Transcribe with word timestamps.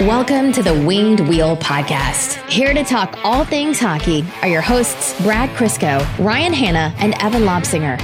Welcome 0.00 0.50
to 0.52 0.62
the 0.62 0.72
Winged 0.72 1.20
Wheel 1.28 1.58
Podcast. 1.58 2.42
Here 2.48 2.72
to 2.72 2.82
talk 2.82 3.18
all 3.22 3.44
things 3.44 3.78
hockey 3.78 4.24
are 4.40 4.48
your 4.48 4.62
hosts, 4.62 5.20
Brad 5.20 5.50
Crisco, 5.50 6.00
Ryan 6.18 6.54
Hanna, 6.54 6.94
and 6.96 7.12
Evan 7.22 7.42
Lobsinger. 7.42 8.00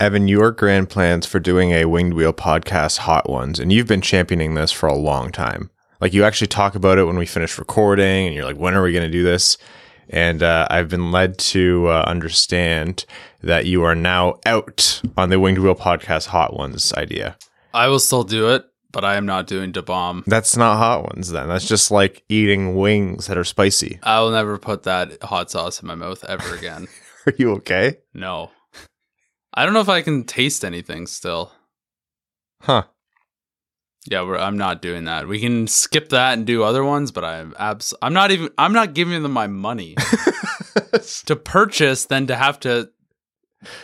Evan, 0.00 0.26
your 0.26 0.50
grand 0.50 0.88
plans 0.88 1.26
for 1.26 1.38
doing 1.38 1.70
a 1.70 1.84
Winged 1.84 2.14
Wheel 2.14 2.32
podcast, 2.32 2.98
Hot 2.98 3.30
Ones, 3.30 3.60
and 3.60 3.72
you've 3.72 3.86
been 3.86 4.00
championing 4.00 4.54
this 4.54 4.72
for 4.72 4.88
a 4.88 4.96
long 4.96 5.30
time. 5.30 5.70
Like 6.00 6.12
you 6.12 6.24
actually 6.24 6.48
talk 6.48 6.74
about 6.74 6.98
it 6.98 7.04
when 7.04 7.18
we 7.18 7.26
finish 7.26 7.56
recording, 7.56 8.26
and 8.26 8.34
you're 8.34 8.46
like, 8.46 8.56
when 8.56 8.74
are 8.74 8.82
we 8.82 8.92
going 8.92 9.06
to 9.06 9.12
do 9.12 9.22
this? 9.22 9.58
And 10.10 10.42
uh, 10.42 10.66
I've 10.70 10.88
been 10.88 11.12
led 11.12 11.38
to 11.38 11.86
uh, 11.88 12.04
understand 12.06 13.04
that 13.42 13.66
you 13.66 13.84
are 13.84 13.94
now 13.94 14.40
out 14.44 15.00
on 15.16 15.30
the 15.30 15.38
Winged 15.38 15.58
Wheel 15.60 15.74
podcast, 15.76 16.26
Hot 16.26 16.54
Ones 16.54 16.92
idea. 16.94 17.36
I 17.72 17.86
will 17.86 18.00
still 18.00 18.24
do 18.24 18.50
it, 18.50 18.64
but 18.92 19.04
I 19.04 19.14
am 19.16 19.24
not 19.24 19.46
doing 19.46 19.70
Da 19.70 19.82
Bomb. 19.82 20.24
That's 20.26 20.56
not 20.56 20.78
Hot 20.78 21.04
Ones 21.04 21.30
then. 21.30 21.48
That's 21.48 21.68
just 21.68 21.90
like 21.90 22.24
eating 22.28 22.74
wings 22.76 23.28
that 23.28 23.38
are 23.38 23.44
spicy. 23.44 24.00
I 24.02 24.20
will 24.20 24.32
never 24.32 24.58
put 24.58 24.82
that 24.82 25.22
hot 25.22 25.50
sauce 25.50 25.80
in 25.80 25.86
my 25.86 25.94
mouth 25.94 26.24
ever 26.24 26.54
again. 26.56 26.88
Are 27.26 27.34
you 27.38 27.52
okay? 27.52 27.98
no. 28.12 28.50
I 29.52 29.64
don't 29.64 29.74
know 29.74 29.80
if 29.80 29.88
I 29.88 30.02
can 30.02 30.22
taste 30.24 30.64
anything 30.64 31.08
still. 31.08 31.52
Huh. 32.62 32.84
Yeah, 34.06 34.22
we're, 34.22 34.38
I'm 34.38 34.56
not 34.56 34.80
doing 34.80 35.04
that. 35.04 35.28
We 35.28 35.40
can 35.40 35.66
skip 35.66 36.08
that 36.08 36.32
and 36.32 36.46
do 36.46 36.62
other 36.62 36.82
ones, 36.82 37.10
but 37.12 37.24
I'm 37.24 37.54
abs- 37.58 37.94
I'm 38.00 38.14
not 38.14 38.30
even 38.30 38.48
I'm 38.56 38.72
not 38.72 38.94
giving 38.94 39.22
them 39.22 39.32
my 39.32 39.46
money 39.46 39.94
to 41.26 41.36
purchase 41.36 42.06
than 42.06 42.26
to 42.28 42.36
have 42.36 42.58
to 42.60 42.90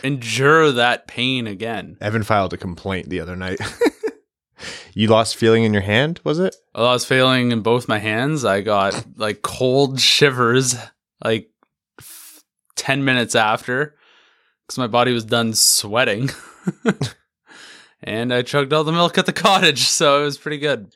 endure 0.03 0.71
that 0.71 1.07
pain 1.07 1.45
again. 1.45 1.97
Evan 2.01 2.23
filed 2.23 2.53
a 2.53 2.57
complaint 2.57 3.09
the 3.09 3.19
other 3.19 3.35
night. 3.35 3.59
you 4.95 5.07
lost 5.07 5.35
feeling 5.35 5.63
in 5.63 5.73
your 5.73 5.83
hand, 5.83 6.19
was 6.23 6.39
it? 6.39 6.55
I 6.73 6.81
was 6.81 7.05
feeling 7.05 7.51
in 7.51 7.61
both 7.61 7.87
my 7.87 7.99
hands, 7.99 8.43
I 8.43 8.61
got 8.61 9.05
like 9.17 9.43
cold 9.43 9.99
shivers 9.99 10.75
like 11.23 11.49
f- 11.99 12.43
10 12.75 13.05
minutes 13.05 13.35
after 13.35 13.95
because 14.65 14.79
my 14.79 14.87
body 14.87 15.13
was 15.13 15.25
done 15.25 15.53
sweating. 15.53 16.31
and 18.07 18.33
I 18.33 18.41
chugged 18.41 18.73
all 18.73 18.83
the 18.83 18.91
milk 18.91 19.17
at 19.17 19.25
the 19.25 19.33
cottage, 19.33 19.83
so 19.87 20.21
it 20.21 20.25
was 20.25 20.37
pretty 20.37 20.57
good. 20.57 20.93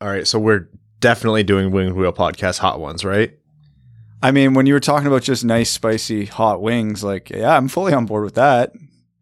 All 0.00 0.08
right, 0.08 0.26
so 0.26 0.38
we're 0.38 0.68
definitely 1.00 1.42
doing 1.42 1.70
Winged 1.72 1.94
Wheel 1.94 2.12
podcast 2.12 2.58
Hot 2.58 2.80
Ones, 2.80 3.04
right? 3.04 3.36
I 4.22 4.30
mean, 4.30 4.54
when 4.54 4.66
you 4.66 4.74
were 4.74 4.80
talking 4.80 5.06
about 5.06 5.22
just 5.22 5.44
nice, 5.44 5.70
spicy, 5.70 6.26
hot 6.26 6.60
wings, 6.62 7.02
like, 7.02 7.30
yeah, 7.30 7.56
I'm 7.56 7.68
fully 7.68 7.92
on 7.92 8.06
board 8.06 8.24
with 8.24 8.34
that. 8.34 8.72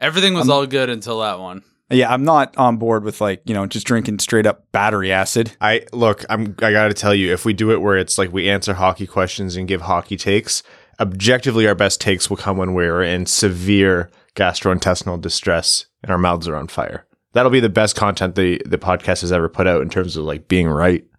Everything 0.01 0.35
was 0.35 0.49
Um, 0.49 0.51
all 0.51 0.67
good 0.67 0.91
until 0.91 1.21
that 1.21 1.39
one. 1.39 1.63
Yeah, 1.91 2.13
I'm 2.13 2.25
not 2.25 2.57
on 2.59 2.77
board 2.77 3.03
with 3.05 3.21
like, 3.21 3.41
you 3.47 3.55
know, 3.55 3.65
just 3.67 3.87
drinking 3.87 4.19
straight 4.19 4.45
up 4.45 4.71
battery 4.73 5.11
acid. 5.11 5.53
I 5.61 5.87
look, 5.93 6.25
I'm 6.29 6.55
I 6.61 6.71
got 6.73 6.89
to 6.89 6.95
tell 6.95 7.15
you 7.15 7.33
if 7.33 7.45
we 7.47 7.55
do 7.55 7.71
it 7.71 7.81
where 7.81 7.97
it's 7.97 8.19
like 8.19 8.31
we 8.33 8.49
answer 8.51 8.75
hockey 8.75 9.07
questions 9.07 9.57
and 9.57 9.67
give 9.67 9.81
hockey 9.83 10.17
takes, 10.17 10.63
objectively 11.01 11.67
our 11.67 11.75
best 11.75 12.01
takes 12.01 12.29
will 12.29 12.37
come 12.37 12.59
when 12.59 12.75
we're 12.75 13.03
in 13.03 13.25
severe 13.25 14.11
gastrointestinal 14.35 15.21
distress 15.21 15.87
and 16.03 16.11
our 16.11 16.19
mouths 16.19 16.49
are 16.49 16.57
on 16.57 16.69
fire. 16.69 17.07
That'll 17.33 17.51
be 17.51 17.61
the 17.61 17.69
best 17.69 17.97
content 17.97 18.35
the 18.35 18.61
the 18.65 18.79
podcast 18.79 19.21
has 19.21 19.33
ever 19.33 19.49
put 19.49 19.67
out 19.67 19.83
in 19.83 19.91
terms 19.91 20.17
of 20.17 20.25
like 20.25 20.49
being 20.49 20.69
right. 20.69 21.05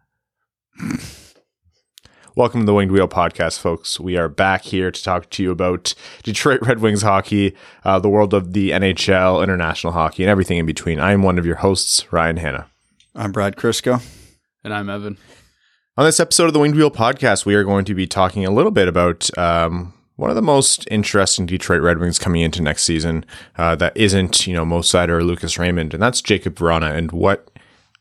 Welcome 2.35 2.61
to 2.61 2.65
the 2.65 2.73
Winged 2.73 2.91
Wheel 2.91 3.07
podcast, 3.07 3.59
folks. 3.59 3.99
We 3.99 4.15
are 4.15 4.29
back 4.29 4.63
here 4.63 4.91
to 4.91 5.03
talk 5.03 5.29
to 5.31 5.43
you 5.43 5.51
about 5.51 5.93
Detroit 6.23 6.61
Red 6.61 6.79
Wings 6.79 7.01
hockey, 7.01 7.55
uh, 7.83 7.99
the 7.99 8.07
world 8.07 8.33
of 8.33 8.53
the 8.53 8.69
NHL, 8.69 9.43
international 9.43 9.93
hockey, 9.93 10.23
and 10.23 10.29
everything 10.29 10.57
in 10.57 10.65
between. 10.65 10.99
I 10.99 11.11
am 11.11 11.21
one 11.21 11.37
of 11.37 11.45
your 11.45 11.57
hosts, 11.57 12.11
Ryan 12.13 12.37
Hanna. 12.37 12.67
I'm 13.13 13.31
Brad 13.31 13.57
Crisco. 13.57 14.01
And 14.63 14.73
I'm 14.73 14.89
Evan. 14.89 15.17
On 15.97 16.05
this 16.05 16.19
episode 16.21 16.45
of 16.45 16.53
the 16.53 16.59
Winged 16.59 16.77
Wheel 16.77 16.91
podcast, 16.91 17.45
we 17.45 17.55
are 17.55 17.65
going 17.65 17.83
to 17.83 17.93
be 17.93 18.07
talking 18.07 18.45
a 18.45 18.51
little 18.51 18.71
bit 18.71 18.87
about 18.87 19.37
um, 19.37 19.93
one 20.19 20.29
of 20.29 20.35
the 20.35 20.41
most 20.41 20.85
interesting 20.91 21.45
Detroit 21.45 21.81
Red 21.81 21.97
Wings 21.97 22.19
coming 22.19 22.41
into 22.41 22.61
next 22.61 22.83
season 22.83 23.25
uh, 23.57 23.73
that 23.75 23.95
isn't, 23.95 24.45
you 24.45 24.53
know, 24.53 24.65
Mo 24.65 24.79
Seider 24.79 25.09
or 25.09 25.23
Lucas 25.23 25.57
Raymond, 25.57 25.93
and 25.93 26.03
that's 26.03 26.21
Jakub 26.21 26.55
Vrana 26.55 26.93
and 26.93 27.13
what 27.13 27.49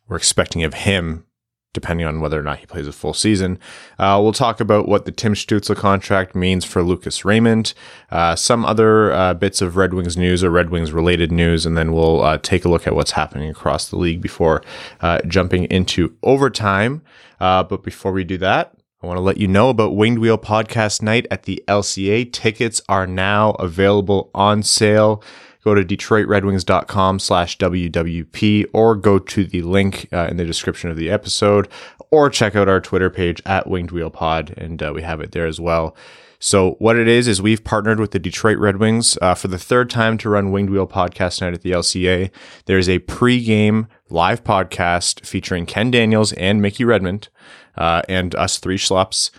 we're 0.09 0.17
expecting 0.17 0.65
of 0.65 0.75
him, 0.75 1.25
depending 1.73 2.05
on 2.05 2.21
whether 2.21 2.41
or 2.41 2.43
not 2.43 2.59
he 2.59 2.67
plays 2.67 2.89
a 2.89 2.93
full 2.93 3.15
season. 3.15 3.57
Uh, 4.01 4.19
we'll 4.21 4.33
talk 4.33 4.59
about 4.59 4.89
what 4.89 5.05
the 5.05 5.13
Tim 5.13 5.35
Stützle 5.35 5.77
contract 5.77 6.35
means 6.35 6.65
for 6.65 6.83
Lucas 6.83 7.25
Raymond, 7.25 7.73
uh, 8.11 8.35
some 8.35 8.65
other 8.65 9.13
uh, 9.13 9.35
bits 9.35 9.63
of 9.63 9.77
Red 9.77 9.95
Wings 9.95 10.17
news 10.17 10.43
or 10.43 10.51
Red 10.51 10.71
Wings 10.71 10.91
related 10.91 11.31
news, 11.31 11.65
and 11.65 11.77
then 11.77 11.93
we'll 11.93 12.23
uh, 12.23 12.39
take 12.39 12.65
a 12.65 12.69
look 12.69 12.89
at 12.89 12.97
what's 12.97 13.13
happening 13.13 13.49
across 13.49 13.89
the 13.89 13.97
league 13.97 14.21
before 14.21 14.65
uh, 15.03 15.21
jumping 15.29 15.67
into 15.67 16.17
overtime. 16.25 17.01
Uh, 17.39 17.63
but 17.63 17.85
before 17.85 18.11
we 18.11 18.25
do 18.25 18.39
that, 18.39 18.75
I 19.01 19.07
want 19.07 19.19
to 19.19 19.23
let 19.23 19.37
you 19.37 19.47
know 19.47 19.69
about 19.69 19.95
Winged 19.95 20.19
Wheel 20.19 20.39
Podcast 20.39 21.03
Night 21.03 21.25
at 21.31 21.45
the 21.45 21.63
LCA. 21.69 22.33
Tickets 22.33 22.81
are 22.89 23.07
now 23.07 23.53
available 23.53 24.29
on 24.35 24.65
sale. 24.65 25.23
Go 25.63 25.77
to 25.77 25.85
DetroitRedWings.com 25.85 27.21
slash 27.21 27.59
WWP 27.59 28.65
or 28.73 28.97
go 28.97 29.21
to 29.21 29.45
the 29.45 29.63
link 29.63 30.09
uh, 30.13 30.27
in 30.29 30.37
the 30.37 30.45
description 30.45 30.91
of 30.91 30.97
the 30.97 31.11
episode 31.11 31.69
or 32.11 32.29
check 32.29 32.57
out 32.57 32.69
our 32.69 32.81
Twitter 32.81 33.09
page 33.09 33.41
at 33.47 33.69
Winged 33.69 33.93
Wheel 33.93 34.11
Pod 34.11 34.53
and 34.57 34.83
uh, 34.83 34.91
we 34.93 35.03
have 35.03 35.21
it 35.21 35.31
there 35.31 35.47
as 35.47 35.61
well. 35.61 35.97
So 36.41 36.73
what 36.81 36.97
it 36.97 37.07
is 37.07 37.29
is 37.29 37.41
we've 37.41 37.63
partnered 37.63 38.01
with 38.01 38.11
the 38.11 38.19
Detroit 38.19 38.59
Red 38.59 38.79
Wings 38.79 39.17
uh, 39.23 39.35
for 39.35 39.47
the 39.47 39.59
third 39.59 39.91
time 39.91 40.19
to 40.19 40.29
run 40.29 40.51
Winged 40.51 40.71
Wheel 40.71 40.87
Podcast 40.89 41.41
Night 41.41 41.55
at 41.55 41.63
the 41.63 41.73
LCA. 41.73 42.31
There's 42.67 42.89
a 42.89 42.99
pre-game 43.01 43.87
live 44.09 44.43
podcast 44.43 45.25
featuring 45.25 45.67
Ken 45.67 45.91
Daniels 45.93 46.33
and 46.33 46.61
Mickey 46.61 46.85
Redmond 46.85 47.29
uh, 47.79 48.03
and 48.09 48.35
us 48.35 48.59
three 48.59 48.77
schlups 48.77 49.31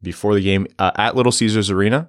before 0.00 0.34
the 0.34 0.40
game 0.40 0.66
uh, 0.78 0.92
at 0.94 1.16
Little 1.16 1.32
Caesars 1.32 1.70
Arena. 1.70 2.08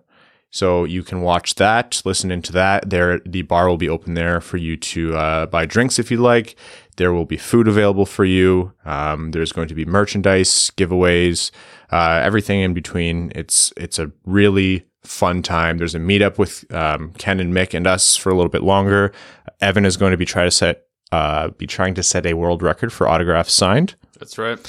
So 0.52 0.84
you 0.84 1.04
can 1.04 1.22
watch 1.22 1.56
that, 1.56 2.02
listen 2.06 2.32
into 2.32 2.52
that. 2.54 2.90
There, 2.90 3.20
the 3.20 3.44
bar 3.44 3.68
will 3.68 3.78
be 3.78 3.90
open 3.90 4.16
there 4.16 4.42
for 4.42 4.58
you 4.58 4.78
to 4.78 5.16
uh, 5.16 5.46
buy 5.46 5.66
drinks 5.66 6.00
if 6.00 6.10
you 6.10 6.18
like. 6.18 6.56
There 6.98 7.14
will 7.14 7.26
be 7.26 7.38
food 7.38 7.68
available 7.68 8.06
for 8.06 8.26
you. 8.26 8.74
Um, 8.84 9.32
there's 9.32 9.52
going 9.52 9.68
to 9.68 9.76
be 9.76 9.86
merchandise, 9.86 10.72
giveaways, 10.72 11.52
uh, 11.92 12.22
everything 12.24 12.62
in 12.62 12.74
between. 12.74 13.32
It's 13.36 13.72
it's 13.78 14.00
a 14.00 14.12
really 14.26 14.86
fun 15.04 15.44
time. 15.44 15.78
There's 15.78 15.96
a 15.96 16.00
meetup 16.00 16.38
with 16.38 16.70
um, 16.74 17.14
Ken 17.18 17.40
and 17.40 17.54
Mick 17.54 17.74
and 17.74 17.88
us 17.88 18.16
for 18.16 18.32
a 18.32 18.36
little 18.36 18.50
bit 18.50 18.64
longer. 18.64 19.14
Evan 19.62 19.86
is 19.86 19.98
going 19.98 20.12
to 20.12 20.18
be 20.18 20.26
trying 20.26 20.48
to 20.48 20.52
set 20.52 20.88
uh, 21.12 21.50
be 21.50 21.68
trying 21.68 21.94
to 21.94 22.04
set 22.04 22.26
a 22.26 22.34
world 22.34 22.62
record 22.64 22.92
for 22.92 23.08
autographs 23.08 23.54
signed. 23.54 23.96
That's 24.20 24.38
right. 24.38 24.60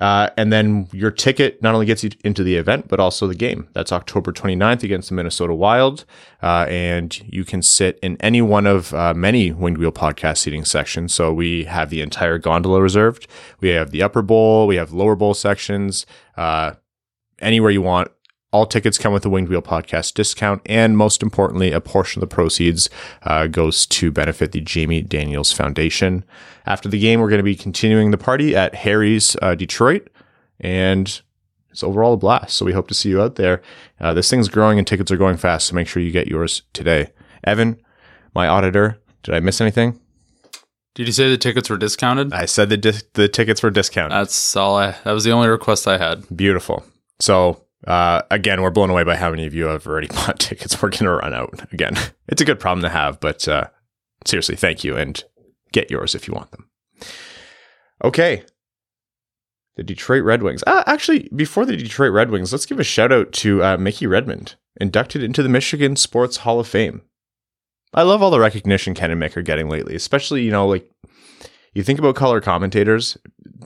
Uh, 0.00 0.30
and 0.36 0.50
then 0.50 0.88
your 0.92 1.10
ticket 1.10 1.62
not 1.62 1.74
only 1.74 1.84
gets 1.86 2.02
you 2.02 2.10
into 2.24 2.42
the 2.42 2.56
event, 2.56 2.88
but 2.88 2.98
also 2.98 3.26
the 3.26 3.34
game. 3.34 3.68
That's 3.74 3.92
October 3.92 4.32
29th 4.32 4.82
against 4.82 5.10
the 5.10 5.14
Minnesota 5.14 5.54
Wild. 5.54 6.06
Uh, 6.42 6.64
and 6.68 7.20
you 7.30 7.44
can 7.44 7.60
sit 7.60 7.98
in 8.02 8.16
any 8.20 8.40
one 8.40 8.66
of 8.66 8.94
uh, 8.94 9.12
many 9.12 9.52
Winged 9.52 9.78
Wheel 9.78 9.92
podcast 9.92 10.38
seating 10.38 10.64
sections. 10.64 11.12
So 11.12 11.32
we 11.32 11.64
have 11.64 11.90
the 11.90 12.00
entire 12.00 12.38
gondola 12.38 12.80
reserved. 12.80 13.26
We 13.60 13.68
have 13.68 13.90
the 13.90 14.02
upper 14.02 14.22
bowl. 14.22 14.66
We 14.66 14.76
have 14.76 14.92
lower 14.92 15.14
bowl 15.14 15.34
sections. 15.34 16.06
Uh, 16.36 16.72
anywhere 17.38 17.70
you 17.70 17.82
want. 17.82 18.10
All 18.52 18.66
tickets 18.66 18.98
come 18.98 19.12
with 19.12 19.24
a 19.24 19.30
Winged 19.30 19.48
Wheel 19.48 19.62
podcast 19.62 20.14
discount, 20.14 20.60
and 20.66 20.96
most 20.96 21.22
importantly, 21.22 21.70
a 21.70 21.80
portion 21.80 22.20
of 22.20 22.28
the 22.28 22.34
proceeds 22.34 22.90
uh, 23.22 23.46
goes 23.46 23.86
to 23.86 24.10
benefit 24.10 24.50
the 24.50 24.60
Jamie 24.60 25.02
Daniels 25.02 25.52
Foundation. 25.52 26.24
After 26.66 26.88
the 26.88 26.98
game, 26.98 27.20
we're 27.20 27.28
going 27.28 27.38
to 27.38 27.44
be 27.44 27.54
continuing 27.54 28.10
the 28.10 28.18
party 28.18 28.56
at 28.56 28.74
Harry's 28.74 29.36
uh, 29.40 29.54
Detroit, 29.54 30.10
and 30.58 31.20
it's 31.70 31.84
overall 31.84 32.14
a 32.14 32.16
blast. 32.16 32.56
So 32.56 32.64
we 32.64 32.72
hope 32.72 32.88
to 32.88 32.94
see 32.94 33.10
you 33.10 33.22
out 33.22 33.36
there. 33.36 33.62
Uh, 34.00 34.14
this 34.14 34.28
thing's 34.28 34.48
growing 34.48 34.78
and 34.78 34.86
tickets 34.86 35.12
are 35.12 35.16
going 35.16 35.36
fast, 35.36 35.68
so 35.68 35.76
make 35.76 35.86
sure 35.86 36.02
you 36.02 36.10
get 36.10 36.26
yours 36.26 36.62
today. 36.72 37.12
Evan, 37.44 37.80
my 38.34 38.48
auditor, 38.48 38.98
did 39.22 39.32
I 39.32 39.38
miss 39.38 39.60
anything? 39.60 40.00
Did 40.96 41.06
you 41.06 41.12
say 41.12 41.30
the 41.30 41.38
tickets 41.38 41.70
were 41.70 41.78
discounted? 41.78 42.32
I 42.32 42.46
said 42.46 42.68
the 42.68 42.76
dis- 42.76 43.04
the 43.14 43.28
tickets 43.28 43.62
were 43.62 43.70
discounted. 43.70 44.10
That's 44.18 44.56
all 44.56 44.76
I. 44.76 44.96
That 45.04 45.12
was 45.12 45.22
the 45.22 45.30
only 45.30 45.46
request 45.48 45.86
I 45.86 45.98
had. 45.98 46.24
Beautiful. 46.36 46.84
So 47.20 47.64
uh, 47.86 48.22
again, 48.30 48.62
we're 48.62 48.70
blown 48.70 48.90
away 48.90 49.04
by 49.04 49.16
how 49.16 49.30
many 49.30 49.46
of 49.46 49.54
you 49.54 49.66
have 49.66 49.86
already 49.86 50.06
bought 50.14 50.38
tickets. 50.38 50.80
We're 50.80 50.90
going 50.90 51.04
to 51.04 51.10
run 51.10 51.34
out 51.34 51.72
again. 51.72 51.96
It's 52.28 52.40
a 52.40 52.44
good 52.44 52.60
problem 52.60 52.82
to 52.84 52.88
have, 52.88 53.18
but 53.18 53.48
uh, 53.48 53.64
seriously, 54.24 54.54
thank 54.54 54.84
you 54.84 54.96
and 54.96 55.24
get 55.72 55.90
yours 55.90 56.14
if 56.14 56.28
you 56.28 56.32
want 56.32 56.52
them. 56.52 56.70
Okay. 58.04 58.44
The 59.74 59.82
Detroit 59.82 60.22
Red 60.22 60.44
Wings. 60.44 60.62
Uh, 60.64 60.84
actually, 60.86 61.28
before 61.34 61.66
the 61.66 61.76
Detroit 61.76 62.12
Red 62.12 62.30
Wings, 62.30 62.52
let's 62.52 62.66
give 62.66 62.78
a 62.78 62.84
shout 62.84 63.10
out 63.10 63.32
to 63.32 63.64
uh, 63.64 63.76
Mickey 63.78 64.06
Redmond, 64.06 64.54
inducted 64.80 65.24
into 65.24 65.42
the 65.42 65.48
Michigan 65.48 65.96
Sports 65.96 66.36
Hall 66.38 66.60
of 66.60 66.68
Fame. 66.68 67.02
I 67.92 68.02
love 68.02 68.22
all 68.22 68.30
the 68.30 68.38
recognition 68.38 68.94
Ken 68.94 69.10
and 69.10 69.20
Mick 69.20 69.36
are 69.36 69.42
getting 69.42 69.68
lately, 69.68 69.96
especially, 69.96 70.42
you 70.44 70.52
know, 70.52 70.68
like 70.68 70.88
you 71.74 71.82
think 71.82 71.98
about 71.98 72.14
color 72.14 72.40
commentators, 72.40 73.18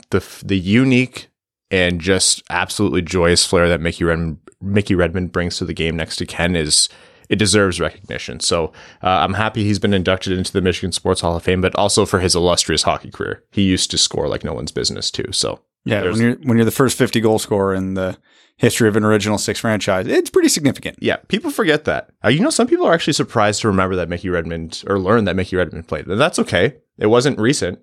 the 0.08 0.24
the 0.42 0.58
unique 0.58 1.28
and 1.70 2.00
just 2.00 2.42
absolutely 2.50 3.02
joyous 3.02 3.44
flair 3.44 3.68
that 3.68 3.80
Mickey 3.80 4.04
Redmond, 4.04 4.38
Mickey 4.60 4.94
Redmond 4.94 5.32
brings 5.32 5.56
to 5.58 5.64
the 5.64 5.74
game 5.74 5.96
next 5.96 6.16
to 6.16 6.26
Ken 6.26 6.56
is 6.56 6.88
it 7.28 7.36
deserves 7.38 7.80
recognition. 7.80 8.40
So 8.40 8.66
uh, 9.02 9.08
I'm 9.08 9.34
happy 9.34 9.64
he's 9.64 9.78
been 9.78 9.94
inducted 9.94 10.36
into 10.36 10.52
the 10.52 10.60
Michigan 10.60 10.92
Sports 10.92 11.22
Hall 11.22 11.36
of 11.36 11.42
Fame, 11.42 11.60
but 11.60 11.74
also 11.74 12.04
for 12.04 12.20
his 12.20 12.34
illustrious 12.34 12.82
hockey 12.82 13.10
career. 13.10 13.42
He 13.50 13.62
used 13.62 13.90
to 13.92 13.98
score 13.98 14.28
like 14.28 14.44
no 14.44 14.52
one's 14.52 14.72
business 14.72 15.10
too. 15.10 15.32
So 15.32 15.60
Yeah, 15.84 16.02
when 16.02 16.20
you're 16.20 16.36
when 16.42 16.56
you're 16.58 16.64
the 16.64 16.70
first 16.70 16.98
50 16.98 17.20
goal 17.20 17.38
scorer 17.38 17.74
in 17.74 17.94
the 17.94 18.18
history 18.56 18.88
of 18.88 18.96
an 18.96 19.04
original 19.04 19.38
six 19.38 19.58
franchise, 19.58 20.06
it's 20.06 20.30
pretty 20.30 20.48
significant. 20.48 20.98
yeah, 21.00 21.16
people 21.28 21.50
forget 21.50 21.84
that. 21.84 22.10
Uh, 22.24 22.28
you 22.28 22.40
know, 22.40 22.50
some 22.50 22.66
people 22.66 22.86
are 22.86 22.94
actually 22.94 23.14
surprised 23.14 23.62
to 23.62 23.68
remember 23.68 23.96
that 23.96 24.08
Mickey 24.08 24.28
Redmond 24.28 24.84
or 24.86 24.98
learn 24.98 25.24
that 25.24 25.34
Mickey 25.36 25.56
Redmond 25.56 25.88
played. 25.88 26.06
And 26.06 26.20
that's 26.20 26.38
okay. 26.38 26.76
It 26.98 27.06
wasn't 27.06 27.38
recent. 27.38 27.80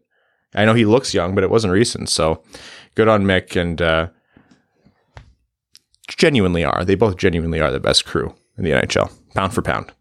I 0.53 0.65
know 0.65 0.73
he 0.73 0.85
looks 0.85 1.13
young, 1.13 1.33
but 1.35 1.43
it 1.43 1.49
wasn't 1.49 1.73
recent. 1.73 2.09
So 2.09 2.43
good 2.95 3.07
on 3.07 3.23
Mick 3.23 3.59
and 3.59 3.81
uh, 3.81 4.07
genuinely 6.07 6.63
are. 6.63 6.83
They 6.83 6.95
both 6.95 7.17
genuinely 7.17 7.59
are 7.59 7.71
the 7.71 7.79
best 7.79 8.05
crew 8.05 8.35
in 8.57 8.63
the 8.63 8.71
NHL, 8.71 9.11
pound 9.33 9.53
for 9.53 9.61
pound. 9.61 9.91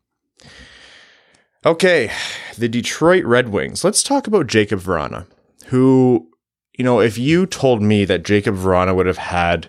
Okay, 1.64 2.10
the 2.56 2.68
Detroit 2.68 3.24
Red 3.24 3.50
Wings. 3.50 3.84
Let's 3.84 4.02
talk 4.02 4.26
about 4.26 4.46
Jakub 4.46 4.80
Vrana, 4.80 5.26
who, 5.66 6.28
you 6.76 6.84
know, 6.84 7.00
if 7.00 7.18
you 7.18 7.46
told 7.46 7.82
me 7.82 8.04
that 8.06 8.22
Jakub 8.22 8.56
Vrana 8.56 8.94
would 8.96 9.06
have 9.06 9.18
had 9.18 9.68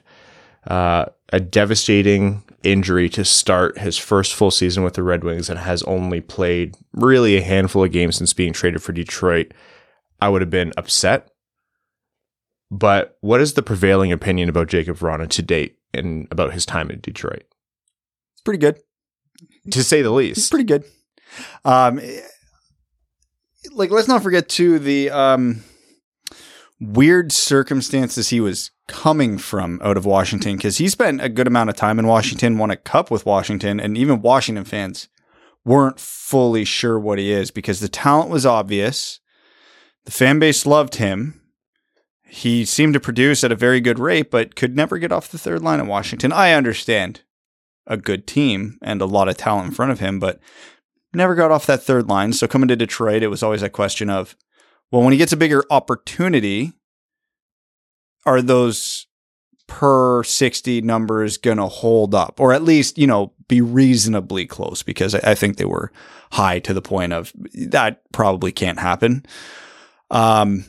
uh, 0.67 1.05
a 1.33 1.39
devastating 1.39 2.43
injury 2.63 3.09
to 3.09 3.25
start 3.25 3.79
his 3.79 3.97
first 3.97 4.33
full 4.33 4.51
season 4.51 4.83
with 4.83 4.93
the 4.93 5.03
Red 5.03 5.23
Wings 5.23 5.49
and 5.49 5.59
has 5.59 5.83
only 5.83 6.21
played 6.21 6.75
really 6.93 7.35
a 7.35 7.41
handful 7.41 7.83
of 7.83 7.91
games 7.91 8.15
since 8.15 8.33
being 8.33 8.53
traded 8.53 8.81
for 8.81 8.93
Detroit, 8.93 9.53
I 10.21 10.29
would 10.29 10.41
have 10.41 10.49
been 10.51 10.71
upset. 10.77 11.29
But 12.69 13.17
what 13.21 13.41
is 13.41 13.53
the 13.53 13.61
prevailing 13.63 14.11
opinion 14.13 14.47
about 14.47 14.67
Jakub 14.69 14.97
Vrana 14.97 15.27
to 15.29 15.41
date 15.41 15.77
and 15.93 16.27
about 16.31 16.53
his 16.53 16.65
time 16.65 16.89
in 16.89 17.01
Detroit? 17.01 17.43
It's 18.33 18.41
pretty 18.45 18.59
good. 18.59 18.79
To 19.71 19.83
say 19.83 20.01
the 20.01 20.09
It's 20.15 20.37
least. 20.37 20.51
pretty 20.51 20.63
good. 20.65 20.85
Um, 21.65 21.99
like 23.73 23.91
let's 23.91 24.07
not 24.07 24.23
forget 24.23 24.49
too 24.49 24.79
the 24.79 25.09
um 25.11 25.63
weird 26.79 27.31
circumstances 27.31 28.29
he 28.29 28.39
was 28.41 28.71
coming 28.87 29.37
from 29.37 29.79
out 29.83 29.97
of 29.97 30.05
Washington 30.05 30.57
because 30.57 30.77
he 30.77 30.89
spent 30.89 31.21
a 31.21 31.29
good 31.29 31.47
amount 31.47 31.69
of 31.69 31.75
time 31.75 31.99
in 31.99 32.07
Washington, 32.07 32.57
won 32.57 32.71
a 32.71 32.75
cup 32.75 33.09
with 33.11 33.25
Washington, 33.25 33.79
and 33.79 33.97
even 33.97 34.21
Washington 34.21 34.65
fans 34.65 35.07
weren't 35.63 35.99
fully 35.99 36.65
sure 36.65 36.99
what 36.99 37.19
he 37.19 37.31
is 37.31 37.51
because 37.51 37.79
the 37.79 37.87
talent 37.87 38.29
was 38.29 38.45
obvious. 38.45 39.19
The 40.05 40.11
fan 40.11 40.39
base 40.39 40.65
loved 40.65 40.95
him. 40.95 41.41
He 42.23 42.65
seemed 42.65 42.93
to 42.93 42.99
produce 42.99 43.43
at 43.43 43.51
a 43.51 43.57
very 43.57 43.81
good 43.81 43.99
rate, 43.99 44.31
but 44.31 44.55
could 44.55 44.75
never 44.75 44.97
get 44.97 45.11
off 45.11 45.29
the 45.29 45.37
third 45.37 45.61
line 45.61 45.79
at 45.79 45.85
Washington. 45.85 46.31
I 46.31 46.53
understand 46.53 47.21
a 47.85 47.97
good 47.97 48.25
team 48.25 48.77
and 48.81 49.01
a 49.01 49.05
lot 49.05 49.27
of 49.27 49.37
talent 49.37 49.67
in 49.67 49.73
front 49.73 49.91
of 49.91 49.99
him, 49.99 50.19
but 50.19 50.39
never 51.13 51.35
got 51.35 51.51
off 51.51 51.65
that 51.65 51.83
third 51.83 52.07
line. 52.07 52.31
So 52.33 52.47
coming 52.47 52.69
to 52.69 52.75
Detroit, 52.75 53.21
it 53.21 53.27
was 53.27 53.43
always 53.43 53.61
a 53.61 53.69
question 53.69 54.09
of, 54.09 54.35
well, 54.91 55.01
when 55.01 55.11
he 55.11 55.17
gets 55.17 55.33
a 55.33 55.37
bigger 55.37 55.65
opportunity, 55.69 56.73
are 58.25 58.41
those 58.41 59.07
per 59.67 60.23
60 60.23 60.81
numbers 60.81 61.37
going 61.37 61.57
to 61.57 61.67
hold 61.67 62.13
up 62.13 62.39
or 62.39 62.53
at 62.53 62.63
least, 62.63 62.97
you 62.97 63.07
know, 63.07 63.33
be 63.47 63.61
reasonably 63.61 64.45
close? 64.45 64.83
Because 64.83 65.15
I 65.15 65.35
think 65.35 65.57
they 65.57 65.65
were 65.65 65.91
high 66.31 66.59
to 66.59 66.73
the 66.73 66.81
point 66.81 67.13
of 67.13 67.33
that 67.53 68.01
probably 68.11 68.51
can't 68.51 68.79
happen. 68.79 69.25
Um, 70.11 70.65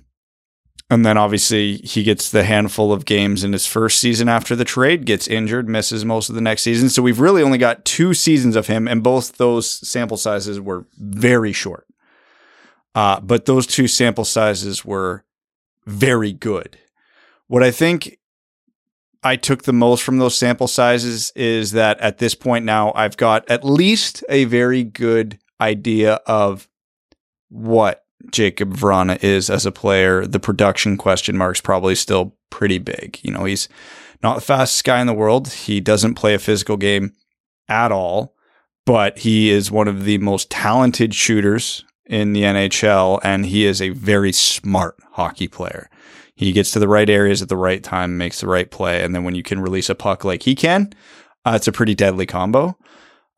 and 0.88 1.04
then 1.04 1.16
obviously 1.16 1.78
he 1.78 2.02
gets 2.02 2.30
the 2.30 2.44
handful 2.44 2.92
of 2.92 3.04
games 3.04 3.44
in 3.44 3.52
his 3.52 3.66
first 3.66 3.98
season 3.98 4.28
after 4.28 4.54
the 4.54 4.64
trade, 4.64 5.04
gets 5.04 5.26
injured, 5.26 5.68
misses 5.68 6.04
most 6.04 6.28
of 6.28 6.34
the 6.34 6.40
next 6.40 6.62
season. 6.62 6.88
So 6.88 7.02
we've 7.02 7.20
really 7.20 7.42
only 7.42 7.58
got 7.58 7.84
two 7.84 8.14
seasons 8.14 8.56
of 8.56 8.66
him, 8.66 8.86
and 8.86 9.02
both 9.02 9.36
those 9.38 9.68
sample 9.88 10.16
sizes 10.16 10.60
were 10.60 10.86
very 10.98 11.52
short. 11.52 11.86
Uh, 12.94 13.20
but 13.20 13.46
those 13.46 13.66
two 13.66 13.88
sample 13.88 14.24
sizes 14.24 14.84
were 14.84 15.24
very 15.86 16.32
good. 16.32 16.78
What 17.46 17.62
I 17.62 17.70
think 17.70 18.18
I 19.22 19.36
took 19.36 19.62
the 19.62 19.72
most 19.72 20.02
from 20.02 20.18
those 20.18 20.36
sample 20.36 20.68
sizes 20.68 21.32
is 21.34 21.72
that 21.72 21.98
at 22.00 22.18
this 22.18 22.34
point 22.34 22.66
now, 22.66 22.92
I've 22.94 23.16
got 23.16 23.50
at 23.50 23.64
least 23.64 24.22
a 24.28 24.44
very 24.44 24.84
good 24.84 25.38
idea 25.60 26.14
of 26.26 26.68
what 27.48 28.04
Jakub 28.30 28.74
Vrana 28.74 29.22
is 29.22 29.50
as 29.50 29.66
a 29.66 29.72
player. 29.72 30.26
The 30.26 30.40
production 30.40 30.96
question 30.96 31.36
mark's 31.36 31.60
probably 31.60 31.94
still 31.94 32.36
pretty 32.50 32.78
big. 32.78 33.18
You 33.22 33.32
know, 33.32 33.44
he's 33.44 33.68
not 34.22 34.36
the 34.36 34.40
fastest 34.40 34.84
guy 34.84 35.00
in 35.00 35.06
the 35.06 35.14
world. 35.14 35.48
He 35.48 35.80
doesn't 35.80 36.14
play 36.14 36.34
a 36.34 36.38
physical 36.38 36.76
game 36.76 37.12
at 37.68 37.90
all, 37.90 38.34
but 38.86 39.18
he 39.18 39.50
is 39.50 39.70
one 39.70 39.88
of 39.88 40.04
the 40.04 40.18
most 40.18 40.50
talented 40.50 41.14
shooters 41.14 41.84
in 42.06 42.32
the 42.32 42.42
NHL, 42.42 43.20
and 43.22 43.46
he 43.46 43.64
is 43.64 43.80
a 43.80 43.90
very 43.90 44.32
smart 44.32 44.96
hockey 45.12 45.48
player. 45.48 45.88
He 46.34 46.52
gets 46.52 46.70
to 46.72 46.78
the 46.78 46.88
right 46.88 47.08
areas 47.08 47.42
at 47.42 47.48
the 47.48 47.56
right 47.56 47.82
time, 47.82 48.18
makes 48.18 48.40
the 48.40 48.48
right 48.48 48.70
play, 48.70 49.02
and 49.02 49.14
then 49.14 49.24
when 49.24 49.34
you 49.34 49.42
can 49.42 49.60
release 49.60 49.88
a 49.88 49.94
puck 49.94 50.24
like 50.24 50.42
he 50.42 50.54
can, 50.54 50.92
uh, 51.44 51.52
it's 51.56 51.68
a 51.68 51.72
pretty 51.72 51.94
deadly 51.94 52.26
combo. 52.26 52.76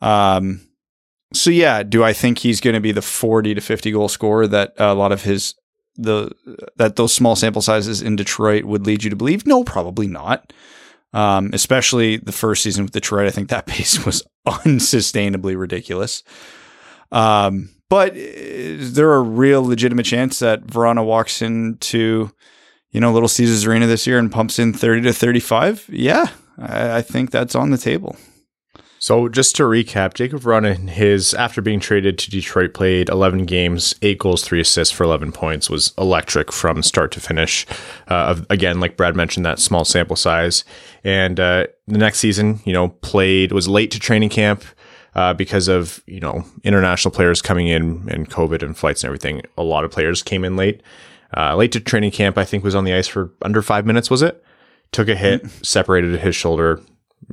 Um, 0.01 0.61
so 1.33 1.51
yeah, 1.51 1.83
do 1.83 2.05
I 2.05 2.13
think 2.13 2.39
he's 2.39 2.61
going 2.61 2.75
to 2.75 2.81
be 2.81 2.93
the 2.93 3.03
40 3.03 3.55
to 3.55 3.61
50 3.61 3.91
goal 3.93 4.09
scorer 4.09 4.47
that 4.47 4.75
a 4.79 4.95
lot 4.95 5.13
of 5.13 5.23
his 5.23 5.55
the 5.97 6.31
that 6.77 6.97
those 6.97 7.13
small 7.13 7.37
sample 7.37 7.63
sizes 7.63 8.03
in 8.03 8.17
Detroit 8.17 8.65
would 8.65 8.87
lead 8.87 9.05
you 9.05 9.11
to 9.11 9.17
believe? 9.17 9.47
No, 9.47 9.65
probably 9.65 10.07
not. 10.07 10.53
Um, 11.13 11.51
especially 11.53 12.17
the 12.17 12.33
first 12.33 12.63
season 12.63 12.85
with 12.85 12.93
Detroit, 12.93 13.29
I 13.29 13.31
think 13.31 13.49
that 13.49 13.67
pace 13.69 14.05
was 14.05 14.23
unsustainably 14.47 15.57
ridiculous. 15.57 16.23
Um, 17.13 17.71
but 17.89 18.17
is 18.17 18.95
there 18.95 19.15
a 19.15 19.21
real 19.21 19.65
legitimate 19.65 20.07
chance 20.07 20.41
that 20.41 20.67
Vrana 20.67 21.05
walks 21.05 21.43
into, 21.43 22.33
you 22.91 23.01
know, 23.01 23.13
Little 23.13 23.29
Caesars 23.29 23.67
Arena 23.67 23.87
this 23.87 24.07
year 24.07 24.19
and 24.19 24.33
pumps 24.33 24.59
in 24.59 24.73
30 24.73 25.03
to 25.03 25.13
35? 25.13 25.89
Yeah, 25.93 26.27
I, 26.59 26.97
I 26.97 27.03
think 27.03 27.31
that's 27.31 27.55
on 27.55 27.71
the 27.71 27.79
table. 27.79 28.17
So 29.05 29.29
just 29.29 29.55
to 29.57 29.65
recap, 29.65 30.15
Jakub 30.15 30.41
Vrana, 30.41 30.89
his 30.89 31.35
after 31.35 31.61
being 31.61 31.79
traded 31.79 32.17
to 32.21 32.31
Detroit, 32.31 32.73
played 32.73 33.11
11 33.11 33.45
games, 33.45 33.95
eight 34.01 34.19
goals, 34.19 34.43
three 34.43 34.63
assists 34.63 34.95
for 34.95 35.05
11 35.05 35.31
points. 35.31 35.69
Was 35.69 35.93
electric 35.99 36.51
from 36.51 36.83
start 36.83 37.13
to 37.13 37.21
finish. 37.21 37.67
Uh, 38.11 38.15
of- 38.15 38.47
again, 38.49 38.81
like 38.81 38.97
Brad 38.97 39.15
mentioned, 39.15 39.45
that 39.45 39.59
small 39.59 39.85
sample 39.85 40.17
size. 40.17 40.65
And 41.05 41.39
uh, 41.39 41.67
the 41.87 41.99
next 41.99 42.21
season, 42.21 42.61
you 42.65 42.73
know, 42.73 42.89
played 43.03 43.53
was 43.53 43.69
late 43.69 43.91
to 43.91 44.01
training 44.01 44.31
camp 44.31 44.65
uh, 45.15 45.35
because 45.35 45.69
of 45.69 46.03
you 46.07 46.21
know 46.21 46.43
international 46.63 47.13
players 47.13 47.43
coming 47.43 47.69
in 47.69 48.09
and 48.09 48.31
COVID 48.31 48.63
and 48.63 48.75
flights 48.75 49.05
and 49.05 49.09
everything. 49.09 49.43
A 49.59 49.63
lot 49.63 49.85
of 49.85 49.91
players 49.91 50.23
came 50.23 50.47
in 50.47 50.57
late. 50.57 50.83
Uh, 51.37 51.55
late 51.57 51.73
to 51.73 51.81
training 51.81 52.13
camp, 52.13 52.39
I 52.39 52.47
think 52.47 52.65
was 52.65 52.75
on 52.75 52.85
the 52.85 52.95
ice 52.95 53.09
for 53.09 53.35
under 53.43 53.61
five 53.61 53.85
minutes. 53.85 54.09
Was 54.09 54.23
it? 54.23 54.43
Took 54.93 55.09
a 55.09 55.15
hit, 55.15 55.51
separated 55.63 56.21
his 56.21 56.35
shoulder, 56.35 56.81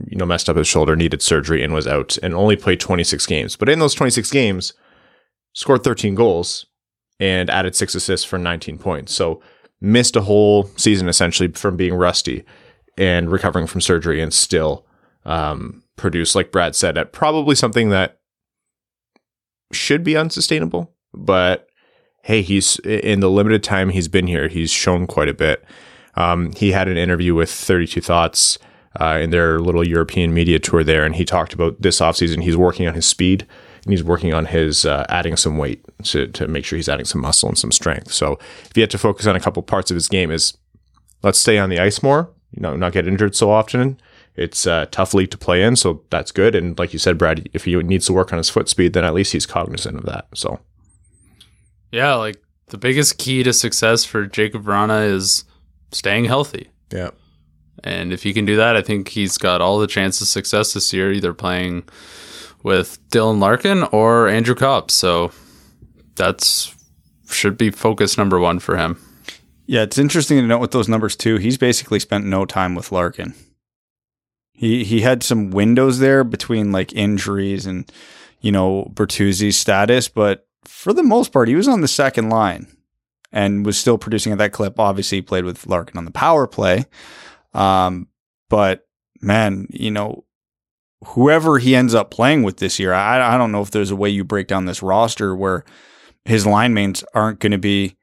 you 0.07 0.17
know, 0.17 0.25
messed 0.25 0.49
up 0.49 0.57
his 0.57 0.67
shoulder, 0.67 0.95
needed 0.95 1.21
surgery, 1.21 1.63
and 1.63 1.73
was 1.73 1.87
out, 1.87 2.17
and 2.23 2.33
only 2.33 2.55
played 2.55 2.79
26 2.79 3.25
games. 3.25 3.55
But 3.55 3.69
in 3.69 3.79
those 3.79 3.93
26 3.93 4.29
games, 4.31 4.73
scored 5.53 5.83
13 5.83 6.15
goals 6.15 6.65
and 7.19 7.49
added 7.49 7.75
six 7.75 7.93
assists 7.95 8.25
for 8.25 8.37
19 8.37 8.77
points. 8.77 9.13
So 9.13 9.41
missed 9.79 10.15
a 10.15 10.21
whole 10.21 10.65
season 10.77 11.07
essentially 11.07 11.51
from 11.51 11.75
being 11.75 11.93
rusty 11.93 12.43
and 12.97 13.31
recovering 13.31 13.67
from 13.67 13.81
surgery, 13.81 14.21
and 14.21 14.33
still 14.33 14.85
um, 15.25 15.83
produced, 15.95 16.35
like 16.35 16.51
Brad 16.51 16.75
said, 16.75 16.97
at 16.97 17.13
probably 17.13 17.55
something 17.55 17.89
that 17.89 18.19
should 19.71 20.03
be 20.03 20.17
unsustainable. 20.17 20.93
But 21.13 21.67
hey, 22.23 22.41
he's 22.41 22.77
in 22.79 23.19
the 23.19 23.29
limited 23.29 23.63
time 23.63 23.89
he's 23.89 24.07
been 24.07 24.27
here, 24.27 24.47
he's 24.47 24.71
shown 24.71 25.07
quite 25.07 25.29
a 25.29 25.33
bit. 25.33 25.63
Um, 26.15 26.51
he 26.51 26.73
had 26.73 26.87
an 26.87 26.97
interview 26.97 27.33
with 27.33 27.49
32 27.49 28.01
Thoughts 28.01 28.59
uh, 28.99 29.19
in 29.21 29.29
their 29.29 29.59
little 29.59 29.87
European 29.87 30.33
media 30.33 30.59
tour 30.59 30.83
there, 30.83 31.05
and 31.05 31.15
he 31.15 31.25
talked 31.25 31.53
about 31.53 31.81
this 31.81 31.99
offseason. 31.99 32.43
He's 32.43 32.57
working 32.57 32.87
on 32.87 32.93
his 32.93 33.05
speed 33.05 33.47
and 33.83 33.93
he's 33.93 34.03
working 34.03 34.33
on 34.33 34.45
his 34.45 34.85
uh, 34.85 35.05
adding 35.09 35.35
some 35.35 35.57
weight 35.57 35.83
to, 36.03 36.27
to 36.27 36.47
make 36.47 36.65
sure 36.65 36.77
he's 36.77 36.89
adding 36.89 37.05
some 37.05 37.21
muscle 37.21 37.49
and 37.49 37.57
some 37.57 37.71
strength. 37.71 38.11
So 38.11 38.37
if 38.65 38.75
he 38.75 38.81
had 38.81 38.91
to 38.91 38.97
focus 38.97 39.25
on 39.25 39.35
a 39.35 39.39
couple 39.39 39.63
parts 39.63 39.89
of 39.89 39.95
his 39.95 40.07
game, 40.07 40.31
is 40.31 40.57
let's 41.23 41.39
stay 41.39 41.57
on 41.57 41.69
the 41.69 41.79
ice 41.79 42.03
more, 42.03 42.29
you 42.51 42.61
know, 42.61 42.75
not 42.75 42.93
get 42.93 43.07
injured 43.07 43.35
so 43.35 43.49
often. 43.49 43.99
It's 44.35 44.65
a 44.65 44.87
tough 44.91 45.13
league 45.13 45.31
to 45.31 45.37
play 45.37 45.61
in, 45.61 45.75
so 45.75 46.03
that's 46.09 46.31
good. 46.31 46.55
And 46.55 46.77
like 46.79 46.93
you 46.93 46.99
said, 46.99 47.17
Brad, 47.17 47.49
if 47.53 47.65
he 47.65 47.75
needs 47.77 48.05
to 48.05 48.13
work 48.13 48.31
on 48.31 48.37
his 48.37 48.49
foot 48.49 48.69
speed, 48.69 48.93
then 48.93 49.03
at 49.03 49.13
least 49.13 49.33
he's 49.33 49.45
cognizant 49.45 49.97
of 49.97 50.05
that. 50.05 50.27
So 50.33 50.59
Yeah, 51.91 52.15
like 52.15 52.41
the 52.67 52.77
biggest 52.77 53.17
key 53.17 53.43
to 53.43 53.51
success 53.51 54.05
for 54.05 54.27
Jakub 54.27 54.63
Vrana 54.63 55.05
is 55.09 55.43
staying 55.91 56.25
healthy. 56.25 56.69
yeah, 56.91 57.09
And 57.83 58.13
if 58.13 58.23
he 58.23 58.33
can 58.33 58.45
do 58.45 58.55
that, 58.57 58.75
I 58.75 58.81
think 58.81 59.09
he's 59.09 59.37
got 59.37 59.61
all 59.61 59.79
the 59.79 59.87
chance 59.87 60.21
of 60.21 60.27
success 60.27 60.73
this 60.73 60.93
year, 60.93 61.11
either 61.11 61.33
playing 61.33 61.83
with 62.63 62.99
Dylan 63.09 63.39
Larkin 63.39 63.83
or 63.83 64.27
Andrew 64.27 64.55
Copp. 64.55 64.91
So 64.91 65.31
that's 66.15 66.75
should 67.29 67.57
be 67.57 67.71
focus 67.71 68.17
number 68.17 68.39
one 68.39 68.59
for 68.59 68.77
him. 68.77 69.01
Yeah, 69.65 69.83
it's 69.83 69.97
interesting 69.97 70.37
to 70.37 70.45
note 70.45 70.59
with 70.59 70.71
those 70.71 70.89
numbers 70.89 71.15
too. 71.15 71.37
He's 71.37 71.57
basically 71.57 71.99
spent 71.99 72.25
no 72.25 72.45
time 72.45 72.75
with 72.75 72.91
Larkin. 72.91 73.33
He 74.51 74.83
he 74.83 75.01
had 75.01 75.23
some 75.23 75.49
windows 75.49 75.99
there 75.99 76.23
between 76.23 76.71
like 76.71 76.93
injuries 76.93 77.65
and 77.65 77.89
you 78.41 78.51
know, 78.51 78.91
Bertuzzi's 78.93 79.55
status, 79.55 80.07
but 80.07 80.47
for 80.65 80.93
the 80.93 81.03
most 81.03 81.31
part, 81.31 81.47
he 81.47 81.55
was 81.55 81.67
on 81.67 81.81
the 81.81 81.87
second 81.87 82.29
line 82.29 82.67
and 83.31 83.65
was 83.65 83.77
still 83.77 83.97
producing 83.97 84.31
at 84.31 84.39
that 84.39 84.51
clip. 84.51 84.79
Obviously, 84.79 85.19
he 85.19 85.21
played 85.21 85.45
with 85.45 85.67
Larkin 85.67 85.97
on 85.97 86.05
the 86.05 86.11
power 86.11 86.47
play. 86.47 86.85
Um, 87.53 88.07
but 88.49 88.87
man, 89.21 89.67
you 89.69 89.91
know, 89.91 90.25
whoever 91.05 91.57
he 91.59 91.75
ends 91.75 91.93
up 91.93 92.11
playing 92.11 92.43
with 92.43 92.57
this 92.57 92.79
year, 92.79 92.93
I, 92.93 93.35
I 93.35 93.37
don't 93.37 93.51
know 93.51 93.61
if 93.61 93.71
there's 93.71 93.91
a 93.91 93.95
way 93.95 94.09
you 94.09 94.23
break 94.23 94.47
down 94.47 94.65
this 94.65 94.83
roster 94.83 95.35
where 95.35 95.63
his 96.25 96.45
line 96.45 96.73
mates 96.73 97.03
aren't 97.13 97.39
going 97.39 97.51
to 97.51 97.57
be 97.57 97.97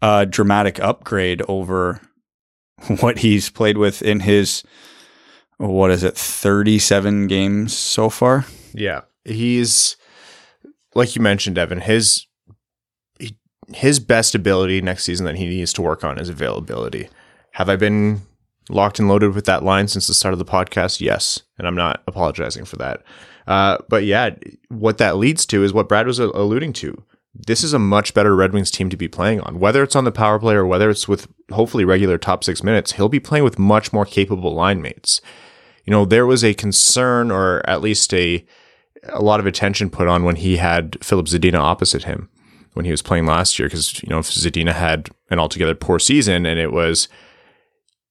a 0.00 0.26
dramatic 0.26 0.78
upgrade 0.80 1.42
over 1.48 2.00
what 3.00 3.18
he's 3.18 3.50
played 3.50 3.78
with 3.78 4.02
in 4.02 4.20
his 4.20 4.62
what 5.56 5.90
is 5.90 6.04
it 6.04 6.16
37 6.16 7.26
games 7.26 7.76
so 7.76 8.08
far 8.08 8.46
Yeah, 8.74 9.02
he's 9.24 9.96
like 10.94 11.16
you 11.16 11.22
mentioned, 11.22 11.58
Evan. 11.58 11.80
His 11.80 12.26
his 13.74 14.00
best 14.00 14.34
ability 14.34 14.80
next 14.80 15.04
season 15.04 15.26
that 15.26 15.36
he 15.36 15.46
needs 15.46 15.72
to 15.74 15.82
work 15.82 16.04
on 16.04 16.18
is 16.18 16.28
availability. 16.28 17.08
Have 17.52 17.68
I 17.68 17.76
been 17.76 18.22
locked 18.68 18.98
and 18.98 19.08
loaded 19.08 19.34
with 19.34 19.46
that 19.46 19.64
line 19.64 19.88
since 19.88 20.06
the 20.06 20.14
start 20.14 20.32
of 20.32 20.38
the 20.38 20.44
podcast? 20.44 21.00
Yes, 21.00 21.42
and 21.58 21.66
I'm 21.66 21.74
not 21.74 22.02
apologizing 22.06 22.64
for 22.64 22.76
that. 22.76 23.02
Uh, 23.46 23.78
but 23.88 24.04
yeah, 24.04 24.30
what 24.68 24.98
that 24.98 25.16
leads 25.16 25.46
to 25.46 25.64
is 25.64 25.72
what 25.72 25.88
Brad 25.88 26.06
was 26.06 26.18
alluding 26.18 26.72
to. 26.74 27.02
This 27.34 27.62
is 27.62 27.72
a 27.72 27.78
much 27.78 28.14
better 28.14 28.34
Red 28.34 28.52
Wings 28.52 28.70
team 28.70 28.90
to 28.90 28.96
be 28.96 29.08
playing 29.08 29.40
on. 29.40 29.60
Whether 29.60 29.82
it's 29.82 29.96
on 29.96 30.04
the 30.04 30.12
power 30.12 30.38
play 30.38 30.54
or 30.54 30.66
whether 30.66 30.90
it's 30.90 31.06
with 31.06 31.28
hopefully 31.52 31.84
regular 31.84 32.18
top 32.18 32.42
six 32.42 32.62
minutes, 32.62 32.92
he'll 32.92 33.08
be 33.08 33.20
playing 33.20 33.44
with 33.44 33.58
much 33.58 33.92
more 33.92 34.04
capable 34.04 34.54
line 34.54 34.82
mates. 34.82 35.20
You 35.84 35.92
know, 35.92 36.04
there 36.04 36.26
was 36.26 36.44
a 36.44 36.54
concern 36.54 37.30
or 37.30 37.62
at 37.68 37.80
least 37.80 38.12
a 38.12 38.44
a 39.04 39.22
lot 39.22 39.40
of 39.40 39.46
attention 39.46 39.90
put 39.90 40.08
on 40.08 40.24
when 40.24 40.36
he 40.36 40.56
had 40.56 41.02
Filip 41.02 41.26
Zadina 41.26 41.58
opposite 41.58 42.04
him 42.04 42.28
when 42.74 42.84
he 42.84 42.90
was 42.90 43.02
playing 43.02 43.26
last 43.26 43.58
year 43.58 43.68
because 43.68 44.02
you 44.02 44.08
know 44.08 44.20
Zadina 44.20 44.72
had 44.72 45.08
an 45.30 45.38
altogether 45.38 45.74
poor 45.74 45.98
season 45.98 46.46
and 46.46 46.58
it 46.58 46.72
was 46.72 47.08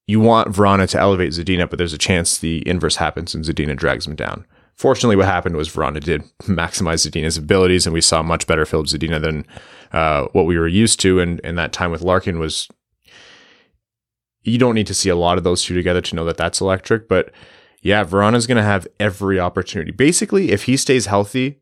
you 0.08 0.20
want 0.20 0.52
Vrana 0.52 0.90
to 0.90 1.00
elevate 1.00 1.34
Zadina 1.34 1.70
but 1.70 1.78
there's 1.78 1.94
a 1.94 1.98
chance 1.98 2.38
the 2.38 2.68
inverse 2.68 2.96
happens 2.96 3.36
and 3.36 3.46
Zadina 3.46 3.76
drags 3.76 4.08
him 4.08 4.16
down. 4.16 4.46
Fortunately, 4.76 5.16
what 5.16 5.26
happened 5.26 5.56
was 5.56 5.70
Vrana 5.70 6.04
did 6.04 6.22
maximize 6.44 7.08
Zadina's 7.08 7.38
abilities 7.38 7.86
and 7.86 7.94
we 7.94 8.02
saw 8.02 8.24
much 8.24 8.48
better 8.48 8.66
Filip 8.66 8.88
Zadina 8.88 9.22
than 9.22 9.46
uh, 9.92 10.26
what 10.34 10.46
we 10.46 10.58
were 10.58 10.68
used 10.68 11.00
to 11.02 11.20
and 11.20 11.40
and 11.44 11.58
that 11.58 11.74
time 11.74 11.92
with 11.92 12.02
Larkin 12.02 12.40
was 12.40 12.68
you 14.44 14.58
don't 14.58 14.76
need 14.76 14.88
to 14.88 14.94
see 14.94 15.10
a 15.10 15.16
lot 15.16 15.38
of 15.38 15.44
those 15.44 15.64
two 15.64 15.76
together 15.76 16.02
to 16.02 16.16
know 16.16 16.26
that 16.26 16.38
that's 16.38 16.62
electric 16.62 17.08
but 17.08 17.32
yeah, 17.82 18.04
Vrana's 18.04 18.48
going 18.48 18.58
to 18.58 18.64
have 18.64 18.88
every 19.00 19.40
opportunity. 19.40 19.92
Basically, 19.92 20.52
if 20.52 20.64
he 20.64 20.78
stays 20.78 21.06
healthy, 21.06 21.62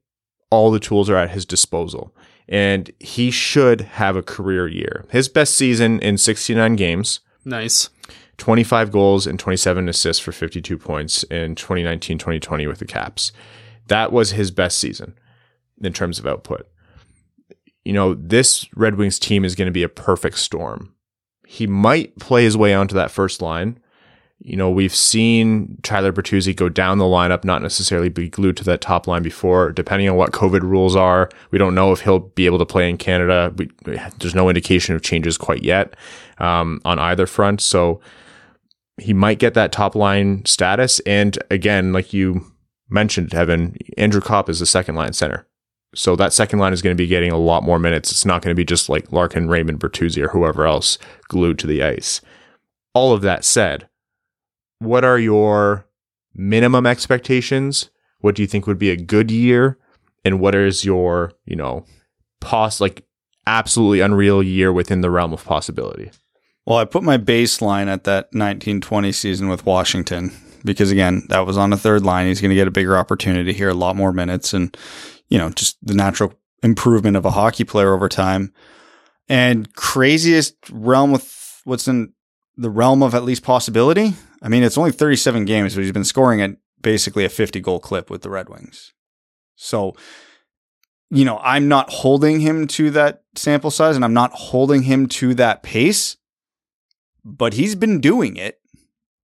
all 0.50 0.72
the 0.72 0.80
tools 0.80 1.10
are 1.10 1.18
at 1.18 1.32
his 1.32 1.46
disposal. 1.46 2.16
And 2.48 2.92
he 3.00 3.32
should 3.32 3.82
have 3.82 4.16
a 4.16 4.24
career 4.24 4.68
year. 4.68 5.06
His 5.10 5.28
best 5.28 5.56
season 5.56 6.00
in 6.00 6.18
69 6.18 6.76
games, 6.76 7.20
Nice. 7.48 7.90
25 8.38 8.92
goals 8.92 9.28
and 9.28 9.40
27 9.40 9.88
assists 9.90 10.22
for 10.22 10.32
52 10.32 10.78
points 10.78 11.24
in 11.24 11.56
2019 11.56 12.18
2020 12.18 12.68
with 12.68 12.80
the 12.80 12.86
Caps. 12.86 13.32
That 13.88 14.12
was 14.12 14.32
his 14.32 14.52
best 14.52 14.78
season 14.78 15.18
in 15.82 15.94
terms 15.94 16.20
of 16.20 16.26
output. 16.26 16.68
You 17.84 17.94
know, 17.94 18.16
this 18.16 18.68
Red 18.76 18.96
Wings 18.96 19.20
team 19.20 19.46
is 19.46 19.56
going 19.56 19.68
to 19.68 19.72
be 19.72 19.84
a 19.84 19.90
perfect 19.90 20.40
storm. 20.40 20.94
He 21.46 21.68
might 21.68 22.18
play 22.18 22.44
his 22.44 22.58
way 22.58 22.74
onto 22.74 22.96
that 22.96 23.12
first 23.12 23.42
line. 23.42 23.80
You 24.40 24.58
know, 24.58 24.70
we've 24.70 24.94
seen 24.94 25.78
Tyler 25.82 26.12
Bertuzzi 26.12 26.56
go 26.56 26.68
down 26.68 26.98
the 26.98 27.06
lineup, 27.06 27.44
not 27.44 27.62
necessarily 27.62 28.10
be 28.10 28.28
glued 28.28 28.58
to 28.58 28.64
that 28.66 28.82
top 28.82 29.08
line 29.08 29.24
before, 29.24 29.72
depending 29.72 30.10
on 30.10 30.18
what 30.18 30.32
COVID 30.34 30.62
rules 30.62 30.96
are. 30.96 31.30
We 31.52 31.58
don't 31.58 31.74
know 31.74 31.92
if 31.94 32.02
he'll 32.02 32.20
be 32.20 32.46
able 32.46 32.60
to 32.60 32.66
play 32.66 32.90
in 32.90 32.98
Canada. 32.98 33.54
We, 33.56 33.72
there's 33.86 34.36
no 34.36 34.50
indication 34.50 34.94
of 34.94 35.02
changes 35.02 35.38
quite 35.38 35.64
yet 35.64 35.96
um, 36.40 36.82
on 36.84 37.00
either 37.00 37.28
front. 37.28 37.62
So 37.62 38.02
he 38.98 39.14
might 39.14 39.40
get 39.40 39.54
that 39.54 39.72
top 39.72 39.96
line 39.96 40.44
status. 40.46 41.00
And 41.02 41.38
again, 41.52 41.92
like 41.94 42.14
you 42.14 42.46
mentioned, 42.90 43.34
Evan, 43.34 43.76
Andrew 43.98 44.22
Copp 44.22 44.50
is 44.50 44.60
the 44.60 44.66
second 44.66 44.96
line 44.96 45.14
center. 45.14 45.48
So 45.94 46.16
that 46.18 46.34
second 46.34 46.60
line 46.60 46.74
is 46.74 46.82
going 46.82 46.96
to 46.96 47.02
be 47.02 47.08
getting 47.08 47.32
a 47.32 47.38
lot 47.38 47.64
more 47.64 47.80
minutes. 47.80 48.12
It's 48.12 48.26
not 48.26 48.42
going 48.42 48.52
to 48.52 48.60
be 48.60 48.66
just 48.66 48.90
like 48.90 49.12
Larkin, 49.12 49.48
Raymond, 49.48 49.80
Bertuzzi, 49.80 50.22
or 50.24 50.30
whoever 50.30 50.66
else 50.66 50.98
glued 51.28 51.58
to 51.60 51.68
the 51.68 51.84
ice. 51.84 52.22
All 52.94 53.14
of 53.14 53.22
that 53.22 53.46
said, 53.46 53.88
what 54.80 55.06
are 55.06 55.20
your 55.20 55.88
minimum 56.34 56.86
expectations? 56.86 57.90
What 58.20 58.36
do 58.36 58.42
you 58.42 58.48
think 58.48 58.68
would 58.68 58.80
be 58.80 58.92
a 58.92 58.98
good 58.98 59.32
year? 59.32 59.78
And 60.26 60.40
what 60.40 60.56
is 60.56 60.84
your, 60.84 61.32
you 61.46 61.56
know, 61.56 61.86
pos 62.42 62.82
like 62.82 63.06
absolutely 63.48 64.02
unreal 64.02 64.44
year 64.44 64.74
within 64.74 65.02
the 65.02 65.12
realm 65.12 65.32
of 65.32 65.46
possibility? 65.46 66.12
Well, 66.66 66.80
I 66.80 66.86
put 66.86 67.04
my 67.04 67.18
baseline 67.18 67.88
at 67.88 68.06
that 68.06 68.26
1920 68.32 69.12
season 69.12 69.50
with 69.50 69.66
Washington 69.66 70.32
because 70.64 70.92
again, 70.92 71.26
that 71.30 71.46
was 71.46 71.58
on 71.58 71.70
the 71.70 71.78
third 71.78 72.04
line. 72.04 72.28
He's 72.28 72.42
going 72.42 72.50
to 72.50 72.56
get 72.56 72.68
a 72.68 72.72
bigger 72.72 72.98
opportunity 72.98 73.54
here, 73.54 73.70
a 73.70 73.76
lot 73.76 73.96
more 73.96 74.12
minutes, 74.12 74.54
and 74.54 74.76
you 75.30 75.38
know, 75.38 75.50
just 75.50 75.78
the 75.86 75.94
natural 75.94 76.34
improvement 76.64 77.18
of 77.18 77.26
a 77.26 77.32
hockey 77.32 77.64
player 77.64 77.94
over 77.94 78.10
time. 78.10 78.54
And 79.28 79.74
craziest 79.74 80.56
realm 80.72 81.12
with 81.12 81.62
what's 81.64 81.88
in 81.88 82.14
the 82.58 82.70
realm 82.70 83.04
of 83.04 83.16
at 83.16 83.24
least 83.24 83.44
possibility. 83.44 84.14
I 84.42 84.50
mean, 84.50 84.64
it's 84.64 84.78
only 84.78 84.92
37 84.92 85.46
games, 85.46 85.76
but 85.76 85.84
he's 85.84 85.92
been 85.92 86.04
scoring 86.04 86.42
at 86.42 86.58
basically 86.82 87.26
a 87.26 87.30
50 87.30 87.60
goal 87.62 87.80
clip 87.80 88.10
with 88.10 88.22
the 88.22 88.30
Red 88.30 88.50
Wings. 88.50 88.94
So, 89.56 89.96
you 91.10 91.26
know, 91.26 91.40
I'm 91.40 91.68
not 91.68 91.90
holding 91.90 92.40
him 92.40 92.68
to 92.68 92.92
that 92.92 93.24
sample 93.36 93.72
size 93.72 93.96
and 93.96 94.06
I'm 94.06 94.14
not 94.14 94.32
holding 94.34 94.84
him 94.84 95.08
to 95.08 95.34
that 95.36 95.64
pace, 95.64 96.18
but 97.26 97.54
he's 97.56 97.76
been 97.76 98.00
doing 98.00 98.38
it. 98.38 98.60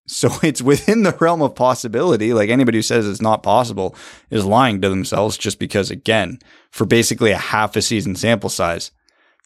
So 0.08 0.30
it's 0.44 0.62
within 0.62 1.04
the 1.04 1.16
realm 1.20 1.42
of 1.42 1.56
possibility. 1.56 2.34
Like 2.34 2.50
anybody 2.50 2.80
who 2.80 2.84
says 2.84 3.08
it's 3.08 3.22
not 3.22 3.44
possible 3.44 3.96
is 4.30 4.44
lying 4.44 4.82
to 4.82 4.90
themselves 4.90 5.38
just 5.38 5.60
because, 5.60 5.92
again, 5.92 6.40
for 6.72 6.86
basically 6.86 7.32
a 7.32 7.38
half 7.38 7.76
a 7.76 7.82
season 7.82 8.16
sample 8.16 8.50
size, 8.50 8.92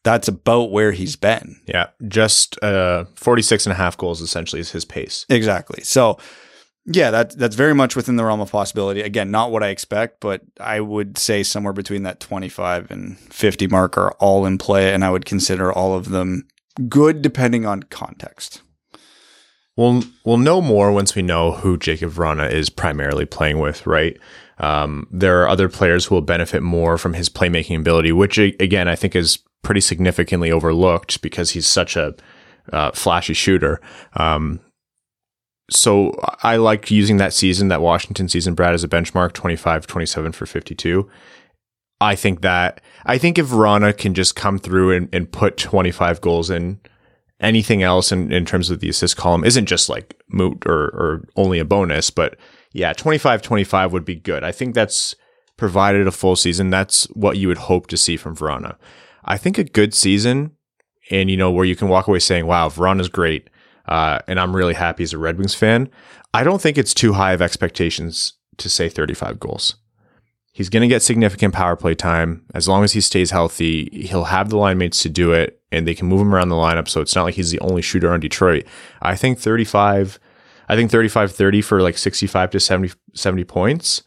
that's 0.04 0.28
about 0.28 0.72
where 0.72 0.92
he's 0.92 1.16
been. 1.16 1.60
Yeah, 1.68 1.88
just 2.08 2.62
uh, 2.64 3.06
46 3.16 3.66
and 3.66 3.74
a 3.74 3.76
half 3.76 3.98
goals 3.98 4.22
essentially 4.22 4.60
is 4.60 4.72
his 4.72 4.86
pace. 4.86 5.26
Exactly. 5.30 5.84
So, 5.84 6.20
yeah, 6.86 7.10
that 7.10 7.36
that's 7.36 7.56
very 7.56 7.74
much 7.74 7.96
within 7.96 8.16
the 8.16 8.24
realm 8.24 8.40
of 8.40 8.52
possibility. 8.52 9.02
Again, 9.02 9.32
not 9.32 9.52
what 9.52 9.64
I 9.64 9.70
expect, 9.70 10.20
but 10.20 10.42
I 10.60 10.80
would 10.80 11.18
say 11.18 11.42
somewhere 11.42 11.74
between 11.74 12.04
that 12.04 12.20
25 12.20 12.92
and 12.92 13.18
50 13.18 13.66
mark 13.68 13.98
are 13.98 14.12
all 14.20 14.46
in 14.46 14.60
play, 14.60 14.94
and 14.94 15.04
I 15.04 15.10
would 15.10 15.26
consider 15.26 15.74
all 15.74 15.96
of 15.96 16.10
them 16.10 16.48
good 16.90 17.22
depending 17.22 17.66
on 17.66 17.84
context. 17.84 18.62
We'll 19.78 20.04
we'll 20.24 20.38
know 20.38 20.62
more 20.62 20.92
once 20.92 21.16
we 21.16 21.22
know 21.22 21.52
who 21.52 21.78
Jakub 21.78 22.12
Vrana 22.12 22.50
is 22.50 22.70
primarily 22.70 23.26
playing 23.26 23.60
with, 23.60 23.86
right? 23.86 24.18
Um, 24.58 25.08
there 25.12 25.42
are 25.42 25.50
other 25.50 25.68
players 25.68 26.06
who 26.06 26.16
will 26.16 26.22
benefit 26.22 26.64
more 26.64 26.98
from 26.98 27.14
his 27.14 27.30
playmaking 27.30 27.80
ability, 27.80 28.14
which 28.14 28.38
again 28.38 28.88
I 28.88 28.96
think 28.96 29.16
is 29.16 29.40
pretty 29.64 29.82
significantly 29.82 30.52
overlooked 30.52 31.22
because 31.22 31.52
he's 31.52 31.68
such 31.68 31.98
a 31.98 32.16
uh, 32.72 32.92
flashy 32.92 33.34
shooter. 33.34 33.82
Um, 34.16 34.62
so 35.70 36.14
I 36.44 36.58
like 36.58 36.92
using 36.92 37.18
that 37.18 37.34
season, 37.34 37.70
that 37.70 37.82
Washington 37.82 38.30
season, 38.30 38.54
Brad, 38.54 38.74
as 38.74 38.84
a 38.84 38.88
benchmark 38.88 39.34
25, 39.34 39.88
27 39.88 40.32
for 40.32 40.46
52. 40.46 41.10
I 42.02 42.16
think 42.16 42.42
that, 42.42 42.82
I 43.06 43.18
think 43.18 43.38
if 43.38 43.48
Vrana 43.48 43.98
can 43.98 44.14
just 44.14 44.36
come 44.36 44.60
through 44.60 44.92
and, 44.92 45.10
and 45.14 45.32
put 45.32 45.58
25 45.58 46.22
goals 46.22 46.50
in, 46.50 46.80
anything 47.40 47.84
else 47.84 48.12
in, 48.12 48.32
in 48.32 48.46
terms 48.46 48.70
of 48.70 48.80
the 48.80 48.90
assist 48.90 49.18
column 49.18 49.44
isn't 49.44 49.66
just 49.66 49.90
like 49.90 50.18
moot 50.30 50.66
or, 50.66 50.86
or 50.86 51.28
only 51.36 51.60
a 51.60 51.66
bonus, 51.66 52.10
but 52.10 52.38
yeah, 52.74 52.94
25 52.94 53.42
25 53.42 53.94
would 53.94 54.06
be 54.06 54.16
good. 54.16 54.44
I 54.44 54.52
think 54.52 54.76
that's 54.76 55.16
provided 55.58 56.08
a 56.08 56.12
full 56.12 56.36
season. 56.36 56.70
That's 56.70 57.06
what 57.14 57.38
you 57.38 57.48
would 57.48 57.58
hope 57.58 57.88
to 57.88 57.98
see 57.98 58.18
from 58.18 58.36
Vrana. 58.36 58.76
I 59.24 59.38
think 59.38 59.58
a 59.58 59.64
good 59.64 59.94
season 59.94 60.52
and, 61.10 61.30
you 61.30 61.38
know, 61.38 61.52
where 61.52 61.66
you 61.66 61.76
can 61.76 61.88
walk 61.88 62.08
away 62.08 62.20
saying, 62.20 62.46
wow, 62.46 62.68
Vrana's 62.70 63.10
great. 63.10 63.50
Uh, 63.88 64.20
and 64.28 64.40
I'm 64.40 64.56
really 64.56 64.74
happy 64.74 65.04
as 65.04 65.14
a 65.14 65.18
Red 65.18 65.38
Wings 65.38 65.56
fan. 65.56 65.90
I 66.34 66.44
don't 66.44 66.62
think 66.62 66.78
it's 66.78 66.94
too 66.94 67.14
high 67.14 67.34
of 67.34 67.42
expectations 67.42 68.34
to 68.58 68.70
say 68.70 68.90
35 68.90 69.40
goals. 69.40 69.76
He's 70.56 70.70
going 70.70 70.82
to 70.84 70.88
get 70.88 71.02
significant 71.02 71.54
power 71.54 71.76
play 71.76 71.96
time. 71.96 72.46
As 72.54 72.66
long 72.66 72.86
as 72.86 72.94
he 72.94 73.02
stays 73.02 73.32
healthy, 73.32 73.90
he'll 73.92 74.24
have 74.24 74.48
the 74.48 74.56
line 74.56 74.78
mates 74.78 75.04
to 75.04 75.10
do 75.10 75.34
it 75.34 75.62
and 75.70 75.86
they 75.86 75.94
can 75.94 76.08
move 76.08 76.22
him 76.22 76.34
around 76.34 76.48
the 76.48 76.56
lineup. 76.56 76.88
So 76.88 77.02
it's 77.02 77.14
not 77.14 77.26
like 77.26 77.36
he's 77.36 77.52
the 77.52 77.60
only 77.60 77.82
shooter 77.82 78.10
on 78.14 78.22
Detroit. 78.22 78.64
I 79.02 79.18
think 79.18 79.38
35, 79.38 80.18
I 80.70 80.78
think 80.78 80.92
35 80.92 81.34
30 81.34 81.62
for 81.62 81.82
like 81.82 81.98
65 81.98 82.52
to 82.52 82.62
70, 82.62 82.94
70 83.14 83.44
points. 83.44 84.04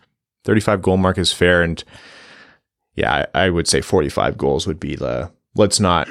35 0.46 0.80
goal 0.80 0.96
mark 0.96 1.18
is 1.18 1.34
fair. 1.34 1.62
And 1.62 1.84
yeah, 2.94 3.26
I, 3.34 3.44
I 3.44 3.50
would 3.50 3.68
say 3.68 3.82
45 3.82 4.38
goals 4.38 4.66
would 4.66 4.80
be 4.80 4.96
the, 4.96 5.30
let's 5.54 5.78
not 5.78 6.08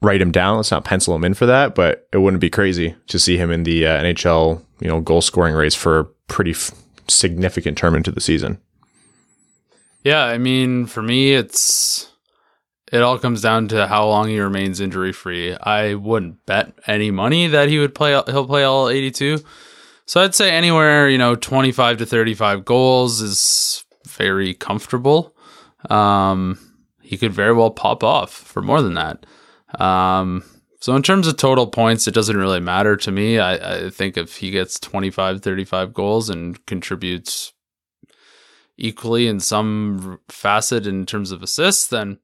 write 0.00 0.22
him 0.22 0.30
down. 0.30 0.58
Let's 0.58 0.70
not 0.70 0.84
pencil 0.84 1.16
him 1.16 1.24
in 1.24 1.34
for 1.34 1.46
that, 1.46 1.74
but 1.74 2.06
it 2.12 2.18
wouldn't 2.18 2.40
be 2.40 2.50
crazy 2.50 2.94
to 3.08 3.18
see 3.18 3.36
him 3.36 3.50
in 3.50 3.64
the 3.64 3.84
uh, 3.84 4.00
NHL, 4.00 4.62
you 4.78 4.86
know, 4.86 5.00
goal 5.00 5.22
scoring 5.22 5.56
race 5.56 5.74
for 5.74 5.98
a 5.98 6.04
pretty 6.28 6.52
f- 6.52 6.70
significant 7.08 7.76
term 7.76 7.96
into 7.96 8.12
the 8.12 8.20
season. 8.20 8.60
Yeah, 10.04 10.22
I 10.22 10.36
mean, 10.36 10.84
for 10.84 11.02
me, 11.02 11.32
it's 11.32 12.12
it 12.92 13.02
all 13.02 13.18
comes 13.18 13.40
down 13.40 13.68
to 13.68 13.86
how 13.86 14.06
long 14.06 14.28
he 14.28 14.38
remains 14.38 14.78
injury 14.78 15.12
free. 15.12 15.56
I 15.56 15.94
wouldn't 15.94 16.44
bet 16.44 16.74
any 16.86 17.10
money 17.10 17.46
that 17.48 17.68
he 17.68 17.78
would 17.78 17.94
play. 17.94 18.10
He'll 18.26 18.46
play 18.46 18.64
all 18.64 18.90
82. 18.90 19.38
So 20.06 20.20
I'd 20.20 20.34
say 20.34 20.50
anywhere, 20.50 21.08
you 21.08 21.16
know, 21.16 21.34
25 21.34 21.96
to 21.98 22.06
35 22.06 22.64
goals 22.66 23.22
is 23.22 23.84
very 24.06 24.52
comfortable. 24.52 25.34
Um, 25.88 26.58
he 27.00 27.16
could 27.16 27.32
very 27.32 27.54
well 27.54 27.70
pop 27.70 28.04
off 28.04 28.30
for 28.30 28.60
more 28.60 28.82
than 28.82 28.94
that. 28.94 29.24
Um, 29.80 30.44
so 30.80 30.94
in 30.94 31.02
terms 31.02 31.26
of 31.26 31.38
total 31.38 31.66
points, 31.66 32.06
it 32.06 32.12
doesn't 32.12 32.36
really 32.36 32.60
matter 32.60 32.94
to 32.98 33.10
me. 33.10 33.38
I, 33.38 33.86
I 33.86 33.90
think 33.90 34.18
if 34.18 34.36
he 34.36 34.50
gets 34.50 34.78
25, 34.78 35.40
35 35.40 35.94
goals 35.94 36.28
and 36.28 36.64
contributes 36.66 37.53
equally 38.76 39.28
in 39.28 39.40
some 39.40 40.20
facet 40.28 40.86
in 40.86 41.06
terms 41.06 41.30
of 41.30 41.42
assists, 41.42 41.86
then 41.86 42.18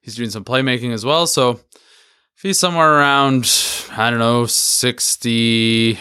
he's 0.00 0.16
doing 0.16 0.30
some 0.30 0.44
playmaking 0.44 0.92
as 0.92 1.04
well. 1.04 1.26
So 1.26 1.50
if 1.50 2.42
he's 2.42 2.58
somewhere 2.58 2.98
around, 2.98 3.50
I 3.92 4.10
don't 4.10 4.18
know, 4.18 4.46
60 4.46 5.98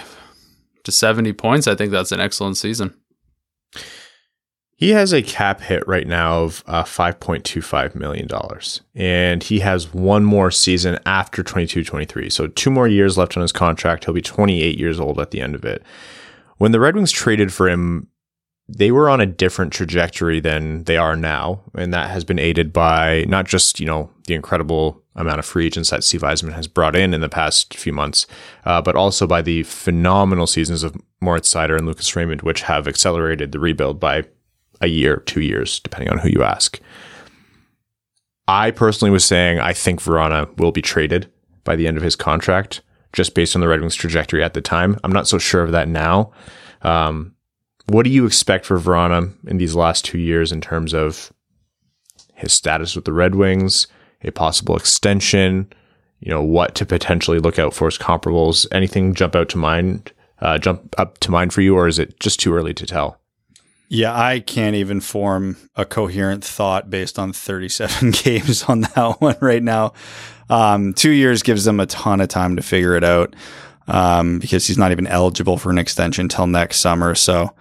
to 0.84 0.92
70 0.92 1.34
points, 1.34 1.68
I 1.68 1.76
think 1.76 1.92
that's 1.92 2.12
an 2.12 2.20
excellent 2.20 2.58
season. 2.58 2.96
He 4.82 4.90
has 4.90 5.14
a 5.14 5.22
cap 5.22 5.62
hit 5.62 5.88
right 5.88 6.08
now 6.08 6.42
of 6.42 6.64
uh, 6.66 6.84
$5.25 6.84 7.94
million. 7.94 8.28
And 8.96 9.44
he 9.44 9.60
has 9.60 9.94
one 9.94 10.24
more 10.24 10.50
season 10.50 10.98
after 11.06 11.44
22 11.44 11.84
23. 11.84 12.32
So, 12.32 12.48
two 12.48 12.72
more 12.72 12.88
years 12.88 13.16
left 13.16 13.38
on 13.38 13.42
his 13.42 13.52
contract. 13.52 14.06
He'll 14.06 14.16
be 14.16 14.24
28 14.24 14.80
years 14.80 15.00
old 15.00 15.20
at 15.20 15.30
the 15.30 15.40
end 15.40 15.54
of 15.54 15.64
it. 15.66 15.84
When 16.58 16.72
the 16.72 16.80
Red 16.80 16.96
Wings 16.96 17.12
traded 17.12 17.54
for 17.54 17.70
him, 17.70 18.08
they 18.78 18.92
were 18.92 19.10
on 19.10 19.20
a 19.20 19.26
different 19.26 19.74
trajectory 19.74 20.40
than 20.40 20.84
they 20.86 20.98
are 20.98 21.16
now. 21.16 21.62
And 21.76 21.94
that 21.94 22.10
has 22.10 22.24
been 22.24 22.40
aided 22.40 22.72
by 22.72 23.26
not 23.28 23.46
just, 23.46 23.80
you 23.80 23.86
know, 23.86 24.10
the 24.28 24.34
incredible 24.34 25.02
amount 25.16 25.40
of 25.40 25.46
free 25.46 25.66
agents 25.66 25.90
that 25.90 26.04
Steve 26.04 26.22
Yzerman 26.22 26.54
has 26.54 26.68
brought 26.68 26.96
in 26.96 27.14
in 27.14 27.20
the 27.20 27.30
past 27.30 27.76
few 27.76 27.92
months, 27.92 28.28
uh, 28.66 28.82
but 28.82 28.96
also 28.96 29.28
by 29.28 29.42
the 29.42 29.64
phenomenal 29.64 30.48
seasons 30.48 30.84
of 30.84 30.96
Moritz 31.20 31.54
Seider 31.54 31.78
and 31.78 31.86
Lucas 31.86 32.16
Raymond, 32.16 32.44
which 32.44 32.62
have 32.62 32.88
accelerated 32.88 33.52
the 33.52 33.60
rebuild 33.60 34.00
by 34.00 34.24
a 34.80 34.88
year, 34.88 35.18
two 35.18 35.42
years, 35.42 35.80
depending 35.82 36.10
on 36.10 36.20
who 36.20 36.30
you 36.30 36.44
ask. 36.44 36.80
I 38.48 38.72
personally 38.72 39.12
was 39.12 39.26
saying 39.26 39.60
I 39.60 39.74
think 39.74 40.02
Vrana 40.02 40.58
will 40.58 40.72
be 40.72 40.82
traded 40.82 41.32
by 41.64 41.76
the 41.76 41.88
end 41.88 41.98
of 41.98 42.04
his 42.04 42.16
contract, 42.16 42.82
just 43.14 43.36
based 43.36 43.56
on 43.56 43.62
the 43.62 43.68
Red 43.68 43.82
Wings 43.82 43.96
trajectory 43.96 44.44
at 44.44 44.54
the 44.54 44.62
time. 44.62 44.98
I'm 45.04 45.12
not 45.12 45.28
so 45.28 45.38
sure 45.38 45.62
of 45.62 45.74
that 45.74 45.88
now. 45.88 46.32
Um, 46.82 47.36
what 47.88 48.04
do 48.04 48.10
you 48.10 48.26
expect 48.26 48.66
for 48.66 48.80
Vrana 48.80 49.34
in 49.48 49.58
these 49.58 49.76
last 49.76 50.06
two 50.06 50.20
years 50.20 50.52
in 50.52 50.62
terms 50.62 50.94
of 50.94 51.32
his 52.36 52.54
status 52.54 52.96
with 52.96 53.06
the 53.06 53.14
Red 53.14 53.36
Wings, 53.36 53.88
a 54.24 54.32
possible 54.32 54.76
extension, 54.76 55.72
you 56.20 56.32
know, 56.32 56.44
what 56.44 56.76
to 56.76 56.86
potentially 56.86 57.40
look 57.40 57.60
out 57.60 57.74
for 57.74 57.88
as 57.88 57.98
comparables? 57.98 58.68
Anything 58.72 59.14
jump 59.14 59.36
out 59.36 59.50
to 59.50 59.58
mind, 59.58 60.12
uh, 60.40 60.58
jump 60.58 60.94
up 60.98 61.18
to 61.20 61.32
mind 61.32 61.54
for 61.54 61.62
you, 61.62 61.76
or 61.76 61.88
is 61.88 62.00
it 62.00 62.20
just 62.20 62.40
too 62.40 62.54
early 62.54 62.74
to 62.74 62.86
tell? 62.86 63.20
Yeah, 63.90 64.18
I 64.18 64.40
can't 64.40 64.76
even 64.76 65.02
form 65.02 65.58
a 65.76 65.84
coherent 65.84 66.46
thought 66.46 66.90
based 66.90 67.20
on 67.20 67.34
37 67.34 68.12
games 68.24 68.64
on 68.64 68.82
that 68.82 69.16
one 69.20 69.36
right 69.42 69.62
now. 69.62 69.94
Um, 70.50 70.94
two 70.94 71.12
years 71.12 71.44
gives 71.44 71.66
them 71.66 71.80
a 71.80 71.86
ton 71.86 72.22
of 72.22 72.30
time 72.30 72.56
to 72.56 72.62
figure 72.62 72.96
it 72.96 73.04
out 73.04 73.36
um, 73.92 74.40
because 74.40 74.66
he's 74.66 74.78
not 74.78 74.92
even 74.92 75.08
eligible 75.08 75.58
for 75.58 75.70
an 75.70 75.78
extension 75.78 76.28
till 76.28 76.48
next 76.48 76.80
summer. 76.80 77.14
So, 77.14 77.54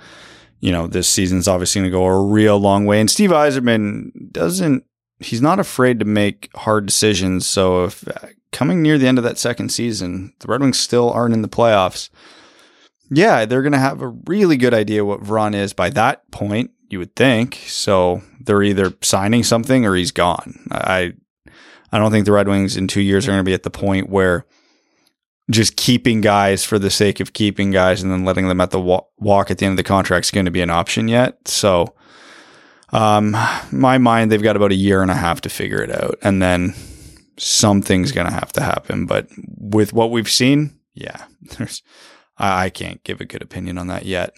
you 0.60 0.72
know, 0.72 0.86
this 0.86 1.08
season's 1.08 1.48
obviously 1.48 1.82
going 1.82 1.90
to 1.90 1.96
go 1.98 2.06
a 2.06 2.24
real 2.24 2.58
long 2.58 2.86
way. 2.86 3.00
And 3.00 3.10
Steve 3.10 3.30
Yzerman 3.30 4.32
doesn't, 4.32 4.84
he's 5.18 5.42
not 5.42 5.60
afraid 5.60 5.98
to 5.98 6.04
make 6.06 6.48
hard 6.54 6.86
decisions. 6.86 7.46
So, 7.46 7.84
if 7.84 8.08
uh, 8.08 8.28
coming 8.52 8.80
near 8.80 8.96
the 8.96 9.06
end 9.06 9.18
of 9.18 9.24
that 9.24 9.38
second 9.38 9.70
season, 9.70 10.32
the 10.38 10.48
Red 10.48 10.62
Wings 10.62 10.80
still 10.80 11.10
aren't 11.10 11.34
in 11.34 11.42
the 11.42 11.48
playoffs 11.48 12.08
yeah, 13.10 13.44
they're 13.44 13.62
going 13.62 13.72
to 13.72 13.78
have 13.78 14.00
a 14.00 14.08
really 14.08 14.56
good 14.56 14.72
idea 14.72 15.04
what 15.04 15.22
Vron 15.22 15.54
is 15.54 15.72
by 15.72 15.90
that 15.90 16.30
point, 16.30 16.70
you 16.88 16.98
would 17.00 17.16
think. 17.16 17.56
So 17.66 18.22
they're 18.40 18.62
either 18.62 18.92
signing 19.02 19.42
something 19.42 19.84
or 19.84 19.94
he's 19.96 20.12
gone. 20.12 20.66
I 20.70 21.14
I 21.92 21.98
don't 21.98 22.12
think 22.12 22.24
the 22.24 22.32
Red 22.32 22.46
Wings 22.46 22.76
in 22.76 22.86
2 22.86 23.00
years 23.00 23.26
are 23.26 23.32
going 23.32 23.40
to 23.40 23.44
be 23.44 23.54
at 23.54 23.64
the 23.64 23.70
point 23.70 24.08
where 24.08 24.46
just 25.50 25.76
keeping 25.76 26.20
guys 26.20 26.64
for 26.64 26.78
the 26.78 26.90
sake 26.90 27.20
of 27.20 27.32
keeping 27.32 27.70
guys 27.70 28.02
and 28.02 28.12
then 28.12 28.24
letting 28.24 28.48
them 28.48 28.60
at 28.60 28.70
the 28.70 28.80
walk 28.80 29.50
at 29.50 29.58
the 29.58 29.66
end 29.66 29.72
of 29.72 29.76
the 29.76 29.82
contract 29.82 30.26
is 30.26 30.30
going 30.30 30.46
to 30.46 30.50
be 30.50 30.62
an 30.62 30.70
option 30.70 31.08
yet. 31.08 31.46
So 31.48 31.94
um 32.92 33.36
my 33.70 33.98
mind 33.98 34.32
they've 34.32 34.42
got 34.42 34.56
about 34.56 34.72
a 34.72 34.76
year 34.76 35.02
and 35.02 35.10
a 35.10 35.14
half 35.14 35.40
to 35.42 35.48
figure 35.48 35.80
it 35.80 35.90
out 35.90 36.18
and 36.22 36.42
then 36.42 36.74
something's 37.40 38.12
going 38.12 38.26
to 38.26 38.32
have 38.32 38.52
to 38.52 38.62
happen, 38.62 39.06
but 39.06 39.28
with 39.58 39.92
what 39.92 40.10
we've 40.10 40.30
seen, 40.30 40.78
yeah, 40.94 41.24
there's 41.58 41.82
I 42.38 42.70
can't 42.70 43.02
give 43.04 43.20
a 43.20 43.26
good 43.26 43.42
opinion 43.42 43.76
on 43.76 43.88
that 43.88 44.06
yet. 44.06 44.34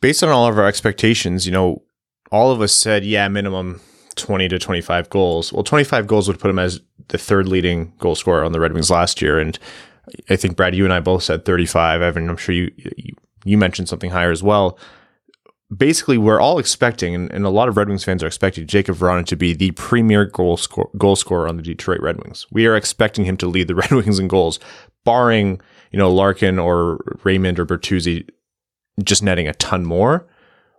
Based 0.00 0.22
on 0.22 0.28
all 0.28 0.46
of 0.46 0.58
our 0.58 0.66
expectations, 0.66 1.46
you 1.46 1.52
know, 1.52 1.82
all 2.30 2.50
of 2.50 2.60
us 2.60 2.74
said, 2.74 3.06
yeah, 3.06 3.26
minimum 3.28 3.80
20 4.16 4.48
to 4.48 4.58
25 4.58 5.08
goals. 5.08 5.50
Well, 5.50 5.64
25 5.64 6.06
goals 6.06 6.28
would 6.28 6.38
put 6.38 6.50
him 6.50 6.58
as 6.58 6.80
the 7.08 7.16
third 7.16 7.48
leading 7.48 7.94
goal 7.98 8.14
scorer 8.14 8.44
on 8.44 8.52
the 8.52 8.60
Red 8.60 8.74
Wings 8.74 8.90
last 8.90 9.22
year. 9.22 9.38
And 9.38 9.58
I 10.28 10.36
think, 10.36 10.56
Brad, 10.56 10.74
you 10.74 10.84
and 10.84 10.92
I 10.92 11.00
both 11.00 11.22
said 11.22 11.44
35. 11.44 12.02
Evan, 12.02 12.28
I'm 12.28 12.36
sure 12.36 12.54
you, 12.54 12.72
you, 12.76 13.14
you 13.44 13.58
mentioned 13.58 13.88
something 13.88 14.10
higher 14.10 14.30
as 14.30 14.42
well. 14.42 14.78
Basically, 15.76 16.16
we're 16.16 16.40
all 16.40 16.58
expecting, 16.58 17.14
and, 17.14 17.30
and, 17.30 17.44
a 17.44 17.50
lot 17.50 17.68
of 17.68 17.76
Red 17.76 17.88
Wings 17.88 18.02
fans 18.02 18.22
are 18.22 18.26
expecting 18.26 18.66
Jakub 18.66 18.96
Vrana 18.96 19.26
to 19.26 19.36
be 19.36 19.52
the 19.52 19.72
premier 19.72 20.24
goal, 20.24 20.56
score, 20.56 20.88
goal 20.96 21.14
scorer 21.14 21.46
on 21.46 21.58
the 21.58 21.62
Detroit 21.62 22.00
Red 22.00 22.16
Wings. 22.24 22.46
We 22.50 22.66
are 22.66 22.74
expecting 22.74 23.26
him 23.26 23.36
to 23.36 23.46
lead 23.46 23.68
the 23.68 23.74
Red 23.76 23.90
Wings 23.90 24.18
in 24.18 24.28
goals, 24.28 24.58
barring– 25.04 25.60
you 25.90 25.98
know, 25.98 26.12
Larkin 26.12 26.58
or 26.58 26.98
Raymond 27.24 27.58
or 27.58 27.66
Bertuzzi 27.66 28.28
just 29.02 29.22
netting 29.22 29.48
a 29.48 29.54
ton 29.54 29.84
more, 29.84 30.26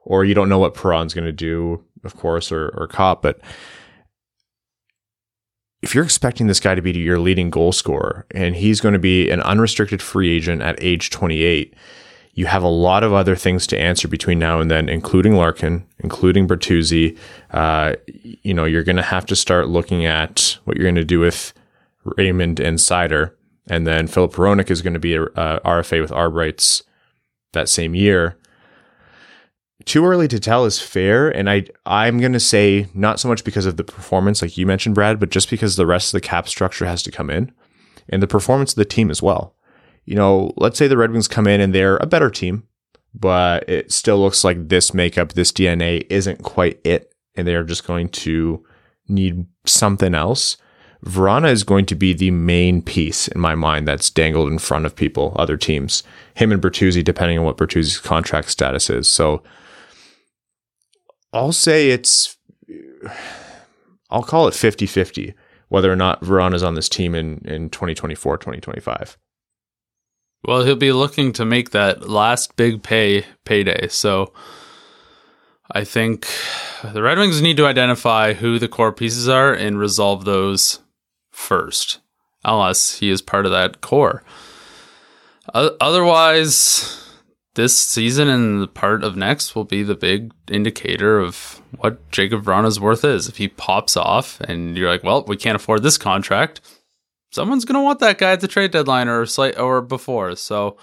or 0.03 0.25
you 0.25 0.33
don't 0.33 0.49
know 0.49 0.59
what 0.59 0.75
Perron's 0.75 1.13
going 1.13 1.25
to 1.25 1.31
do, 1.31 1.83
of 2.03 2.15
course, 2.15 2.51
or, 2.51 2.69
or 2.69 2.87
Copp. 2.87 3.21
But 3.21 3.39
if 5.81 5.95
you're 5.95 6.03
expecting 6.03 6.47
this 6.47 6.59
guy 6.59 6.75
to 6.75 6.81
be 6.81 6.91
your 6.97 7.19
leading 7.19 7.49
goal 7.49 7.71
scorer 7.71 8.25
and 8.31 8.55
he's 8.55 8.81
going 8.81 8.93
to 8.93 8.99
be 8.99 9.29
an 9.29 9.41
unrestricted 9.41 10.01
free 10.01 10.35
agent 10.35 10.61
at 10.61 10.81
age 10.81 11.09
28, 11.09 11.73
you 12.33 12.45
have 12.45 12.63
a 12.63 12.69
lot 12.69 13.03
of 13.03 13.13
other 13.13 13.35
things 13.35 13.65
to 13.67 13.77
answer 13.77 14.07
between 14.07 14.39
now 14.39 14.61
and 14.61 14.69
then, 14.69 14.87
including 14.87 15.35
Larkin, 15.35 15.85
including 15.99 16.47
Bertuzzi. 16.47 17.17
Uh, 17.51 17.95
you 18.07 18.53
know, 18.53 18.65
you're 18.65 18.83
going 18.83 18.95
to 18.95 19.01
have 19.01 19.25
to 19.27 19.35
start 19.35 19.67
looking 19.67 20.05
at 20.05 20.57
what 20.65 20.77
you're 20.77 20.85
going 20.85 20.95
to 20.95 21.05
do 21.05 21.19
with 21.19 21.53
Raymond 22.03 22.59
and 22.59 22.77
Seider 22.77 23.31
and 23.69 23.85
then 23.85 24.07
Filip 24.07 24.33
Hronek 24.33 24.71
is 24.71 24.81
going 24.81 24.95
to 24.95 24.99
be 24.99 25.13
a, 25.13 25.23
a 25.23 25.61
RFA 25.63 26.01
with 26.01 26.11
arb 26.11 26.33
rights 26.33 26.83
that 27.53 27.69
same 27.69 27.95
year. 27.95 28.35
Too 29.89 30.05
early 30.05 30.27
to 30.27 30.39
tell 30.39 30.65
is 30.65 30.79
fair, 30.79 31.29
and 31.29 31.49
I 31.49 31.65
I'm 31.83 32.19
going 32.19 32.33
to 32.33 32.39
say 32.39 32.85
not 32.93 33.19
so 33.19 33.27
much 33.27 33.43
because 33.43 33.65
of 33.65 33.75
the 33.75 33.83
performance, 33.83 34.39
like 34.39 34.55
you 34.55 34.67
mentioned, 34.67 34.93
Brad, 34.93 35.19
but 35.19 35.31
just 35.31 35.49
because 35.49 35.75
the 35.77 35.87
rest 35.87 36.09
of 36.09 36.21
the 36.21 36.27
cap 36.27 36.47
structure 36.47 36.85
has 36.85 37.01
to 37.01 37.11
come 37.11 37.31
in, 37.31 37.51
and 38.07 38.21
the 38.21 38.27
performance 38.27 38.73
of 38.73 38.75
the 38.75 38.85
team 38.85 39.09
as 39.09 39.23
well. 39.23 39.55
You 40.05 40.15
know, 40.15 40.53
let's 40.57 40.77
say 40.77 40.87
the 40.87 40.95
Red 40.95 41.09
Wings 41.09 41.27
come 41.27 41.47
in 41.47 41.59
and 41.59 41.73
they're 41.73 41.97
a 41.97 42.05
better 42.05 42.29
team, 42.29 42.67
but 43.15 43.67
it 43.67 43.91
still 43.91 44.19
looks 44.19 44.43
like 44.43 44.69
this 44.69 44.93
makeup, 44.93 45.33
this 45.33 45.51
DNA 45.51 46.05
isn't 46.11 46.43
quite 46.43 46.79
it, 46.83 47.11
and 47.35 47.47
they 47.47 47.55
are 47.55 47.63
just 47.63 47.87
going 47.87 48.09
to 48.09 48.63
need 49.07 49.47
something 49.65 50.13
else 50.13 50.57
Vrana 51.05 51.49
is 51.49 51.63
going 51.63 51.85
to 51.85 51.95
be 51.95 52.13
the 52.13 52.31
main 52.31 52.81
piece 52.81 53.27
in 53.29 53.39
my 53.39 53.55
mind 53.55 53.87
that's 53.87 54.09
dangled 54.09 54.51
in 54.51 54.59
front 54.59 54.85
of 54.85 54.95
people, 54.95 55.33
other 55.37 55.55
teams. 55.55 56.03
Him 56.35 56.51
and 56.51 56.61
Bertuzzi, 56.61 57.03
depending 57.03 57.39
on 57.39 57.45
what 57.45 57.57
Bertuzzi's 57.57 57.99
contract 57.99 58.49
status 58.49 58.89
is. 58.89 59.07
So 59.07 59.41
I'll 61.31 61.51
say 61.51 61.91
it's, 61.91 62.37
I'll 64.09 64.23
call 64.23 64.47
it 64.47 64.53
50 64.53 64.85
50, 64.85 65.33
whether 65.67 65.91
or 65.91 65.95
not 65.95 66.23
is 66.23 66.63
on 66.63 66.75
this 66.75 66.89
team 66.89 67.15
in, 67.15 67.39
in 67.45 67.69
2024, 67.69 68.37
2025. 68.37 69.17
Well, 70.45 70.63
he'll 70.63 70.75
be 70.75 70.91
looking 70.91 71.33
to 71.33 71.45
make 71.45 71.71
that 71.71 72.09
last 72.09 72.55
big 72.55 72.81
pay 72.81 73.25
payday. 73.43 73.87
So 73.89 74.33
I 75.71 75.83
think 75.83 76.27
the 76.83 77.01
Red 77.01 77.17
Wings 77.17 77.41
need 77.41 77.57
to 77.57 77.67
identify 77.67 78.33
who 78.33 78.57
the 78.57 78.69
core 78.69 78.93
pieces 78.93 79.27
are 79.27 79.53
and 79.53 79.77
resolve 79.77 80.25
those 80.25 80.79
first, 81.31 81.99
unless 82.43 82.99
he 82.99 83.09
is 83.09 83.21
part 83.21 83.45
of 83.45 83.51
that 83.51 83.81
core. 83.81 84.23
otherwise, 85.53 87.08
this 87.59 87.77
season 87.77 88.29
and 88.29 88.61
the 88.61 88.67
part 88.67 89.03
of 89.03 89.17
next 89.17 89.53
will 89.53 89.65
be 89.65 89.83
the 89.83 89.93
big 89.95 90.31
indicator 90.49 91.19
of 91.19 91.61
what 91.77 92.09
Jakub 92.09 92.41
Vrana's 92.41 92.79
worth 92.79 93.03
is. 93.03 93.27
If 93.27 93.35
he 93.35 93.49
pops 93.49 93.97
off 93.97 94.39
and 94.41 94.77
you're 94.77 94.89
like, 94.89 95.03
well, 95.03 95.25
we 95.27 95.35
can't 95.35 95.57
afford 95.57 95.83
this 95.83 95.97
contract, 95.97 96.61
someone's 97.31 97.65
going 97.65 97.77
to 97.77 97.83
want 97.83 97.99
that 97.99 98.17
guy 98.17 98.31
at 98.31 98.39
the 98.39 98.47
trade 98.47 98.71
deadline 98.71 99.09
or 99.09 99.25
slight 99.25 99.59
or 99.59 99.81
before. 99.81 100.37
So 100.37 100.77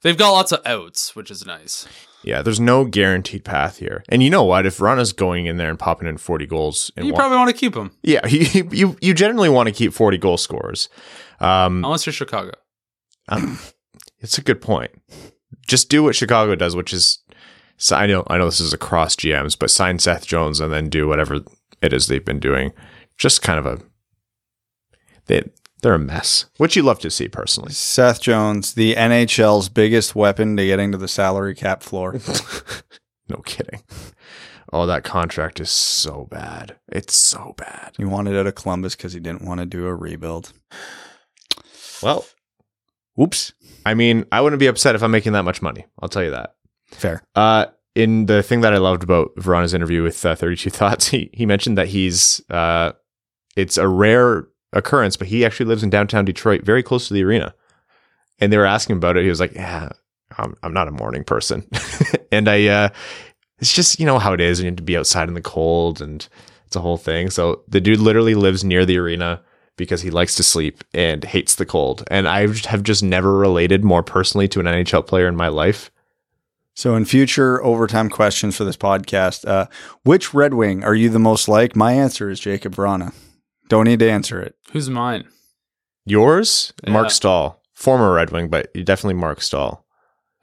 they've 0.00 0.16
got 0.16 0.30
lots 0.30 0.52
of 0.52 0.62
outs, 0.64 1.14
which 1.14 1.30
is 1.30 1.44
nice. 1.44 1.86
Yeah, 2.22 2.40
there's 2.40 2.60
no 2.60 2.86
guaranteed 2.86 3.44
path 3.44 3.76
here. 3.76 4.02
And 4.08 4.22
you 4.22 4.30
know 4.30 4.44
what? 4.44 4.64
If 4.64 4.78
Vrana's 4.78 5.12
going 5.12 5.44
in 5.44 5.58
there 5.58 5.68
and 5.68 5.78
popping 5.78 6.08
in 6.08 6.16
40 6.16 6.46
goals, 6.46 6.90
in 6.96 7.04
You 7.04 7.12
probably 7.12 7.36
want 7.36 7.50
to 7.50 7.56
keep 7.56 7.74
him 7.74 7.90
yeah, 8.02 8.26
you, 8.26 8.68
you 8.72 8.96
you 9.02 9.12
generally 9.12 9.50
want 9.50 9.68
to 9.68 9.74
keep 9.74 9.92
40 9.92 10.16
goal 10.16 10.38
scorers. 10.38 10.88
Um, 11.40 11.84
unless 11.84 12.06
you're 12.06 12.14
Chicago. 12.14 12.52
um, 13.28 13.58
it's 14.18 14.38
a 14.38 14.42
good 14.42 14.62
point. 14.62 14.92
Just 15.66 15.88
do 15.88 16.02
what 16.02 16.16
Chicago 16.16 16.54
does, 16.54 16.76
which 16.76 16.92
is 16.92 17.18
so 17.76 17.96
I 17.96 18.06
know 18.06 18.24
I 18.28 18.38
know 18.38 18.46
this 18.46 18.60
is 18.60 18.72
across 18.72 19.16
GMs, 19.16 19.58
but 19.58 19.70
sign 19.70 19.98
Seth 19.98 20.26
Jones 20.26 20.60
and 20.60 20.72
then 20.72 20.88
do 20.88 21.08
whatever 21.08 21.40
it 21.82 21.92
is 21.92 22.06
they've 22.06 22.24
been 22.24 22.40
doing. 22.40 22.72
Just 23.16 23.42
kind 23.42 23.58
of 23.58 23.66
a 23.66 23.78
they 25.26 25.44
they're 25.82 25.94
a 25.94 25.98
mess, 25.98 26.46
which 26.58 26.76
you 26.76 26.82
love 26.82 26.98
to 27.00 27.10
see 27.10 27.28
personally. 27.28 27.72
Seth 27.72 28.20
Jones, 28.20 28.74
the 28.74 28.94
NHL's 28.94 29.68
biggest 29.70 30.14
weapon 30.14 30.56
to 30.56 30.66
getting 30.66 30.92
to 30.92 30.98
the 30.98 31.08
salary 31.08 31.54
cap 31.54 31.82
floor. 31.82 32.18
No 33.30 33.36
kidding. 33.44 33.82
Oh, 34.72 34.86
that 34.86 35.04
contract 35.04 35.60
is 35.60 35.70
so 35.70 36.26
bad. 36.30 36.76
It's 36.88 37.16
so 37.16 37.54
bad. 37.56 37.92
he 37.96 38.04
wanted 38.04 38.36
out 38.36 38.46
of 38.48 38.56
Columbus 38.56 38.96
because 38.96 39.12
he 39.12 39.20
didn't 39.20 39.44
want 39.44 39.60
to 39.60 39.66
do 39.66 39.86
a 39.86 39.94
rebuild. 39.94 40.52
Well, 42.02 42.26
Whoops. 43.14 43.52
I 43.86 43.94
mean, 43.94 44.24
I 44.30 44.40
wouldn't 44.40 44.60
be 44.60 44.66
upset 44.66 44.94
if 44.94 45.02
I'm 45.02 45.10
making 45.10 45.32
that 45.32 45.44
much 45.44 45.62
money. 45.62 45.86
I'll 46.00 46.08
tell 46.08 46.22
you 46.22 46.30
that. 46.30 46.54
Fair. 46.92 47.22
Uh, 47.34 47.66
in 47.94 48.26
the 48.26 48.42
thing 48.42 48.60
that 48.60 48.72
I 48.72 48.78
loved 48.78 49.02
about 49.02 49.34
Vrana's 49.36 49.74
interview 49.74 50.02
with 50.02 50.24
uh, 50.24 50.34
32 50.34 50.70
Thoughts, 50.70 51.08
he, 51.08 51.30
he 51.32 51.46
mentioned 51.46 51.78
that 51.78 51.88
he's, 51.88 52.40
uh, 52.50 52.92
it's 53.56 53.78
a 53.78 53.88
rare 53.88 54.48
occurrence, 54.72 55.16
but 55.16 55.28
he 55.28 55.44
actually 55.44 55.66
lives 55.66 55.82
in 55.82 55.90
downtown 55.90 56.24
Detroit, 56.24 56.62
very 56.62 56.82
close 56.82 57.08
to 57.08 57.14
the 57.14 57.24
arena. 57.24 57.54
And 58.38 58.52
they 58.52 58.58
were 58.58 58.66
asking 58.66 58.96
about 58.96 59.16
it. 59.16 59.24
He 59.24 59.28
was 59.28 59.40
like, 59.40 59.54
yeah, 59.54 59.90
I'm, 60.38 60.56
I'm 60.62 60.72
not 60.72 60.88
a 60.88 60.92
morning 60.92 61.24
person. 61.24 61.68
and 62.32 62.48
I, 62.48 62.66
uh, 62.66 62.88
it's 63.58 63.74
just, 63.74 64.00
you 64.00 64.06
know 64.06 64.18
how 64.18 64.32
it 64.32 64.40
is. 64.40 64.60
You 64.60 64.66
have 64.66 64.76
to 64.76 64.82
be 64.82 64.96
outside 64.96 65.28
in 65.28 65.34
the 65.34 65.42
cold 65.42 66.00
and 66.00 66.26
it's 66.66 66.76
a 66.76 66.80
whole 66.80 66.96
thing. 66.96 67.30
So 67.30 67.62
the 67.68 67.80
dude 67.80 67.98
literally 67.98 68.34
lives 68.34 68.64
near 68.64 68.86
the 68.86 68.96
arena 68.96 69.42
because 69.80 70.02
he 70.02 70.10
likes 70.10 70.36
to 70.36 70.44
sleep 70.44 70.84
and 70.94 71.24
hates 71.24 71.56
the 71.56 71.66
cold. 71.66 72.04
And 72.10 72.28
I 72.28 72.46
have 72.68 72.82
just 72.84 73.02
never 73.02 73.36
related 73.36 73.82
more 73.82 74.02
personally 74.04 74.46
to 74.48 74.60
an 74.60 74.66
NHL 74.66 75.06
player 75.06 75.26
in 75.26 75.34
my 75.34 75.48
life. 75.48 75.90
So, 76.76 76.94
in 76.94 77.04
future 77.04 77.62
overtime 77.64 78.08
questions 78.10 78.56
for 78.56 78.64
this 78.64 78.76
podcast, 78.76 79.48
uh, 79.48 79.66
which 80.04 80.32
Red 80.32 80.54
Wing 80.54 80.84
are 80.84 80.94
you 80.94 81.08
the 81.08 81.18
most 81.18 81.48
like? 81.48 81.74
My 81.74 81.92
answer 81.92 82.30
is 82.30 82.40
Jakub 82.40 82.74
Vrana. 82.74 83.12
Don't 83.68 83.86
need 83.86 83.98
to 83.98 84.10
answer 84.10 84.40
it. 84.40 84.54
Who's 84.72 84.88
mine? 84.88 85.24
Yours, 86.06 86.72
Yeah. 86.84 86.92
Marc 86.92 87.10
Staal, 87.10 87.60
former 87.74 88.12
Red 88.14 88.30
Wing, 88.30 88.48
but 88.48 88.72
definitely 88.84 89.14
Marc 89.14 89.40
Staal. 89.42 89.84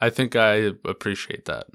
I 0.02 0.10
think 0.10 0.36
I 0.36 0.72
appreciate 0.86 1.46
that. 1.46 1.68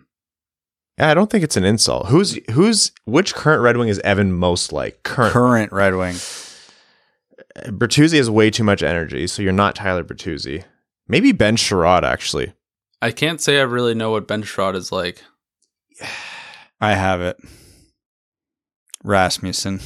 Yeah, 0.99 1.11
I 1.11 1.15
don't 1.15 1.31
think 1.31 1.43
it's 1.43 1.57
an 1.57 1.65
insult. 1.65 2.07
Who's 2.09 2.39
who's 2.51 2.93
which 3.05 3.35
current 3.35 3.63
Red 3.63 3.77
Wing 3.77 3.89
is 3.89 3.99
Evan 4.01 4.33
most 4.33 4.73
like? 4.73 5.03
Current 5.03 5.33
Current 5.33 5.73
Red 5.73 5.97
Wing. 5.97 6.17
Bertuzzi 7.67 8.17
has 8.17 8.31
way 8.31 8.51
too 8.51 8.65
much 8.65 8.83
energy, 8.83 9.27
so 9.27 9.43
you're 9.43 9.53
not 9.53 9.75
Tyler 9.75 10.05
Bertuzzi. 10.05 10.65
Maybe 11.09 11.33
Ben 11.33 11.57
Chiarot 11.57 12.03
actually. 12.05 12.53
I 13.03 13.11
can't 13.11 13.41
say 13.41 13.59
I 13.59 13.63
really 13.63 13.95
know 13.95 14.11
what 14.11 14.29
Ben 14.29 14.43
Chiarot 14.43 14.75
is 14.77 14.93
like. 14.93 15.23
I 16.81 16.95
have 16.95 17.21
it. 17.21 17.37
Rasmussen. 19.05 19.81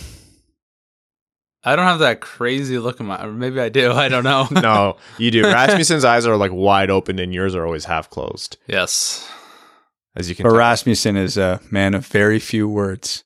I 1.64 1.74
don't 1.74 1.86
have 1.86 1.98
that 1.98 2.20
crazy 2.20 2.78
look 2.78 3.00
in 3.00 3.06
my. 3.06 3.26
Maybe 3.26 3.60
I 3.60 3.68
do. 3.68 3.92
I 3.94 4.08
don't 4.08 4.24
know. 4.24 4.46
No, 4.62 4.96
you 5.18 5.30
do. 5.30 5.42
Rasmussen's 5.44 6.04
eyes 6.04 6.26
are 6.26 6.36
like 6.36 6.52
wide 6.52 6.90
open, 6.90 7.18
and 7.18 7.34
yours 7.34 7.54
are 7.54 7.64
always 7.66 7.84
half 7.86 8.08
closed, 8.08 8.56
Yes. 8.66 9.28
as 10.14 10.28
you 10.28 10.34
can. 10.36 10.44
But 10.44 10.50
tell. 10.50 10.58
Rasmussen 10.58 11.16
is 11.16 11.36
a 11.36 11.60
man 11.70 11.94
of 11.94 12.06
very 12.06 12.38
few 12.38 12.68
words. 12.68 13.24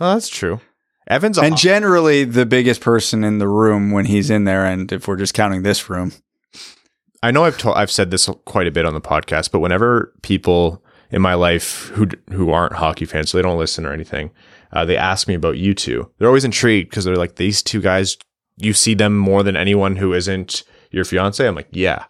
Well, 0.00 0.14
that's 0.14 0.28
true. 0.28 0.60
Evans 1.10 1.38
And 1.38 1.56
generally 1.56 2.24
the 2.24 2.46
biggest 2.46 2.80
person 2.80 3.24
in 3.24 3.38
the 3.38 3.48
room 3.48 3.90
when 3.90 4.06
he's 4.06 4.30
in 4.30 4.44
there. 4.44 4.64
And 4.64 4.90
if 4.92 5.08
we're 5.08 5.16
just 5.16 5.34
counting 5.34 5.62
this 5.62 5.90
room, 5.90 6.12
I 7.22 7.32
know 7.32 7.44
I've 7.44 7.58
told 7.58 7.76
I've 7.76 7.90
said 7.90 8.10
this 8.10 8.30
quite 8.44 8.68
a 8.68 8.70
bit 8.70 8.86
on 8.86 8.94
the 8.94 9.00
podcast, 9.00 9.50
but 9.50 9.58
whenever 9.58 10.14
people 10.22 10.82
in 11.10 11.20
my 11.20 11.34
life 11.34 11.88
who 11.94 12.08
who 12.30 12.50
aren't 12.50 12.74
hockey 12.74 13.04
fans, 13.04 13.30
so 13.30 13.38
they 13.38 13.42
don't 13.42 13.58
listen 13.58 13.84
or 13.84 13.92
anything, 13.92 14.30
uh, 14.72 14.84
they 14.84 14.96
ask 14.96 15.26
me 15.26 15.34
about 15.34 15.58
you 15.58 15.74
two. 15.74 16.08
They're 16.18 16.28
always 16.28 16.44
intrigued 16.44 16.90
because 16.90 17.04
they're 17.04 17.16
like, 17.16 17.36
these 17.36 17.62
two 17.62 17.80
guys, 17.80 18.16
you 18.56 18.72
see 18.72 18.94
them 18.94 19.18
more 19.18 19.42
than 19.42 19.56
anyone 19.56 19.96
who 19.96 20.14
isn't 20.14 20.62
your 20.92 21.04
fiance. 21.04 21.46
I'm 21.46 21.56
like, 21.56 21.68
yeah. 21.72 22.04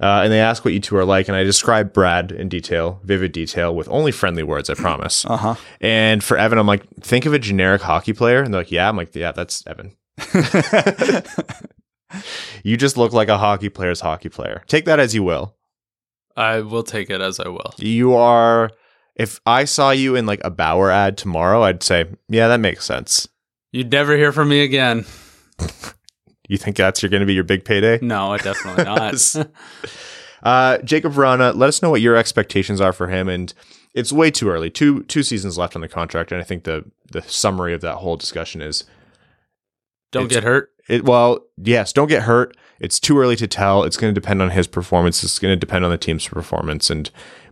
Uh, 0.00 0.22
and 0.24 0.32
they 0.32 0.40
ask 0.40 0.64
what 0.64 0.74
you 0.74 0.80
two 0.80 0.96
are 0.96 1.04
like, 1.04 1.28
and 1.28 1.36
I 1.36 1.44
describe 1.44 1.92
Brad 1.92 2.32
in 2.32 2.48
detail, 2.48 3.00
vivid 3.04 3.32
detail, 3.32 3.74
with 3.74 3.88
only 3.88 4.10
friendly 4.12 4.42
words, 4.42 4.68
I 4.68 4.74
promise. 4.74 5.24
uh 5.24 5.36
huh. 5.36 5.54
And 5.80 6.22
for 6.22 6.36
Evan, 6.36 6.58
I'm 6.58 6.66
like, 6.66 6.88
think 7.00 7.26
of 7.26 7.32
a 7.32 7.38
generic 7.38 7.82
hockey 7.82 8.12
player, 8.12 8.42
and 8.42 8.52
they're 8.52 8.60
like, 8.62 8.72
yeah. 8.72 8.88
I'm 8.88 8.96
like, 8.96 9.14
yeah, 9.14 9.32
that's 9.32 9.64
Evan. 9.66 9.96
You 12.62 12.76
just 12.76 12.96
look 12.96 13.12
like 13.12 13.28
a 13.28 13.38
hockey 13.38 13.68
player's 13.68 14.00
hockey 14.00 14.28
player. 14.28 14.62
Take 14.68 14.84
that 14.84 15.00
as 15.00 15.14
you 15.14 15.22
will. 15.22 15.56
I 16.36 16.60
will 16.60 16.82
take 16.84 17.10
it 17.10 17.20
as 17.20 17.40
I 17.40 17.48
will. 17.48 17.74
You 17.76 18.14
are. 18.14 18.70
If 19.16 19.40
I 19.46 19.64
saw 19.64 19.90
you 19.90 20.16
in 20.16 20.26
like 20.26 20.40
a 20.44 20.50
Bauer 20.50 20.90
ad 20.90 21.16
tomorrow, 21.16 21.62
I'd 21.62 21.82
say, 21.82 22.06
yeah, 22.28 22.48
that 22.48 22.60
makes 22.60 22.84
sense. 22.84 23.28
You'd 23.72 23.90
never 23.92 24.16
hear 24.16 24.32
from 24.32 24.48
me 24.48 24.60
again. 24.62 25.04
You 26.48 26.58
think 26.58 26.76
that's 26.76 27.02
you're 27.02 27.10
going 27.10 27.20
to 27.20 27.26
be 27.26 27.34
your 27.34 27.44
big 27.44 27.64
payday? 27.64 27.98
No, 28.02 28.34
it 28.34 28.42
definitely 28.42 28.84
not. 28.84 29.48
Uh, 30.44 30.76
Jakub 30.80 31.14
Vrana, 31.14 31.56
let 31.56 31.68
us 31.68 31.80
know 31.80 31.88
what 31.88 32.02
your 32.02 32.16
expectations 32.16 32.78
are 32.78 32.92
for 32.92 33.08
him. 33.08 33.30
And 33.30 33.54
it's 33.94 34.12
way 34.12 34.30
too 34.30 34.50
early. 34.50 34.68
Two 34.68 35.02
two 35.04 35.22
seasons 35.22 35.56
left 35.56 35.74
on 35.74 35.80
the 35.80 35.88
contract, 35.88 36.32
and 36.32 36.40
I 36.40 36.44
think 36.44 36.64
the 36.64 36.84
the 37.12 37.22
summary 37.22 37.72
of 37.72 37.80
that 37.80 37.94
whole 37.96 38.16
discussion 38.16 38.60
is 38.60 38.84
don't 40.12 40.28
get 40.28 40.44
hurt. 40.44 40.70
it. 40.88 41.04
Well, 41.04 41.40
yes, 41.56 41.92
don't 41.92 42.08
get 42.08 42.24
hurt. 42.24 42.56
It's 42.78 43.00
too 43.00 43.18
early 43.18 43.36
to 43.36 43.46
tell. 43.46 43.84
It's 43.84 43.96
going 43.96 44.14
to 44.14 44.20
depend 44.20 44.42
on 44.42 44.50
his 44.50 44.66
performance. 44.66 45.24
It's 45.24 45.38
going 45.38 45.52
to 45.52 45.56
depend 45.58 45.84
on 45.84 45.90
the 45.90 45.96
team's 45.96 46.28
performance, 46.28 46.90
and 46.90 47.10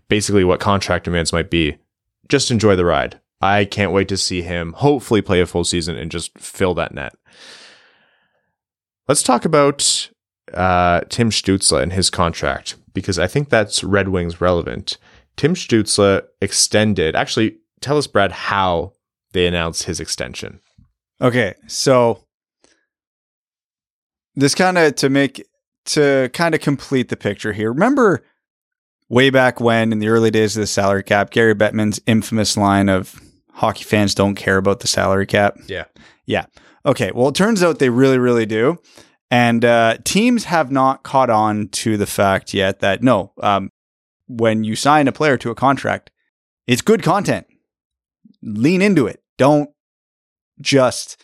basically 0.09 0.45
what 0.45 0.61
contract 0.61 1.05
demands 1.05 1.33
might 1.33 1.49
be. 1.49 1.79
Just 2.29 2.51
enjoy 2.51 2.77
the 2.77 2.85
ride. 2.85 3.21
I 3.41 3.65
can't 3.65 3.93
wait 3.93 4.09
to 4.09 4.17
see 4.17 4.43
him 4.43 4.75
hopefully 4.75 5.23
play 5.23 5.41
a 5.41 5.47
full 5.47 5.65
season 5.65 5.97
and 5.97 6.11
just 6.11 6.37
fill 6.39 6.75
that 6.75 6.95
net. 6.95 7.15
Let's 9.13 9.23
talk 9.23 9.45
about 9.45 10.11
uh, 10.55 11.03
Tim 11.11 11.29
Stützle 11.29 11.83
and 11.83 11.93
his 11.93 12.09
contract 12.09 12.77
because 12.95 13.19
I 13.19 13.27
think 13.27 13.51
that's 13.51 13.85
Red 13.85 14.09
Wings 14.09 14.41
relevant. 14.41 14.97
Tim 15.37 15.53
Stützle 15.53 16.23
extended. 16.41 17.15
Actually, 17.15 17.59
tell 17.83 17.99
us, 17.99 18.07
Brad, 18.07 18.33
how 18.33 18.95
they 19.35 19.47
announced 19.47 19.83
his 19.83 20.01
extension. 20.01 20.61
Okay, 21.21 21.53
so 21.67 22.25
this 24.35 24.55
kind 24.55 24.79
of 24.79 24.95
to 24.95 25.11
make 25.11 25.47
to 25.85 26.31
kind 26.33 26.55
of 26.55 26.63
complete 26.63 27.11
the 27.11 27.17
picture 27.19 27.53
here. 27.53 27.71
Remember 27.71 28.25
way 29.11 29.29
back 29.29 29.61
when 29.61 29.93
in 29.93 29.99
the 29.99 30.09
early 30.09 30.31
days 30.31 30.57
of 30.57 30.63
the 30.63 30.67
salary 30.67 31.03
cap, 31.03 31.29
Gary 31.29 31.55
Bettman's 31.55 32.01
infamous 32.07 32.57
line 32.57 32.89
of 32.89 33.21
hockey 33.51 33.85
fans 33.85 34.15
don't 34.15 34.37
care 34.37 34.57
about 34.57 34.81
the 34.81 34.89
salary 34.89 35.27
cap. 35.27 35.59
Yeah. 35.67 35.85
Yeah. 36.25 36.47
Okay. 36.85 37.13
Well, 37.15 37.29
it 37.29 37.35
turns 37.35 37.63
out 37.63 37.79
they 37.79 37.91
really, 37.91 38.19
really 38.19 38.47
do. 38.47 38.79
And 39.31 39.65
uh, 39.65 39.97
teams 40.05 40.45
have 40.45 40.71
not 40.71 41.03
caught 41.03 41.31
on 41.31 41.69
to 41.69 41.97
the 41.97 42.07
fact 42.07 42.53
yet 42.53 42.81
that 42.81 43.03
no, 43.03 43.33
um, 43.43 43.71
when 44.29 44.65
you 44.65 44.77
sign 44.77 45.09
a 45.09 45.13
player 45.13 45.37
to 45.39 45.51
a 45.51 45.55
contract, 45.55 46.11
it's 46.67 46.83
good 46.83 47.03
content. 47.03 47.47
Lean 48.43 48.83
into 48.83 49.07
it. 49.07 49.23
Don't 49.39 49.71
just, 50.61 51.23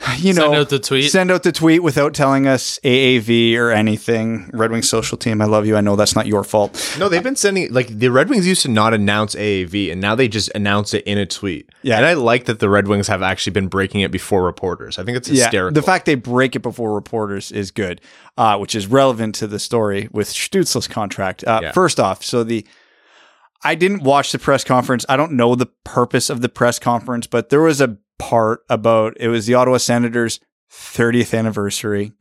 you 0.18 0.32
know, 0.32 0.42
Send 0.42 0.54
out 0.54 0.68
the 0.70 0.78
tweet. 0.78 1.10
Send 1.10 1.30
out 1.30 1.42
the 1.42 1.52
tweet 1.52 1.82
without 1.82 2.14
telling 2.14 2.46
us 2.46 2.78
AAV 2.84 3.54
or 3.56 3.70
anything. 3.70 4.48
Red 4.52 4.70
Wing 4.70 4.82
social 4.82 5.18
team, 5.18 5.42
I 5.42 5.44
love 5.44 5.66
you. 5.66 5.76
I 5.76 5.80
know 5.82 5.94
that's 5.96 6.14
not 6.14 6.26
your 6.26 6.42
fault. 6.42 6.96
No, 6.98 7.08
they've 7.08 7.22
been 7.22 7.36
sending 7.36 7.72
like 7.72 7.88
the 7.88 8.08
Red 8.08 8.30
Wings 8.30 8.46
used 8.46 8.62
to 8.62 8.68
not 8.68 8.94
announce 8.94 9.34
AAV, 9.34 9.92
and 9.92 10.00
now 10.00 10.14
they 10.14 10.28
just 10.28 10.50
announce 10.54 10.94
it 10.94 11.04
in 11.04 11.18
a 11.18 11.26
tweet. 11.26 11.68
Yeah. 11.82 11.96
and 11.98 12.06
I 12.06 12.14
like 12.14 12.46
that 12.46 12.60
the 12.60 12.68
Red 12.70 12.88
Wings 12.88 13.08
have 13.08 13.22
actually 13.22 13.52
been 13.52 13.68
breaking 13.68 14.00
it 14.00 14.10
before 14.10 14.42
reporters. 14.44 14.98
I 14.98 15.04
think 15.04 15.16
it's 15.18 15.28
hysterical. 15.28 15.74
the 15.74 15.82
fact 15.84 16.06
they 16.06 16.14
break 16.14 16.56
it 16.56 16.60
before 16.60 16.94
reporters 16.94 17.52
is 17.52 17.70
good, 17.70 18.00
uh, 18.38 18.56
which 18.56 18.74
is 18.74 18.86
relevant 18.86 19.34
to 19.36 19.46
the 19.46 19.58
story 19.58 20.08
with 20.12 20.28
Stützle's 20.28 20.88
contract. 20.88 21.44
Uh, 21.46 21.60
Yeah. 21.62 21.72
First 21.72 22.00
off, 22.00 22.24
so 22.24 22.42
the 22.42 22.66
I 23.62 23.74
didn't 23.74 24.02
watch 24.02 24.32
the 24.32 24.38
press 24.38 24.64
conference. 24.64 25.04
I 25.08 25.18
don't 25.18 25.32
know 25.32 25.54
the 25.54 25.66
purpose 25.84 26.30
of 26.30 26.40
the 26.40 26.48
press 26.48 26.78
conference, 26.78 27.26
but 27.26 27.50
there 27.50 27.60
was 27.60 27.82
a 27.82 27.98
part 28.20 28.60
about 28.68 29.16
it 29.18 29.28
was 29.28 29.46
the 29.46 29.54
Ottawa 29.54 29.78
Senators' 29.78 30.38
30th 30.70 31.36
anniversary. 31.36 32.12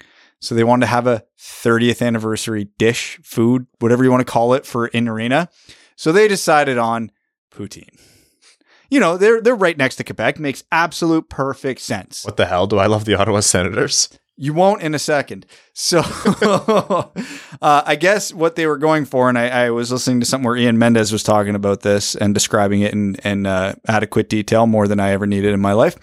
So 0.42 0.56
they 0.56 0.64
wanted 0.64 0.86
to 0.86 0.92
have 0.92 1.06
a 1.06 1.24
30th 1.38 2.06
anniversary 2.06 2.70
dish, 2.78 3.20
food, 3.22 3.68
whatever 3.80 4.04
you 4.04 4.10
want 4.10 4.26
to 4.26 4.32
call 4.32 4.54
it 4.54 4.66
for 4.66 4.88
in 4.88 5.08
arena. 5.08 5.50
So 5.96 6.12
they 6.12 6.28
decided 6.30 6.78
on 6.78 7.12
poutine. 7.54 8.00
You 8.90 9.00
know, 9.00 9.18
they're 9.18 9.42
they're 9.42 9.54
right 9.54 9.78
next 9.78 9.98
to 9.98 10.04
Quebec. 10.04 10.40
Makes 10.40 10.64
absolute 10.72 11.30
perfect 11.30 11.82
sense. 11.82 12.26
what 12.26 12.38
the 12.38 12.48
hell? 12.48 12.66
Do 12.66 12.80
I 12.80 12.88
love 12.88 13.06
the 13.06 13.14
Ottawa 13.16 13.42
Senators? 13.42 14.10
You 14.42 14.54
won't 14.54 14.82
in 14.82 14.96
a 14.96 15.00
second. 15.00 15.46
So 15.74 16.00
uh, 16.42 17.12
I 17.62 17.98
guess 17.98 18.34
what 18.34 18.56
they 18.56 18.68
were 18.68 18.78
going 18.78 19.04
for, 19.04 19.28
and 19.28 19.38
I, 19.38 19.66
I, 19.66 19.70
was 19.72 19.92
listening 19.92 20.22
to 20.22 20.26
something 20.26 20.46
where 20.46 20.56
Ian 20.56 20.78
Mendes 20.78 21.12
was 21.12 21.24
talking 21.24 21.56
about 21.56 21.82
this 21.82 22.16
and 22.16 22.34
describing 22.34 22.80
it 22.80 22.94
in, 22.94 23.16
in 23.16 23.46
uh, 23.46 23.76
adequate 23.86 24.30
detail, 24.30 24.66
more 24.66 24.88
than 24.88 24.98
I 24.98 25.12
ever 25.12 25.28
needed 25.28 25.54
in 25.54 25.60
my 25.60 25.74
life. 25.74 25.98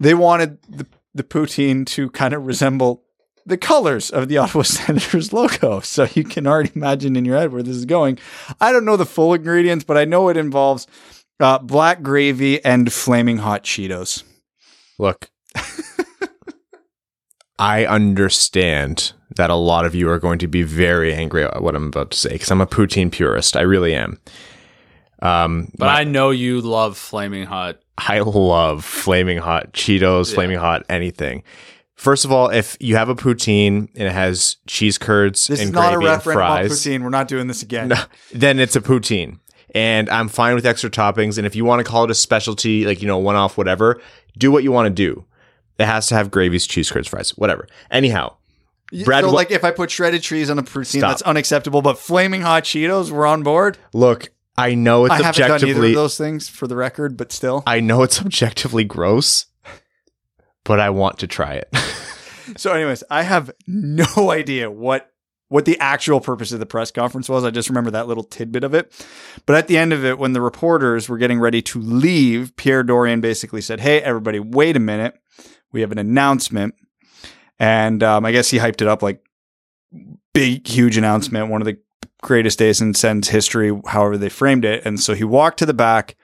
They 0.00 0.14
wanted 0.14 0.62
the, 0.66 0.86
the 1.12 1.22
poutine 1.22 1.84
to 1.88 2.08
kind 2.08 2.32
of 2.32 2.46
resemble 2.46 3.04
the 3.44 3.58
colors 3.58 4.08
of 4.08 4.28
the 4.28 4.38
Ottawa 4.38 4.62
Senators 4.62 5.34
logo. 5.34 5.80
So 5.80 6.06
you 6.14 6.24
can 6.24 6.46
already 6.46 6.70
imagine 6.74 7.16
in 7.16 7.26
your 7.26 7.36
head 7.36 7.52
where 7.52 7.62
this 7.62 7.76
is 7.76 7.84
going. 7.84 8.18
I 8.62 8.72
don't 8.72 8.86
know 8.86 8.96
the 8.96 9.04
full 9.04 9.34
ingredients, 9.34 9.84
but 9.84 9.98
I 9.98 10.06
know 10.06 10.30
it 10.30 10.38
involves 10.38 10.86
uh, 11.38 11.58
black 11.58 12.00
gravy 12.02 12.64
and 12.64 12.90
flaming 12.90 13.36
hot 13.36 13.64
Cheetos. 13.64 14.22
Look, 14.98 15.30
I 17.62 17.86
understand 17.86 19.12
that 19.36 19.48
a 19.48 19.54
lot 19.54 19.86
of 19.86 19.94
you 19.94 20.10
are 20.10 20.18
going 20.18 20.40
to 20.40 20.48
be 20.48 20.64
very 20.64 21.14
angry 21.14 21.44
at 21.44 21.62
what 21.62 21.76
I'm 21.76 21.86
about 21.86 22.10
to 22.10 22.18
say 22.18 22.32
because 22.32 22.50
I'm 22.50 22.60
a 22.60 22.66
poutine 22.66 23.12
purist. 23.12 23.56
I 23.56 23.60
really 23.60 23.94
am. 23.94 24.18
Um, 25.20 25.70
but 25.78 25.86
my, 25.86 26.00
I 26.00 26.04
know 26.04 26.30
you 26.30 26.60
love 26.60 26.98
flaming 26.98 27.46
hot. 27.46 27.78
I 27.96 28.18
love 28.18 28.84
flaming 28.84 29.38
hot 29.38 29.74
Cheetos, 29.74 30.30
yeah. 30.30 30.34
flaming 30.34 30.58
hot 30.58 30.84
anything. 30.88 31.44
First 31.94 32.24
of 32.24 32.32
all, 32.32 32.48
if 32.48 32.76
you 32.80 32.96
have 32.96 33.08
a 33.08 33.14
poutine 33.14 33.88
and 33.94 34.08
it 34.08 34.12
has 34.12 34.56
cheese 34.66 34.98
curds 34.98 35.46
this 35.46 35.60
and 35.60 35.68
is 35.68 35.72
not 35.72 35.94
gravy 35.94 36.06
a 36.06 36.14
and 36.14 36.22
fries, 36.22 36.72
poutine. 36.72 37.04
We're 37.04 37.10
not 37.10 37.28
doing 37.28 37.46
this 37.46 37.62
again. 37.62 37.88
No, 37.88 38.02
then 38.32 38.58
it's 38.58 38.74
a 38.74 38.80
poutine, 38.80 39.38
and 39.72 40.10
I'm 40.10 40.26
fine 40.26 40.56
with 40.56 40.66
extra 40.66 40.90
toppings. 40.90 41.38
And 41.38 41.46
if 41.46 41.54
you 41.54 41.64
want 41.64 41.78
to 41.78 41.88
call 41.88 42.02
it 42.02 42.10
a 42.10 42.14
specialty, 42.16 42.86
like 42.86 43.02
you 43.02 43.06
know, 43.06 43.18
one 43.18 43.36
off, 43.36 43.56
whatever, 43.56 44.02
do 44.36 44.50
what 44.50 44.64
you 44.64 44.72
want 44.72 44.86
to 44.86 44.90
do. 44.90 45.24
It 45.82 45.86
has 45.86 46.06
to 46.06 46.14
have 46.14 46.30
gravies, 46.30 46.66
cheese 46.66 46.90
curds, 46.90 47.08
fries, 47.08 47.30
whatever. 47.36 47.66
Anyhow, 47.90 48.36
Brad, 49.04 49.24
so 49.24 49.30
like 49.30 49.50
if 49.50 49.64
I 49.64 49.72
put 49.72 49.90
shredded 49.90 50.22
cheese 50.22 50.48
on 50.48 50.58
a 50.58 50.62
poutine, 50.62 50.98
Stop. 50.98 51.10
that's 51.10 51.22
unacceptable. 51.22 51.82
But 51.82 51.98
flaming 51.98 52.42
hot 52.42 52.62
Cheetos, 52.62 53.10
we're 53.10 53.26
on 53.26 53.42
board. 53.42 53.78
Look, 53.92 54.28
I 54.56 54.74
know 54.74 55.06
it's 55.06 55.12
I 55.12 55.16
haven't 55.16 55.42
objectively 55.42 55.72
done 55.72 55.78
either 55.82 55.88
of 55.88 55.94
those 55.94 56.18
things 56.18 56.48
for 56.48 56.66
the 56.68 56.76
record, 56.76 57.16
but 57.16 57.32
still, 57.32 57.64
I 57.66 57.80
know 57.80 58.02
it's 58.02 58.20
objectively 58.20 58.84
gross, 58.84 59.46
but 60.62 60.78
I 60.78 60.90
want 60.90 61.18
to 61.20 61.26
try 61.26 61.54
it. 61.54 61.74
so, 62.56 62.72
anyways, 62.72 63.02
I 63.10 63.22
have 63.22 63.50
no 63.66 64.06
idea 64.30 64.70
what 64.70 65.10
what 65.48 65.64
the 65.64 65.78
actual 65.80 66.20
purpose 66.20 66.52
of 66.52 66.60
the 66.60 66.66
press 66.66 66.90
conference 66.90 67.28
was. 67.28 67.44
I 67.44 67.50
just 67.50 67.68
remember 67.68 67.90
that 67.90 68.08
little 68.08 68.24
tidbit 68.24 68.64
of 68.64 68.72
it. 68.72 68.92
But 69.46 69.56
at 69.56 69.68
the 69.68 69.76
end 69.78 69.92
of 69.92 70.04
it, 70.04 70.18
when 70.18 70.32
the 70.32 70.40
reporters 70.40 71.08
were 71.08 71.18
getting 71.18 71.40
ready 71.40 71.60
to 71.62 71.78
leave, 71.78 72.56
Pierre 72.56 72.84
Dorion 72.84 73.22
basically 73.22 73.62
said, 73.62 73.80
"Hey, 73.80 74.02
everybody, 74.02 74.38
wait 74.38 74.76
a 74.76 74.80
minute. 74.80 75.18
We 75.72 75.80
have 75.80 75.92
an 75.92 75.98
announcement." 75.98 76.74
And 77.58 78.02
um, 78.02 78.24
I 78.24 78.32
guess 78.32 78.50
he 78.50 78.58
hyped 78.58 78.82
it 78.82 78.88
up 78.88 79.02
like 79.02 79.22
big, 80.34 80.66
huge 80.66 80.96
announcement, 80.96 81.48
one 81.48 81.60
of 81.60 81.66
the 81.66 81.78
greatest 82.22 82.58
days 82.58 82.80
in 82.80 82.94
Sens 82.94 83.28
history, 83.28 83.78
however 83.86 84.16
they 84.16 84.28
framed 84.28 84.64
it. 84.64 84.84
And 84.84 84.98
so 85.00 85.14
he 85.14 85.24
walked 85.24 85.58
to 85.58 85.66
the 85.66 85.74
back 85.74 86.16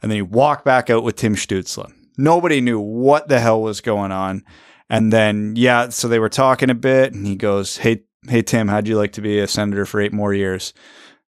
and 0.00 0.10
then 0.10 0.16
he 0.16 0.22
walked 0.22 0.64
back 0.64 0.90
out 0.90 1.02
with 1.02 1.16
Tim 1.16 1.34
Stützle. 1.34 1.92
Nobody 2.16 2.60
knew 2.60 2.80
what 2.80 3.28
the 3.28 3.40
hell 3.40 3.62
was 3.62 3.80
going 3.80 4.12
on. 4.12 4.44
And 4.90 5.12
then, 5.12 5.54
yeah, 5.56 5.88
so 5.90 6.08
they 6.08 6.18
were 6.18 6.28
talking 6.28 6.70
a 6.70 6.74
bit 6.74 7.12
and 7.12 7.26
he 7.26 7.36
goes, 7.36 7.78
Hey, 7.78 8.04
hey, 8.26 8.42
Tim, 8.42 8.68
how'd 8.68 8.88
you 8.88 8.96
like 8.96 9.12
to 9.12 9.20
be 9.20 9.38
a 9.38 9.46
senator 9.46 9.84
for 9.84 10.00
eight 10.00 10.12
more 10.12 10.34
years? 10.34 10.72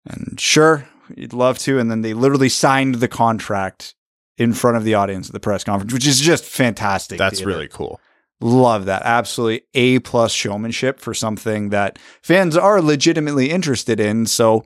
And 0.07 0.39
sure, 0.39 0.89
you'd 1.17 1.33
love 1.33 1.59
to. 1.61 1.79
And 1.79 1.91
then 1.91 2.03
they 2.03 2.15
literally 2.15 2.49
signed 2.49 2.97
the 2.97 3.09
contract 3.09 3.95
in 4.39 4.53
front 4.53 4.77
of 4.77 4.85
the 4.85 4.95
audience 4.95 5.29
at 5.29 5.33
the 5.33 5.41
press 5.41 5.65
conference, 5.65 5.93
which 5.93 6.07
is 6.07 6.21
just 6.21 6.45
fantastic. 6.45 7.19
That's 7.19 7.39
theater. 7.39 7.49
really 7.49 7.69
cool. 7.69 8.01
Love 8.41 8.85
that. 8.85 9.03
Absolutely 9.03 9.67
A 9.75 9.99
plus 10.01 10.33
showmanship 10.33 11.01
for 11.01 11.15
something 11.15 11.71
that 11.71 11.99
fans 12.21 12.57
are 12.57 12.83
legitimately 12.83 13.51
interested 13.51 13.99
in. 13.99 14.27
So 14.27 14.65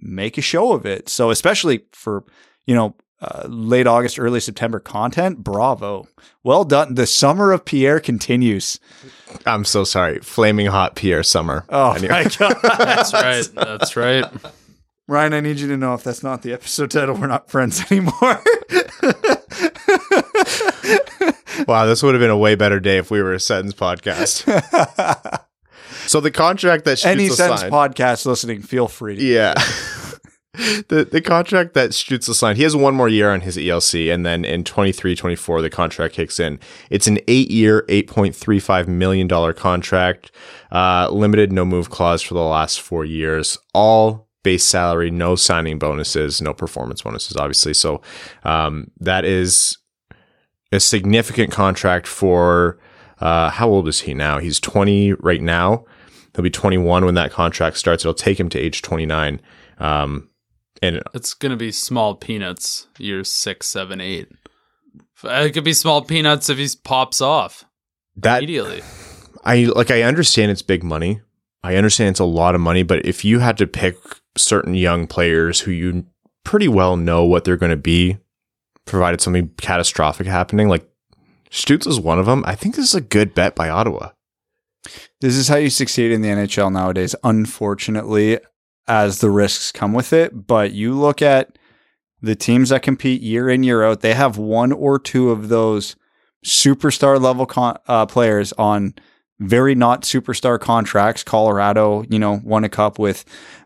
make 0.00 0.38
a 0.38 0.42
show 0.42 0.72
of 0.72 0.86
it. 0.86 1.08
So 1.08 1.30
especially 1.30 1.84
for, 1.92 2.24
you 2.66 2.74
know, 2.74 2.94
uh, 3.20 3.46
late 3.48 3.86
August, 3.86 4.18
early 4.18 4.38
September 4.38 4.78
content, 4.78 5.38
bravo. 5.42 6.06
Well 6.42 6.64
done. 6.64 6.94
The 6.94 7.06
summer 7.06 7.52
of 7.52 7.64
Pierre 7.64 7.98
continues. 7.98 8.78
I'm 9.46 9.64
so 9.64 9.84
sorry. 9.84 10.18
Flaming 10.20 10.66
hot 10.66 10.94
Pierre 10.94 11.22
summer. 11.22 11.64
Oh 11.70 11.92
anyway. 11.92 12.08
my 12.08 12.24
god. 12.38 12.56
that's 12.78 13.12
right. 13.12 13.48
That's 13.54 13.96
right. 13.96 14.24
Ryan, 15.06 15.34
I 15.34 15.40
need 15.40 15.60
you 15.60 15.68
to 15.68 15.76
know 15.76 15.92
if 15.92 16.02
that's 16.02 16.22
not 16.22 16.40
the 16.40 16.54
episode 16.54 16.90
title, 16.90 17.14
we're 17.16 17.26
not 17.26 17.50
friends 17.50 17.84
anymore. 17.90 18.14
wow, 21.68 21.84
this 21.84 22.02
would 22.02 22.14
have 22.14 22.20
been 22.20 22.30
a 22.30 22.38
way 22.38 22.54
better 22.54 22.80
day 22.80 22.96
if 22.96 23.10
we 23.10 23.22
were 23.22 23.34
a 23.34 23.40
sentence 23.40 23.74
podcast. 23.74 24.44
so 26.06 26.20
the 26.20 26.30
contract 26.30 26.86
that 26.86 27.04
any 27.04 27.28
sentence 27.28 27.60
signed, 27.60 27.72
podcast 27.72 28.24
listening, 28.24 28.62
feel 28.62 28.88
free. 28.88 29.16
yeah. 29.18 29.52
the 30.88 31.06
the 31.10 31.20
contract 31.20 31.74
that 31.74 31.90
Stützle 31.90 32.32
signed, 32.32 32.56
he 32.56 32.62
has 32.62 32.74
one 32.74 32.94
more 32.94 33.08
year 33.08 33.30
on 33.30 33.42
his 33.42 33.58
ELC, 33.58 34.10
and 34.10 34.24
then 34.24 34.42
in 34.44 34.64
23 34.64 35.14
24, 35.14 35.60
the 35.60 35.68
contract 35.68 36.14
kicks 36.14 36.40
in. 36.40 36.58
It's 36.88 37.06
an 37.06 37.18
eight 37.28 37.50
year, 37.50 37.84
$8.35 37.90 38.88
million 38.88 39.28
contract, 39.52 40.30
uh, 40.72 41.10
limited 41.10 41.52
no 41.52 41.66
move 41.66 41.90
clause 41.90 42.22
for 42.22 42.32
the 42.32 42.40
last 42.40 42.80
four 42.80 43.04
years, 43.04 43.58
all 43.74 44.28
base 44.44 44.64
salary, 44.64 45.10
no 45.10 45.34
signing 45.34 45.80
bonuses, 45.80 46.40
no 46.40 46.54
performance 46.54 47.02
bonuses, 47.02 47.36
obviously. 47.36 47.74
So 47.74 48.00
um, 48.44 48.92
that 49.00 49.24
is 49.24 49.78
a 50.70 50.78
significant 50.78 51.50
contract 51.50 52.06
for 52.06 52.78
uh, 53.20 53.50
how 53.50 53.68
old 53.68 53.88
is 53.88 54.00
he 54.00 54.14
now? 54.14 54.38
He's 54.38 54.60
20 54.60 55.14
right 55.14 55.42
now. 55.42 55.84
He'll 56.34 56.42
be 56.42 56.50
21 56.50 57.04
when 57.04 57.14
that 57.14 57.32
contract 57.32 57.78
starts. 57.78 58.04
It'll 58.04 58.14
take 58.14 58.38
him 58.38 58.48
to 58.50 58.58
age 58.58 58.82
29. 58.82 59.40
Um, 59.78 60.28
and 60.82 61.02
it's 61.14 61.34
going 61.34 61.50
to 61.50 61.56
be 61.56 61.72
small 61.72 62.14
peanuts 62.14 62.88
years 62.98 63.32
six, 63.32 63.66
seven, 63.66 64.00
eight. 64.00 64.28
It 65.22 65.52
could 65.52 65.64
be 65.64 65.72
small 65.72 66.02
peanuts 66.02 66.50
if 66.50 66.58
he 66.58 66.68
pops 66.82 67.20
off 67.20 67.64
that, 68.16 68.38
immediately. 68.38 68.82
I 69.44 69.64
like. 69.64 69.90
I 69.90 70.02
understand 70.02 70.50
it's 70.50 70.62
big 70.62 70.82
money. 70.82 71.22
I 71.62 71.76
understand 71.76 72.10
it's 72.10 72.20
a 72.20 72.24
lot 72.24 72.54
of 72.54 72.60
money, 72.60 72.82
but 72.82 73.06
if 73.06 73.24
you 73.24 73.38
had 73.38 73.56
to 73.58 73.66
pick 73.66 73.96
certain 74.36 74.74
young 74.74 75.06
players 75.06 75.60
who 75.60 75.70
you 75.70 76.06
pretty 76.44 76.68
well 76.68 76.96
know 76.96 77.24
what 77.24 77.44
they're 77.44 77.56
going 77.56 77.70
to 77.70 77.76
be, 77.76 78.18
provided 78.84 79.20
something 79.20 79.48
catastrophic 79.56 80.26
happening. 80.26 80.68
Like 80.68 80.88
Stutz 81.50 81.86
is 81.86 82.00
one 82.00 82.18
of 82.18 82.26
them. 82.26 82.42
I 82.46 82.54
think 82.54 82.74
this 82.74 82.86
is 82.86 82.94
a 82.94 83.00
good 83.00 83.34
bet 83.34 83.54
by 83.54 83.68
Ottawa. 83.68 84.10
This 85.20 85.36
is 85.36 85.48
how 85.48 85.56
you 85.56 85.70
succeed 85.70 86.12
in 86.12 86.20
the 86.20 86.28
NHL 86.28 86.70
nowadays, 86.72 87.14
unfortunately, 87.24 88.38
as 88.86 89.20
the 89.20 89.30
risks 89.30 89.72
come 89.72 89.94
with 89.94 90.12
it. 90.12 90.46
But 90.46 90.72
you 90.72 90.92
look 90.92 91.22
at 91.22 91.58
the 92.20 92.34
teams 92.34 92.68
that 92.68 92.82
compete 92.82 93.22
year 93.22 93.48
in, 93.48 93.62
year 93.62 93.84
out, 93.84 94.00
they 94.00 94.14
have 94.14 94.36
one 94.36 94.72
or 94.72 94.98
two 94.98 95.30
of 95.30 95.48
those 95.48 95.96
superstar 96.44 97.20
level 97.20 97.46
con- 97.46 97.78
uh, 97.88 98.06
players 98.06 98.52
on 98.54 98.94
very 99.40 99.74
not 99.74 100.02
superstar 100.02 100.60
contracts. 100.60 101.22
Colorado, 101.22 102.04
you 102.08 102.18
know, 102.18 102.40
won 102.44 102.64
a 102.64 102.68
cup 102.68 102.98
with 102.98 103.24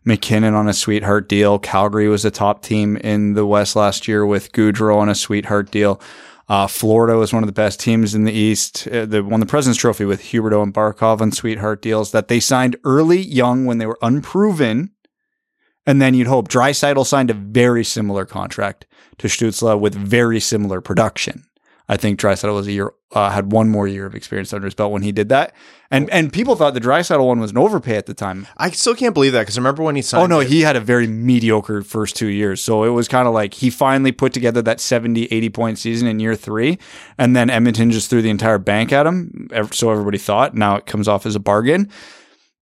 MacKinnon 0.08 0.54
on 0.54 0.68
a 0.68 0.72
sweetheart 0.72 1.28
deal. 1.28 1.58
Calgary 1.58 2.08
was 2.08 2.24
a 2.24 2.30
top 2.30 2.62
team 2.62 2.96
in 2.96 3.34
the 3.34 3.46
West 3.46 3.76
last 3.76 4.08
year 4.08 4.24
with 4.26 4.52
Gaudreau 4.52 4.96
on 4.96 5.08
a 5.08 5.14
sweetheart 5.14 5.70
deal. 5.70 6.00
Uh, 6.48 6.66
Florida 6.66 7.18
was 7.18 7.30
one 7.32 7.42
of 7.42 7.46
the 7.46 7.52
best 7.52 7.78
teams 7.78 8.14
in 8.14 8.24
the 8.24 8.32
East. 8.32 8.88
Uh, 8.88 9.04
they 9.04 9.20
won 9.20 9.38
the 9.38 9.46
President's 9.46 9.78
Trophy 9.78 10.06
with 10.06 10.22
Huberdeau 10.22 10.62
and 10.62 10.72
Barkov 10.72 11.20
on 11.20 11.30
sweetheart 11.30 11.82
deals 11.82 12.10
that 12.12 12.28
they 12.28 12.40
signed 12.40 12.76
early, 12.84 13.20
young, 13.20 13.66
when 13.66 13.76
they 13.76 13.84
were 13.84 13.98
unproven. 14.00 14.92
And 15.86 16.00
then 16.00 16.14
you'd 16.14 16.26
hope 16.26 16.48
Draisaitl 16.48 17.04
signed 17.04 17.30
a 17.30 17.34
very 17.34 17.84
similar 17.84 18.24
contract 18.24 18.86
to 19.18 19.28
Stützle 19.28 19.78
with 19.78 19.94
very 19.94 20.40
similar 20.40 20.80
production. 20.80 21.44
I 21.88 21.96
think 21.96 22.20
Draisaitl 22.20 22.54
was 22.54 22.66
a 22.66 22.72
year 22.72 22.92
uh, 23.12 23.30
had 23.30 23.50
one 23.50 23.70
more 23.70 23.88
year 23.88 24.04
of 24.04 24.14
experience 24.14 24.52
under 24.52 24.66
his 24.66 24.74
belt 24.74 24.92
when 24.92 25.00
he 25.00 25.12
did 25.12 25.30
that, 25.30 25.54
and 25.90 26.10
and 26.10 26.30
people 26.30 26.54
thought 26.54 26.74
the 26.74 26.80
Draisaitl 26.80 27.26
one 27.26 27.40
was 27.40 27.52
an 27.52 27.58
overpay 27.58 27.96
at 27.96 28.04
the 28.04 28.12
time. 28.12 28.46
I 28.58 28.70
still 28.70 28.94
can't 28.94 29.14
believe 29.14 29.32
that 29.32 29.40
because 29.40 29.56
I 29.56 29.60
remember 29.60 29.82
when 29.82 29.96
he 29.96 30.02
signed. 30.02 30.24
Oh 30.24 30.26
no, 30.26 30.40
it. 30.40 30.48
he 30.48 30.60
had 30.60 30.76
a 30.76 30.80
very 30.80 31.06
mediocre 31.06 31.82
first 31.82 32.16
two 32.16 32.26
years, 32.26 32.62
so 32.62 32.84
it 32.84 32.90
was 32.90 33.08
kind 33.08 33.26
of 33.26 33.32
like 33.32 33.54
he 33.54 33.70
finally 33.70 34.12
put 34.12 34.34
together 34.34 34.60
that 34.62 34.80
70, 34.80 35.24
80 35.26 35.48
point 35.48 35.78
season 35.78 36.06
in 36.06 36.20
year 36.20 36.34
three, 36.36 36.78
and 37.16 37.34
then 37.34 37.48
Edmonton 37.48 37.90
just 37.90 38.10
threw 38.10 38.20
the 38.20 38.30
entire 38.30 38.58
bank 38.58 38.92
at 38.92 39.06
him. 39.06 39.48
So 39.72 39.90
everybody 39.90 40.18
thought. 40.18 40.54
Now 40.54 40.76
it 40.76 40.84
comes 40.84 41.08
off 41.08 41.24
as 41.24 41.34
a 41.34 41.40
bargain. 41.40 41.90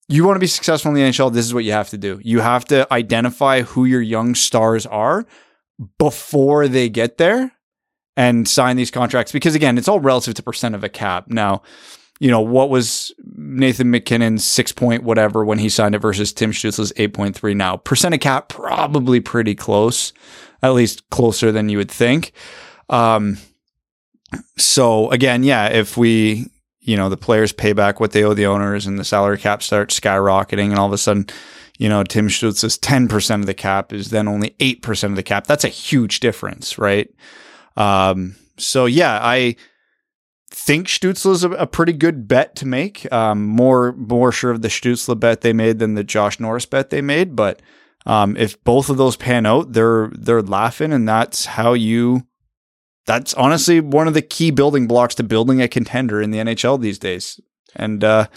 You 0.08 0.24
want 0.24 0.36
to 0.36 0.40
be 0.40 0.48
successful 0.48 0.90
in 0.92 0.96
the 0.96 1.02
NHL. 1.02 1.34
This 1.34 1.46
is 1.48 1.54
what 1.56 1.64
you 1.64 1.72
have 1.72 1.90
to 1.90 1.98
do. 1.98 2.20
You 2.24 2.42
have 2.42 2.66
to 2.66 2.92
identify 2.94 3.64
who 3.64 3.86
your 3.86 4.02
young 4.02 4.36
stars 4.36 4.86
are 4.86 5.26
before 5.98 6.68
they 6.68 6.90
get 6.90 7.18
there 7.18 7.55
and 8.18 8.48
sign 8.48 8.78
these 8.78 8.92
contracts 8.92 9.32
because 9.32 9.56
again, 9.56 9.78
it's 9.78 9.88
all 9.88 10.00
relative 10.00 10.34
to 10.36 10.44
percent 10.44 10.76
of 10.76 10.84
a 10.84 10.90
cap. 10.90 11.28
Now, 11.28 11.62
you 12.20 12.32
know, 12.32 12.42
what 12.42 12.70
was 12.70 13.14
Nathan 13.36 13.92
MacKinnon's 13.92 14.46
six 14.46 14.72
point 14.72 15.04
whatever 15.04 15.44
when 15.44 15.60
he 15.60 15.70
signed 15.70 15.96
it 15.96 16.00
versus 16.00 16.32
Tim 16.32 16.52
Stützle's 16.52 16.94
8.3 16.94 17.56
now? 17.56 17.78
Percent 17.78 18.14
of 18.14 18.22
cap, 18.22 18.50
probably 18.50 19.20
pretty 19.20 19.54
close, 19.54 20.14
at 20.64 20.74
least 20.74 21.10
closer 21.10 21.52
than 21.52 21.68
you 21.68 21.78
would 21.78 21.92
think. 21.92 22.32
Um, 22.90 23.38
so 24.58 25.10
again, 25.12 25.44
yeah, 25.44 25.68
if 25.68 25.98
we, 25.98 26.50
you 26.80 26.96
know 26.96 27.10
the 27.10 27.18
players 27.18 27.52
pay 27.52 27.74
back 27.74 28.00
what 28.00 28.12
they 28.12 28.24
owe 28.24 28.34
the 28.34 28.46
owners, 28.46 28.86
and 28.86 28.98
the 28.98 29.04
salary 29.04 29.38
cap 29.38 29.62
starts 29.64 30.00
skyrocketing, 30.00 30.70
and 30.70 30.78
all 30.78 30.86
of 30.88 30.94
a 30.94 30.98
sudden, 30.98 31.26
you 31.78 31.90
know 31.90 32.04
Tim 32.04 32.30
ten 32.30 33.08
percent 33.08 33.42
of 33.42 33.48
the 33.48 33.54
cap 33.54 33.92
is 33.92 34.12
then 34.12 34.28
only 34.28 34.56
eight 34.60 34.82
percent 34.84 35.12
of 35.12 35.18
the 35.18 35.24
cap. 35.24 35.48
That's 35.48 35.64
a 35.64 35.70
huge 35.70 36.20
difference, 36.20 36.78
right? 36.78 37.10
Um, 37.76 38.36
so 38.58 38.86
yeah, 38.86 39.20
I 39.22 39.56
think 40.52 40.88
Stützle's 40.88 41.44
a, 41.44 41.52
a 41.52 41.68
pretty 41.68 41.94
good 41.94 42.28
bet 42.28 42.56
to 42.58 42.66
make. 42.66 43.12
Um, 43.12 43.46
more 43.46 43.94
more 43.94 44.32
sure 44.32 44.52
of 44.52 44.62
the 44.62 44.70
Stützle 44.70 45.20
bet 45.20 45.42
they 45.42 45.54
made 45.54 45.80
than 45.80 45.96
the 45.96 46.04
Josh 46.04 46.40
Norris 46.40 46.66
bet 46.66 46.90
they 46.90 47.02
made, 47.02 47.36
but 47.36 47.62
um, 48.06 48.38
if 48.38 48.62
both 48.64 48.90
of 48.90 48.98
those 48.98 49.16
pan 49.16 49.46
out, 49.46 49.74
they're 49.74 50.12
they're 50.14 50.42
laughing, 50.42 50.94
and 50.94 51.08
that's 51.08 51.46
how 51.46 51.74
you. 51.74 52.28
That's 53.08 53.36
honestly 53.36 53.82
one 53.82 54.08
of 54.08 54.16
the 54.16 54.22
key 54.22 54.50
building 54.50 54.88
blocks 54.88 55.14
to 55.16 55.24
building 55.24 55.62
a 55.62 55.68
contender 55.68 56.22
in 56.22 56.32
the 56.32 56.40
NHL 56.40 56.82
these 56.82 56.98
days, 56.98 57.40
and 57.76 58.04
uh, 58.04 58.28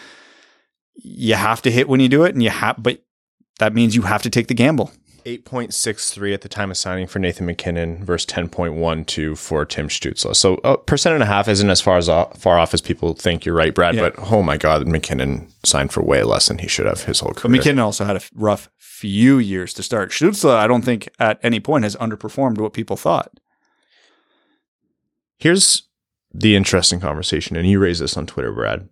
you 0.95 1.35
have 1.35 1.63
to 1.63 1.71
hit 1.71 1.89
when 1.89 2.01
you 2.01 2.09
do 2.09 2.25
it, 2.25 2.35
and 2.35 2.43
you 2.43 2.51
have, 2.51 2.77
but 2.79 3.03
that 3.59 3.75
means 3.75 3.95
you 3.95 4.03
have 4.03 4.23
to 4.23 4.31
take 4.31 4.49
the 4.49 4.55
gamble. 4.55 4.91
8.63 5.29 6.33
at 6.33 6.41
the 6.41 6.49
time 6.49 6.71
of 6.71 6.79
signing 6.79 7.07
for 7.07 7.19
Nathan 7.19 7.45
MacKinnon 7.45 8.03
versus 8.03 8.25
10.12 8.27 9.37
for 9.37 9.67
Tim 9.67 9.89
Stützle. 9.89 10.35
So 10.35 10.55
a 10.65 10.79
percent 10.79 11.13
and 11.13 11.23
a 11.23 11.27
half 11.27 11.49
isn't 11.49 11.69
as 11.69 11.83
far 11.83 11.99
as 11.99 12.07
far 12.07 12.59
off 12.59 12.73
as 12.73 12.81
people 12.81 13.13
think. 13.13 13.45
You're 13.45 13.55
right, 13.55 13.75
Brad. 13.75 13.95
Yeah. 13.95 14.09
But 14.09 14.15
oh 14.31 14.43
my 14.43 14.57
God, 14.57 14.87
MacKinnon 14.87 15.53
signed 15.65 15.93
for 15.93 16.03
way 16.03 16.23
less 16.23 16.49
than 16.49 16.59
he 16.59 16.69
should 16.69 16.87
have 16.87 17.03
his 17.03 17.21
whole 17.21 17.33
career. 17.33 17.43
But. 17.43 17.51
MacKinnon 17.51 17.81
also 17.81 18.07
had 18.07 18.17
a 18.17 18.23
rough 18.35 18.71
few 18.79 19.39
years 19.39 19.75
to 19.75 19.83
start. 19.83 20.11
Stützle, 20.11 20.55
I 20.55 20.67
don't 20.67 20.85
think 20.85 21.11
at 21.19 21.39
any 21.43 21.61
point 21.61 21.85
has 21.85 21.97
underperformed 21.97 22.59
what 22.59 22.73
people 22.73 22.97
thought. 22.97 23.39
Here's 25.39 25.83
the 26.33 26.57
interesting 26.57 27.01
conversation, 27.01 27.55
and 27.57 27.69
you 27.69 27.79
raised 27.79 28.01
this 28.01 28.17
on 28.17 28.27
Twitter, 28.27 28.53
Brad. 28.53 28.89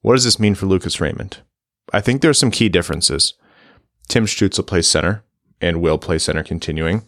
What 0.00 0.14
does 0.14 0.24
this 0.24 0.40
mean 0.40 0.54
for 0.54 0.66
Lucas 0.66 1.00
Raymond? 1.02 1.38
I 1.92 2.00
think 2.00 2.22
there 2.22 2.30
are 2.30 2.34
some 2.34 2.50
key 2.50 2.68
differences. 2.70 3.34
Tim 4.08 4.24
Stützle 4.24 4.66
plays 4.66 4.86
center 4.86 5.22
and 5.60 5.80
will 5.80 5.98
play 5.98 6.18
center 6.18 6.42
continuing. 6.42 7.02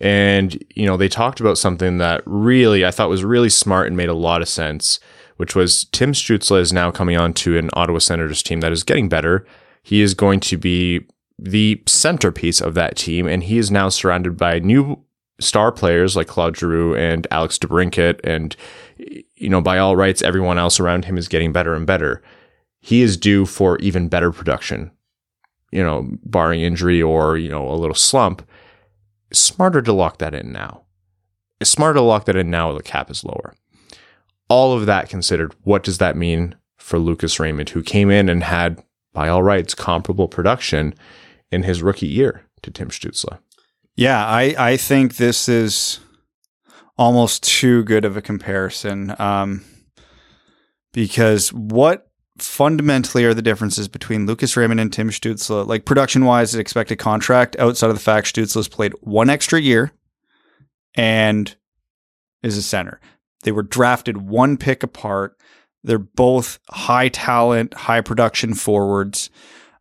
And, 0.00 0.62
you 0.74 0.86
know, 0.86 0.96
they 0.96 1.08
talked 1.08 1.40
about 1.40 1.58
something 1.58 1.98
that 1.98 2.22
really 2.24 2.84
I 2.84 2.90
thought 2.90 3.08
was 3.08 3.24
really 3.24 3.50
smart 3.50 3.88
and 3.88 3.96
made 3.96 4.08
a 4.08 4.14
lot 4.14 4.42
of 4.42 4.48
sense, 4.48 5.00
which 5.36 5.54
was 5.54 5.84
Tim 5.86 6.12
Stützle 6.12 6.60
is 6.60 6.72
now 6.72 6.90
coming 6.90 7.16
on 7.16 7.32
to 7.34 7.58
an 7.58 7.70
Ottawa 7.72 7.98
Senators 7.98 8.42
team 8.42 8.60
that 8.60 8.72
is 8.72 8.84
getting 8.84 9.08
better. 9.08 9.44
He 9.82 10.00
is 10.00 10.14
going 10.14 10.40
to 10.40 10.56
be 10.56 11.06
the 11.38 11.82
centerpiece 11.86 12.60
of 12.60 12.74
that 12.74 12.96
team, 12.96 13.26
and 13.26 13.44
he 13.44 13.58
is 13.58 13.70
now 13.70 13.88
surrounded 13.88 14.36
by 14.36 14.58
new 14.58 15.02
star 15.40 15.70
players 15.70 16.16
like 16.16 16.26
Claude 16.26 16.56
Giroux 16.56 16.96
and 16.96 17.26
Alex 17.30 17.58
DeBrincat, 17.58 18.20
and 18.24 18.56
you 19.36 19.48
know, 19.48 19.60
by 19.60 19.78
all 19.78 19.96
rights, 19.96 20.22
everyone 20.22 20.58
else 20.58 20.80
around 20.80 21.04
him 21.04 21.16
is 21.16 21.28
getting 21.28 21.52
better 21.52 21.74
and 21.74 21.86
better. 21.86 22.22
He 22.80 23.02
is 23.02 23.16
due 23.16 23.46
for 23.46 23.78
even 23.78 24.08
better 24.08 24.32
production, 24.32 24.90
you 25.70 25.82
know, 25.82 26.08
barring 26.24 26.60
injury 26.60 27.02
or 27.02 27.36
you 27.36 27.48
know 27.48 27.68
a 27.68 27.76
little 27.76 27.94
slump. 27.94 28.48
Smarter 29.32 29.82
to 29.82 29.92
lock 29.92 30.18
that 30.18 30.34
in 30.34 30.52
now. 30.52 30.84
It's 31.60 31.70
smarter 31.70 31.94
to 31.94 32.02
lock 32.02 32.24
that 32.26 32.36
in 32.36 32.50
now. 32.50 32.72
The 32.72 32.82
cap 32.82 33.10
is 33.10 33.24
lower. 33.24 33.54
All 34.48 34.72
of 34.72 34.86
that 34.86 35.10
considered, 35.10 35.54
what 35.64 35.82
does 35.82 35.98
that 35.98 36.16
mean 36.16 36.54
for 36.78 36.98
Lucas 36.98 37.38
Raymond, 37.38 37.70
who 37.70 37.82
came 37.82 38.10
in 38.10 38.28
and 38.30 38.42
had, 38.42 38.82
by 39.12 39.28
all 39.28 39.42
rights, 39.42 39.74
comparable 39.74 40.28
production 40.28 40.94
in 41.50 41.64
his 41.64 41.82
rookie 41.82 42.06
year 42.06 42.44
to 42.62 42.70
Tim 42.70 42.88
Stützle? 42.88 43.38
Yeah, 43.96 44.24
I, 44.24 44.54
I 44.58 44.76
think 44.76 45.16
this 45.16 45.48
is 45.48 46.00
almost 46.96 47.42
too 47.42 47.84
good 47.84 48.04
of 48.04 48.16
a 48.16 48.22
comparison 48.22 49.14
um, 49.18 49.64
because 50.92 51.52
what 51.52 52.07
fundamentally 52.42 53.24
are 53.24 53.34
the 53.34 53.42
differences 53.42 53.88
between 53.88 54.26
Lucas 54.26 54.56
Raymond 54.56 54.80
and 54.80 54.92
Tim 54.92 55.10
Stützle? 55.10 55.66
Like 55.66 55.84
production 55.84 56.24
wise, 56.24 56.52
the 56.52 56.60
expected 56.60 56.96
contract 56.98 57.56
outside 57.58 57.90
of 57.90 57.96
the 57.96 58.02
fact 58.02 58.34
Stützle's 58.34 58.68
played 58.68 58.92
one 59.00 59.30
extra 59.30 59.60
year 59.60 59.92
and 60.94 61.54
is 62.42 62.56
a 62.56 62.62
center. 62.62 63.00
They 63.42 63.52
were 63.52 63.62
drafted 63.62 64.16
one 64.16 64.56
pick 64.56 64.82
apart. 64.82 65.36
They're 65.84 65.98
both 65.98 66.58
high 66.70 67.08
talent, 67.08 67.74
high 67.74 68.00
production 68.00 68.54
forwards. 68.54 69.30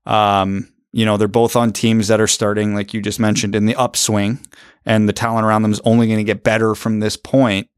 Um, 0.06 0.72
you 0.94 1.06
know, 1.06 1.18
they're 1.18 1.28
both 1.28 1.56
on 1.56 1.74
teams 1.74 2.08
that 2.08 2.22
are 2.22 2.28
starting, 2.28 2.74
like 2.74 2.94
you 2.94 3.02
just 3.02 3.20
mentioned, 3.20 3.56
in 3.56 3.66
the 3.66 3.76
upswing, 3.76 4.40
and 4.86 5.08
the 5.08 5.14
talent 5.14 5.46
around 5.46 5.64
them 5.64 5.72
is 5.72 5.82
only 5.84 6.08
going 6.08 6.18
to 6.18 6.24
get 6.24 6.44
better 6.44 6.76
from 6.76 7.00
this 7.00 7.18
point. 7.18 7.70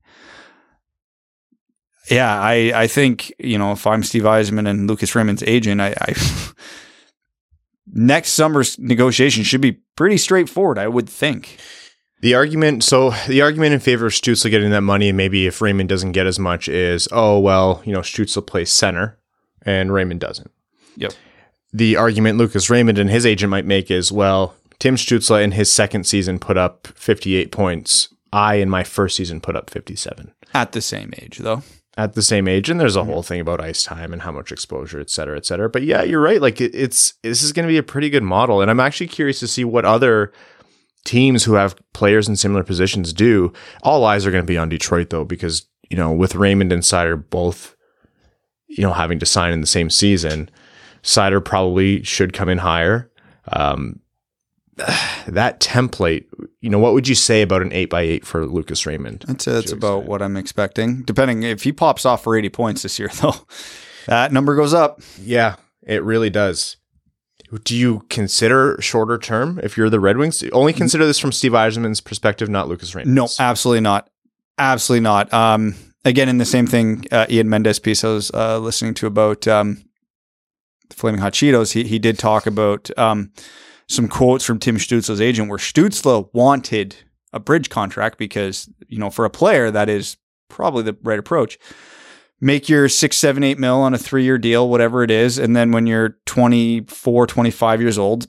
Yeah, 2.09 2.39
I, 2.39 2.71
I 2.75 2.87
think, 2.87 3.33
you 3.39 3.57
know, 3.57 3.71
if 3.71 3.85
I'm 3.85 4.03
Steve 4.03 4.23
Yzerman 4.23 4.67
and 4.67 4.87
Lucas 4.87 5.13
Raymond's 5.13 5.43
agent, 5.43 5.79
I, 5.79 5.95
I 6.01 6.15
next 7.93 8.29
summer's 8.29 8.79
negotiation 8.79 9.43
should 9.43 9.61
be 9.61 9.79
pretty 9.95 10.17
straightforward, 10.17 10.77
I 10.77 10.87
would 10.87 11.09
think. 11.09 11.57
The 12.21 12.35
argument, 12.35 12.83
so 12.83 13.11
the 13.27 13.41
argument 13.41 13.73
in 13.73 13.79
favor 13.79 14.07
of 14.07 14.13
Stützle 14.13 14.49
getting 14.49 14.71
that 14.71 14.81
money, 14.81 15.09
and 15.09 15.17
maybe 15.17 15.47
if 15.47 15.61
Raymond 15.61 15.87
doesn't 15.87 16.11
get 16.11 16.27
as 16.27 16.37
much, 16.37 16.67
is 16.67 17.07
oh 17.11 17.39
well, 17.39 17.81
you 17.85 17.93
know, 17.93 18.01
Stützle 18.01 18.45
plays 18.45 18.71
center 18.71 19.17
and 19.61 19.93
Raymond 19.93 20.19
doesn't. 20.19 20.51
Yep. 20.97 21.13
The 21.71 21.95
argument 21.95 22.37
Lucas 22.37 22.69
Raymond 22.69 22.97
and 22.97 23.09
his 23.09 23.25
agent 23.25 23.51
might 23.51 23.65
make 23.65 23.89
is 23.89 24.11
well, 24.11 24.55
Tim 24.79 24.95
Stützle 24.95 25.41
in 25.41 25.51
his 25.51 25.71
second 25.71 26.05
season 26.05 26.39
put 26.39 26.57
up 26.57 26.87
58 26.87 27.51
points. 27.51 28.13
I 28.33 28.55
in 28.55 28.69
my 28.69 28.83
first 28.83 29.15
season 29.15 29.41
put 29.41 29.55
up 29.55 29.69
57 29.69 30.33
At 30.53 30.73
the 30.73 30.81
same 30.81 31.13
age, 31.17 31.37
though. 31.39 31.63
At 31.99 32.13
the 32.13 32.21
same 32.21 32.47
age, 32.47 32.69
and 32.69 32.79
there's 32.79 32.95
a 32.95 33.03
whole 33.03 33.23
thing 33.23 33.41
about 33.41 33.59
ice 33.59 33.83
time 33.83 34.13
and 34.13 34.21
how 34.21 34.31
much 34.31 34.53
exposure, 34.53 35.01
et 35.01 35.09
cetera, 35.09 35.35
et 35.35 35.45
cetera. 35.45 35.69
But 35.69 35.83
yeah, 35.83 36.01
you're 36.01 36.21
right. 36.21 36.41
Like 36.41 36.61
it, 36.61 36.73
it's 36.73 37.15
this 37.23 37.43
is 37.43 37.51
going 37.51 37.67
to 37.67 37.71
be 37.73 37.77
a 37.77 37.83
pretty 37.83 38.09
good 38.09 38.23
model, 38.23 38.61
and 38.61 38.71
I'm 38.71 38.79
actually 38.79 39.07
curious 39.07 39.41
to 39.41 39.49
see 39.49 39.65
what 39.65 39.83
other 39.83 40.31
teams 41.03 41.43
who 41.43 41.55
have 41.55 41.75
players 41.91 42.29
in 42.29 42.37
similar 42.37 42.63
positions 42.63 43.11
do. 43.11 43.51
All 43.83 44.05
eyes 44.05 44.25
are 44.25 44.31
going 44.31 44.45
to 44.45 44.47
be 44.47 44.57
on 44.57 44.69
Detroit 44.69 45.09
though, 45.09 45.25
because 45.25 45.67
you 45.89 45.97
know 45.97 46.13
with 46.13 46.35
Raymond 46.35 46.71
and 46.71 46.83
Seider 46.83 47.21
both, 47.29 47.75
you 48.69 48.83
know, 48.83 48.93
having 48.93 49.19
to 49.19 49.25
sign 49.25 49.51
in 49.51 49.59
the 49.59 49.67
same 49.67 49.89
season, 49.89 50.49
Seider 51.03 51.43
probably 51.43 52.01
should 52.03 52.31
come 52.31 52.47
in 52.47 52.59
higher. 52.59 53.11
Um, 53.51 53.99
that 55.27 55.59
template, 55.59 56.25
you 56.61 56.69
know, 56.69 56.79
what 56.79 56.93
would 56.93 57.07
you 57.07 57.15
say 57.15 57.41
about 57.41 57.61
an 57.61 57.71
eight 57.73 57.89
by 57.89 58.01
eight 58.01 58.25
for 58.25 58.45
Lucas 58.45 58.85
Raymond? 58.85 59.25
That's, 59.27 59.45
that's 59.45 59.71
about 59.71 60.05
what 60.05 60.21
I'm 60.21 60.37
expecting. 60.37 61.03
Depending 61.03 61.43
if 61.43 61.63
he 61.63 61.71
pops 61.71 62.05
off 62.05 62.23
for 62.23 62.35
80 62.35 62.49
points 62.49 62.81
this 62.83 62.99
year, 62.99 63.09
though, 63.21 63.35
that 64.07 64.31
number 64.31 64.55
goes 64.55 64.73
up. 64.73 65.01
Yeah, 65.19 65.55
it 65.83 66.03
really 66.03 66.29
does. 66.29 66.77
Do 67.63 67.75
you 67.75 68.05
consider 68.09 68.77
shorter 68.79 69.17
term 69.17 69.59
if 69.63 69.75
you're 69.75 69.89
the 69.89 69.99
Red 69.99 70.17
Wings? 70.17 70.43
Only 70.51 70.71
consider 70.71 71.05
this 71.07 71.17
from 71.17 71.31
Steve 71.31 71.53
Yzerman's 71.53 71.99
perspective, 71.99 72.47
not 72.47 72.67
Lucas 72.67 72.93
Raymond. 72.93 73.15
No, 73.15 73.27
absolutely 73.39 73.81
not. 73.81 74.09
Absolutely 74.59 75.03
not. 75.03 75.33
Um, 75.33 75.73
again, 76.05 76.29
in 76.29 76.37
the 76.37 76.45
same 76.45 76.67
thing, 76.67 77.05
uh, 77.11 77.25
Ian 77.27 77.49
Mendes 77.49 77.79
piece 77.79 78.03
I 78.03 78.09
was 78.09 78.29
uh, 78.31 78.59
listening 78.59 78.93
to 78.95 79.07
about 79.07 79.47
um, 79.47 79.83
Flaming 80.91 81.21
Hot 81.21 81.33
Cheetos, 81.33 81.73
he, 81.73 81.83
he 81.85 81.99
did 81.99 82.19
talk 82.19 82.45
about 82.45 82.89
um, 82.97 83.31
some 83.89 84.07
quotes 84.07 84.45
from 84.45 84.59
Tim 84.59 84.77
Stützle's 84.77 85.19
agent 85.19 85.49
where 85.49 85.57
Stützle 85.57 86.29
wanted 86.31 86.95
a 87.33 87.39
bridge 87.39 87.69
contract 87.69 88.17
because, 88.17 88.69
you 88.87 88.99
know, 88.99 89.09
for 89.09 89.25
a 89.25 89.29
player, 89.29 89.71
that 89.71 89.89
is 89.89 90.15
probably 90.47 90.83
the 90.83 90.95
right 91.01 91.19
approach. 91.19 91.57
Make 92.39 92.69
your 92.69 92.87
six, 92.87 93.17
seven, 93.17 93.43
eight 93.43 93.57
mil 93.59 93.81
on 93.81 93.93
a 93.93 93.97
three 93.97 94.23
year 94.23 94.37
deal, 94.37 94.69
whatever 94.69 95.03
it 95.03 95.11
is. 95.11 95.37
And 95.37 95.55
then 95.55 95.71
when 95.71 95.87
you're 95.87 96.17
24, 96.27 97.27
25 97.27 97.81
years 97.81 97.97
old, 97.97 98.27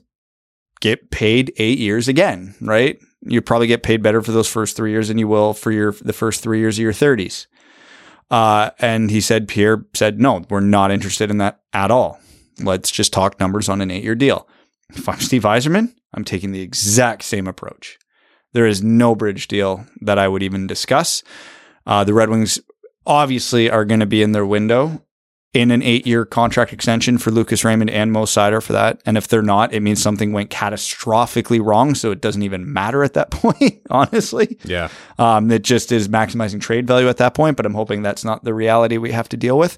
get 0.81 1.11
paid 1.11 1.53
eight 1.57 1.77
years 1.77 2.07
again, 2.07 2.55
right? 2.59 2.99
You 3.21 3.41
probably 3.41 3.67
get 3.67 3.83
paid 3.83 4.01
better 4.01 4.21
for 4.21 4.31
those 4.31 4.47
first 4.47 4.75
three 4.75 4.89
years 4.89 5.09
than 5.09 5.19
you 5.19 5.27
will 5.27 5.53
for 5.53 5.71
your 5.71 5.91
the 5.91 6.11
first 6.11 6.41
three 6.41 6.59
years 6.59 6.77
of 6.79 6.83
your 6.83 6.91
30s. 6.91 7.45
Uh, 8.31 8.71
and 8.79 9.11
he 9.11 9.21
said, 9.21 9.47
Pierre 9.47 9.85
said, 9.93 10.19
no, 10.19 10.43
we're 10.49 10.59
not 10.59 10.89
interested 10.89 11.29
in 11.29 11.37
that 11.37 11.61
at 11.71 11.91
all. 11.91 12.19
Let's 12.59 12.89
just 12.89 13.13
talk 13.13 13.39
numbers 13.39 13.69
on 13.69 13.79
an 13.81 13.91
eight 13.91 14.03
year 14.03 14.15
deal. 14.15 14.47
If 14.93 15.07
I'm 15.07 15.19
Steve 15.19 15.43
Yzerman, 15.43 15.93
I'm 16.13 16.23
taking 16.23 16.51
the 16.51 16.61
exact 16.61 17.23
same 17.23 17.47
approach. 17.47 17.97
There 18.53 18.67
is 18.67 18.83
no 18.83 19.15
bridge 19.15 19.47
deal 19.47 19.85
that 20.01 20.19
I 20.19 20.27
would 20.27 20.43
even 20.43 20.67
discuss. 20.67 21.23
Uh, 21.85 22.03
the 22.03 22.13
Red 22.13 22.29
Wings 22.29 22.59
obviously 23.05 23.69
are 23.69 23.85
going 23.85 24.01
to 24.01 24.05
be 24.05 24.21
in 24.21 24.33
their 24.33 24.45
window 24.45 25.03
in 25.53 25.71
an 25.71 25.81
eight 25.81 26.07
year 26.07 26.25
contract 26.25 26.71
extension 26.71 27.17
for 27.17 27.31
Lucas 27.31 27.65
Raymond 27.65 27.89
and 27.89 28.11
Mo 28.11 28.23
Seider 28.23 28.63
for 28.63 28.73
that. 28.73 29.01
And 29.05 29.17
if 29.17 29.27
they're 29.27 29.41
not, 29.41 29.73
it 29.73 29.81
means 29.81 30.01
something 30.01 30.31
went 30.31 30.49
catastrophically 30.49 31.63
wrong. 31.63 31.93
So 31.95 32.11
it 32.11 32.21
doesn't 32.21 32.43
even 32.43 32.71
matter 32.71 33.03
at 33.03 33.13
that 33.13 33.31
point, 33.31 33.81
honestly. 33.89 34.57
Yeah. 34.63 34.89
Um, 35.17 35.51
it 35.51 35.63
just 35.63 35.91
is 35.91 36.07
maximizing 36.07 36.61
trade 36.61 36.87
value 36.87 37.09
at 37.09 37.17
that 37.17 37.33
point, 37.33 37.57
but 37.57 37.65
I'm 37.65 37.73
hoping 37.73 38.01
that's 38.01 38.23
not 38.23 38.43
the 38.43 38.53
reality 38.53 38.97
we 38.97 39.11
have 39.11 39.29
to 39.29 39.37
deal 39.37 39.57
with. 39.57 39.77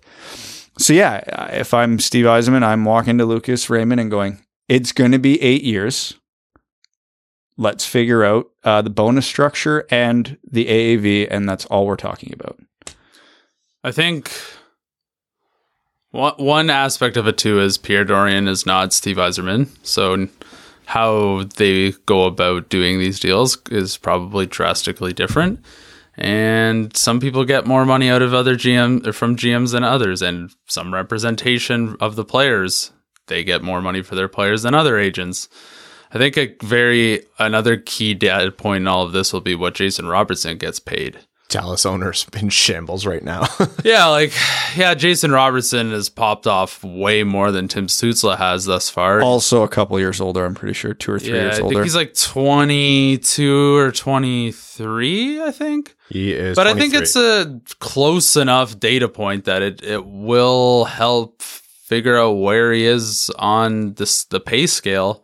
So 0.77 0.93
yeah, 0.93 1.17
if 1.51 1.73
I'm 1.73 1.99
Steve 1.99 2.25
Yzerman, 2.25 2.63
I'm 2.63 2.85
walking 2.85 3.17
to 3.19 3.25
Lucas 3.25 3.69
Raymond 3.69 4.01
and 4.01 4.09
going, 4.11 4.43
it's 4.67 4.91
going 4.91 5.11
to 5.11 5.19
be 5.19 5.41
eight 5.41 5.63
years. 5.63 6.15
Let's 7.57 7.85
figure 7.85 8.23
out 8.23 8.49
uh, 8.63 8.81
the 8.81 8.89
bonus 8.89 9.27
structure 9.27 9.85
and 9.91 10.37
the 10.49 10.65
AAV, 10.65 11.27
and 11.29 11.47
that's 11.47 11.65
all 11.65 11.85
we're 11.85 11.95
talking 11.95 12.33
about. 12.33 12.59
I 13.83 13.91
think 13.91 14.31
One, 16.11 16.69
aspect 16.69 17.17
of 17.17 17.27
it 17.27 17.37
too 17.37 17.59
is 17.59 17.77
Pierre 17.77 18.05
Dorion 18.05 18.47
is 18.47 18.65
not 18.65 18.93
Steve 18.93 19.17
Yzerman, 19.17 19.67
so 19.83 20.27
how 20.85 21.43
they 21.57 21.91
go 22.05 22.25
about 22.25 22.69
doing 22.69 22.99
these 22.99 23.19
deals 23.19 23.57
is 23.71 23.97
probably 23.97 24.45
drastically 24.45 25.13
different. 25.13 25.59
And 26.15 26.95
some 26.95 27.19
people 27.19 27.43
get 27.45 27.65
more 27.65 27.85
money 27.85 28.09
out 28.09 28.21
of 28.21 28.33
other 28.33 28.55
GM 28.55 29.13
from 29.15 29.35
GMs 29.35 29.71
than 29.71 29.83
others, 29.83 30.21
and 30.21 30.51
some 30.67 30.93
representation 30.93 31.97
of 31.99 32.15
the 32.15 32.25
players 32.25 32.91
they 33.27 33.43
get 33.43 33.63
more 33.63 33.81
money 33.81 34.01
for 34.01 34.15
their 34.15 34.27
players 34.27 34.63
than 34.63 34.73
other 34.73 34.97
agents. 34.97 35.49
I 36.11 36.17
think 36.17 36.37
a 36.37 36.55
very 36.63 37.25
another 37.39 37.77
key 37.77 38.13
data 38.13 38.51
point 38.51 38.81
in 38.81 38.87
all 38.87 39.03
of 39.03 39.13
this 39.13 39.33
will 39.33 39.41
be 39.41 39.55
what 39.55 39.73
Jason 39.73 40.07
Robertson 40.07 40.57
gets 40.57 40.79
paid. 40.79 41.19
Dallas 41.49 41.85
owners 41.85 42.25
in 42.39 42.49
shambles 42.49 43.05
right 43.05 43.23
now. 43.23 43.45
yeah, 43.83 44.05
like 44.07 44.33
yeah, 44.75 44.93
Jason 44.95 45.31
Robertson 45.31 45.91
has 45.91 46.09
popped 46.09 46.47
off 46.47 46.83
way 46.83 47.23
more 47.23 47.51
than 47.51 47.67
Tim 47.67 47.87
Stützle 47.87 48.37
has 48.37 48.65
thus 48.65 48.89
far. 48.89 49.21
Also, 49.21 49.63
a 49.63 49.67
couple 49.67 49.99
years 49.99 50.19
older. 50.19 50.45
I'm 50.45 50.55
pretty 50.55 50.73
sure 50.73 50.93
two 50.93 51.11
or 51.11 51.19
three 51.19 51.29
yeah, 51.35 51.43
years 51.43 51.59
I 51.59 51.61
older. 51.61 51.75
think 51.75 51.83
he's 51.83 51.95
like 51.95 52.13
22 52.15 53.75
or 53.75 53.91
23. 53.91 55.43
I 55.43 55.51
think. 55.51 55.95
he 56.09 56.31
is, 56.31 56.55
But 56.55 56.67
I 56.67 56.73
think 56.73 56.93
it's 56.93 57.15
a 57.15 57.59
close 57.79 58.35
enough 58.35 58.79
data 58.79 59.07
point 59.07 59.45
that 59.45 59.61
it, 59.61 59.83
it 59.83 60.05
will 60.05 60.85
help 60.85 61.41
figure 61.93 62.17
out 62.17 62.31
where 62.31 62.73
he 62.73 62.85
is 62.85 63.29
on 63.37 63.93
this 63.93 64.23
the 64.25 64.39
pay 64.39 64.65
scale. 64.65 65.23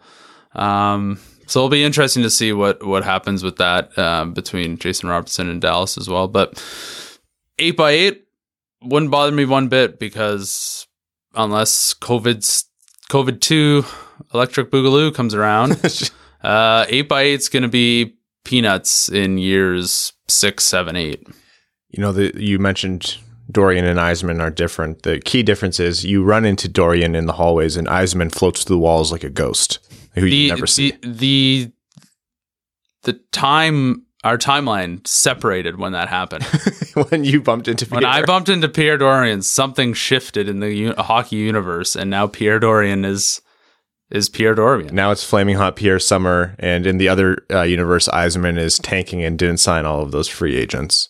Um, 0.53 1.19
so 1.47 1.61
it'll 1.61 1.69
be 1.69 1.83
interesting 1.83 2.21
to 2.21 2.29
see 2.29 2.53
what 2.53 2.85
what 2.85 3.03
happens 3.03 3.43
with 3.43 3.57
that 3.57 3.97
um, 3.97 4.33
between 4.33 4.77
Jason 4.77 5.09
Robertson 5.09 5.49
and 5.49 5.59
Dallas 5.59 5.97
as 5.97 6.07
well. 6.07 6.27
But 6.27 6.63
eight 7.57 7.75
by 7.75 7.91
eight 7.91 8.27
wouldn't 8.83 9.09
bother 9.09 9.31
me 9.31 9.45
one 9.45 9.67
bit 9.67 9.97
because 9.97 10.85
unless 11.33 11.95
COVID's 11.95 12.65
COVID 13.09 13.41
two 13.41 13.83
Electric 14.31 14.69
Boogaloo 14.69 15.11
comes 15.11 15.33
around, 15.33 15.71
uh, 16.43 16.85
eight 16.87 17.09
by 17.09 17.23
eight's 17.23 17.49
going 17.49 17.63
to 17.63 17.69
be 17.69 18.15
peanuts 18.45 19.09
in 19.09 19.39
years 19.39 20.13
six, 20.27 20.65
seven, 20.65 20.95
eight. 20.95 21.27
You 21.89 22.03
know, 22.03 22.11
the, 22.11 22.31
you 22.39 22.59
mentioned 22.59 23.17
Dorion 23.51 23.85
and 23.85 23.99
Yzerman 23.99 24.41
are 24.41 24.51
different. 24.51 25.03
The 25.03 25.19
key 25.19 25.43
difference 25.43 25.79
is 25.79 26.05
you 26.05 26.23
run 26.23 26.45
into 26.45 26.69
Dorion 26.69 27.15
in 27.15 27.25
the 27.25 27.33
hallways, 27.33 27.77
and 27.77 27.87
Yzerman 27.87 28.31
floats 28.31 28.63
through 28.63 28.75
the 28.75 28.79
walls 28.79 29.11
like 29.11 29.23
a 29.23 29.29
ghost 29.29 29.79
who 30.15 30.25
you 30.25 30.29
the, 30.29 30.49
never 30.49 30.67
see. 30.67 30.91
the 30.91 31.07
the 31.07 31.71
the 33.03 33.13
time 33.31 34.05
our 34.23 34.37
timeline 34.37 35.05
separated 35.07 35.77
when 35.77 35.93
that 35.93 36.09
happened. 36.09 36.43
when 37.09 37.23
you 37.23 37.41
bumped 37.41 37.67
into 37.67 37.85
when 37.85 38.05
I 38.05 38.21
bumped 38.23 38.49
into 38.49 38.67
Pierre 38.67 38.97
Dorion, 38.97 39.43
something 39.43 39.93
shifted 39.93 40.49
in 40.49 40.59
the 40.59 40.73
u- 40.73 40.93
hockey 40.97 41.37
universe, 41.37 41.95
and 41.95 42.09
now 42.09 42.27
Pierre 42.27 42.59
Dorion 42.59 43.05
is 43.05 43.41
is 44.11 44.27
Pierre 44.27 44.55
Dorion. 44.55 44.91
now 44.91 45.11
it's 45.11 45.23
flaming 45.23 45.55
hot 45.55 45.75
Pierre 45.75 45.99
Summer, 45.99 46.55
and 46.59 46.85
in 46.85 46.97
the 46.97 47.07
other 47.07 47.45
uh, 47.51 47.61
universe, 47.61 48.07
Yzerman 48.09 48.57
is 48.57 48.79
tanking 48.79 49.23
and 49.23 49.39
didn't 49.39 49.57
sign 49.57 49.85
all 49.85 50.01
of 50.01 50.11
those 50.11 50.27
free 50.27 50.55
agents. 50.55 51.09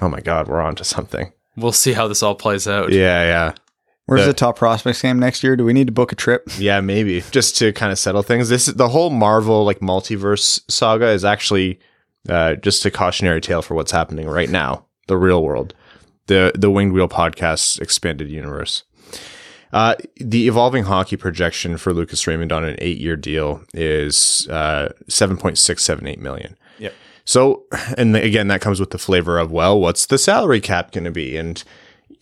Oh 0.00 0.08
my 0.08 0.20
God, 0.20 0.46
we're 0.46 0.60
on 0.60 0.76
to 0.76 0.84
something. 0.84 1.32
We'll 1.58 1.72
see 1.72 1.92
how 1.92 2.08
this 2.08 2.22
all 2.22 2.34
plays 2.34 2.66
out. 2.68 2.92
Yeah, 2.92 3.22
yeah. 3.24 3.54
Where's 4.06 4.22
the- 4.22 4.28
the 4.28 4.34
top 4.34 4.56
prospects 4.56 5.02
game 5.02 5.18
next 5.18 5.42
year? 5.42 5.54
Do 5.56 5.64
we 5.64 5.72
need 5.72 5.86
to 5.88 5.92
book 5.92 6.12
a 6.12 6.14
trip? 6.16 6.48
Yeah, 6.58 6.80
maybe 6.80 7.22
just 7.30 7.56
to 7.58 7.72
kind 7.72 7.92
of 7.92 7.98
settle 7.98 8.22
things. 8.22 8.48
This 8.48 8.66
the 8.66 8.88
whole 8.88 9.10
Marvel 9.10 9.64
like 9.64 9.80
multiverse 9.80 10.60
saga 10.70 11.08
is 11.08 11.24
actually 11.24 11.78
uh, 12.28 12.54
just 12.56 12.84
a 12.86 12.90
cautionary 12.90 13.40
tale 13.40 13.62
for 13.62 13.74
what's 13.74 13.92
happening 13.92 14.26
right 14.28 14.48
now, 14.50 14.86
the 15.08 15.16
real 15.18 15.42
world, 15.42 15.74
the 16.26 16.52
the 16.54 16.70
Winged 16.70 16.92
Wheel 16.94 17.08
podcast 17.08 17.80
expanded 17.80 18.30
universe. 18.30 18.84
Uh, 19.70 19.94
the 20.16 20.48
evolving 20.48 20.84
hockey 20.84 21.16
projection 21.16 21.76
for 21.76 21.92
Lucas 21.92 22.26
Raymond 22.26 22.52
on 22.52 22.64
an 22.64 22.76
eight 22.78 22.96
year 22.98 23.16
deal 23.16 23.62
is 23.74 24.48
uh, 24.48 24.90
seven 25.08 25.36
point 25.36 25.58
six 25.58 25.84
seven 25.84 26.06
eight 26.06 26.18
million. 26.20 26.56
So, 27.28 27.64
and 27.98 28.16
again, 28.16 28.48
that 28.48 28.62
comes 28.62 28.80
with 28.80 28.88
the 28.88 28.96
flavor 28.96 29.38
of 29.38 29.52
well, 29.52 29.78
what's 29.78 30.06
the 30.06 30.16
salary 30.16 30.62
cap 30.62 30.92
going 30.92 31.04
to 31.04 31.10
be? 31.10 31.36
And 31.36 31.62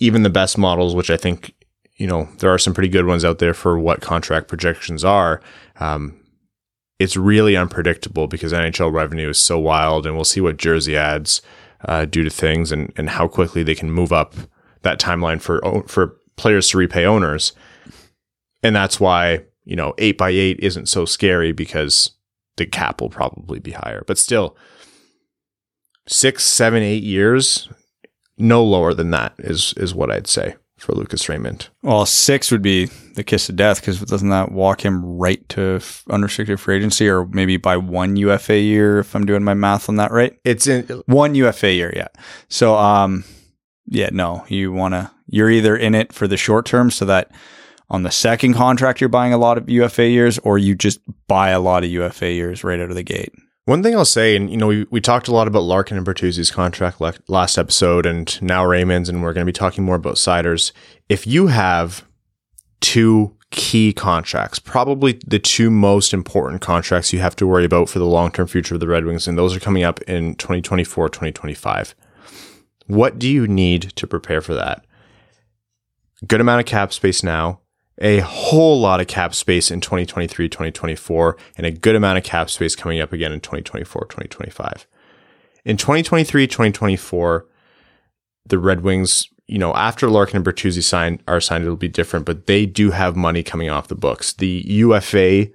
even 0.00 0.24
the 0.24 0.30
best 0.30 0.58
models, 0.58 0.96
which 0.96 1.10
I 1.10 1.16
think 1.16 1.54
you 1.94 2.08
know, 2.08 2.28
there 2.38 2.52
are 2.52 2.58
some 2.58 2.74
pretty 2.74 2.88
good 2.88 3.06
ones 3.06 3.24
out 3.24 3.38
there 3.38 3.54
for 3.54 3.78
what 3.78 4.02
contract 4.02 4.48
projections 4.48 5.04
are. 5.04 5.40
Um, 5.80 6.20
it's 6.98 7.16
really 7.16 7.56
unpredictable 7.56 8.26
because 8.26 8.52
NHL 8.52 8.92
revenue 8.92 9.30
is 9.30 9.38
so 9.38 9.60
wild, 9.60 10.06
and 10.06 10.16
we'll 10.16 10.24
see 10.24 10.40
what 10.40 10.56
jersey 10.56 10.96
ads 10.96 11.40
uh, 11.84 12.04
do 12.04 12.24
to 12.24 12.30
things 12.30 12.72
and, 12.72 12.92
and 12.96 13.10
how 13.10 13.28
quickly 13.28 13.62
they 13.62 13.76
can 13.76 13.92
move 13.92 14.12
up 14.12 14.34
that 14.82 14.98
timeline 14.98 15.40
for 15.40 15.60
for 15.86 16.16
players 16.36 16.68
to 16.70 16.78
repay 16.78 17.06
owners. 17.06 17.52
And 18.62 18.74
that's 18.74 18.98
why 18.98 19.44
you 19.64 19.76
know 19.76 19.94
eight 19.98 20.18
by 20.18 20.30
eight 20.30 20.58
isn't 20.60 20.88
so 20.88 21.04
scary 21.04 21.52
because 21.52 22.10
the 22.56 22.66
cap 22.66 23.00
will 23.00 23.10
probably 23.10 23.60
be 23.60 23.70
higher, 23.70 24.02
but 24.06 24.18
still 24.18 24.56
six, 26.06 26.44
seven, 26.44 26.82
eight 26.82 27.02
years, 27.02 27.68
no 28.38 28.62
lower 28.62 28.94
than 28.94 29.10
that 29.10 29.34
is 29.38 29.74
is 29.76 29.94
what 29.94 30.10
I'd 30.10 30.26
say 30.26 30.56
for 30.78 30.92
Lucas 30.92 31.28
Raymond. 31.28 31.68
Well, 31.82 32.04
six 32.04 32.50
would 32.50 32.62
be 32.62 32.86
the 33.14 33.24
kiss 33.24 33.48
of 33.48 33.56
death 33.56 33.80
because 33.80 34.00
doesn't 34.00 34.28
that 34.28 34.52
walk 34.52 34.84
him 34.84 35.04
right 35.04 35.46
to 35.50 35.76
f- 35.76 36.04
unrestricted 36.10 36.60
free 36.60 36.76
agency 36.76 37.08
or 37.08 37.26
maybe 37.26 37.56
by 37.56 37.76
one 37.76 38.16
UFA 38.16 38.58
year 38.58 38.98
if 38.98 39.14
I'm 39.14 39.24
doing 39.24 39.42
my 39.42 39.54
math 39.54 39.88
on 39.88 39.96
that 39.96 40.10
right? 40.10 40.38
It's 40.44 40.66
in 40.66 40.84
One 41.06 41.34
UFA 41.34 41.72
year, 41.72 41.92
yeah. 41.96 42.08
So, 42.48 42.76
um, 42.76 43.24
yeah, 43.86 44.10
no, 44.12 44.44
you 44.48 44.70
want 44.72 44.92
to, 44.94 45.10
you're 45.28 45.50
either 45.50 45.76
in 45.76 45.94
it 45.94 46.12
for 46.12 46.28
the 46.28 46.36
short 46.36 46.66
term 46.66 46.90
so 46.90 47.06
that 47.06 47.30
on 47.88 48.02
the 48.02 48.10
second 48.10 48.54
contract 48.54 49.00
you're 49.00 49.08
buying 49.08 49.32
a 49.32 49.38
lot 49.38 49.56
of 49.56 49.70
UFA 49.70 50.08
years 50.08 50.38
or 50.40 50.58
you 50.58 50.74
just 50.74 51.00
buy 51.26 51.50
a 51.50 51.60
lot 51.60 51.84
of 51.84 51.90
UFA 51.90 52.32
years 52.32 52.64
right 52.64 52.80
out 52.80 52.90
of 52.90 52.96
the 52.96 53.02
gate. 53.02 53.32
One 53.66 53.82
thing 53.82 53.96
I'll 53.96 54.04
say, 54.04 54.36
and 54.36 54.48
you 54.48 54.56
know, 54.56 54.68
we, 54.68 54.86
we 54.90 55.00
talked 55.00 55.26
a 55.26 55.32
lot 55.32 55.48
about 55.48 55.64
Larkin 55.64 55.96
and 55.96 56.06
Bertuzzi's 56.06 56.52
contract 56.52 57.00
le- 57.00 57.14
last 57.26 57.58
episode, 57.58 58.06
and 58.06 58.40
now 58.40 58.64
Raymond's, 58.64 59.08
and 59.08 59.22
we're 59.22 59.32
going 59.32 59.44
to 59.44 59.52
be 59.52 59.56
talking 59.56 59.82
more 59.82 59.96
about 59.96 60.14
Seider's. 60.14 60.72
If 61.08 61.26
you 61.26 61.48
have 61.48 62.06
two 62.80 63.36
key 63.50 63.92
contracts, 63.92 64.60
probably 64.60 65.18
the 65.26 65.40
two 65.40 65.68
most 65.68 66.14
important 66.14 66.62
contracts 66.62 67.12
you 67.12 67.18
have 67.18 67.34
to 67.36 67.46
worry 67.46 67.64
about 67.64 67.88
for 67.88 67.98
the 67.98 68.06
long 68.06 68.30
term 68.30 68.46
future 68.46 68.74
of 68.74 68.80
the 68.80 68.86
Red 68.86 69.04
Wings, 69.04 69.26
and 69.26 69.36
those 69.36 69.56
are 69.56 69.60
coming 69.60 69.82
up 69.82 70.00
in 70.02 70.36
2024, 70.36 71.08
2025. 71.08 71.96
What 72.86 73.18
do 73.18 73.28
you 73.28 73.48
need 73.48 73.82
to 73.96 74.06
prepare 74.06 74.40
for 74.40 74.54
that? 74.54 74.86
Good 76.24 76.40
amount 76.40 76.60
of 76.60 76.66
cap 76.66 76.92
space 76.92 77.24
now, 77.24 77.58
a 77.98 78.18
whole 78.20 78.80
lot 78.80 79.00
of 79.00 79.06
cap 79.06 79.34
space 79.34 79.70
in 79.70 79.80
2023, 79.80 80.48
2024, 80.48 81.36
and 81.56 81.66
a 81.66 81.70
good 81.70 81.94
amount 81.94 82.18
of 82.18 82.24
cap 82.24 82.50
space 82.50 82.76
coming 82.76 83.00
up 83.00 83.12
again 83.12 83.32
in 83.32 83.40
2024, 83.40 84.02
2025. 84.02 84.86
In 85.64 85.76
2023, 85.76 86.46
2024, 86.46 87.46
the 88.46 88.58
Red 88.58 88.82
Wings, 88.82 89.28
you 89.46 89.58
know, 89.58 89.74
after 89.74 90.08
Larkin 90.08 90.36
and 90.36 90.44
Bertuzzi 90.44 90.82
signed 90.82 91.22
are 91.26 91.40
signed, 91.40 91.64
it'll 91.64 91.76
be 91.76 91.88
different, 91.88 92.26
but 92.26 92.46
they 92.46 92.66
do 92.66 92.90
have 92.90 93.16
money 93.16 93.42
coming 93.42 93.70
off 93.70 93.88
the 93.88 93.94
books. 93.94 94.32
The 94.32 94.62
UFA 94.66 95.48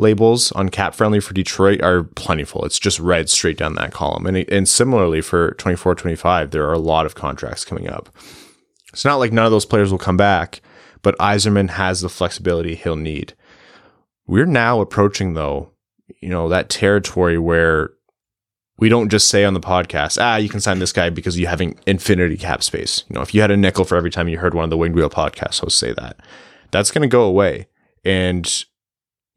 labels 0.00 0.50
on 0.52 0.68
cap 0.68 0.94
friendly 0.94 1.20
for 1.20 1.34
Detroit 1.34 1.82
are 1.82 2.04
plentiful. 2.04 2.64
It's 2.64 2.78
just 2.78 2.98
red 2.98 3.28
straight 3.28 3.58
down 3.58 3.74
that 3.74 3.92
column. 3.92 4.26
And, 4.26 4.36
and 4.50 4.68
similarly 4.68 5.20
for 5.20 5.52
24, 5.52 5.94
25, 5.94 6.50
there 6.50 6.66
are 6.66 6.72
a 6.72 6.78
lot 6.78 7.06
of 7.06 7.14
contracts 7.14 7.64
coming 7.64 7.88
up. 7.88 8.08
It's 8.92 9.04
not 9.04 9.16
like 9.16 9.32
none 9.32 9.44
of 9.44 9.52
those 9.52 9.66
players 9.66 9.90
will 9.90 9.98
come 9.98 10.16
back, 10.16 10.60
but 11.02 11.18
Yzerman 11.18 11.70
has 11.70 12.00
the 12.00 12.08
flexibility 12.08 12.74
he'll 12.74 12.96
need. 12.96 13.34
We're 14.26 14.46
now 14.46 14.80
approaching 14.80 15.34
though, 15.34 15.70
you 16.20 16.28
know, 16.28 16.48
that 16.48 16.68
territory 16.68 17.38
where 17.38 17.90
we 18.78 18.88
don't 18.88 19.10
just 19.10 19.28
say 19.28 19.44
on 19.44 19.54
the 19.54 19.60
podcast, 19.60 20.20
ah, 20.20 20.36
you 20.36 20.48
can 20.48 20.60
sign 20.60 20.78
this 20.78 20.92
guy 20.92 21.10
because 21.10 21.38
you 21.38 21.46
have 21.46 21.60
an 21.60 21.74
infinity 21.86 22.36
cap 22.36 22.62
space. 22.62 23.04
You 23.08 23.14
know, 23.14 23.20
if 23.20 23.34
you 23.34 23.42
had 23.42 23.50
a 23.50 23.56
nickel 23.56 23.84
for 23.84 23.96
every 23.96 24.10
time 24.10 24.28
you 24.28 24.38
heard 24.38 24.54
one 24.54 24.64
of 24.64 24.70
the 24.70 24.76
Winged 24.78 24.96
Wheel 24.96 25.10
podcast 25.10 25.60
hosts 25.60 25.78
say 25.78 25.92
that, 25.92 26.18
that's 26.70 26.90
going 26.90 27.02
to 27.02 27.08
go 27.08 27.24
away. 27.24 27.68
And 28.04 28.64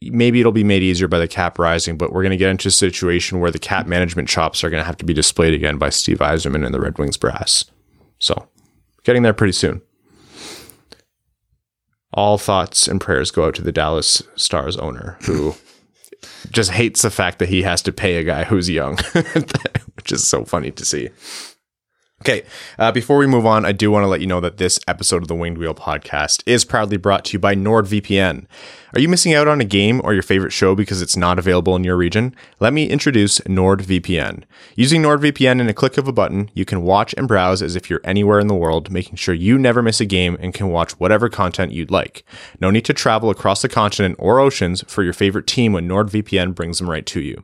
maybe 0.02 0.40
it'll 0.40 0.54
be 0.54 0.64
made 0.64 0.82
easier 0.82 1.10
by 1.10 1.20
the 1.20 1.28
cap 1.28 1.60
rising, 1.60 1.98
but 1.98 2.14
we're 2.14 2.24
going 2.24 2.32
to 2.32 2.38
get 2.38 2.50
into 2.50 2.70
a 2.70 2.72
situation 2.72 3.42
where 3.42 3.52
the 3.52 3.60
cap 3.60 3.86
management 3.86 4.30
chops 4.30 4.64
are 4.64 4.70
going 4.70 4.82
to 4.82 4.86
have 4.86 4.98
to 4.98 5.06
be 5.06 5.14
displayed 5.14 5.54
again 5.54 5.78
by 5.78 5.90
Steve 5.90 6.20
Yzerman 6.20 6.66
and 6.66 6.74
the 6.74 6.80
Red 6.80 6.98
Wings 6.98 7.18
brass. 7.18 7.66
So, 8.20 8.48
getting 9.04 9.24
there 9.24 9.34
pretty 9.34 9.54
soon. 9.54 9.82
All 12.14 12.38
thoughts 12.38 12.88
and 12.88 13.02
prayers 13.02 13.32
go 13.32 13.46
out 13.46 13.56
to 13.56 13.62
the 13.62 13.72
Dallas 13.72 14.22
Stars 14.36 14.78
owner 14.78 15.18
who 15.26 15.56
just 16.52 16.72
hates 16.72 17.02
the 17.02 17.10
fact 17.10 17.40
that 17.40 17.50
he 17.50 17.64
has 17.64 17.82
to 17.84 17.92
pay 17.92 18.18
a 18.18 18.24
guy 18.24 18.44
who's 18.44 18.70
young, 18.70 18.98
which 19.96 20.12
is 20.12 20.26
so 20.26 20.46
funny 20.46 20.72
to 20.72 20.86
see. 20.86 21.10
Okay, 22.24 22.44
uh, 22.80 22.90
before 22.90 23.18
we 23.18 23.28
move 23.28 23.46
on, 23.46 23.66
I 23.66 23.74
do 23.74 23.92
want 23.92 24.06
to 24.06 24.08
let 24.08 24.22
you 24.22 24.28
know 24.28 24.40
that 24.40 24.56
this 24.56 24.80
episode 24.88 25.24
of 25.24 25.28
the 25.28 25.36
Winged 25.36 25.58
Wheel 25.58 25.76
podcast 25.76 26.42
is 26.46 26.64
proudly 26.64 26.96
brought 26.96 27.26
to 27.26 27.34
you 27.34 27.40
by 27.40 27.54
NordVPN. 27.54 28.46
Are 28.94 29.00
you 29.02 29.10
missing 29.10 29.34
out 29.34 29.50
on 29.50 29.60
a 29.60 29.66
game 29.66 30.00
or 30.06 30.14
your 30.14 30.24
favorite 30.24 30.54
show 30.54 30.74
because 30.74 31.02
it's 31.02 31.18
not 31.18 31.38
available 31.38 31.76
in 31.76 31.84
your 31.84 31.98
region? 31.98 32.34
Let 32.62 32.72
me 32.72 32.88
introduce 32.88 33.40
NordVPN. 33.42 34.44
Using 34.78 35.02
NordVPN 35.02 35.60
in 35.60 35.68
a 35.68 35.74
click 35.74 35.98
of 35.98 36.08
a 36.08 36.14
button, 36.14 36.50
you 36.54 36.64
can 36.64 36.84
watch 36.84 37.14
and 37.18 37.28
browse 37.28 37.62
as 37.62 37.76
if 37.76 37.90
you're 37.90 38.00
anywhere 38.06 38.40
in 38.40 38.48
the 38.48 38.56
world, 38.56 38.90
making 38.90 39.18
sure 39.18 39.36
you 39.36 39.58
never 39.58 39.82
miss 39.82 40.00
a 40.00 40.06
game 40.06 40.38
and 40.40 40.54
can 40.54 40.70
watch 40.70 40.98
whatever 41.02 41.28
content 41.28 41.74
you'd 41.74 41.92
like. 41.92 42.24
No 42.62 42.72
need 42.72 42.86
to 42.86 42.94
travel 42.94 43.32
across 43.32 43.62
the 43.62 43.68
continent 43.68 44.16
or 44.18 44.40
oceans 44.40 44.82
for 44.88 45.04
your 45.04 45.12
favorite 45.12 45.46
team 45.46 45.74
when 45.74 45.90
NordVPN 45.90 46.56
brings 46.56 46.78
them 46.78 46.90
right 46.90 47.06
to 47.06 47.20
you. 47.20 47.44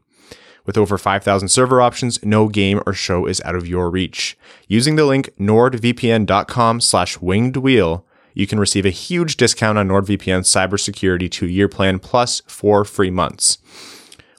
With 0.70 0.78
over 0.78 1.00
5,000 1.00 1.48
server 1.48 1.82
options, 1.82 2.24
no 2.24 2.48
game 2.48 2.80
or 2.86 2.94
show 2.94 3.26
is 3.26 3.42
out 3.44 3.56
of 3.56 3.66
your 3.66 3.90
reach. 3.90 4.38
Using 4.68 4.98
the 4.98 5.06
link 5.06 5.32
nordvpn.com 5.40 6.82
slash 6.82 7.20
winged 7.20 7.58
wheel, 7.58 8.06
you 8.36 8.46
can 8.46 8.60
receive 8.60 8.86
a 8.86 8.92
huge 8.92 9.36
discount 9.36 9.80
on 9.80 9.88
NordVPN's 9.88 10.48
cybersecurity 10.48 11.32
two-year 11.32 11.70
plan 11.70 11.98
plus 11.98 12.44
four 12.46 12.86
free 12.86 13.10
months. 13.10 13.58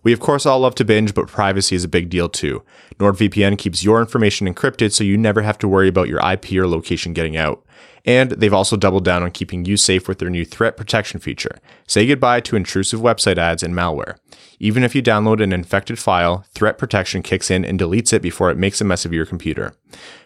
We 0.04 0.12
of 0.12 0.20
course 0.20 0.46
all 0.46 0.60
love 0.60 0.76
to 0.76 0.84
binge, 0.84 1.14
but 1.14 1.26
privacy 1.26 1.74
is 1.74 1.82
a 1.82 1.88
big 1.88 2.08
deal 2.08 2.28
too. 2.28 2.62
NordVPN 3.00 3.56
keeps 3.56 3.82
your 3.82 4.00
information 4.00 4.46
encrypted 4.46 4.92
so 4.92 5.02
you 5.02 5.16
never 5.16 5.40
have 5.42 5.58
to 5.58 5.68
worry 5.68 5.88
about 5.88 6.08
your 6.08 6.20
IP 6.20 6.52
or 6.52 6.68
location 6.68 7.14
getting 7.14 7.36
out. 7.36 7.64
And 8.04 8.32
they've 8.32 8.54
also 8.54 8.76
doubled 8.76 9.04
down 9.04 9.22
on 9.22 9.30
keeping 9.30 9.64
you 9.64 9.76
safe 9.76 10.06
with 10.06 10.18
their 10.18 10.30
new 10.30 10.44
threat 10.44 10.76
protection 10.76 11.20
feature. 11.20 11.58
Say 11.86 12.06
goodbye 12.06 12.40
to 12.40 12.56
intrusive 12.56 13.00
website 13.00 13.38
ads 13.38 13.62
and 13.62 13.74
malware. 13.74 14.16
Even 14.58 14.84
if 14.84 14.94
you 14.94 15.02
download 15.02 15.42
an 15.42 15.52
infected 15.52 15.98
file, 15.98 16.44
threat 16.54 16.78
protection 16.78 17.22
kicks 17.22 17.50
in 17.50 17.64
and 17.64 17.80
deletes 17.80 18.12
it 18.12 18.22
before 18.22 18.50
it 18.50 18.58
makes 18.58 18.80
a 18.80 18.84
mess 18.84 19.04
of 19.04 19.12
your 19.12 19.26
computer. 19.26 19.74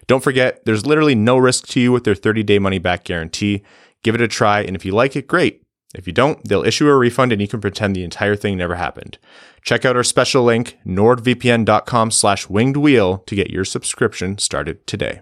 Don't 0.07 0.23
forget, 0.23 0.65
there's 0.65 0.87
literally 0.87 1.15
no 1.15 1.37
risk 1.39 1.67
to 1.69 1.81
you 1.81 1.93
with 1.93 2.05
their 2.05 2.15
30 2.15 2.43
day 2.43 2.59
money 2.59 2.79
back 2.79 3.05
guarantee. 3.05 3.63
Give 4.03 4.15
it 4.15 4.21
a 4.21 4.29
try, 4.29 4.61
and 4.61 4.77
if 4.77 4.85
you 4.85 4.93
like 4.93 5.17
it, 5.17 5.27
great. 5.27 5.64
If 5.95 6.07
you 6.07 6.13
don't, 6.13 6.43
they'll 6.45 6.65
issue 6.65 6.89
a 6.89 6.97
refund 6.97 7.33
and 7.33 7.41
you 7.41 7.49
can 7.49 7.61
pretend 7.61 7.95
the 7.95 8.05
entire 8.05 8.37
thing 8.37 8.57
never 8.57 8.75
happened. 8.75 9.19
Check 9.63 9.85
out 9.85 9.97
our 9.97 10.05
special 10.05 10.43
link, 10.43 10.79
nordvpn.com 10.85 12.11
slash 12.11 12.49
winged 12.49 12.77
wheel 12.77 13.19
to 13.19 13.35
get 13.35 13.51
your 13.51 13.65
subscription 13.65 14.39
started 14.39 14.87
today. 14.87 15.21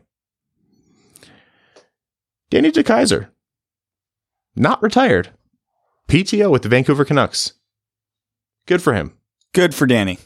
Danny 2.51 2.71
DeKeyser. 2.71 3.29
Not 4.57 4.83
retired. 4.83 5.31
PTO 6.09 6.51
with 6.51 6.63
the 6.63 6.69
Vancouver 6.69 7.05
Canucks. 7.05 7.55
Good 8.67 8.83
for 8.83 8.93
him. 8.93 9.17
Good 9.55 9.75
for 9.75 9.87
Danny. 9.87 10.19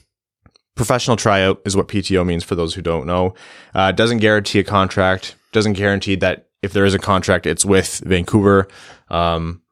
Professional 0.75 1.17
tryout 1.17 1.61
is 1.65 1.77
what 1.77 1.89
PTO 1.89 2.27
means 2.27 2.45
for 2.45 2.55
those 2.55 2.75
who 2.75 2.83
don't 2.83 3.07
know. 3.07 3.35
Uh, 3.75 3.93
doesn't 3.93 4.19
guarantee 4.19 4.59
a 4.59 4.65
contract. 4.65 5.37
Doesn't 5.53 5.75
guarantee 5.75 6.17
that 6.17 6.49
if 6.63 6.73
there 6.73 6.85
is 6.85 6.95
a 6.95 6.99
contract, 6.99 7.47
it's 7.47 7.65
with 7.65 8.03
Vancouver. 8.05 8.69
Um, 9.09 9.63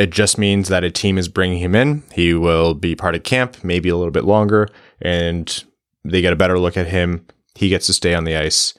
it 0.00 0.08
just 0.08 0.38
means 0.38 0.68
that 0.68 0.82
a 0.82 0.90
team 0.90 1.18
is 1.18 1.28
bringing 1.28 1.58
him 1.58 1.74
in. 1.74 2.02
He 2.14 2.32
will 2.32 2.72
be 2.72 2.96
part 2.96 3.14
of 3.14 3.22
camp, 3.22 3.62
maybe 3.62 3.90
a 3.90 3.96
little 3.98 4.10
bit 4.10 4.24
longer, 4.24 4.66
and 5.02 5.62
they 6.06 6.22
get 6.22 6.32
a 6.32 6.36
better 6.36 6.58
look 6.58 6.78
at 6.78 6.86
him. 6.86 7.26
He 7.54 7.68
gets 7.68 7.84
to 7.86 7.92
stay 7.92 8.14
on 8.14 8.24
the 8.24 8.34
ice. 8.34 8.72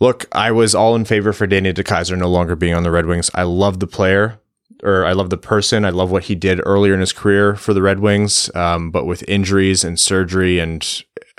Look, 0.00 0.26
I 0.32 0.50
was 0.50 0.74
all 0.74 0.96
in 0.96 1.04
favor 1.04 1.32
for 1.32 1.46
Danny 1.46 1.72
DeKeyser 1.72 2.18
no 2.18 2.28
longer 2.28 2.56
being 2.56 2.74
on 2.74 2.82
the 2.82 2.90
Red 2.90 3.06
Wings. 3.06 3.30
I 3.32 3.44
love 3.44 3.78
the 3.78 3.86
player, 3.86 4.40
or 4.82 5.04
I 5.04 5.12
love 5.12 5.30
the 5.30 5.36
person. 5.36 5.84
I 5.84 5.90
love 5.90 6.10
what 6.10 6.24
he 6.24 6.34
did 6.34 6.60
earlier 6.66 6.94
in 6.94 7.00
his 7.00 7.12
career 7.12 7.54
for 7.54 7.72
the 7.72 7.82
Red 7.82 8.00
Wings, 8.00 8.52
um, 8.56 8.90
but 8.90 9.06
with 9.06 9.22
injuries 9.28 9.84
and 9.84 10.00
surgery, 10.00 10.58
and 10.58 10.84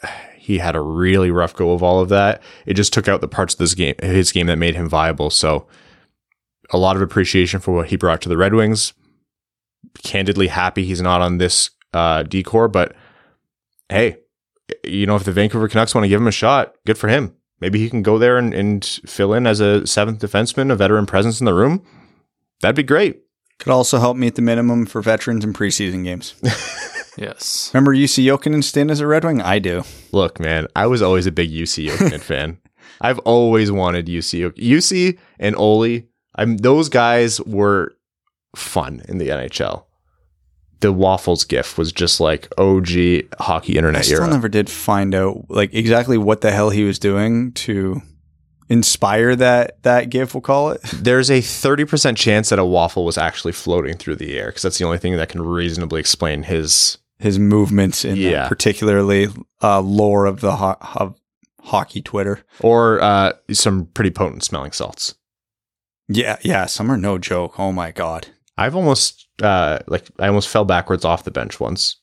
he 0.37 0.59
had 0.59 0.77
a 0.77 0.81
really 0.81 1.31
rough 1.31 1.53
go 1.53 1.73
of 1.73 1.83
all 1.83 1.99
of 1.99 2.07
that. 2.07 2.41
It 2.65 2.75
just 2.75 2.93
took 2.93 3.09
out 3.09 3.19
the 3.19 3.27
parts 3.27 3.55
of 3.55 3.57
this 3.57 3.73
game, 3.73 3.95
his 4.01 4.31
game 4.31 4.47
that 4.47 4.55
made 4.55 4.75
him 4.75 4.87
viable. 4.87 5.29
So, 5.31 5.67
a 6.73 6.77
lot 6.77 6.95
of 6.95 7.01
appreciation 7.01 7.59
for 7.59 7.73
what 7.73 7.87
he 7.87 7.95
brought 7.95 8.21
to 8.23 8.29
the 8.29 8.37
Red 8.37 8.53
Wings. 8.53 8.93
Candidly, 10.03 10.47
happy 10.47 10.85
he's 10.85 11.01
not 11.01 11.21
on 11.21 11.37
this 11.37 11.69
uh, 11.93 12.23
decor, 12.23 12.67
but 12.67 12.95
hey, 13.89 14.17
you 14.83 15.05
know, 15.05 15.15
if 15.15 15.23
the 15.23 15.31
Vancouver 15.31 15.67
Canucks 15.67 15.93
want 15.93 16.03
to 16.03 16.09
give 16.09 16.19
him 16.19 16.27
a 16.27 16.31
shot, 16.31 16.73
good 16.85 16.97
for 16.97 17.07
him. 17.07 17.35
Maybe 17.61 17.79
he 17.79 17.89
can 17.89 18.01
go 18.01 18.17
there 18.17 18.37
and, 18.37 18.53
and 18.53 18.83
fill 19.05 19.33
in 19.33 19.47
as 19.47 19.59
a 19.59 19.85
seventh 19.87 20.19
defenseman, 20.19 20.71
a 20.71 20.75
veteran 20.75 21.05
presence 21.05 21.39
in 21.39 21.45
the 21.45 21.53
room. 21.53 21.85
That'd 22.61 22.75
be 22.75 22.83
great. 22.83 23.21
Could 23.59 23.71
also 23.71 23.99
help 23.99 24.17
meet 24.17 24.35
the 24.35 24.41
minimum 24.41 24.85
for 24.85 25.01
veterans 25.01 25.45
in 25.45 25.53
preseason 25.53 26.03
games. 26.03 26.35
Yes. 27.17 27.69
Remember 27.73 27.93
Jussi 27.93 28.23
Jokinen 28.25 28.63
stint 28.63 28.91
as 28.91 28.99
a 28.99 29.07
Red 29.07 29.23
Wing? 29.23 29.41
I 29.41 29.59
do. 29.59 29.83
Look, 30.11 30.39
man, 30.39 30.67
I 30.75 30.87
was 30.87 31.01
always 31.01 31.25
a 31.25 31.31
big 31.31 31.51
Jussi 31.51 31.87
Jokinen 31.87 32.21
fan. 32.21 32.57
I've 33.01 33.19
always 33.19 33.71
wanted 33.71 34.07
Jussi. 34.07 34.49
Jussi 34.53 35.19
and 35.39 35.55
Olli, 35.55 36.07
I'm 36.35 36.57
those 36.57 36.89
guys 36.89 37.39
were 37.41 37.93
fun 38.55 39.01
in 39.07 39.17
the 39.17 39.29
NHL. 39.29 39.85
The 40.79 40.91
waffles 40.91 41.45
gif 41.45 41.77
was 41.77 41.91
just 41.93 42.19
like 42.19 42.47
OG 42.57 42.87
hockey 43.39 43.77
internet 43.77 43.99
I 44.01 44.03
still 44.03 44.21
era. 44.23 44.31
never 44.31 44.49
did 44.49 44.69
find 44.69 45.15
out 45.15 45.45
like 45.49 45.73
exactly 45.73 46.17
what 46.17 46.41
the 46.41 46.51
hell 46.51 46.69
he 46.71 46.83
was 46.83 46.99
doing 46.99 47.53
to 47.53 48.01
inspire 48.69 49.35
that 49.35 49.81
that 49.83 50.09
gif. 50.09 50.33
We'll 50.33 50.41
call 50.41 50.71
it. 50.71 50.81
There's 50.93 51.29
a 51.29 51.39
30% 51.39 52.17
chance 52.17 52.49
that 52.49 52.59
a 52.59 52.65
waffle 52.65 53.05
was 53.05 53.17
actually 53.17 53.53
floating 53.53 53.95
through 53.97 54.15
the 54.17 54.37
air 54.37 54.47
because 54.47 54.61
that's 54.63 54.77
the 54.77 54.85
only 54.85 54.97
thing 54.97 55.15
that 55.15 55.29
can 55.29 55.41
reasonably 55.41 55.99
explain 55.99 56.43
his 56.43 56.97
His 57.19 57.39
movements 57.39 58.03
in 58.03 58.17
Yeah. 58.17 58.47
particularly 58.47 59.27
uh, 59.61 59.79
lore 59.81 60.25
of 60.25 60.41
the 60.41 60.55
ho- 60.57 60.77
of 60.95 61.15
hockey 61.61 62.01
Twitter. 62.01 62.43
or 62.59 63.01
uh, 63.01 63.33
some 63.51 63.85
pretty 63.93 64.11
potent 64.11 64.43
smelling 64.43 64.71
salts. 64.73 65.15
Yeah, 66.07 66.37
yeah. 66.41 66.65
Some 66.65 66.91
are 66.91 66.97
no 66.97 67.17
joke. 67.17 67.59
Oh 67.59 67.71
my 67.71 67.91
god. 67.91 68.27
I've 68.57 68.75
almost 68.75 69.27
uh 69.41 69.79
like 69.87 70.05
I 70.19 70.27
almost 70.27 70.49
fell 70.49 70.65
backwards 70.65 71.05
off 71.05 71.23
the 71.23 71.31
bench 71.31 71.59
once. 71.59 71.97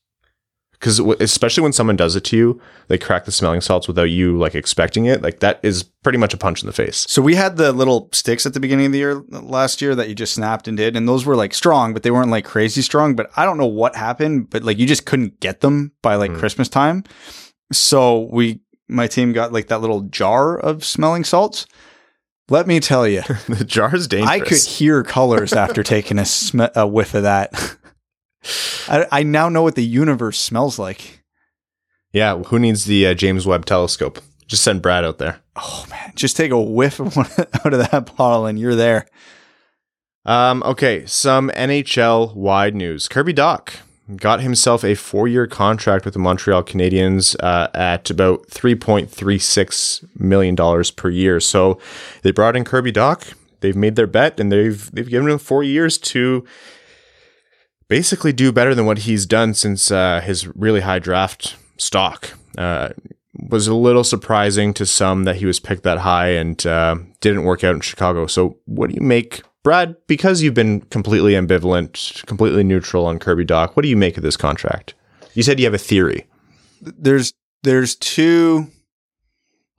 Cuz 0.81 0.99
especially 0.99 1.63
when 1.63 1.75
someone 1.75 1.97
does 1.97 2.17
it 2.17 2.25
to 2.25 2.37
you, 2.39 2.61
they 2.89 2.97
crack 2.97 3.27
the 3.27 3.33
smelling 3.33 3.61
salts 3.61 3.87
without 3.87 4.05
you 4.05 4.39
like 4.39 4.55
expecting 4.55 5.05
it. 5.05 5.21
Like 5.21 5.41
that 5.41 5.61
is 5.63 5.83
pretty 6.03 6.17
much 6.17 6.33
a 6.33 6.39
punch 6.39 6.63
in 6.63 6.67
the 6.67 6.73
face. 6.73 7.05
So 7.07 7.21
we 7.21 7.35
had 7.35 7.59
the 7.59 7.71
little 7.73 8.09
sticks 8.13 8.47
at 8.47 8.55
the 8.55 8.61
beginning 8.61 8.87
of 8.87 8.93
the 8.93 8.99
year 8.99 9.23
last 9.29 9.83
year 9.83 9.95
that 9.95 10.09
you 10.09 10.15
just 10.15 10.33
snapped 10.33 10.67
and 10.67 10.79
did, 10.79 10.97
and 10.97 11.07
those 11.07 11.27
were 11.27 11.37
like 11.37 11.53
strong, 11.53 11.93
but 11.93 12.03
they 12.03 12.11
weren't 12.11 12.31
like 12.31 12.47
crazy 12.47 12.81
strong. 12.81 13.15
But 13.15 13.31
I 13.37 13.45
don't 13.45 13.59
know 13.59 13.67
what 13.67 13.95
happened, 13.95 14.49
but 14.49 14.63
like 14.63 14.79
you 14.79 14.87
just 14.87 15.05
couldn't 15.05 15.39
get 15.41 15.61
them 15.61 15.93
by 16.01 16.15
like 16.15 16.31
Mm. 16.31 16.39
Christmas 16.39 16.71
time. 16.71 17.05
So 17.73 18.29
we, 18.33 18.61
my 18.89 19.07
team 19.07 19.33
got 19.35 19.53
like 19.53 19.69
that 19.69 19.83
little 19.83 20.01
jar 20.03 20.59
of 20.59 20.83
smelling 20.85 21.25
salts. 21.25 21.67
Let 22.51 22.67
me 22.67 22.81
tell 22.81 23.07
you, 23.07 23.23
the 23.49 23.65
jar 23.65 23.95
is 23.95 24.09
dangerous. 24.09 24.31
I 24.31 24.41
could 24.41 24.59
hear 24.59 25.03
colors 25.03 25.53
after 25.55 25.83
taking 25.83 26.19
a, 26.19 26.25
sm- 26.25 26.63
a 26.75 26.87
whiff 26.87 27.15
of 27.15 27.23
that. 27.23 27.53
I, 28.89 29.07
I 29.11 29.23
now 29.23 29.49
know 29.49 29.63
what 29.63 29.77
the 29.77 29.85
universe 29.85 30.39
smells 30.39 30.79
like. 30.79 31.23
Yeah, 32.13 32.43
who 32.43 32.59
needs 32.59 32.87
the 32.87 33.07
uh, 33.07 33.15
James 33.15 33.47
Webb 33.47 33.67
telescope? 33.67 34.19
Just 34.49 34.65
send 34.65 34.83
Brad 34.83 35.05
out 35.05 35.19
there. 35.19 35.41
Oh 35.55 35.87
man, 35.91 36.13
just 36.17 36.37
take 36.37 36.51
a 36.51 36.61
whiff 36.61 36.99
of 36.99 37.17
one 37.17 37.29
out 37.39 37.73
of 37.73 37.91
that 37.91 38.17
bottle 38.17 38.47
and 38.47 38.59
you're 38.59 38.75
there. 38.75 39.07
Um, 40.27 40.63
okay, 40.65 41.07
some 41.07 41.51
NHL 41.51 42.35
wide 42.35 42.75
news. 42.75 43.07
Kirby 43.07 43.33
Dach 43.33 43.77
got 44.17 44.41
himself 44.41 44.85
a 44.85 44.95
four 44.95 45.29
year 45.29 45.47
contract 45.47 46.05
with 46.05 46.15
the 46.15 46.21
Montreal 46.21 46.63
Canadiens 46.63 47.37
uh, 47.41 47.69
at 47.75 48.11
about 48.11 48.49
$3.36 48.49 50.05
million 50.19 50.85
per 50.97 51.11
year. 51.11 51.41
So 51.41 51.79
they 52.23 52.31
brought 52.31 52.57
in 52.57 52.65
Kirby 52.65 52.93
Dach. 52.93 53.35
They've 53.61 53.77
made 53.77 53.97
their 53.97 54.07
bet 54.07 54.41
and 54.41 54.51
they've 54.51 54.91
they've 54.91 55.09
given 55.09 55.31
him 55.31 55.39
four 55.39 55.63
years 55.63 55.99
to 55.99 56.45
basically 57.89 58.33
do 58.33 58.53
better 58.53 58.75
than 58.75 58.87
what 58.87 58.99
he's 58.99 59.27
done 59.27 59.53
since 59.53 59.91
uh, 59.91 60.21
his 60.23 60.47
really 60.57 60.81
high 60.81 60.99
draft 60.99 61.57
stock. 61.77 62.31
Uh, 62.57 62.91
was 63.49 63.67
a 63.67 63.75
little 63.75 64.05
surprising 64.05 64.75
to 64.75 64.85
some 64.85 65.25
that 65.25 65.37
he 65.37 65.47
was 65.47 65.61
picked 65.61 65.83
that 65.83 65.99
high 65.99 66.29
and 66.29 66.67
uh, 66.67 66.97
didn't 67.21 67.45
work 67.45 67.65
out 67.65 67.75
in 67.75 67.81
Chicago. 67.81 68.27
So, 68.27 68.59
what 68.67 68.91
do 68.91 68.97
you 68.97 69.03
make, 69.03 69.43
Brad? 69.63 69.97
Because 70.07 70.43
you've 70.43 70.55
been 70.55 70.81
completely 70.83 71.33
ambivalent, 71.33 72.25
completely 72.27 72.65
neutral 72.65 73.07
on 73.07 73.19
Kirby 73.19 73.45
Dach. 73.45 73.77
What 73.77 73.83
do 73.83 73.89
you 73.89 73.97
make 73.97 74.17
of 74.17 74.23
this 74.23 74.37
contract? 74.37 74.95
You 75.35 75.43
said 75.43 75.59
you 75.59 75.67
have 75.67 75.75
a 75.75 75.79
theory. 75.79 76.27
there's 76.81 77.35
there's 77.63 77.95
two 77.95 78.69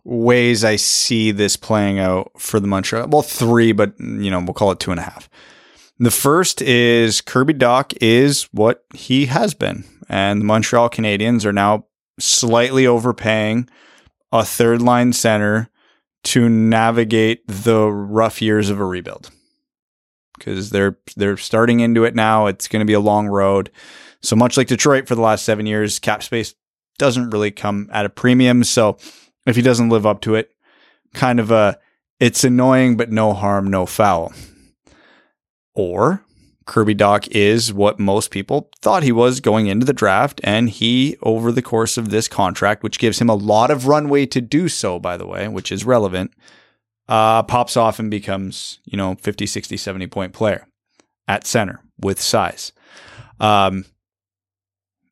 ways 0.04 0.64
I 0.64 0.76
see 0.76 1.32
this 1.32 1.56
playing 1.56 2.00
out 2.00 2.32
for 2.38 2.60
the 2.60 2.68
Montreal. 2.68 3.08
Well, 3.08 3.22
three, 3.24 3.72
but 3.72 4.00
you 4.00 4.30
know 4.30 4.40
we'll 4.40 4.54
call 4.54 4.72
it 4.72 4.80
two 4.80 4.92
and 4.92 5.00
a 5.00 5.04
half. 5.04 5.30
The 6.00 6.12
first 6.12 6.62
is 6.62 7.22
Kirby 7.22 7.54
Dach 7.54 7.96
is 8.02 8.44
what 8.52 8.86
he 8.94 9.28
has 9.28 9.54
been, 9.54 9.84
and 10.10 10.42
the 10.42 10.46
Montreal 10.46 10.90
Canadiens 10.90 11.46
are 11.46 11.54
now 11.54 11.86
slightly 12.20 12.86
overpaying 12.86 13.68
a 14.32 14.46
third 14.46 14.82
line 14.82 15.14
center 15.14 15.70
to 16.24 16.48
navigate 16.48 17.42
the 17.48 17.88
rough 17.88 18.42
years 18.42 18.70
of 18.70 18.80
a 18.80 18.86
rebuild 18.86 19.32
because 20.44 20.72
they're 20.72 20.98
they're 21.16 21.38
starting 21.38 21.80
into 21.80 22.04
it 22.04 22.16
now. 22.16 22.48
It's 22.48 22.68
going 22.68 22.82
to 22.82 22.86
be 22.86 22.94
a 22.94 23.00
long 23.00 23.28
road. 23.28 23.72
So 24.22 24.36
much 24.36 24.58
like 24.58 24.68
Detroit 24.68 25.08
for 25.08 25.16
the 25.16 25.22
last 25.22 25.46
seven 25.46 25.66
years, 25.66 26.00
cap 26.00 26.24
space 26.24 26.56
doesn't 26.98 27.30
really 27.30 27.52
come 27.52 27.90
at 27.92 28.06
a 28.06 28.10
premium. 28.10 28.64
So 28.64 28.98
if 29.46 29.56
he 29.56 29.62
doesn't 29.62 29.90
live 29.90 30.06
up 30.06 30.22
to 30.22 30.36
it, 30.36 30.52
kind 31.14 31.40
of 31.40 31.52
a 31.52 31.80
it's 32.20 32.44
annoying 32.44 32.98
but 32.98 33.12
no 33.12 33.34
harm, 33.34 33.70
no 33.70 33.86
foul. 33.86 34.34
Or 35.74 36.24
Kirby 36.66 36.96
Dach 36.96 37.28
is 37.32 37.74
what 37.74 38.00
most 38.00 38.32
people 38.32 38.70
thought 38.82 39.04
he 39.04 39.12
was 39.12 39.40
going 39.40 39.68
into 39.68 39.86
the 39.86 39.94
draft, 39.94 40.40
and 40.44 40.70
he, 40.70 41.18
over 41.22 41.52
the 41.52 41.62
course 41.62 41.98
of 41.98 42.10
this 42.10 42.28
contract, 42.28 42.84
which 42.84 43.00
gives 43.00 43.20
him 43.20 43.30
a 43.30 43.36
lot 43.36 43.72
of 43.72 43.88
runway 43.88 44.26
to 44.28 44.42
do 44.42 44.70
so, 44.70 45.00
by 45.00 45.18
the 45.18 45.26
way, 45.26 45.48
which 45.48 45.72
is 45.72 45.84
relevant, 45.84 46.32
uh, 47.08 47.44
pops 47.44 47.76
off 47.76 48.00
and 48.00 48.10
becomes, 48.10 48.80
you 48.86 48.98
know, 48.98 49.16
50, 49.16 49.46
60, 49.46 49.78
70 49.78 50.08
point 50.08 50.34
player 50.34 50.68
at 51.28 51.46
center 51.46 51.82
with 52.00 52.22
size. 52.22 52.72
Um, 53.40 53.86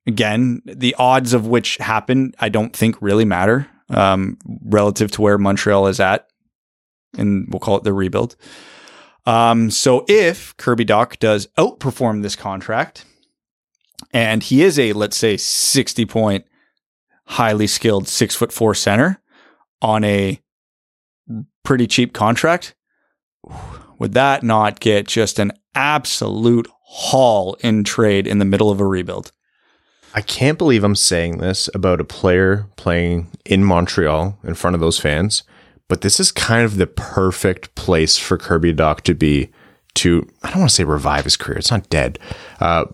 again, 0.05 0.61
the 0.65 0.95
odds 0.97 1.33
of 1.33 1.47
which 1.47 1.77
happen, 1.77 2.33
I 2.39 2.49
don't 2.49 2.75
think 2.75 3.01
really 3.01 3.25
matter 3.25 3.67
um, 3.89 4.37
relative 4.65 5.11
to 5.11 5.21
where 5.21 5.37
Montreal 5.37 5.87
is 5.87 5.99
at, 5.99 6.27
and 7.17 7.47
we'll 7.49 7.59
call 7.59 7.77
it 7.77 7.83
the 7.83 7.93
rebuild. 7.93 8.35
Um, 9.25 9.69
so 9.69 10.05
if 10.07 10.55
Kirby 10.57 10.85
Dach 10.85 11.19
does 11.19 11.47
outperform 11.57 12.21
this 12.21 12.35
contract, 12.35 13.05
and 14.11 14.41
he 14.41 14.63
is 14.63 14.79
a 14.79 14.93
let's 14.93 15.17
say 15.17 15.37
sixty 15.37 16.05
point, 16.05 16.45
highly 17.25 17.67
skilled 17.67 18.07
six 18.07 18.35
foot 18.35 18.51
four 18.51 18.73
center 18.73 19.21
on 19.81 20.03
a 20.03 20.39
pretty 21.63 21.87
cheap 21.87 22.13
contract, 22.13 22.75
would 23.97 24.13
that 24.13 24.43
not 24.43 24.79
get 24.79 25.07
just 25.07 25.39
an 25.39 25.51
absolute 25.75 26.67
haul 26.83 27.55
in 27.61 27.83
trade 27.83 28.27
in 28.27 28.39
the 28.39 28.45
middle 28.45 28.71
of 28.71 28.79
a 28.79 28.85
rebuild? 28.85 29.31
I 30.13 30.21
can't 30.21 30.57
believe 30.57 30.83
I'm 30.83 30.95
saying 30.95 31.37
this 31.37 31.69
about 31.75 32.01
a 32.01 32.05
player 32.05 32.67
playing 32.77 33.27
in 33.45 33.63
Montreal 33.63 34.39
in 34.43 34.55
front 34.55 34.73
of 34.73 34.79
those 34.79 34.99
fans, 34.99 35.43
but 35.87 36.01
this 36.01 36.19
is 36.19 36.31
kind 36.31 36.65
of 36.65 36.77
the 36.77 36.87
perfect 36.87 37.75
place 37.75 38.17
for 38.17 38.37
Kirby 38.37 38.73
Dach 38.73 39.01
to 39.01 39.13
be 39.13 39.51
to, 39.95 40.27
I 40.43 40.49
don't 40.49 40.59
want 40.59 40.69
to 40.69 40.75
say 40.75 40.83
revive 40.83 41.25
his 41.25 41.37
career. 41.37 41.59
It's 41.59 41.71
not 41.71 41.89
dead, 41.89 42.17
uh, 42.59 42.85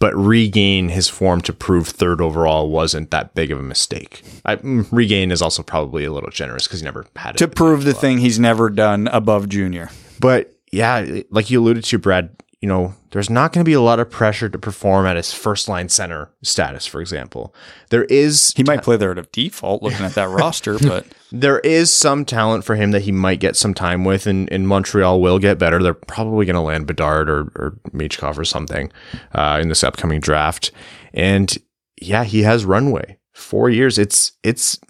but 0.00 0.14
regain 0.14 0.90
his 0.90 1.08
form 1.08 1.40
to 1.42 1.52
prove 1.52 1.88
third 1.88 2.20
overall 2.20 2.70
wasn't 2.70 3.10
that 3.10 3.34
big 3.34 3.50
of 3.50 3.58
a 3.58 3.62
mistake. 3.62 4.22
I, 4.44 4.56
mm, 4.56 4.86
regain 4.92 5.30
is 5.32 5.42
also 5.42 5.62
probably 5.62 6.04
a 6.04 6.12
little 6.12 6.30
generous 6.30 6.66
because 6.66 6.80
he 6.80 6.84
never 6.84 7.06
had 7.16 7.34
it. 7.34 7.38
To 7.38 7.48
prove 7.48 7.84
the 7.84 7.94
thing 7.94 8.18
he's 8.18 8.38
never 8.38 8.70
done 8.70 9.08
above 9.08 9.48
junior. 9.48 9.90
But 10.20 10.54
yeah, 10.70 11.22
like 11.30 11.50
you 11.50 11.60
alluded 11.60 11.84
to, 11.84 11.98
Brad, 11.98 12.30
you 12.60 12.68
know, 12.68 12.94
there's 13.10 13.30
not 13.30 13.52
going 13.52 13.64
to 13.64 13.68
be 13.68 13.74
a 13.74 13.80
lot 13.80 14.00
of 14.00 14.10
pressure 14.10 14.48
to 14.48 14.58
perform 14.58 15.06
at 15.06 15.16
his 15.16 15.32
first 15.32 15.68
line 15.68 15.88
center 15.88 16.30
status, 16.42 16.86
for 16.86 17.00
example. 17.00 17.54
There 17.90 18.04
is 18.04 18.52
He 18.56 18.64
might 18.64 18.82
play 18.82 18.96
there 18.96 19.12
at 19.12 19.18
a 19.18 19.22
default 19.30 19.82
looking 19.82 20.04
at 20.04 20.14
that 20.14 20.28
roster, 20.28 20.76
but 20.78 21.06
there 21.30 21.60
is 21.60 21.92
some 21.92 22.24
talent 22.24 22.64
for 22.64 22.74
him 22.74 22.90
that 22.90 23.02
he 23.02 23.12
might 23.12 23.38
get 23.38 23.54
some 23.54 23.74
time 23.74 24.04
with, 24.04 24.26
and, 24.26 24.50
and 24.52 24.66
Montreal 24.66 25.20
will 25.20 25.38
get 25.38 25.58
better. 25.58 25.80
They're 25.80 25.94
probably 25.94 26.46
going 26.46 26.54
to 26.54 26.60
land 26.60 26.88
Bedard 26.88 27.30
or, 27.30 27.42
or 27.54 27.78
Michkov 27.92 28.36
or 28.36 28.44
something 28.44 28.90
uh, 29.32 29.58
in 29.62 29.68
this 29.68 29.84
upcoming 29.84 30.20
draft. 30.20 30.72
And 31.14 31.56
yeah, 32.00 32.24
he 32.24 32.42
has 32.42 32.64
runway. 32.64 33.18
Four 33.34 33.70
years. 33.70 33.98
It's 33.98 34.32
it's 34.42 34.80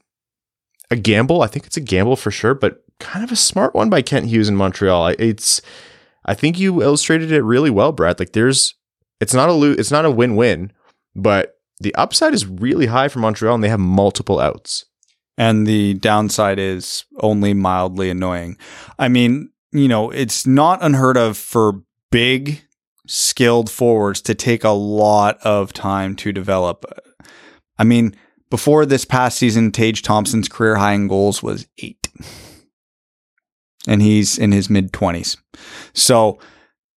a 0.90 0.96
gamble. 0.96 1.42
I 1.42 1.48
think 1.48 1.66
it's 1.66 1.76
a 1.76 1.82
gamble 1.82 2.16
for 2.16 2.30
sure, 2.30 2.54
but 2.54 2.82
kind 2.98 3.22
of 3.22 3.30
a 3.30 3.36
smart 3.36 3.74
one 3.74 3.90
by 3.90 4.00
Kent 4.00 4.26
Hughes 4.26 4.48
in 4.48 4.56
Montreal. 4.56 5.08
It's 5.18 5.60
I 6.28 6.34
think 6.34 6.58
you 6.58 6.82
illustrated 6.82 7.32
it 7.32 7.42
really 7.42 7.70
well, 7.70 7.90
Brad. 7.92 8.18
Like 8.20 8.32
there's 8.32 8.74
it's 9.20 9.34
not 9.34 9.48
a 9.48 9.52
lo- 9.52 9.74
it's 9.78 9.90
not 9.90 10.04
a 10.04 10.10
win-win, 10.10 10.72
but 11.16 11.54
the 11.80 11.94
upside 11.96 12.34
is 12.34 12.46
really 12.46 12.86
high 12.86 13.08
for 13.08 13.18
Montreal 13.20 13.54
and 13.54 13.64
they 13.64 13.68
have 13.68 13.80
multiple 13.80 14.38
outs. 14.38 14.84
and 15.36 15.66
the 15.66 15.94
downside 15.94 16.58
is 16.58 17.04
only 17.20 17.54
mildly 17.54 18.10
annoying. 18.10 18.56
I 18.98 19.08
mean, 19.08 19.50
you 19.72 19.86
know, 19.88 20.10
it's 20.10 20.46
not 20.46 20.82
unheard 20.82 21.16
of 21.16 21.36
for 21.36 21.82
big, 22.10 22.62
skilled 23.06 23.70
forwards 23.70 24.20
to 24.22 24.34
take 24.34 24.64
a 24.64 24.70
lot 24.70 25.38
of 25.42 25.72
time 25.72 26.16
to 26.16 26.32
develop. 26.32 26.84
I 27.78 27.84
mean, 27.84 28.16
before 28.50 28.84
this 28.86 29.04
past 29.04 29.38
season, 29.38 29.70
Tage 29.72 30.02
Thompson's 30.02 30.48
career 30.48 30.76
high 30.76 30.94
in 30.94 31.06
goals 31.08 31.42
was 31.42 31.66
eight. 31.78 31.97
And 33.88 34.02
he's 34.02 34.38
in 34.38 34.52
his 34.52 34.70
mid 34.70 34.92
20s. 34.92 35.36
So 35.94 36.38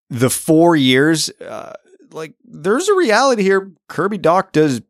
the 0.09 0.29
four 0.29 0.75
years, 0.75 1.29
uh, 1.41 1.73
like, 2.11 2.35
there's 2.43 2.89
a 2.89 2.95
reality 2.95 3.43
here. 3.43 3.71
Kirby 3.87 4.19
Dach 4.19 4.51
does 4.51 4.81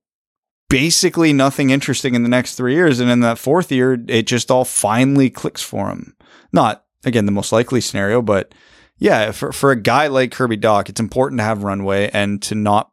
basically 0.72 1.34
nothing 1.34 1.70
interesting 1.70 2.16
in 2.16 2.24
the 2.24 2.30
next 2.30 2.56
three 2.56 2.74
years. 2.74 2.99
And 2.99 3.12
in 3.12 3.20
that 3.20 3.38
fourth 3.38 3.72
year, 3.72 4.04
it 4.08 4.26
just 4.26 4.49
all 4.49 4.66
finally 4.66 5.30
clicks 5.30 5.62
for 5.62 5.89
him. 5.89 6.16
Not, 6.52 6.86
again, 7.06 7.26
the 7.26 7.32
most 7.32 7.52
likely 7.52 7.82
scenario, 7.82 8.22
but 8.22 8.54
yeah, 8.97 9.32
for, 9.32 9.52
for 9.52 9.72
a 9.72 9.80
guy 9.80 10.08
like 10.08 10.32
Kirby 10.32 10.58
Dach, 10.58 10.88
it's 10.88 10.99
important 10.99 11.39
to 11.39 11.43
have 11.43 11.64
runway 11.64 12.10
and 12.14 12.41
to 12.43 12.56
not 12.56 12.91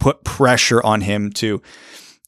put 0.00 0.24
pressure 0.24 0.82
on 0.82 1.02
him 1.02 1.30
to, 1.34 1.62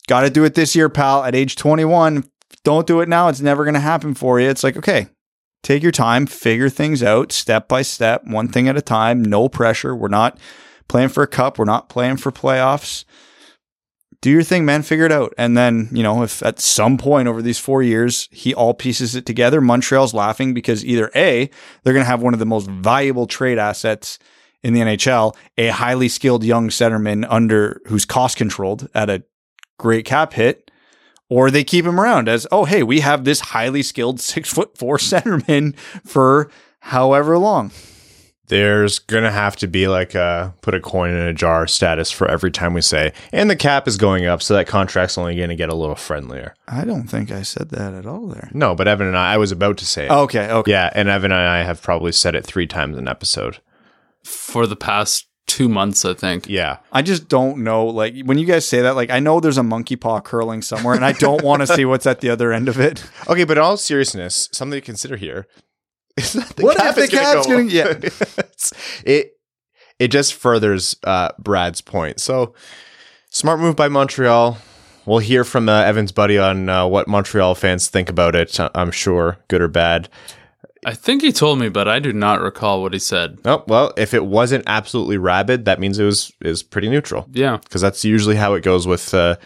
got 0.06 0.20
to 0.20 0.30
do 0.30 0.44
it 0.44 0.54
this 0.54 0.76
year, 0.76 0.88
pal, 0.88 1.24
at 1.24 1.34
age 1.34 1.56
21. 1.56 2.24
Don't 2.62 2.86
do 2.86 3.00
it 3.00 3.08
now. 3.08 3.28
It's 3.28 3.40
never 3.40 3.64
going 3.64 3.74
to 3.74 3.80
happen 3.80 4.14
for 4.14 4.38
you. 4.40 4.48
It's 4.48 4.62
like, 4.62 4.76
okay, 4.76 5.08
take 5.66 5.82
your 5.82 5.92
time, 5.92 6.26
figure 6.26 6.68
things 6.68 7.02
out 7.02 7.32
step 7.32 7.68
by 7.68 7.82
step, 7.82 8.24
one 8.24 8.48
thing 8.48 8.68
at 8.68 8.76
a 8.76 8.82
time, 8.82 9.22
no 9.22 9.48
pressure. 9.48 9.94
We're 9.94 10.08
not 10.08 10.38
playing 10.88 11.08
for 11.08 11.22
a 11.22 11.28
cup, 11.28 11.58
we're 11.58 11.64
not 11.64 11.88
playing 11.88 12.18
for 12.18 12.30
playoffs 12.32 13.04
do 14.20 14.30
your 14.30 14.42
thing, 14.42 14.64
man. 14.64 14.82
Figure 14.82 15.04
it 15.04 15.12
out. 15.12 15.34
And 15.38 15.56
then, 15.56 15.88
you 15.92 16.02
know, 16.02 16.22
if 16.22 16.42
at 16.42 16.58
some 16.58 16.98
point 16.98 17.28
over 17.28 17.42
these 17.42 17.58
four 17.58 17.82
years 17.82 18.28
he 18.32 18.54
all 18.54 18.74
pieces 18.74 19.14
it 19.14 19.26
together, 19.26 19.60
Montreal's 19.60 20.14
laughing 20.14 20.54
because 20.54 20.84
either 20.84 21.10
A, 21.14 21.48
they're 21.82 21.92
going 21.92 22.04
to 22.04 22.10
have 22.10 22.22
one 22.22 22.32
of 22.32 22.40
the 22.40 22.46
most 22.46 22.68
valuable 22.68 23.26
trade 23.26 23.58
assets 23.58 24.18
in 24.62 24.72
the 24.72 24.80
NHL, 24.80 25.36
a 25.56 25.68
highly 25.68 26.08
skilled 26.08 26.42
young 26.42 26.70
centerman 26.70 27.24
under 27.30 27.80
who's 27.86 28.04
cost 28.04 28.36
controlled 28.36 28.88
at 28.94 29.10
a 29.10 29.22
great 29.78 30.04
cap 30.04 30.32
hit, 30.32 30.65
or 31.28 31.50
they 31.50 31.64
keep 31.64 31.84
him 31.84 32.00
around 32.00 32.28
as, 32.28 32.46
oh, 32.52 32.64
hey, 32.64 32.82
we 32.82 33.00
have 33.00 33.24
this 33.24 33.40
highly 33.40 33.82
skilled 33.82 34.20
six 34.32 34.52
foot 34.52 34.76
four 34.76 34.96
centerman 34.98 35.76
for 36.04 36.50
however 36.80 37.38
long. 37.38 37.70
There's 38.48 39.00
gonna 39.00 39.32
have 39.32 39.56
to 39.56 39.66
be 39.66 39.88
like 39.88 40.14
a 40.14 40.54
put 40.60 40.72
a 40.72 40.78
coin 40.80 41.10
in 41.10 41.26
a 41.26 41.34
jar 41.34 41.66
status 41.66 42.12
for 42.12 42.30
every 42.30 42.52
time 42.52 42.74
we 42.74 42.80
say, 42.80 43.12
and 43.32 43.50
the 43.50 43.56
cap 43.56 43.88
is 43.88 43.96
going 43.96 44.26
up, 44.26 44.40
so 44.40 44.54
that 44.54 44.68
contract's 44.68 45.18
only 45.18 45.34
gonna 45.34 45.56
get 45.56 45.68
a 45.68 45.74
little 45.74 45.96
friendlier. 45.96 46.54
I 46.68 46.84
don't 46.84 47.08
think 47.08 47.32
I 47.32 47.42
said 47.42 47.70
that 47.70 47.92
at 47.92 48.06
all 48.06 48.28
there. 48.28 48.48
No, 48.54 48.76
but 48.76 48.86
Evan 48.86 49.08
and 49.08 49.18
I, 49.18 49.34
I 49.34 49.36
was 49.38 49.50
about 49.50 49.78
to 49.78 49.84
say 49.84 50.04
it. 50.04 50.12
Okay, 50.12 50.48
okay. 50.48 50.70
Yeah, 50.70 50.90
and 50.94 51.08
Evan 51.08 51.32
and 51.32 51.40
I 51.40 51.64
have 51.64 51.82
probably 51.82 52.12
said 52.12 52.36
it 52.36 52.46
three 52.46 52.68
times 52.68 52.96
an 52.96 53.08
episode. 53.08 53.58
for 54.22 54.68
the 54.68 54.76
past 54.76 55.26
two 55.46 55.68
months, 55.68 56.04
I 56.04 56.14
think. 56.14 56.48
Yeah. 56.48 56.78
I 56.92 57.02
just 57.02 57.28
don't 57.28 57.58
know. 57.64 57.86
Like 57.86 58.14
when 58.24 58.38
you 58.38 58.46
guys 58.46 58.66
say 58.66 58.82
that, 58.82 58.96
like 58.96 59.10
I 59.10 59.20
know 59.20 59.40
there's 59.40 59.58
a 59.58 59.62
monkey 59.62 59.96
paw 59.96 60.20
curling 60.20 60.62
somewhere, 60.62 60.94
and 60.94 61.04
I 61.04 61.12
don't 61.12 61.42
want 61.42 61.60
to 61.62 61.66
see 61.66 61.84
what's 61.84 62.06
at 62.06 62.20
the 62.20 62.30
other 62.30 62.52
end 62.52 62.68
of 62.68 62.78
it. 62.80 63.04
Okay, 63.28 63.44
but 63.44 63.56
in 63.56 63.62
all 63.62 63.76
seriousness, 63.76 64.48
something 64.52 64.76
to 64.80 64.84
consider 64.84 65.16
here 65.16 65.46
is 66.16 66.32
that 66.34 66.48
the 66.56 66.62
What 66.64 66.76
cap 66.76 66.96
if 66.98 67.10
the 67.10 67.16
gonna 67.16 67.34
cap's 67.34 67.46
go 67.46 67.52
gonna- 67.56 67.68
yeah. 67.68 67.94
It 69.04 69.32
it 69.98 70.08
just 70.08 70.34
furthers 70.34 70.94
uh, 71.04 71.30
Brad's 71.38 71.80
point. 71.80 72.20
So 72.20 72.54
smart 73.30 73.60
move 73.60 73.76
by 73.76 73.88
Montreal. 73.88 74.58
We'll 75.06 75.18
hear 75.20 75.44
from 75.44 75.68
uh, 75.68 75.82
Evan's 75.82 76.10
buddy 76.12 76.36
on 76.36 76.68
uh, 76.68 76.86
what 76.86 77.06
Montreal 77.08 77.54
fans 77.54 77.88
think 77.88 78.08
about 78.10 78.34
it. 78.34 78.58
I'm 78.74 78.90
sure, 78.90 79.38
good 79.48 79.62
or 79.62 79.68
bad. 79.68 80.08
I 80.86 80.94
think 80.94 81.20
he 81.22 81.32
told 81.32 81.58
me, 81.58 81.68
but 81.68 81.88
I 81.88 81.98
do 81.98 82.12
not 82.12 82.40
recall 82.40 82.80
what 82.80 82.92
he 82.92 82.98
said. 83.00 83.38
Oh 83.44 83.64
well, 83.66 83.92
if 83.96 84.14
it 84.14 84.24
wasn't 84.24 84.64
absolutely 84.68 85.18
rabid, 85.18 85.64
that 85.64 85.80
means 85.80 85.98
it 85.98 86.04
was 86.04 86.32
is 86.40 86.62
pretty 86.62 86.88
neutral 86.88 87.26
Yeah. 87.32 87.56
because 87.58 87.80
that's 87.82 88.04
usually 88.04 88.36
how 88.36 88.54
it 88.54 88.62
goes 88.62 88.86
with 88.86 89.12
uh, 89.12 89.36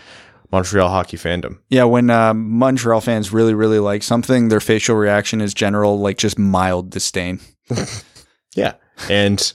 Montreal 0.53 0.89
hockey 0.91 1.17
fandom. 1.17 1.59
Yeah, 1.71 1.85
when 1.85 2.11
uh, 2.11 2.35
Montreal 2.35 3.01
fans 3.01 3.33
really, 3.33 3.55
really 3.55 3.79
like 3.79 4.03
something, 4.03 4.49
their 4.49 4.61
facial 4.61 4.97
reaction 4.97 5.41
is 5.41 5.55
general, 5.55 5.99
like 5.99 6.19
just 6.19 6.39
mild 6.39 6.91
disdain. 6.91 7.41
Yeah, 8.57 8.75
and 9.09 9.53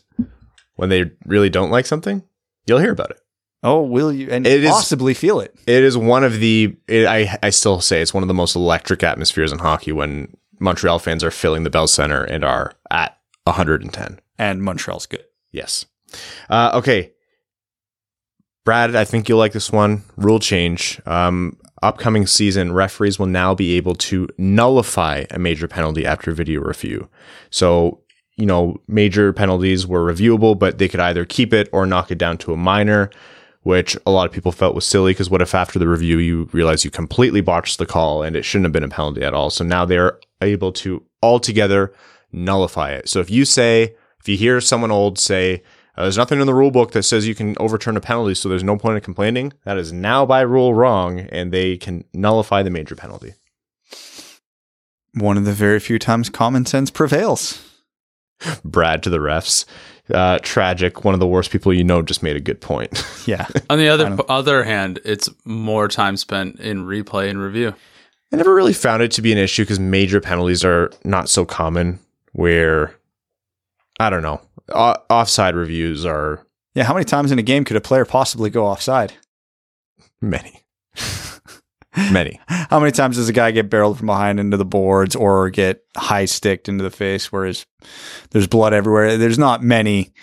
when 0.77 0.87
they 0.89 1.11
really 1.25 1.49
don't 1.49 1.69
like 1.69 1.85
something, 1.85 2.23
you'll 2.65 2.79
hear 2.79 2.93
about 2.93 3.11
it. 3.11 3.19
Oh, 3.61 3.81
will 3.81 4.11
you? 4.13 4.29
And 4.31 4.47
It 4.47 4.63
is- 4.63 4.69
possibly 4.71 5.13
feel 5.13 5.39
it. 5.41 5.53
It 5.67 5.83
is 5.83 5.97
one 5.97 6.23
of 6.23 6.39
the 6.39 6.75
it, 6.87 7.05
I 7.05 7.37
I 7.43 7.49
still 7.49 7.81
say 7.81 8.01
it's 8.01 8.13
one 8.13 8.23
of 8.23 8.27
the 8.29 8.33
most 8.33 8.55
electric 8.55 9.03
atmospheres 9.03 9.51
in 9.51 9.59
hockey 9.59 9.91
when 9.91 10.33
Montreal 10.59 10.99
fans 10.99 11.23
are 11.23 11.31
filling 11.31 11.63
the 11.63 11.69
Bell 11.69 11.87
Center 11.87 12.23
and 12.23 12.43
are 12.43 12.73
at 12.91 13.17
110. 13.43 14.19
And 14.37 14.63
Montreal's 14.63 15.05
good. 15.05 15.25
Yes. 15.51 15.85
Uh, 16.49 16.71
okay. 16.75 17.11
Brad, 18.63 18.95
I 18.95 19.05
think 19.05 19.29
you'll 19.29 19.37
like 19.37 19.53
this 19.53 19.71
one. 19.71 20.03
Rule 20.17 20.39
change. 20.39 20.99
Um, 21.05 21.57
upcoming 21.83 22.25
season, 22.25 22.73
referees 22.73 23.19
will 23.19 23.27
now 23.27 23.53
be 23.53 23.77
able 23.77 23.95
to 23.95 24.27
nullify 24.37 25.25
a 25.29 25.37
major 25.37 25.67
penalty 25.67 26.05
after 26.05 26.31
video 26.31 26.61
review. 26.61 27.07
So, 27.51 28.01
you 28.37 28.45
know, 28.45 28.81
major 28.87 29.31
penalties 29.33 29.85
were 29.85 30.11
reviewable, 30.11 30.57
but 30.57 30.79
they 30.79 30.87
could 30.87 30.99
either 30.99 31.25
keep 31.25 31.53
it 31.53 31.69
or 31.71 31.85
knock 31.85 32.11
it 32.11 32.17
down 32.17 32.37
to 32.39 32.53
a 32.53 32.57
minor. 32.57 33.11
Which 33.65 33.97
a 34.05 34.11
lot 34.11 34.27
of 34.27 34.31
people 34.31 34.51
felt 34.51 34.75
was 34.75 34.85
silly 34.85 35.09
because 35.09 35.27
what 35.27 35.41
if 35.41 35.55
after 35.55 35.79
the 35.79 35.87
review 35.87 36.19
you 36.19 36.47
realize 36.51 36.85
you 36.85 36.91
completely 36.91 37.41
botched 37.41 37.79
the 37.79 37.85
call 37.85 38.21
and 38.21 38.35
it 38.35 38.43
shouldn't 38.43 38.65
have 38.65 38.71
been 38.71 38.83
a 38.83 38.89
penalty 38.89 39.23
at 39.23 39.33
all? 39.33 39.49
So 39.49 39.63
now 39.63 39.85
they're 39.85 40.19
able 40.39 40.71
to 40.73 41.03
altogether 41.23 41.91
nullify 42.31 42.91
it. 42.91 43.09
So 43.09 43.21
if 43.21 43.31
you 43.31 43.43
say, 43.43 43.95
if 44.19 44.29
you 44.29 44.37
hear 44.37 44.61
someone 44.61 44.91
old 44.91 45.17
say, 45.17 45.63
uh, 45.97 46.03
there's 46.03 46.15
nothing 46.15 46.39
in 46.39 46.45
the 46.45 46.53
rule 46.53 46.69
book 46.69 46.91
that 46.91 47.03
says 47.03 47.27
you 47.27 47.33
can 47.33 47.55
overturn 47.59 47.97
a 47.97 48.01
penalty, 48.01 48.35
so 48.35 48.49
there's 48.49 48.63
no 48.63 48.77
point 48.77 48.97
in 48.97 49.01
complaining. 49.01 49.51
That 49.63 49.79
is 49.79 49.91
now 49.91 50.27
by 50.27 50.41
rule 50.41 50.75
wrong, 50.75 51.21
and 51.21 51.51
they 51.51 51.75
can 51.75 52.03
nullify 52.13 52.61
the 52.61 52.69
major 52.69 52.95
penalty. 52.95 53.33
One 55.15 55.37
of 55.37 55.45
the 55.45 55.53
very 55.53 55.79
few 55.79 55.97
times 55.97 56.29
common 56.29 56.67
sense 56.67 56.91
prevails. 56.91 57.67
Brad 58.63 59.01
to 59.01 59.09
the 59.09 59.17
refs. 59.17 59.65
Uh, 60.13 60.37
tragic. 60.43 61.03
One 61.03 61.13
of 61.15 61.19
the 61.19 61.25
worst 61.27 61.49
people 61.49 61.73
you 61.73 61.83
know 61.83 62.01
just 62.03 62.21
made 62.21 62.35
a 62.35 62.39
good 62.39 62.61
point. 62.61 63.03
Yeah. 63.25 63.47
On 63.71 63.79
the 63.79 63.87
other 63.89 64.15
other 64.29 64.63
hand, 64.63 64.99
it's 65.03 65.27
more 65.45 65.87
time 65.87 66.15
spent 66.15 66.59
in 66.59 66.85
replay 66.85 67.27
and 67.27 67.41
review. 67.41 67.73
I 68.31 68.35
never 68.35 68.53
really 68.53 68.71
found 68.73 69.01
it 69.01 69.09
to 69.13 69.23
be 69.23 69.31
an 69.31 69.39
issue 69.39 69.63
because 69.63 69.79
major 69.79 70.21
penalties 70.21 70.63
are 70.63 70.91
not 71.03 71.27
so 71.27 71.43
common. 71.43 71.97
Where 72.33 72.93
I 73.99 74.11
don't 74.11 74.21
know, 74.21 74.41
o- 74.69 74.95
offside 75.09 75.55
reviews 75.55 76.05
are 76.05 76.45
Yeah. 76.75 76.83
How 76.83 76.93
many 76.93 77.05
times 77.05 77.31
in 77.31 77.39
a 77.39 77.43
game 77.43 77.63
could 77.65 77.77
a 77.77 77.81
player 77.81 78.05
possibly 78.05 78.51
go 78.51 78.67
offside? 78.67 79.13
many, 80.21 80.61
many. 82.11 82.39
How 82.47 82.79
many 82.79 82.91
times 82.91 83.17
does 83.17 83.29
a 83.29 83.33
guy 83.33 83.51
get 83.51 83.69
barreled 83.69 83.97
from 83.97 84.07
behind 84.07 84.39
into 84.39 84.57
the 84.57 84.65
boards 84.65 85.15
or 85.15 85.49
get 85.49 85.83
high 85.95 86.25
sticked 86.25 86.67
into 86.69 86.83
the 86.83 86.91
face 86.91 87.31
whereas 87.31 87.65
there's 88.31 88.47
blood 88.47 88.73
everywhere? 88.73 89.17
There's 89.17 89.39
not 89.39 89.63
many 89.63 90.13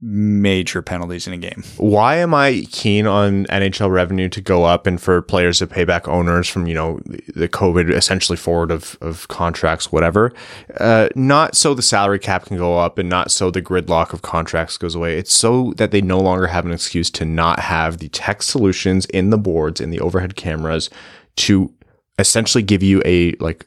major 0.00 0.80
penalties 0.80 1.26
in 1.26 1.32
a 1.32 1.36
game. 1.36 1.64
Why 1.76 2.16
am 2.16 2.32
I 2.32 2.64
keen 2.70 3.06
on 3.08 3.46
NHL 3.46 3.90
revenue 3.90 4.28
to 4.28 4.40
go 4.40 4.64
up 4.64 4.86
and 4.86 5.00
for 5.00 5.20
players 5.22 5.58
to 5.58 5.66
pay 5.66 5.84
back 5.84 6.06
owners 6.06 6.48
from, 6.48 6.68
you 6.68 6.74
know, 6.74 7.00
the 7.34 7.48
COVID 7.48 7.92
essentially 7.92 8.36
forward 8.36 8.70
of, 8.70 8.96
of 9.00 9.26
contracts, 9.26 9.90
whatever? 9.90 10.32
Uh, 10.78 11.08
not 11.16 11.56
so 11.56 11.74
the 11.74 11.82
salary 11.82 12.20
cap 12.20 12.46
can 12.46 12.56
go 12.56 12.78
up 12.78 12.98
and 12.98 13.08
not 13.08 13.32
so 13.32 13.50
the 13.50 13.60
gridlock 13.60 14.12
of 14.12 14.22
contracts 14.22 14.76
goes 14.76 14.94
away. 14.94 15.18
It's 15.18 15.32
so 15.32 15.72
that 15.78 15.90
they 15.90 16.00
no 16.00 16.20
longer 16.20 16.46
have 16.46 16.64
an 16.64 16.72
excuse 16.72 17.10
to 17.10 17.24
not 17.24 17.58
have 17.58 17.98
the 17.98 18.08
tech 18.10 18.42
solutions 18.42 19.04
in 19.06 19.30
the 19.30 19.38
boards, 19.38 19.80
in 19.80 19.90
the 19.90 20.00
overhead 20.00 20.36
cameras 20.36 20.90
to 21.36 21.74
essentially 22.20 22.62
give 22.62 22.84
you 22.84 23.02
a 23.04 23.32
like 23.40 23.66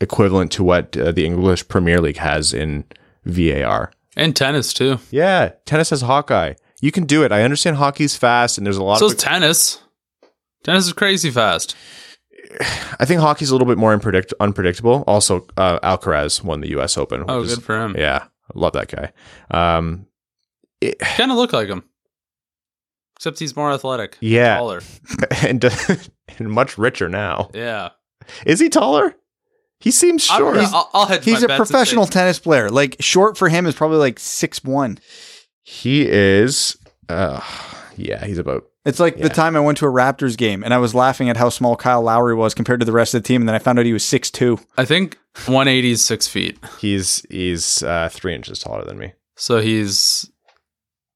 equivalent 0.00 0.50
to 0.52 0.64
what 0.64 0.96
uh, 0.96 1.12
the 1.12 1.26
English 1.26 1.68
Premier 1.68 2.00
League 2.00 2.16
has 2.16 2.54
in 2.54 2.84
VAR. 3.26 3.92
And 4.16 4.34
tennis 4.34 4.72
too. 4.72 4.98
Yeah, 5.10 5.50
tennis 5.66 5.90
has 5.90 6.00
Hawkeye. 6.02 6.54
You 6.80 6.90
can 6.92 7.04
do 7.04 7.22
it. 7.24 7.30
I 7.32 7.42
understand 7.42 7.76
hockey's 7.76 8.16
fast, 8.16 8.56
and 8.58 8.66
there's 8.66 8.76
a 8.76 8.82
lot 8.82 8.98
So 8.98 9.06
of. 9.06 9.12
is 9.12 9.18
tennis. 9.18 9.82
Tennis 10.64 10.86
is 10.86 10.92
crazy 10.92 11.30
fast. 11.30 11.76
I 12.98 13.04
think 13.04 13.20
hockey's 13.20 13.50
a 13.50 13.54
little 13.54 13.68
bit 13.68 13.78
more 13.78 13.96
unpredict- 13.96 14.32
unpredictable. 14.40 15.04
Also, 15.06 15.46
uh, 15.56 15.78
Alcaraz 15.80 16.42
won 16.42 16.60
the 16.60 16.70
U.S. 16.70 16.98
Open. 16.98 17.24
Oh, 17.28 17.40
which 17.40 17.48
is- 17.50 17.54
good 17.56 17.64
for 17.64 17.80
him. 17.80 17.94
Yeah, 17.96 18.24
I 18.24 18.58
love 18.58 18.72
that 18.72 18.88
guy. 18.88 19.12
Um, 19.50 20.06
it- 20.80 20.98
Kind 20.98 21.30
of 21.30 21.36
look 21.36 21.52
like 21.52 21.68
him. 21.68 21.84
Except 23.16 23.38
he's 23.38 23.54
more 23.54 23.70
athletic. 23.70 24.16
Yeah. 24.20 24.56
Taller. 24.56 24.80
and, 25.42 25.62
and 26.38 26.50
much 26.50 26.78
richer 26.78 27.08
now. 27.08 27.50
Yeah. 27.52 27.90
Is 28.46 28.58
he 28.60 28.68
taller? 28.70 29.14
He 29.80 29.90
seems 29.90 30.28
I'm- 30.30 30.40
short. 30.40 30.56
I'll, 30.58 30.90
I'll 30.94 31.06
hedge 31.06 31.24
He's 31.24 31.40
my 31.40 31.44
a 31.46 31.48
bets 31.48 31.56
professional 31.56 32.06
say- 32.06 32.12
tennis 32.12 32.38
player. 32.38 32.70
Like 32.70 32.96
short 33.00 33.36
for 33.38 33.48
him 33.48 33.66
is 33.66 33.74
probably 33.74 33.96
like 33.98 34.18
six 34.18 34.62
one. 34.62 34.98
he 35.62 36.06
is. 36.08 36.76
Uh, 37.08 37.40
yeah, 37.96 38.24
he's 38.24 38.38
about. 38.38 38.64
It's 38.84 39.00
like 39.00 39.16
Yeah. 39.16 39.24
the 39.24 39.28
time 39.34 39.56
I 39.56 39.60
went 39.60 39.76
to 39.78 39.86
a 39.86 39.90
Raptors 39.90 40.36
game 40.38 40.62
and 40.64 40.72
I 40.72 40.78
was 40.78 40.94
laughing 40.94 41.28
at 41.28 41.36
how 41.36 41.48
small 41.50 41.76
Kyle 41.76 42.00
Lowry 42.02 42.34
was 42.34 42.54
compared 42.54 42.80
to 42.80 42.86
the 42.86 42.92
rest 42.92 43.14
of 43.14 43.22
the 43.22 43.26
team, 43.26 43.42
and 43.42 43.48
then 43.48 43.54
I 43.54 43.58
found 43.58 43.78
out 43.78 43.84
he 43.84 43.92
was 43.92 44.04
six 44.04 44.30
two. 44.30 44.58
I 44.78 44.84
think 44.84 45.18
180 45.46 45.90
is 45.90 46.04
six 46.04 46.26
feet. 46.28 46.58
He's 46.78 47.24
he's 47.30 47.82
uh, 47.82 48.08
three 48.10 48.34
inches 48.34 48.58
taller 48.60 48.84
than 48.84 48.98
me. 48.98 49.12
So 49.36 49.60
he's. 49.60 50.30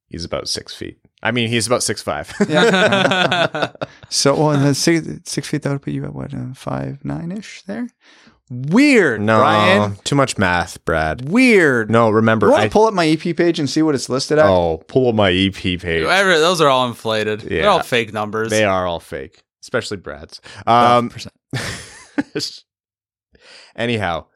He's 0.08 0.24
about 0.24 0.48
six 0.48 0.74
feet. 0.74 0.98
I 1.22 1.32
mean, 1.32 1.48
he's 1.48 1.66
about 1.66 1.82
six 1.82 2.02
five. 2.02 2.32
So 4.10 4.34
well, 4.36 4.56
that's 4.58 4.78
six, 4.78 5.06
six 5.24 5.48
feet 5.48 5.62
that 5.62 5.72
would 5.72 5.82
put 5.82 5.92
you 5.92 6.04
at 6.04 6.14
what 6.14 6.32
uh, 6.34 6.54
five 6.54 7.04
nine 7.04 7.32
ish 7.32 7.62
there. 7.62 7.88
Weird, 8.50 9.22
no, 9.22 9.40
Ryan. 9.40 9.96
too 10.04 10.14
much 10.14 10.36
math, 10.36 10.84
Brad. 10.84 11.30
Weird. 11.30 11.90
No, 11.90 12.10
remember, 12.10 12.46
You 12.46 12.52
want 12.52 12.64
I 12.64 12.66
to 12.68 12.72
pull 12.72 12.86
up 12.86 12.92
my 12.94 13.06
EP 13.06 13.34
page 13.34 13.58
and 13.58 13.68
see 13.70 13.80
what 13.80 13.94
it's 13.94 14.08
listed 14.10 14.38
at? 14.38 14.44
Oh, 14.46 14.82
pull 14.86 15.08
up 15.08 15.14
my 15.14 15.32
EP 15.32 15.54
page. 15.54 16.04
Every- 16.04 16.38
those 16.38 16.60
are 16.60 16.68
all 16.68 16.86
inflated. 16.86 17.42
Yeah. 17.44 17.62
They're 17.62 17.70
all 17.70 17.82
fake 17.82 18.12
numbers. 18.12 18.50
They 18.50 18.64
are 18.64 18.86
all 18.86 19.00
fake, 19.00 19.42
especially 19.62 19.96
Brad's. 19.96 20.42
Um, 20.66 21.10
100%. 21.54 22.62
anyhow, 23.76 24.26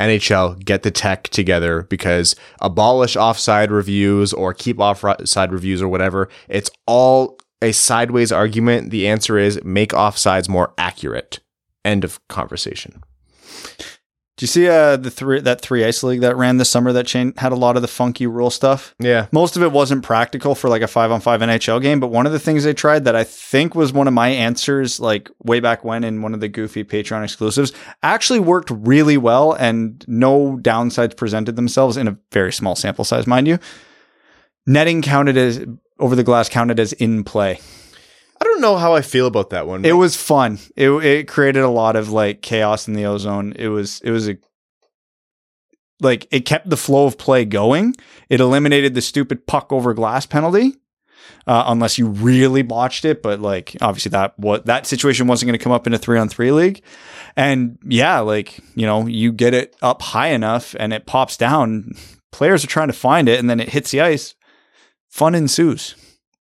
NHL 0.00 0.62
get 0.64 0.82
the 0.82 0.90
tech 0.90 1.24
together 1.24 1.82
because 1.84 2.36
abolish 2.60 3.16
offside 3.16 3.70
reviews 3.70 4.32
or 4.32 4.52
keep 4.52 4.78
offside 4.78 5.52
reviews 5.52 5.80
or 5.80 5.88
whatever. 5.88 6.28
It's 6.48 6.70
all 6.86 7.38
a 7.62 7.72
sideways 7.72 8.30
argument. 8.30 8.90
The 8.90 9.08
answer 9.08 9.38
is 9.38 9.58
make 9.64 9.90
offsides 9.92 10.48
more 10.50 10.74
accurate. 10.76 11.40
End 11.84 12.04
of 12.04 12.20
conversation. 12.28 13.02
Do 14.36 14.42
you 14.42 14.48
see 14.48 14.68
uh, 14.68 14.96
the 14.96 15.12
three 15.12 15.40
that 15.40 15.60
three 15.60 15.84
ice 15.84 16.02
league 16.02 16.22
that 16.22 16.36
ran 16.36 16.56
this 16.56 16.68
summer 16.68 16.92
that 16.92 17.06
chain 17.06 17.34
had 17.36 17.52
a 17.52 17.56
lot 17.56 17.76
of 17.76 17.82
the 17.82 17.88
funky 17.88 18.26
rule 18.26 18.50
stuff? 18.50 18.92
Yeah. 18.98 19.28
Most 19.30 19.56
of 19.56 19.62
it 19.62 19.70
wasn't 19.70 20.02
practical 20.02 20.56
for 20.56 20.68
like 20.68 20.82
a 20.82 20.88
five 20.88 21.12
on 21.12 21.20
five 21.20 21.40
NHL 21.40 21.80
game, 21.80 22.00
but 22.00 22.08
one 22.08 22.26
of 22.26 22.32
the 22.32 22.40
things 22.40 22.64
they 22.64 22.74
tried 22.74 23.04
that 23.04 23.14
I 23.14 23.22
think 23.22 23.76
was 23.76 23.92
one 23.92 24.08
of 24.08 24.14
my 24.14 24.28
answers, 24.30 24.98
like 24.98 25.30
way 25.44 25.60
back 25.60 25.84
when 25.84 26.02
in 26.02 26.20
one 26.20 26.34
of 26.34 26.40
the 26.40 26.48
goofy 26.48 26.82
Patreon 26.82 27.22
exclusives, 27.22 27.72
actually 28.02 28.40
worked 28.40 28.70
really 28.70 29.16
well 29.16 29.52
and 29.52 30.04
no 30.08 30.58
downsides 30.60 31.16
presented 31.16 31.54
themselves 31.54 31.96
in 31.96 32.08
a 32.08 32.18
very 32.32 32.52
small 32.52 32.74
sample 32.74 33.04
size, 33.04 33.28
mind 33.28 33.46
you. 33.46 33.60
Netting 34.66 35.00
counted 35.00 35.36
as 35.36 35.64
over 36.00 36.16
the 36.16 36.24
glass 36.24 36.48
counted 36.48 36.80
as 36.80 36.92
in 36.94 37.22
play. 37.22 37.60
I 38.40 38.44
don't 38.44 38.60
know 38.60 38.76
how 38.76 38.94
I 38.94 39.02
feel 39.02 39.26
about 39.26 39.50
that 39.50 39.66
one. 39.66 39.84
It 39.84 39.92
was 39.92 40.16
fun. 40.16 40.58
It 40.76 40.90
it 40.90 41.28
created 41.28 41.62
a 41.62 41.68
lot 41.68 41.96
of 41.96 42.10
like 42.10 42.42
chaos 42.42 42.88
in 42.88 42.94
the 42.94 43.06
ozone. 43.06 43.52
It 43.56 43.68
was 43.68 44.00
it 44.02 44.10
was 44.10 44.28
a 44.28 44.36
like 46.00 46.26
it 46.30 46.40
kept 46.40 46.68
the 46.68 46.76
flow 46.76 47.06
of 47.06 47.18
play 47.18 47.44
going. 47.44 47.94
It 48.28 48.40
eliminated 48.40 48.94
the 48.94 49.02
stupid 49.02 49.46
puck 49.46 49.72
over 49.72 49.94
glass 49.94 50.26
penalty. 50.26 50.74
Uh, 51.46 51.64
unless 51.66 51.98
you 51.98 52.06
really 52.06 52.62
botched 52.62 53.04
it, 53.04 53.22
but 53.22 53.40
like 53.40 53.76
obviously 53.80 54.10
that 54.10 54.38
what 54.38 54.66
that 54.66 54.86
situation 54.86 55.26
wasn't 55.26 55.46
going 55.46 55.58
to 55.58 55.62
come 55.62 55.72
up 55.72 55.86
in 55.86 55.94
a 55.94 55.98
three 55.98 56.18
on 56.18 56.28
three 56.28 56.52
league, 56.52 56.82
and 57.36 57.78
yeah, 57.86 58.20
like 58.20 58.60
you 58.74 58.86
know 58.86 59.06
you 59.06 59.32
get 59.32 59.54
it 59.54 59.74
up 59.82 60.00
high 60.02 60.28
enough 60.28 60.74
and 60.78 60.92
it 60.92 61.06
pops 61.06 61.36
down. 61.36 61.92
Players 62.32 62.64
are 62.64 62.68
trying 62.68 62.88
to 62.88 62.94
find 62.94 63.28
it, 63.28 63.38
and 63.38 63.48
then 63.48 63.60
it 63.60 63.70
hits 63.70 63.90
the 63.90 64.00
ice. 64.00 64.34
Fun 65.10 65.34
ensues. 65.34 65.94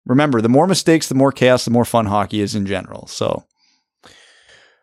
Remember, 0.07 0.41
the 0.41 0.49
more 0.49 0.67
mistakes, 0.67 1.09
the 1.09 1.15
more 1.15 1.33
chaos, 1.33 1.65
the 1.65 1.71
more 1.71 1.85
fun 1.85 2.07
hockey 2.07 2.41
is 2.41 2.55
in 2.55 2.67
general. 2.67 3.07
So 3.07 3.45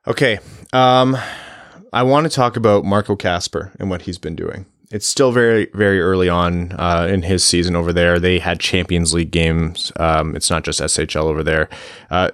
Okay. 0.07 0.39
Um, 0.73 1.17
I 1.93 2.03
want 2.03 2.25
to 2.25 2.29
talk 2.29 2.55
about 2.57 2.83
Marco 2.83 3.15
Kasper 3.15 3.71
and 3.79 3.89
what 3.89 4.03
he's 4.03 4.17
been 4.17 4.35
doing. 4.35 4.65
It's 4.91 5.07
still 5.07 5.31
very, 5.31 5.67
very 5.73 6.01
early 6.01 6.29
on 6.29 6.71
uh, 6.73 7.07
in 7.11 7.21
his 7.21 7.43
season 7.43 7.75
over 7.75 7.93
there. 7.93 8.19
They 8.19 8.39
had 8.39 8.59
Champions 8.59 9.13
League 9.13 9.29
games. 9.29 9.91
Um, 9.97 10.35
it's 10.35 10.49
not 10.49 10.63
just 10.63 10.79
SHL 10.79 11.25
over 11.25 11.43
there. 11.43 11.69
Uh, 12.09 12.31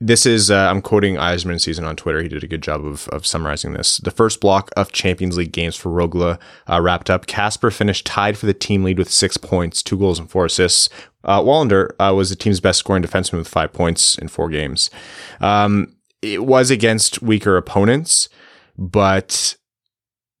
this 0.00 0.26
is, 0.26 0.50
uh, 0.50 0.68
I'm 0.70 0.82
quoting 0.82 1.14
Eisman 1.14 1.60
season 1.60 1.84
on 1.84 1.96
Twitter. 1.96 2.20
He 2.22 2.28
did 2.28 2.42
a 2.42 2.48
good 2.48 2.62
job 2.62 2.84
of, 2.84 3.08
of 3.08 3.26
summarizing 3.26 3.72
this. 3.72 3.98
The 3.98 4.10
first 4.10 4.40
block 4.40 4.70
of 4.76 4.92
Champions 4.92 5.36
League 5.36 5.52
games 5.52 5.76
for 5.76 5.90
Rögle 5.90 6.38
uh, 6.68 6.80
wrapped 6.80 7.10
up. 7.10 7.26
Kasper 7.26 7.70
finished 7.70 8.04
tied 8.04 8.36
for 8.36 8.46
the 8.46 8.54
team 8.54 8.82
lead 8.82 8.98
with 8.98 9.10
six 9.10 9.36
points, 9.36 9.82
two 9.82 9.96
goals, 9.96 10.18
and 10.18 10.28
four 10.30 10.46
assists. 10.46 10.88
Uh, 11.22 11.40
Wallinder 11.40 11.90
uh, 11.98 12.12
was 12.14 12.30
the 12.30 12.36
team's 12.36 12.60
best 12.60 12.80
scoring 12.80 13.02
defenseman 13.02 13.38
with 13.38 13.48
five 13.48 13.72
points 13.72 14.18
in 14.18 14.28
four 14.28 14.50
games. 14.50 14.90
Um, 15.40 15.94
it 16.22 16.44
was 16.44 16.70
against 16.70 17.22
weaker 17.22 17.56
opponents, 17.56 18.28
but 18.76 19.56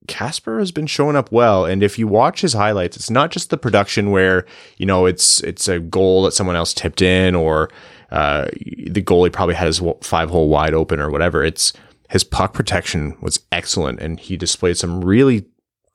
Kasper 0.06 0.58
has 0.58 0.72
been 0.72 0.86
showing 0.86 1.16
up 1.16 1.32
well. 1.32 1.64
And 1.64 1.82
if 1.82 1.98
you 1.98 2.06
watch 2.06 2.40
his 2.40 2.52
highlights, 2.52 2.96
it's 2.96 3.10
not 3.10 3.30
just 3.30 3.50
the 3.50 3.56
production 3.56 4.10
where 4.10 4.44
you 4.76 4.86
know 4.86 5.06
it's 5.06 5.42
it's 5.42 5.68
a 5.68 5.80
goal 5.80 6.24
that 6.24 6.32
someone 6.32 6.56
else 6.56 6.74
tipped 6.74 7.00
in, 7.02 7.34
or 7.34 7.70
uh, 8.14 8.44
the 8.86 9.02
goalie 9.02 9.32
probably 9.32 9.56
had 9.56 9.66
his 9.66 9.82
five 10.00 10.30
hole 10.30 10.48
wide 10.48 10.72
open, 10.72 11.00
or 11.00 11.10
whatever. 11.10 11.42
It's 11.42 11.72
his 12.10 12.22
puck 12.22 12.54
protection 12.54 13.16
was 13.20 13.40
excellent, 13.50 13.98
and 13.98 14.20
he 14.20 14.36
displayed 14.36 14.76
some 14.76 15.04
really 15.04 15.46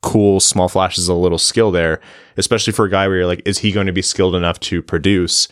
cool 0.02 0.38
small 0.38 0.68
flashes 0.68 1.08
of 1.08 1.16
a 1.16 1.18
little 1.18 1.38
skill 1.38 1.70
there, 1.70 1.98
especially 2.36 2.74
for 2.74 2.84
a 2.84 2.90
guy 2.90 3.08
where 3.08 3.18
you're 3.18 3.26
like, 3.26 3.40
is 3.46 3.58
he 3.58 3.72
going 3.72 3.86
to 3.86 3.92
be 3.92 4.02
skilled 4.02 4.34
enough 4.34 4.60
to 4.60 4.82
produce? 4.82 5.48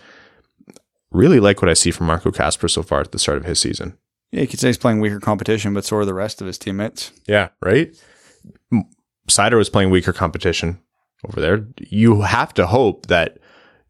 Really 1.10 1.40
like 1.40 1.62
what 1.62 1.70
I 1.70 1.74
see 1.74 1.90
from 1.90 2.06
Marco 2.06 2.30
Kasper 2.30 2.68
so 2.68 2.82
far 2.82 3.00
at 3.00 3.12
the 3.12 3.18
start 3.18 3.38
of 3.38 3.46
his 3.46 3.58
season. 3.58 3.96
Yeah, 4.30 4.42
you 4.42 4.46
could 4.46 4.60
say 4.60 4.68
he's 4.68 4.76
playing 4.76 5.00
weaker 5.00 5.20
competition, 5.20 5.72
but 5.72 5.86
so 5.86 5.96
are 5.96 6.04
the 6.04 6.12
rest 6.12 6.42
of 6.42 6.46
his 6.46 6.58
teammates. 6.58 7.12
Yeah, 7.26 7.48
right. 7.62 7.96
Seider 9.26 9.56
was 9.56 9.70
playing 9.70 9.88
weaker 9.88 10.12
competition 10.12 10.80
over 11.26 11.40
there. 11.40 11.66
You 11.78 12.20
have 12.20 12.52
to 12.54 12.66
hope 12.66 13.06
that 13.06 13.38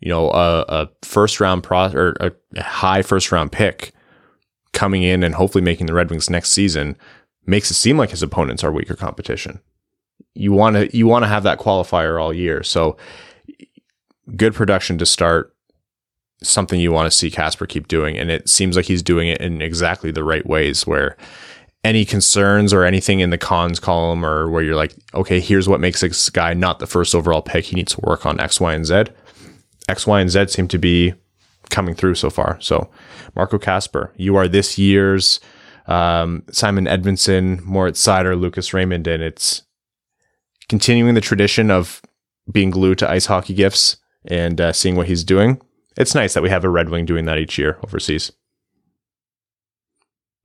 you 0.00 0.08
know, 0.08 0.30
a, 0.30 0.64
a 0.68 0.88
first 1.02 1.40
round 1.40 1.62
pro 1.62 1.90
or 1.92 2.14
a 2.20 2.62
high 2.62 3.02
first 3.02 3.32
round 3.32 3.52
pick 3.52 3.92
coming 4.72 5.02
in 5.02 5.22
and 5.22 5.34
hopefully 5.34 5.62
making 5.62 5.86
the 5.86 5.94
Red 5.94 6.10
Wings 6.10 6.30
next 6.30 6.50
season 6.50 6.96
makes 7.46 7.70
it 7.70 7.74
seem 7.74 7.96
like 7.96 8.10
his 8.10 8.22
opponents 8.22 8.62
are 8.62 8.70
weaker 8.70 8.94
competition. 8.94 9.60
You 10.34 10.52
want 10.52 10.76
to 10.76 10.96
you 10.96 11.06
want 11.06 11.24
to 11.24 11.28
have 11.28 11.42
that 11.42 11.58
qualifier 11.58 12.20
all 12.20 12.32
year. 12.32 12.62
So 12.62 12.96
good 14.36 14.54
production 14.54 14.98
to 14.98 15.06
start 15.06 15.54
something 16.42 16.78
you 16.78 16.92
want 16.92 17.10
to 17.10 17.16
see 17.16 17.30
Kasper 17.30 17.66
keep 17.66 17.88
doing 17.88 18.16
and 18.16 18.30
it 18.30 18.48
seems 18.48 18.76
like 18.76 18.84
he's 18.84 19.02
doing 19.02 19.28
it 19.28 19.40
in 19.40 19.60
exactly 19.60 20.12
the 20.12 20.22
right 20.22 20.46
ways 20.46 20.86
where 20.86 21.16
any 21.82 22.04
concerns 22.04 22.72
or 22.72 22.84
anything 22.84 23.20
in 23.20 23.30
the 23.30 23.38
cons 23.38 23.80
column 23.80 24.24
or 24.24 24.48
where 24.48 24.62
you're 24.62 24.76
like 24.76 24.94
okay 25.14 25.40
here's 25.40 25.68
what 25.68 25.80
makes 25.80 26.00
this 26.00 26.30
guy 26.30 26.54
not 26.54 26.78
the 26.78 26.86
first 26.86 27.14
overall 27.14 27.42
pick 27.42 27.64
he 27.64 27.74
needs 27.74 27.94
to 27.94 28.00
work 28.02 28.24
on 28.24 28.38
x 28.38 28.60
y 28.60 28.72
and 28.72 28.86
z 28.86 29.04
x 29.88 30.06
y 30.06 30.20
and 30.20 30.30
z 30.30 30.46
seem 30.48 30.68
to 30.68 30.78
be 30.78 31.14
coming 31.70 31.94
through 31.94 32.14
so 32.14 32.30
far 32.30 32.58
so 32.60 32.90
marco 33.34 33.58
Kasper, 33.58 34.12
you 34.16 34.36
are 34.36 34.48
this 34.48 34.78
year's 34.78 35.40
um, 35.86 36.42
simon 36.50 36.84
edvinsson 36.86 37.60
moritz 37.62 38.02
Seider, 38.02 38.38
lucas 38.38 38.72
raymond 38.72 39.06
and 39.06 39.22
it's 39.22 39.62
continuing 40.68 41.14
the 41.14 41.20
tradition 41.20 41.70
of 41.70 42.02
being 42.50 42.70
glued 42.70 42.98
to 42.98 43.10
ice 43.10 43.26
hockey 43.26 43.54
gifts 43.54 43.96
and 44.26 44.60
uh, 44.60 44.72
seeing 44.72 44.96
what 44.96 45.06
he's 45.06 45.24
doing 45.24 45.60
it's 45.98 46.14
nice 46.14 46.34
that 46.34 46.44
we 46.44 46.48
have 46.48 46.64
a 46.64 46.68
Red 46.68 46.90
Wing 46.90 47.04
doing 47.04 47.24
that 47.24 47.38
each 47.38 47.58
year 47.58 47.76
overseas. 47.84 48.30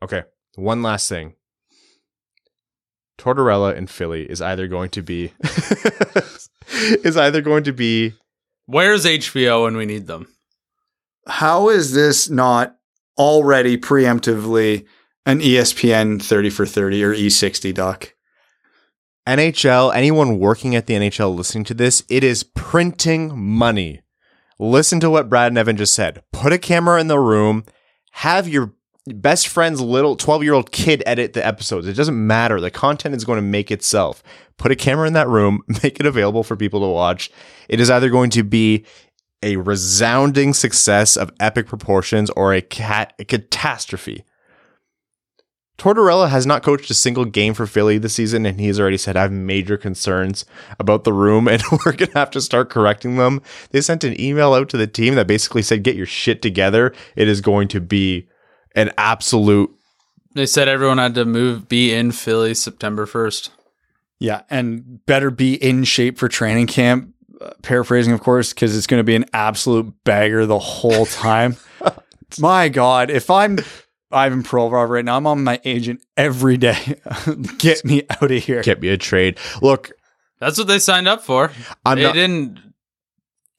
Okay, 0.02 0.24
one 0.56 0.82
last 0.82 1.08
thing. 1.08 1.36
Tortorella 3.20 3.76
in 3.76 3.86
Philly 3.86 4.24
is 4.24 4.42
either 4.42 4.68
going 4.68 4.90
to 4.90 5.04
be 5.04 5.32
is 6.72 7.16
either 7.16 7.42
going 7.42 7.64
to 7.66 7.72
be 7.72 8.14
Where's 8.66 9.06
HBO 9.06 9.64
when 9.64 9.76
we 9.76 9.86
need 9.86 10.08
them? 10.08 10.28
How 11.28 11.70
is 11.70 11.94
this 11.94 12.30
not 12.30 12.78
already 13.18 13.78
preemptively 13.78 14.86
an 15.26 15.40
ESPN 15.40 16.22
30 16.22 16.50
for 16.50 16.66
30 16.66 17.04
or 17.04 17.14
E60 17.14 17.74
doc? 17.74 18.14
NHL, 19.28 19.94
anyone 19.96 20.40
working 20.40 20.76
at 20.76 20.86
the 20.86 20.96
NHL 20.96 21.36
listening 21.36 21.64
to 21.66 21.74
this, 21.74 22.04
it 22.10 22.24
is 22.24 22.44
printing 22.44 23.38
money. 23.38 24.02
Listen 24.60 25.00
to 25.00 25.10
what 25.10 25.30
Brad 25.30 25.48
and 25.52 25.58
Evan 25.58 25.78
just 25.78 25.94
said. 25.94 26.24
Put 26.32 26.54
a 26.54 26.58
camera 26.58 27.00
in 27.00 27.08
the 27.08 27.20
room, 27.20 27.66
have 28.12 28.48
your 28.48 28.74
best 29.08 29.48
friend's 29.48 29.82
little 29.82 30.16
12 30.16 30.44
year 30.44 30.54
old 30.54 30.72
kid 30.72 31.04
edit 31.06 31.34
the 31.34 31.46
episodes. 31.46 31.88
It 31.88 31.94
doesn't 31.94 32.28
matter. 32.28 32.60
The 32.60 32.72
content 32.72 33.16
is 33.16 33.26
going 33.26 33.38
to 33.38 33.42
make 33.42 33.72
itself. 33.72 34.24
Put 34.58 34.72
a 34.72 34.76
camera 34.76 35.08
in 35.08 35.14
that 35.14 35.28
room, 35.28 35.62
make 35.84 36.00
it 36.00 36.06
available 36.06 36.44
for 36.44 36.56
people 36.56 36.82
to 36.82 36.88
watch. 36.88 37.32
It 37.70 37.80
is 37.80 37.90
either 37.90 38.10
going 38.10 38.30
to 38.32 38.44
be 38.44 38.86
a 39.42 39.58
resounding 39.58 40.54
success 40.54 41.18
of 41.18 41.32
epic 41.40 41.68
proportions 41.68 42.30
or 42.32 42.54
a, 42.54 42.62
cat- 42.62 43.14
a 43.20 43.26
catastrophe. 43.26 44.24
Tortorella 45.78 46.30
has 46.30 46.46
not 46.46 46.64
coached 46.64 46.90
a 46.92 46.94
single 46.94 47.26
game 47.26 47.54
for 47.54 47.66
Philly 47.66 47.98
this 47.98 48.14
season, 48.14 48.46
and 48.46 48.60
he's 48.60 48.80
already 48.80 48.98
said, 48.98 49.18
I 49.18 49.24
have 49.24 49.32
major 49.32 49.76
concerns 49.76 50.46
about 50.80 51.04
the 51.04 51.14
room, 51.14 51.48
and 51.50 51.62
we're 51.72 51.94
going 51.94 52.12
to 52.12 52.18
have 52.18 52.32
to 52.32 52.42
start 52.42 52.70
correcting 52.70 53.18
them. 53.18 53.42
They 53.72 53.82
sent 53.82 54.04
an 54.04 54.20
email 54.20 54.54
out 54.54 54.70
to 54.70 54.78
the 54.78 54.88
team 54.88 55.16
that 55.16 55.28
basically 55.28 55.62
said, 55.62 55.84
Get 55.84 55.96
your 55.96 56.06
shit 56.06 56.42
together. 56.42 56.94
It 57.16 57.28
is 57.28 57.42
going 57.42 57.68
to 57.70 57.82
be 57.82 58.30
an 58.76 58.92
absolute. 58.98 59.72
They 60.36 60.46
said 60.46 60.68
everyone 60.68 60.98
had 60.98 61.16
to 61.16 61.26
move, 61.26 61.68
be 61.68 61.94
in 61.94 62.12
Philly 62.12 62.54
September 62.54 63.06
1st. 63.06 63.50
Yeah, 64.20 64.44
and 64.50 65.06
better 65.06 65.30
be 65.32 65.56
in 65.56 65.84
shape 65.84 66.18
for 66.18 66.28
training 66.30 66.68
camp. 66.68 67.14
Uh, 67.42 67.52
paraphrasing, 67.62 68.14
of 68.14 68.22
course, 68.22 68.54
because 68.54 68.76
it's 68.78 68.88
going 68.88 69.00
to 69.00 69.04
be 69.04 69.16
an 69.16 69.26
absolute 69.34 69.94
bagger 70.06 70.46
the 70.46 70.60
whole 70.60 71.06
time. 71.06 71.58
My 72.40 72.70
God, 72.70 73.10
if 73.12 73.30
I'm 73.30 73.60
Ivan 74.12 74.44
Provorov 74.44 74.90
right 74.90 75.04
now, 75.04 75.18
I'm 75.18 75.28
on 75.28 75.44
my 75.44 75.60
agent 75.66 76.02
every 76.16 76.58
day. 76.58 77.00
Get 77.58 77.84
me 77.84 78.04
out 78.10 78.32
of 78.32 78.44
here. 78.44 78.62
Get 78.64 78.82
me 78.82 78.88
a 78.90 78.98
trade. 78.98 79.38
Look, 79.62 79.92
That's 80.40 80.58
what 80.58 80.68
they 80.68 80.80
signed 80.80 81.08
up 81.08 81.22
for. 81.24 81.52
I'm 81.86 81.98
they 81.98 82.04
not- 82.04 82.14
didn't 82.14 82.60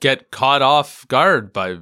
get 0.01 0.31
caught 0.31 0.61
off 0.63 1.07
guard 1.09 1.53
by 1.53 1.79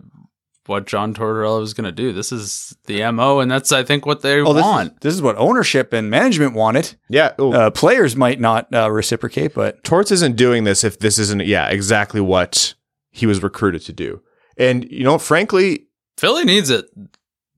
what 0.66 0.86
John 0.86 1.12
Tortorella 1.14 1.58
was 1.60 1.74
going 1.74 1.84
to 1.84 1.92
do. 1.92 2.12
This 2.12 2.30
is 2.32 2.76
the 2.86 3.10
MO, 3.12 3.40
and 3.40 3.50
that's, 3.50 3.72
I 3.72 3.82
think, 3.82 4.06
what 4.06 4.22
they 4.22 4.40
Oh, 4.40 4.52
this, 4.52 4.62
want. 4.62 4.92
is, 4.92 4.98
this 5.00 5.14
is 5.14 5.22
what 5.22 5.36
ownership 5.36 5.92
and 5.92 6.08
management 6.10 6.54
wanted. 6.54 6.94
yeah, 7.08 7.32
Uh, 7.38 7.70
players 7.70 8.14
might 8.16 8.40
not 8.40 8.72
uh, 8.74 8.90
reciprocate, 8.90 9.54
but 9.54 9.82
Torts 9.84 10.10
isn't 10.12 10.36
doing 10.36 10.64
this 10.64 10.84
if 10.84 10.98
this 10.98 11.18
isn't, 11.18 11.44
yeah, 11.46 11.68
exactly 11.68 12.20
what 12.20 12.74
he 13.10 13.26
was 13.26 13.42
recruited 13.42 13.82
to 13.82 13.92
do. 13.92 14.22
And, 14.56 14.84
you 14.90 15.04
know, 15.04 15.18
frankly, 15.18 15.86
Philly 16.16 16.44
needs 16.44 16.70
it. 16.70 16.86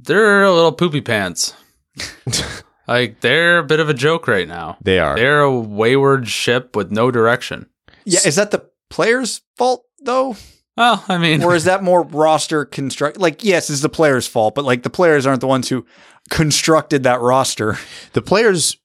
They're 0.01 0.43
a 0.45 0.53
little 0.53 0.73
poopy 0.73 1.01
pants. 1.01 1.55
like 2.89 3.21
they're 3.21 3.59
a 3.59 3.65
bit 3.65 3.81
of 3.81 3.89
a 3.89 3.95
joke 3.95 4.27
right 4.29 4.49
now. 4.49 4.77
they 4.83 4.99
are. 4.99 5.17
They're 5.17 5.41
a 5.41 5.59
wayward 5.61 6.29
ship 6.29 6.77
with 6.77 6.91
no 6.91 7.11
direction. 7.11 7.67
yeah, 8.05 8.21
is 8.25 8.37
that 8.37 8.51
the 8.51 8.69
players' 8.91 9.43
fault 9.57 9.85
though, 10.03 10.37
Well, 10.77 11.05
I 11.09 11.19
mean, 11.19 11.43
or 11.43 11.55
is 11.55 11.65
that 11.67 11.83
more 11.83 12.03
roster 12.03 12.65
construct? 12.65 13.19
Like, 13.19 13.45
yes, 13.45 13.71
it's 13.71 13.81
the 13.81 13.89
players' 13.89 14.27
fault, 14.27 14.55
but 14.55 14.65
like 14.65 14.83
the 14.83 14.91
players 14.91 15.27
aren't 15.27 15.41
the 15.41 15.47
ones 15.47 15.69
who 15.69 15.87
constructed 16.31 17.03
that 17.03 17.21
roster. 17.21 17.77
the 18.15 18.23
players 18.23 18.77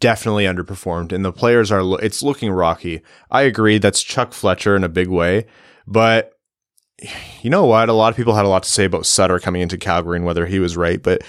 definitely 0.00 0.44
underperformed 0.46 1.12
and 1.12 1.22
the 1.24 1.32
players 1.32 1.70
are 1.70 1.82
lo- 1.82 1.98
it's 1.98 2.22
looking 2.22 2.50
rocky 2.50 3.02
i 3.30 3.42
agree 3.42 3.76
that's 3.76 4.02
chuck 4.02 4.32
fletcher 4.32 4.74
in 4.74 4.82
a 4.82 4.88
big 4.88 5.06
way 5.06 5.44
but 5.86 6.32
you 7.42 7.50
know 7.50 7.66
what 7.66 7.90
a 7.90 7.92
lot 7.92 8.08
of 8.10 8.16
people 8.16 8.34
had 8.34 8.46
a 8.46 8.48
lot 8.48 8.62
to 8.62 8.70
say 8.70 8.86
about 8.86 9.04
sutter 9.04 9.38
coming 9.38 9.60
into 9.60 9.76
calgary 9.76 10.16
and 10.16 10.24
whether 10.24 10.46
he 10.46 10.58
was 10.58 10.78
right 10.78 11.02
but 11.02 11.22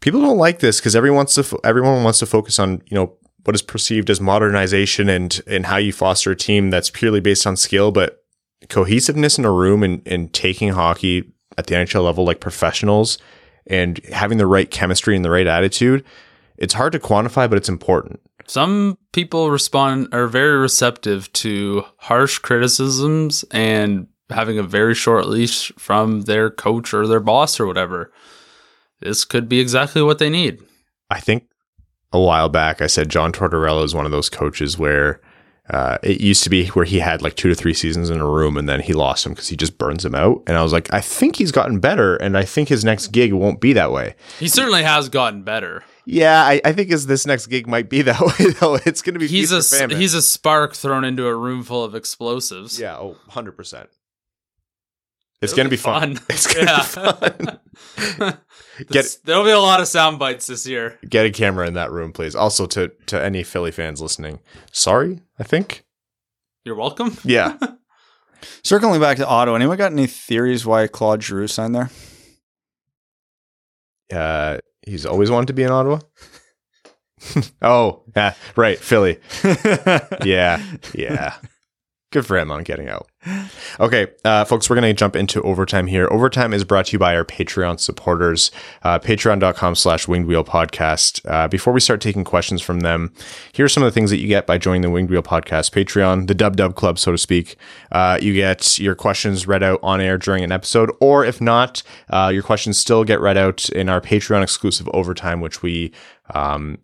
people 0.00 0.20
don't 0.20 0.38
like 0.38 0.60
this 0.60 0.78
because 0.78 0.94
everyone 0.94 1.16
wants 1.16 1.34
to 1.34 1.42
fo- 1.42 1.60
everyone 1.64 2.04
wants 2.04 2.20
to 2.20 2.24
focus 2.24 2.60
on 2.60 2.80
you 2.86 2.94
know 2.94 3.12
what 3.44 3.54
is 3.56 3.62
perceived 3.62 4.08
as 4.08 4.20
modernization 4.20 5.08
and 5.08 5.42
and 5.48 5.66
how 5.66 5.76
you 5.76 5.92
foster 5.92 6.30
a 6.30 6.36
team 6.36 6.70
that's 6.70 6.88
purely 6.88 7.20
based 7.20 7.46
on 7.48 7.56
skill 7.56 7.90
but 7.90 8.21
cohesiveness 8.68 9.38
in 9.38 9.44
a 9.44 9.50
room 9.50 9.82
and, 9.82 10.02
and 10.06 10.32
taking 10.32 10.70
hockey 10.70 11.32
at 11.58 11.66
the 11.66 11.74
nhl 11.74 12.04
level 12.04 12.24
like 12.24 12.40
professionals 12.40 13.18
and 13.66 13.98
having 14.06 14.38
the 14.38 14.46
right 14.46 14.70
chemistry 14.70 15.14
and 15.14 15.24
the 15.24 15.30
right 15.30 15.46
attitude 15.46 16.04
it's 16.62 16.74
hard 16.74 16.92
to 16.92 16.98
quantify, 17.00 17.48
but 17.48 17.58
it's 17.58 17.68
important. 17.68 18.20
some 18.46 18.98
people 19.12 19.50
respond 19.50 20.08
are 20.12 20.26
very 20.26 20.56
receptive 20.56 21.32
to 21.32 21.84
harsh 21.98 22.38
criticisms 22.38 23.44
and 23.50 24.06
having 24.30 24.58
a 24.58 24.62
very 24.62 24.94
short 24.94 25.26
leash 25.26 25.72
from 25.76 26.22
their 26.22 26.50
coach 26.50 26.94
or 26.94 27.06
their 27.06 27.20
boss 27.20 27.58
or 27.60 27.66
whatever. 27.66 28.12
This 29.00 29.24
could 29.24 29.48
be 29.48 29.60
exactly 29.60 30.02
what 30.02 30.18
they 30.18 30.30
need. 30.30 30.62
I 31.10 31.20
think 31.20 31.48
a 32.12 32.20
while 32.20 32.48
back 32.48 32.80
I 32.80 32.86
said 32.86 33.08
John 33.08 33.32
Tortorella 33.32 33.84
is 33.84 33.94
one 33.94 34.06
of 34.06 34.12
those 34.12 34.30
coaches 34.30 34.78
where 34.78 35.20
uh, 35.72 35.98
it 36.02 36.20
used 36.20 36.44
to 36.44 36.50
be 36.50 36.66
where 36.68 36.84
he 36.84 36.98
had 37.00 37.22
like 37.22 37.34
two 37.34 37.48
to 37.48 37.54
three 37.54 37.74
seasons 37.74 38.10
in 38.10 38.20
a 38.20 38.26
room 38.28 38.56
and 38.56 38.68
then 38.68 38.80
he 38.80 38.92
lost 38.92 39.24
him 39.26 39.32
because 39.32 39.48
he 39.48 39.56
just 39.56 39.78
burns 39.78 40.04
him 40.04 40.14
out. 40.14 40.42
And 40.46 40.56
I 40.56 40.62
was 40.62 40.72
like, 40.72 40.92
I 40.92 41.00
think 41.00 41.36
he's 41.36 41.50
gotten 41.50 41.80
better, 41.80 42.16
and 42.16 42.36
I 42.36 42.44
think 42.44 42.68
his 42.68 42.84
next 42.84 43.08
gig 43.08 43.32
won't 43.32 43.60
be 43.60 43.72
that 43.72 43.90
way. 43.90 44.14
He 44.38 44.48
certainly 44.48 44.82
has 44.82 45.08
gotten 45.08 45.42
better. 45.42 45.82
Yeah, 46.04 46.42
I, 46.42 46.60
I 46.64 46.72
think 46.72 46.90
his 46.90 47.06
this 47.06 47.26
next 47.26 47.46
gig 47.46 47.66
might 47.66 47.88
be 47.88 48.02
that 48.02 48.20
way 48.38 48.50
though. 48.60 48.74
It's 48.84 49.02
going 49.02 49.14
to 49.14 49.20
be 49.20 49.28
He's 49.28 49.52
a 49.52 49.62
famine. 49.62 49.96
he's 49.98 50.14
a 50.14 50.22
spark 50.22 50.74
thrown 50.74 51.04
into 51.04 51.26
a 51.26 51.34
room 51.34 51.62
full 51.62 51.84
of 51.84 51.94
explosives. 51.94 52.78
yeah, 52.78 52.96
oh, 52.96 53.10
100 53.26 53.52
percent. 53.52 53.88
It's 55.42 55.52
going 55.54 55.66
to 55.66 55.70
be 55.70 55.76
fun. 55.76 56.18
It's 56.30 56.52
going 56.52 56.66
to 56.66 56.76
be 56.76 56.82
fun. 56.82 58.38
This- 58.88 59.16
There'll 59.16 59.44
be 59.44 59.50
a 59.50 59.58
lot 59.60 59.80
of 59.80 59.86
sound 59.88 60.18
bites 60.18 60.46
this 60.46 60.66
year. 60.66 60.98
Get 61.08 61.26
a 61.26 61.30
camera 61.30 61.66
in 61.66 61.74
that 61.74 61.90
room, 61.92 62.12
please. 62.12 62.34
Also, 62.34 62.64
to 62.66 62.90
to 63.06 63.22
any 63.22 63.42
Philly 63.42 63.70
fans 63.70 64.00
listening, 64.00 64.40
sorry. 64.72 65.20
I 65.38 65.44
think 65.44 65.84
You're 66.64 66.74
welcome. 66.76 67.18
yeah. 67.22 67.58
Circling 68.64 69.00
back 69.00 69.18
to 69.18 69.26
Otto, 69.26 69.54
anyone 69.54 69.76
got 69.76 69.92
any 69.92 70.06
theories 70.06 70.64
why 70.66 70.86
Claude 70.86 71.22
Giroux 71.22 71.46
signed 71.48 71.74
there? 71.74 71.90
uh, 74.12 74.58
he's 74.82 75.06
always 75.06 75.30
wanted 75.30 75.46
to 75.46 75.52
be 75.52 75.62
in 75.62 75.70
Ottawa. 75.70 76.00
oh, 77.62 78.02
yeah, 78.16 78.34
right, 78.56 78.78
Philly. 78.78 79.18
Yeah, 80.24 80.62
yeah. 80.94 81.36
Good 82.12 82.26
for 82.26 82.36
him 82.36 82.50
on 82.50 82.62
getting 82.62 82.90
out. 82.90 83.08
Okay, 83.80 84.08
uh, 84.24 84.44
folks, 84.44 84.68
we're 84.68 84.76
going 84.76 84.90
to 84.90 84.92
jump 84.92 85.16
into 85.16 85.40
overtime 85.42 85.86
here. 85.86 86.08
Overtime 86.10 86.52
is 86.52 86.62
brought 86.62 86.86
to 86.86 86.92
you 86.92 86.98
by 86.98 87.16
our 87.16 87.24
Patreon 87.24 87.80
supporters, 87.80 88.50
uh, 88.82 88.98
patreon.com 88.98 89.76
slash 89.76 90.06
winged 90.06 90.26
wheel 90.26 90.44
podcast. 90.44 91.20
Uh, 91.24 91.48
before 91.48 91.72
we 91.72 91.80
start 91.80 92.02
taking 92.02 92.22
questions 92.22 92.60
from 92.60 92.80
them, 92.80 93.14
here 93.52 93.64
are 93.64 93.68
some 93.68 93.82
of 93.82 93.86
the 93.86 93.94
things 93.94 94.10
that 94.10 94.18
you 94.18 94.28
get 94.28 94.46
by 94.46 94.58
joining 94.58 94.82
the 94.82 94.90
winged 94.90 95.08
wheel 95.08 95.22
podcast 95.22 95.70
Patreon, 95.72 96.26
the 96.26 96.34
dub 96.34 96.56
dub 96.56 96.74
club, 96.74 96.98
so 96.98 97.12
to 97.12 97.18
speak. 97.18 97.56
Uh, 97.92 98.18
you 98.20 98.34
get 98.34 98.78
your 98.78 98.94
questions 98.94 99.46
read 99.46 99.62
out 99.62 99.80
on 99.82 100.00
air 100.00 100.18
during 100.18 100.44
an 100.44 100.52
episode, 100.52 100.90
or 101.00 101.24
if 101.24 101.40
not, 101.40 101.82
uh, 102.10 102.30
your 102.32 102.42
questions 102.42 102.76
still 102.76 103.04
get 103.04 103.20
read 103.20 103.38
out 103.38 103.70
in 103.70 103.88
our 103.88 104.02
Patreon 104.02 104.42
exclusive 104.42 104.88
overtime, 104.92 105.40
which 105.40 105.62
we 105.62 105.92
um, 106.30 106.78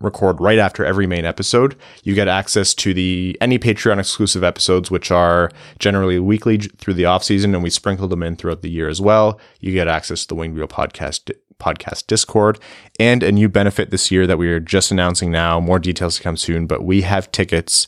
record 0.00 0.40
right 0.40 0.58
after 0.58 0.84
every 0.84 1.06
main 1.06 1.24
episode. 1.24 1.76
You 2.04 2.14
get 2.14 2.28
access 2.28 2.74
to 2.74 2.94
the 2.94 3.36
any 3.40 3.58
Patreon 3.58 3.98
exclusive 3.98 4.44
episodes, 4.44 4.90
which 4.90 5.10
are 5.10 5.50
generally 5.78 6.18
weekly 6.18 6.58
through 6.58 6.94
the 6.94 7.06
off 7.06 7.24
season, 7.24 7.54
and 7.54 7.62
we 7.62 7.70
sprinkle 7.70 8.08
them 8.08 8.22
in 8.22 8.36
throughout 8.36 8.62
the 8.62 8.70
year 8.70 8.88
as 8.88 9.00
well. 9.00 9.40
You 9.60 9.72
get 9.72 9.88
access 9.88 10.22
to 10.22 10.28
the 10.28 10.34
Winged 10.34 10.56
Wheel 10.56 10.68
podcast 10.68 11.30
podcast 11.58 12.06
Discord 12.08 12.58
and 12.98 13.22
a 13.22 13.30
new 13.30 13.48
benefit 13.48 13.90
this 13.90 14.10
year 14.10 14.26
that 14.26 14.38
we 14.38 14.48
are 14.48 14.58
just 14.58 14.90
announcing 14.90 15.30
now. 15.30 15.60
More 15.60 15.78
details 15.78 16.16
to 16.16 16.22
come 16.22 16.36
soon, 16.36 16.66
but 16.66 16.82
we 16.82 17.02
have 17.02 17.30
tickets 17.30 17.86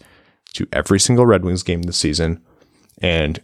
to 0.55 0.69
every 0.73 1.01
single 1.01 1.27
Red 1.27 1.45
Wings 1.45 1.65
game 1.65 1.83
this 1.83 1.97
season, 1.97 2.43
and 3.03 3.43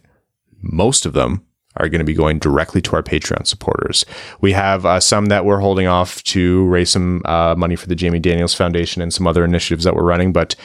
most 0.61 1.05
of 1.05 1.13
them 1.13 1.45
are 1.77 1.89
going 1.89 1.99
to 1.99 2.05
be 2.05 2.13
going 2.13 2.39
directly 2.39 2.81
to 2.81 2.95
our 2.95 3.03
Patreon 3.03 3.47
supporters. 3.47 4.05
We 4.41 4.51
have 4.53 4.85
uh, 4.85 4.99
some 4.99 5.27
that 5.27 5.45
we're 5.45 5.59
holding 5.59 5.87
off 5.87 6.23
to 6.23 6.65
raise 6.67 6.89
some 6.89 7.21
uh, 7.25 7.55
money 7.57 7.75
for 7.75 7.87
the 7.87 7.95
Jamie 7.95 8.19
Daniels 8.19 8.53
Foundation 8.53 9.01
and 9.01 9.13
some 9.13 9.27
other 9.27 9.45
initiatives 9.45 9.83
that 9.83 9.95
we're 9.95 10.03
running, 10.03 10.33
but 10.33 10.55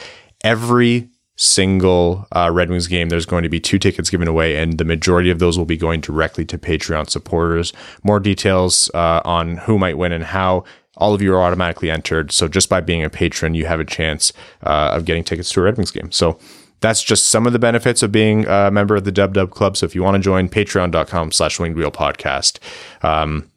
every 0.43 1.09
single 1.37 2.25
uh, 2.31 2.49
Red 2.51 2.69
Wings 2.69 2.87
game, 2.87 3.09
there's 3.09 3.25
going 3.25 3.43
to 3.43 3.49
be 3.49 3.59
two 3.59 3.79
tickets 3.79 4.09
given 4.09 4.27
away, 4.27 4.57
and 4.57 4.77
the 4.79 4.85
majority 4.85 5.29
of 5.29 5.39
those 5.39 5.57
will 5.57 5.65
be 5.65 5.77
going 5.77 6.01
directly 6.01 6.43
to 6.45 6.57
Patreon 6.57 7.09
supporters. 7.09 7.73
More 8.03 8.19
details 8.19 8.89
uh, 8.93 9.21
on 9.23 9.57
who 9.57 9.77
might 9.77 9.97
win 9.97 10.11
and 10.11 10.23
how. 10.23 10.63
All 10.97 11.13
of 11.13 11.21
you 11.21 11.31
are 11.35 11.43
automatically 11.43 11.91
entered. 11.91 12.31
So 12.31 12.47
just 12.47 12.69
by 12.69 12.81
being 12.81 13.03
a 13.03 13.09
patron, 13.09 13.53
you 13.53 13.67
have 13.67 13.79
a 13.79 13.85
chance 13.85 14.33
uh, 14.63 14.89
of 14.93 15.05
getting 15.05 15.23
tickets 15.23 15.51
to 15.51 15.59
a 15.59 15.63
Red 15.63 15.77
Wings 15.77 15.91
game. 15.91 16.11
So 16.11 16.39
that's 16.79 17.03
just 17.03 17.27
some 17.27 17.47
of 17.47 17.53
the 17.53 17.59
benefits 17.59 18.03
of 18.03 18.11
being 18.11 18.45
a 18.47 18.69
member 18.71 18.95
of 18.95 19.03
the 19.03 19.11
Dub 19.11 19.33
Dub 19.33 19.51
Club. 19.51 19.77
So 19.77 19.85
if 19.85 19.95
you 19.95 20.03
want 20.03 20.15
to 20.15 20.21
join, 20.21 20.49
patreon.com 20.49 21.31
slash 21.31 21.59
winged 21.59 21.75
wheel 21.77 21.91
podcast. 21.91 22.59
Um, 23.03 23.49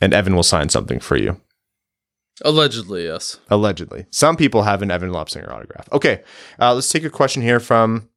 and 0.00 0.12
Evan 0.12 0.34
will 0.34 0.42
sign 0.42 0.68
something 0.68 1.00
for 1.00 1.16
you. 1.16 1.40
Allegedly, 2.44 3.04
yes. 3.04 3.38
Allegedly. 3.50 4.06
Some 4.10 4.36
people 4.36 4.62
have 4.64 4.82
an 4.82 4.90
Evan 4.90 5.10
Lobsinger 5.10 5.50
autograph. 5.50 5.88
Okay, 5.92 6.22
uh, 6.60 6.74
let's 6.74 6.88
take 6.88 7.04
a 7.04 7.10
question 7.10 7.42
here 7.42 7.60
from 7.60 8.08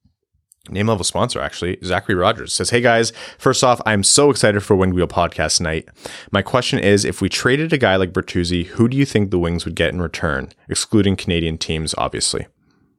name 0.69 0.87
level 0.87 1.03
sponsor, 1.03 1.39
actually. 1.39 1.77
Zachary 1.83 2.15
Rogers 2.15 2.53
says, 2.53 2.71
Hey 2.71 2.81
guys, 2.81 3.13
first 3.37 3.63
off, 3.63 3.79
I'm 3.85 4.03
so 4.03 4.31
excited 4.31 4.61
for 4.61 4.75
Winged 4.75 4.95
Wheel 4.95 5.07
podcast 5.07 5.61
night. 5.61 5.87
My 6.31 6.41
question 6.41 6.79
is 6.79 7.05
if 7.05 7.21
we 7.21 7.29
traded 7.29 7.71
a 7.71 7.77
guy 7.77 7.97
like 7.97 8.13
Bertuzzi, 8.13 8.65
who 8.65 8.87
do 8.87 8.97
you 8.97 9.05
think 9.05 9.29
the 9.29 9.39
Wings 9.39 9.63
would 9.65 9.75
get 9.75 9.93
in 9.93 10.01
return? 10.01 10.51
Excluding 10.69 11.15
Canadian 11.17 11.57
teams, 11.57 11.93
obviously. 11.97 12.47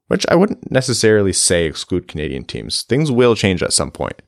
Which 0.09 0.25
I 0.29 0.37
wouldn't 0.37 0.71
necessarily 0.71 1.33
say 1.33 1.67
exclude 1.67 2.09
Canadian 2.09 2.45
teams. 2.45 2.83
Things 2.83 3.11
will 3.11 3.35
change 3.35 3.63
at 3.63 3.73
some 3.73 3.91
point. 3.91 4.23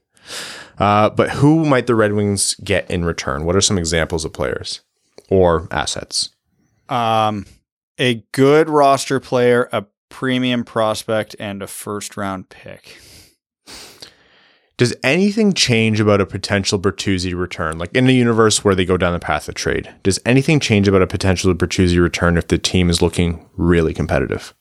Uh, 0.78 1.10
but 1.10 1.30
who 1.30 1.64
might 1.64 1.86
the 1.86 1.94
Red 1.94 2.12
Wings 2.12 2.54
get 2.56 2.90
in 2.90 3.04
return? 3.04 3.44
What 3.44 3.56
are 3.56 3.60
some 3.60 3.78
examples 3.78 4.24
of 4.24 4.32
players 4.32 4.80
or 5.30 5.68
assets? 5.70 6.30
Um, 6.88 7.46
a 7.98 8.24
good 8.32 8.68
roster 8.68 9.20
player, 9.20 9.68
a 9.72 9.86
premium 10.08 10.64
prospect, 10.64 11.36
and 11.38 11.62
a 11.62 11.66
first 11.66 12.16
round 12.16 12.48
pick. 12.48 12.98
Does 14.76 14.94
anything 15.02 15.54
change 15.54 15.98
about 15.98 16.20
a 16.20 16.26
potential 16.26 16.78
Bertuzzi 16.78 17.36
return? 17.36 17.78
Like 17.78 17.92
in 17.96 18.08
a 18.08 18.12
universe 18.12 18.64
where 18.64 18.76
they 18.76 18.84
go 18.84 18.96
down 18.96 19.12
the 19.12 19.18
path 19.18 19.48
of 19.48 19.56
trade, 19.56 19.92
does 20.04 20.20
anything 20.24 20.60
change 20.60 20.86
about 20.86 21.02
a 21.02 21.06
potential 21.06 21.52
Bertuzzi 21.52 22.00
return 22.00 22.36
if 22.36 22.46
the 22.46 22.58
team 22.58 22.88
is 22.88 23.02
looking 23.02 23.44
really 23.56 23.92
competitive? 23.92 24.54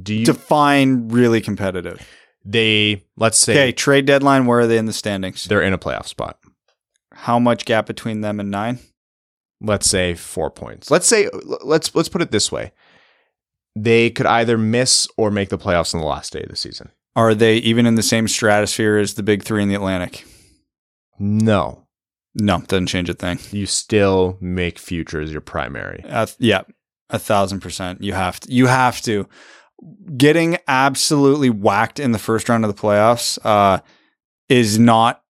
Do 0.00 0.14
you 0.14 0.24
Define 0.24 1.08
really 1.08 1.40
competitive. 1.40 2.00
they 2.44 3.04
let's 3.16 3.38
say 3.38 3.52
Okay, 3.52 3.72
trade 3.72 4.06
deadline. 4.06 4.46
Where 4.46 4.60
are 4.60 4.66
they 4.66 4.78
in 4.78 4.86
the 4.86 4.92
standings? 4.92 5.44
they're 5.44 5.62
in 5.62 5.72
a 5.72 5.78
playoff 5.78 6.06
spot. 6.06 6.38
How 7.12 7.38
much 7.38 7.64
gap 7.66 7.86
between 7.86 8.20
them 8.22 8.40
and 8.40 8.50
nine? 8.50 8.78
Let's 9.60 9.88
say 9.88 10.14
4 10.14 10.50
points. 10.50 10.90
Let's 10.90 11.06
say 11.06 11.28
let's 11.64 11.94
let's 11.94 12.08
put 12.08 12.22
it 12.22 12.30
this 12.32 12.50
way. 12.50 12.72
They 13.76 14.10
could 14.10 14.26
either 14.26 14.58
miss 14.58 15.06
or 15.16 15.30
make 15.30 15.50
the 15.50 15.58
playoffs 15.58 15.94
on 15.94 16.00
the 16.00 16.06
last 16.06 16.32
day 16.32 16.42
of 16.42 16.48
the 16.48 16.56
season. 16.56 16.90
Are 17.14 17.34
they 17.34 17.56
even 17.58 17.86
in 17.86 17.94
the 17.94 18.02
same 18.02 18.26
stratosphere 18.28 18.96
as 18.98 19.14
the 19.14 19.22
big 19.22 19.42
three 19.42 19.62
in 19.62 19.68
the 19.68 19.74
Atlantic? 19.74 20.24
No. 21.18 21.86
No, 22.34 22.62
doesn't 22.62 22.86
change 22.86 23.10
a 23.10 23.14
thing. 23.14 23.38
You 23.50 23.66
still 23.66 24.38
make 24.40 24.78
futures 24.78 25.30
your 25.32 25.42
primary. 25.42 26.02
Uh, 26.08 26.26
yeah, 26.38 26.62
a 27.10 27.18
thousand 27.18 27.60
percent. 27.60 28.02
You 28.02 28.14
have 28.14 28.40
to. 28.40 28.52
You 28.52 28.66
have 28.66 29.02
to. 29.02 29.28
Getting 30.16 30.58
absolutely 30.68 31.50
whacked 31.50 31.98
in 31.98 32.12
the 32.12 32.18
first 32.18 32.48
round 32.48 32.64
of 32.64 32.74
the 32.74 32.80
playoffs 32.80 33.38
uh, 33.44 33.80
is 34.48 34.78
not 34.78 35.22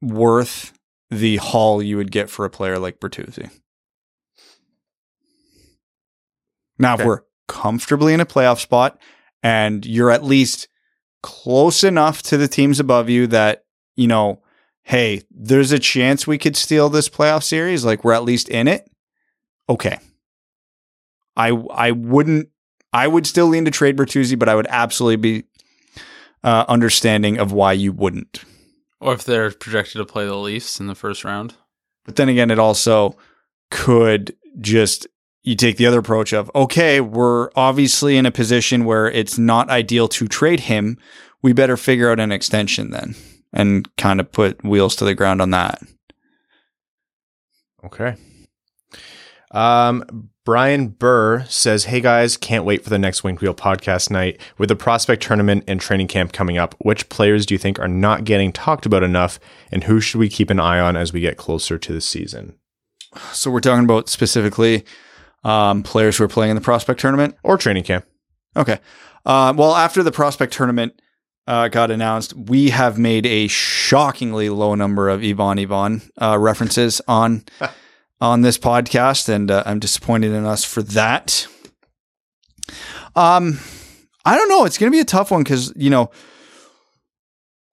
worth 0.00 0.72
the 1.10 1.36
haul 1.38 1.82
you 1.82 1.96
would 1.96 2.10
get 2.12 2.28
for 2.30 2.44
a 2.44 2.50
player 2.50 2.78
like 2.78 3.00
Bertuzzi. 3.00 3.50
Now, 6.78 6.94
Okay. 6.94 7.02
if 7.02 7.06
we're 7.06 7.22
comfortably 7.48 8.12
in 8.12 8.20
a 8.20 8.26
playoff 8.26 8.60
spot 8.60 9.00
and 9.42 9.84
you're 9.86 10.10
at 10.10 10.24
least 10.24 10.68
close 11.22 11.82
enough 11.82 12.22
to 12.24 12.36
the 12.36 12.48
teams 12.48 12.78
above 12.80 13.08
you 13.08 13.26
that, 13.28 13.64
you 13.96 14.06
know, 14.06 14.42
hey, 14.82 15.22
there's 15.30 15.72
a 15.72 15.78
chance 15.78 16.26
we 16.26 16.38
could 16.38 16.56
steal 16.56 16.88
this 16.88 17.08
playoff 17.08 17.42
series, 17.42 17.84
like 17.84 18.04
we're 18.04 18.12
at 18.12 18.24
least 18.24 18.48
in 18.48 18.68
it. 18.68 18.88
Okay. 19.68 19.98
I 21.36 21.48
I 21.48 21.90
wouldn't 21.90 22.48
I 22.96 23.06
would 23.06 23.26
still 23.26 23.48
lean 23.48 23.66
to 23.66 23.70
trade 23.70 23.94
Bertuzzi, 23.98 24.38
but 24.38 24.48
I 24.48 24.54
would 24.54 24.66
absolutely 24.70 25.16
be 25.16 25.44
uh, 26.42 26.64
understanding 26.66 27.38
of 27.38 27.52
why 27.52 27.74
you 27.74 27.92
wouldn't. 27.92 28.42
Or 29.00 29.12
if 29.12 29.22
they're 29.22 29.50
projected 29.50 29.98
to 29.98 30.06
play 30.06 30.24
the 30.24 30.34
Leafs 30.34 30.80
in 30.80 30.86
the 30.86 30.94
first 30.94 31.22
round. 31.22 31.54
But 32.06 32.16
then 32.16 32.30
again, 32.30 32.50
it 32.50 32.58
also 32.58 33.14
could 33.70 34.34
just 34.60 35.06
you 35.42 35.54
take 35.56 35.76
the 35.76 35.84
other 35.84 35.98
approach 35.98 36.32
of 36.32 36.50
okay, 36.54 37.02
we're 37.02 37.50
obviously 37.54 38.16
in 38.16 38.24
a 38.24 38.30
position 38.30 38.86
where 38.86 39.10
it's 39.10 39.36
not 39.36 39.68
ideal 39.68 40.08
to 40.08 40.26
trade 40.26 40.60
him. 40.60 40.96
We 41.42 41.52
better 41.52 41.76
figure 41.76 42.10
out 42.10 42.18
an 42.18 42.32
extension 42.32 42.92
then 42.92 43.14
and 43.52 43.94
kind 43.96 44.20
of 44.20 44.32
put 44.32 44.64
wheels 44.64 44.96
to 44.96 45.04
the 45.04 45.14
ground 45.14 45.42
on 45.42 45.50
that. 45.50 45.82
Okay. 47.84 48.16
Um, 49.50 50.30
Brian 50.46 50.86
Burr 50.86 51.44
says, 51.48 51.86
Hey 51.86 52.00
guys, 52.00 52.36
can't 52.36 52.64
wait 52.64 52.84
for 52.84 52.88
the 52.88 53.00
next 53.00 53.24
Winged 53.24 53.40
Wheel 53.40 53.52
podcast 53.52 54.12
night. 54.12 54.40
With 54.58 54.68
the 54.68 54.76
prospect 54.76 55.20
tournament 55.20 55.64
and 55.66 55.80
training 55.80 56.06
camp 56.06 56.32
coming 56.32 56.56
up, 56.56 56.76
which 56.78 57.08
players 57.08 57.44
do 57.44 57.54
you 57.54 57.58
think 57.58 57.80
are 57.80 57.88
not 57.88 58.22
getting 58.22 58.52
talked 58.52 58.86
about 58.86 59.02
enough, 59.02 59.40
and 59.72 59.82
who 59.82 60.00
should 60.00 60.20
we 60.20 60.28
keep 60.28 60.48
an 60.48 60.60
eye 60.60 60.78
on 60.78 60.96
as 60.96 61.12
we 61.12 61.20
get 61.20 61.36
closer 61.36 61.78
to 61.78 61.92
the 61.92 62.00
season? 62.00 62.54
So 63.32 63.50
we're 63.50 63.58
talking 63.58 63.82
about 63.82 64.08
specifically 64.08 64.84
um, 65.42 65.82
players 65.82 66.16
who 66.16 66.22
are 66.22 66.28
playing 66.28 66.50
in 66.50 66.56
the 66.56 66.62
prospect 66.62 67.00
tournament. 67.00 67.34
Or 67.42 67.58
training 67.58 67.82
camp. 67.82 68.06
Okay. 68.54 68.78
Uh, 69.24 69.52
well, 69.56 69.74
after 69.74 70.04
the 70.04 70.12
prospect 70.12 70.52
tournament 70.52 71.02
uh, 71.48 71.66
got 71.66 71.90
announced, 71.90 72.34
we 72.34 72.70
have 72.70 73.00
made 73.00 73.26
a 73.26 73.48
shockingly 73.48 74.48
low 74.48 74.76
number 74.76 75.08
of 75.08 75.24
Ivan 75.24 75.58
Ivan 75.58 76.02
uh, 76.22 76.38
references 76.38 77.02
on 77.08 77.44
on 78.20 78.42
this 78.42 78.58
podcast, 78.58 79.28
and 79.28 79.50
uh, 79.50 79.62
I'm 79.66 79.78
disappointed 79.78 80.32
in 80.32 80.44
us 80.44 80.64
for 80.64 80.82
that. 80.82 81.46
Um, 83.14 83.58
I 84.24 84.36
don't 84.36 84.48
know. 84.48 84.64
It's 84.64 84.78
going 84.78 84.90
to 84.90 84.96
be 84.96 85.00
a 85.00 85.04
tough 85.04 85.30
one 85.30 85.42
because 85.42 85.72
you 85.76 85.90
know. 85.90 86.10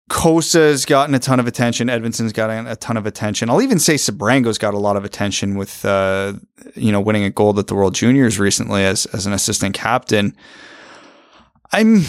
Cossa's 0.10 0.86
gotten 0.86 1.16
a 1.16 1.20
ton 1.20 1.40
of 1.40 1.48
attention. 1.48 1.88
Edvinsson's 1.88 2.34
gotten 2.34 2.68
a 2.68 2.76
ton 2.76 2.98
of 2.98 3.08
attention. 3.08 3.50
I'll 3.50 3.64
even 3.64 3.80
say 3.80 3.96
Sebrango's 3.96 4.60
got 4.60 4.76
a 4.76 4.78
lot 4.78 4.96
of 4.96 5.06
attention 5.06 5.56
with, 5.56 5.84
uh, 5.86 6.34
you 6.76 6.92
know, 6.92 7.02
winning 7.02 7.24
a 7.24 7.32
gold 7.32 7.58
at 7.58 7.66
the 7.66 7.74
World 7.74 7.96
Juniors 7.96 8.38
recently 8.38 8.84
as 8.84 9.08
as 9.08 9.26
an 9.26 9.34
assistant 9.34 9.74
captain. 9.74 10.36
I'm 11.72 12.04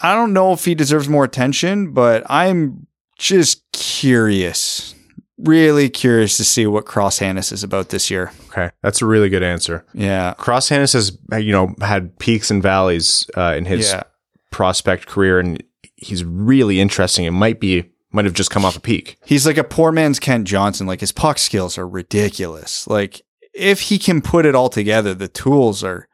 I 0.00 0.14
don't 0.14 0.32
know 0.32 0.52
if 0.52 0.64
he 0.64 0.74
deserves 0.74 1.08
more 1.08 1.24
attention, 1.24 1.92
but 1.92 2.22
I'm 2.28 2.86
just 3.16 3.62
curious, 3.72 4.94
really 5.38 5.88
curious 5.88 6.36
to 6.36 6.44
see 6.44 6.66
what 6.66 6.84
Cross 6.84 7.20
Hanas 7.20 7.52
is 7.52 7.62
about 7.62 7.90
this 7.90 8.10
year. 8.10 8.32
Okay. 8.50 8.70
That's 8.82 9.02
a 9.02 9.06
really 9.06 9.28
good 9.28 9.42
answer. 9.42 9.84
Yeah, 9.94 10.34
Cross 10.34 10.68
Hanas 10.68 10.92
has, 10.92 11.16
you 11.42 11.52
know, 11.52 11.74
had 11.80 12.18
peaks 12.18 12.50
and 12.50 12.62
valleys 12.62 13.28
uh, 13.36 13.54
in 13.56 13.64
his 13.64 13.90
yeah, 13.90 14.02
prospect 14.50 15.06
career, 15.06 15.38
and 15.38 15.62
he's 15.96 16.24
really 16.24 16.80
interesting. 16.80 17.24
It 17.24 17.32
might 17.32 17.60
be, 17.60 17.90
might 18.12 18.24
have 18.24 18.34
just 18.34 18.50
come 18.50 18.64
off 18.64 18.76
a 18.76 18.80
peak. 18.80 19.18
he's 19.24 19.46
like 19.46 19.58
a 19.58 19.64
poor 19.64 19.92
man's 19.92 20.18
Kent 20.18 20.46
Johnson. 20.46 20.86
Like 20.86 21.00
his 21.00 21.12
puck 21.12 21.38
skills 21.38 21.78
are 21.78 21.88
ridiculous. 21.88 22.86
Like 22.86 23.22
if 23.54 23.82
he 23.82 23.98
can 23.98 24.22
put 24.22 24.46
it 24.46 24.54
all 24.54 24.68
together, 24.68 25.14
the 25.14 25.28
tools 25.28 25.84
are 25.84 26.08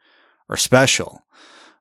are 0.49 0.57
special. 0.57 1.21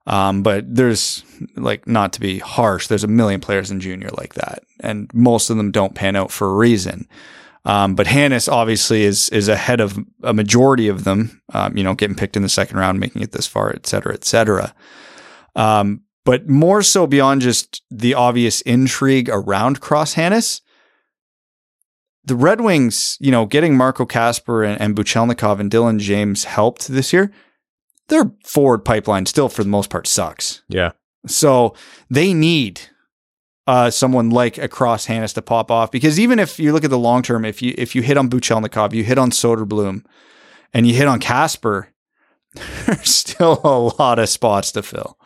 Um, 0.07 0.43
but 0.43 0.67
there's 0.75 1.25
like 1.57 1.87
not 1.87 2.13
to 2.13 2.21
be 2.21 2.39
harsh. 2.39 2.89
There's 2.89 3.05
a 3.05 3.09
million 3.09 3.41
players 3.41 3.71
in 3.71 3.81
junior 3.81 4.11
like 4.17 4.35
that, 4.35 4.63
and 4.81 5.11
most 5.15 5.49
of 5.49 5.57
them 5.57 5.71
don't 5.71 5.95
pan 5.95 6.15
out 6.15 6.31
for 6.31 6.51
a 6.51 6.55
reason. 6.55 7.09
Um, 7.67 7.95
but 7.95 8.07
Hanas 8.07 8.51
obviously 8.51 9.05
is 9.05 9.31
is 9.31 9.49
ahead 9.49 9.81
of 9.81 9.99
a 10.23 10.35
majority 10.35 10.89
of 10.89 11.05
them. 11.05 11.41
Um, 11.53 11.77
you 11.77 11.83
know, 11.83 11.95
getting 11.95 12.17
picked 12.17 12.37
in 12.37 12.43
the 12.43 12.49
second 12.49 12.79
round, 12.79 13.01
making 13.01 13.23
it 13.23 13.33
this 13.33 13.47
far, 13.47 13.71
et 13.75 13.87
cetera, 13.87 14.13
et 14.13 14.25
cetera. 14.25 14.75
Um, 15.57 16.03
but 16.25 16.49
more 16.49 16.83
so 16.83 17.07
beyond 17.07 17.43
just 17.43 17.83
the 17.91 18.15
obvious 18.15 18.61
intrigue 18.63 19.29
around 19.31 19.81
Cross 19.81 20.15
Hanas, 20.15 20.61
the 22.25 22.37
Red 22.37 22.61
Wings, 22.61 23.17
you 23.21 23.31
know, 23.31 23.47
getting 23.47 23.77
Marco 23.77 24.05
Kasper 24.05 24.65
and, 24.65 24.81
and 24.81 24.97
Buchelnikov 24.97 25.61
and 25.61 25.71
Dylan 25.71 25.99
James 25.99 26.45
helped 26.45 26.89
this 26.89 27.13
year. 27.13 27.31
Their 28.09 28.33
forward 28.45 28.85
pipeline 28.85 29.27
still, 29.27 29.49
for 29.49 29.63
the 29.63 29.71
most 29.71 29.89
part, 29.89 30.07
sucks. 30.07 30.63
Yeah. 30.69 30.93
So 31.27 31.75
they 32.11 32.35
need 32.35 32.81
uh, 33.67 33.91
someone 33.91 34.31
like 34.31 34.59
a 34.59 34.69
Cross 34.69 35.07
Hanas 35.07 35.35
to 35.35 35.43
pop 35.43 35.71
off 35.71 35.91
because 35.91 36.21
even 36.21 36.39
if 36.39 36.59
you 36.59 36.73
look 36.73 36.85
at 36.85 36.91
the 36.91 36.99
long 36.99 37.23
term, 37.23 37.45
if 37.45 37.63
you 37.63 37.75
if 37.79 37.95
you 37.95 38.03
hit 38.03 38.17
on 38.17 38.29
Buchelnikov, 38.29 38.93
you 38.93 39.05
hit 39.05 39.19
on 39.19 39.31
Soderblom, 39.31 40.05
and 40.73 40.87
you 40.87 40.95
hit 40.95 41.09
on 41.09 41.19
Kasper, 41.21 41.89
there's 42.87 43.15
still 43.15 43.61
a 43.65 44.03
lot 44.03 44.19
of 44.19 44.29
spots 44.29 44.73
to 44.73 44.83
fill. 44.83 45.19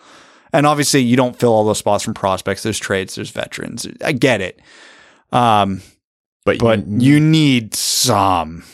And 0.52 0.66
obviously, 0.66 1.00
you 1.00 1.16
don't 1.16 1.36
fill 1.38 1.52
all 1.52 1.64
those 1.64 1.78
spots 1.78 2.04
from 2.04 2.14
prospects. 2.14 2.62
There's 2.62 2.78
trades, 2.78 3.16
there's 3.16 3.30
veterans. 3.30 3.86
I 4.02 4.12
get 4.12 4.40
it, 4.40 4.60
um, 5.30 5.82
But, 6.44 6.58
but 6.58 6.86
you 6.86 7.20
need 7.20 7.74
some. 7.74 8.64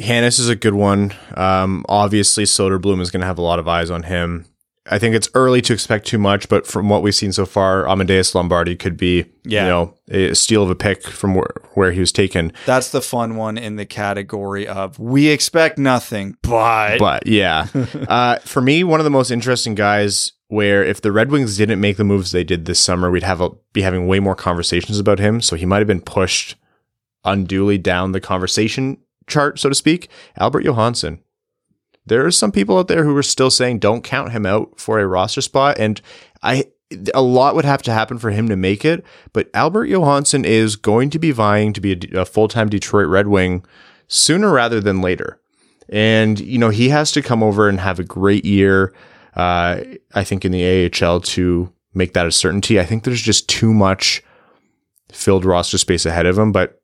Hanas 0.00 0.38
is 0.38 0.48
a 0.48 0.56
good 0.56 0.74
one. 0.74 1.12
Um, 1.36 1.84
obviously, 1.88 2.44
Soderblom 2.44 3.00
is 3.00 3.10
going 3.10 3.20
to 3.20 3.26
have 3.26 3.38
a 3.38 3.42
lot 3.42 3.58
of 3.58 3.68
eyes 3.68 3.90
on 3.90 4.04
him. 4.04 4.46
I 4.90 4.98
think 4.98 5.14
it's 5.14 5.30
early 5.34 5.62
to 5.62 5.72
expect 5.72 6.06
too 6.06 6.18
much, 6.18 6.48
but 6.50 6.66
from 6.66 6.90
what 6.90 7.02
we've 7.02 7.14
seen 7.14 7.32
so 7.32 7.46
far, 7.46 7.88
Amadeus 7.88 8.34
Lombardi 8.34 8.76
could 8.76 8.98
be, 8.98 9.24
Yeah. 9.44 9.62
you 9.62 9.68
know, 9.68 9.94
a 10.10 10.34
steal 10.34 10.62
of 10.62 10.68
a 10.68 10.74
pick 10.74 11.02
from 11.04 11.34
where, 11.34 11.50
where 11.72 11.92
he 11.92 12.00
was 12.00 12.12
taken. 12.12 12.52
That's 12.66 12.90
the 12.90 13.00
fun 13.00 13.36
one 13.36 13.56
in 13.56 13.76
the 13.76 13.86
category 13.86 14.68
of 14.68 14.98
we 14.98 15.28
expect 15.28 15.78
nothing, 15.78 16.36
but, 16.42 16.98
But 16.98 17.26
yeah, 17.26 17.68
uh, 18.08 18.40
for 18.40 18.60
me, 18.60 18.84
one 18.84 19.00
of 19.00 19.04
the 19.04 19.10
most 19.10 19.30
interesting 19.30 19.74
guys. 19.74 20.32
Where 20.48 20.84
if 20.84 21.00
the 21.00 21.10
Red 21.10 21.30
Wings 21.32 21.56
didn't 21.56 21.80
make 21.80 21.96
the 21.96 22.04
moves 22.04 22.30
they 22.30 22.44
did 22.44 22.66
this 22.66 22.78
summer, 22.78 23.10
we'd 23.10 23.22
have 23.24 23.40
a, 23.40 23.50
be 23.72 23.80
having 23.82 24.06
way 24.06 24.20
more 24.20 24.36
conversations 24.36 24.98
about 25.00 25.18
him. 25.18 25.40
So 25.40 25.56
he 25.56 25.64
might 25.66 25.78
have 25.78 25.88
been 25.88 26.02
pushed 26.02 26.54
unduly 27.24 27.78
down 27.78 28.12
the 28.12 28.20
conversation 28.20 28.98
chart, 29.26 29.58
so 29.58 29.70
to 29.70 29.74
speak. 29.74 30.08
Albert 30.38 30.62
Johansson. 30.64 31.20
There 32.06 32.24
are 32.26 32.30
some 32.30 32.52
people 32.52 32.78
out 32.78 32.88
there 32.88 33.04
who 33.04 33.16
are 33.16 33.22
still 33.22 33.50
saying 33.50 33.78
don't 33.78 34.04
count 34.04 34.32
him 34.32 34.44
out 34.44 34.78
for 34.78 34.98
a 34.98 35.06
roster 35.06 35.40
spot, 35.40 35.78
and 35.78 36.00
I 36.42 36.66
a 37.14 37.22
lot 37.22 37.54
would 37.54 37.64
have 37.64 37.82
to 37.82 37.92
happen 37.92 38.18
for 38.18 38.30
him 38.30 38.48
to 38.48 38.56
make 38.56 38.84
it. 38.84 39.04
But 39.32 39.50
Albert 39.54 39.86
Johansson 39.86 40.44
is 40.44 40.76
going 40.76 41.10
to 41.10 41.18
be 41.18 41.30
vying 41.30 41.72
to 41.72 41.80
be 41.80 41.92
a, 42.12 42.20
a 42.20 42.24
full 42.24 42.48
time 42.48 42.68
Detroit 42.68 43.08
Red 43.08 43.28
Wing 43.28 43.64
sooner 44.06 44.52
rather 44.52 44.80
than 44.80 45.00
later. 45.00 45.40
And, 45.88 46.40
you 46.40 46.58
know, 46.58 46.70
he 46.70 46.88
has 46.90 47.12
to 47.12 47.22
come 47.22 47.42
over 47.42 47.68
and 47.68 47.80
have 47.80 47.98
a 47.98 48.04
great 48.04 48.44
year, 48.44 48.94
uh, 49.36 49.80
I 50.14 50.24
think, 50.24 50.44
in 50.44 50.52
the 50.52 50.90
AHL 51.02 51.20
to 51.20 51.72
make 51.92 52.14
that 52.14 52.26
a 52.26 52.32
certainty. 52.32 52.80
I 52.80 52.86
think 52.86 53.04
there's 53.04 53.22
just 53.22 53.48
too 53.48 53.72
much 53.72 54.22
filled 55.12 55.44
roster 55.44 55.78
space 55.78 56.06
ahead 56.06 56.26
of 56.26 56.38
him, 56.38 56.52
but 56.52 56.80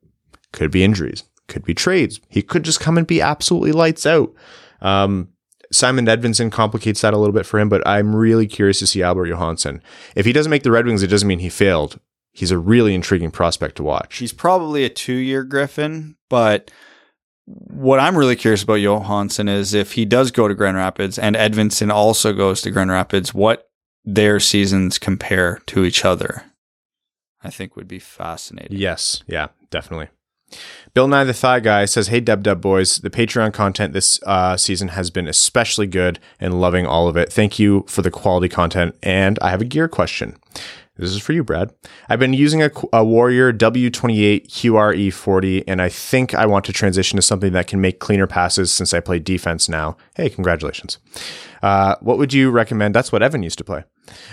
could 0.52 0.70
be 0.70 0.84
injuries, 0.84 1.24
could 1.48 1.64
be 1.64 1.74
trades. 1.74 2.20
He 2.28 2.42
could 2.42 2.62
just 2.62 2.80
come 2.80 2.98
and 2.98 3.06
be 3.06 3.20
absolutely 3.20 3.72
lights 3.72 4.04
out. 4.04 4.32
Um, 4.80 5.28
Simon 5.72 6.06
Edvinsson 6.06 6.50
complicates 6.50 7.00
that 7.00 7.14
a 7.14 7.18
little 7.18 7.34
bit 7.34 7.46
for 7.46 7.60
him, 7.60 7.68
but 7.68 7.86
I'm 7.86 8.14
really 8.14 8.46
curious 8.46 8.80
to 8.80 8.86
see 8.86 9.02
Albert 9.02 9.26
Johansson. 9.26 9.82
If 10.16 10.26
he 10.26 10.32
doesn't 10.32 10.50
make 10.50 10.64
the 10.64 10.72
Red 10.72 10.86
Wings, 10.86 11.02
it 11.02 11.08
doesn't 11.08 11.28
mean 11.28 11.38
he 11.38 11.48
failed. 11.48 12.00
He's 12.32 12.50
a 12.50 12.58
really 12.58 12.94
intriguing 12.94 13.30
prospect 13.30 13.76
to 13.76 13.82
watch. 13.82 14.18
He's 14.18 14.32
probably 14.32 14.84
a 14.84 14.88
two 14.88 15.14
year 15.14 15.44
Griffin, 15.44 16.16
but 16.28 16.70
what 17.46 17.98
I'm 17.98 18.16
really 18.16 18.36
curious 18.36 18.62
about 18.62 18.74
Johansson 18.80 19.48
is 19.48 19.74
if 19.74 19.92
he 19.92 20.04
does 20.04 20.30
go 20.30 20.46
to 20.46 20.54
Grand 20.54 20.76
Rapids 20.76 21.18
and 21.18 21.34
Edvinsson 21.34 21.92
also 21.92 22.32
goes 22.32 22.62
to 22.62 22.70
Grand 22.70 22.90
Rapids, 22.90 23.34
what 23.34 23.68
their 24.04 24.40
seasons 24.40 24.98
compare 24.98 25.60
to 25.66 25.84
each 25.84 26.04
other. 26.04 26.44
I 27.42 27.50
think 27.50 27.74
would 27.76 27.88
be 27.88 27.98
fascinating. 27.98 28.76
Yes, 28.76 29.22
yeah, 29.26 29.48
definitely. 29.70 30.08
Bill 30.94 31.08
Nye 31.08 31.24
the 31.24 31.32
Thigh 31.32 31.60
Guy 31.60 31.84
says, 31.84 32.08
Hey, 32.08 32.20
Dub 32.20 32.42
Dub 32.42 32.60
Boys, 32.60 32.96
the 32.98 33.10
Patreon 33.10 33.52
content 33.52 33.92
this 33.92 34.20
uh, 34.24 34.56
season 34.56 34.88
has 34.88 35.10
been 35.10 35.28
especially 35.28 35.86
good 35.86 36.18
and 36.38 36.60
loving 36.60 36.86
all 36.86 37.08
of 37.08 37.16
it. 37.16 37.32
Thank 37.32 37.58
you 37.58 37.84
for 37.88 38.02
the 38.02 38.10
quality 38.10 38.48
content. 38.48 38.96
And 39.02 39.38
I 39.40 39.50
have 39.50 39.60
a 39.60 39.66
gear 39.66 39.88
question. 39.88 40.36
This 41.00 41.12
is 41.12 41.22
for 41.22 41.32
you, 41.32 41.42
Brad. 41.42 41.72
I've 42.10 42.18
been 42.18 42.34
using 42.34 42.62
a, 42.62 42.70
a 42.92 43.02
Warrior 43.02 43.54
W28 43.54 44.48
QRE40, 44.48 45.64
and 45.66 45.80
I 45.80 45.88
think 45.88 46.34
I 46.34 46.44
want 46.44 46.66
to 46.66 46.74
transition 46.74 47.16
to 47.16 47.22
something 47.22 47.54
that 47.54 47.68
can 47.68 47.80
make 47.80 48.00
cleaner 48.00 48.26
passes 48.26 48.70
since 48.70 48.92
I 48.92 49.00
play 49.00 49.18
defense 49.18 49.66
now. 49.66 49.96
Hey, 50.14 50.28
congratulations. 50.28 50.98
Uh, 51.62 51.96
what 52.00 52.18
would 52.18 52.34
you 52.34 52.50
recommend? 52.50 52.94
That's 52.94 53.12
what 53.12 53.22
Evan 53.22 53.42
used 53.42 53.56
to 53.58 53.64
play. 53.64 53.84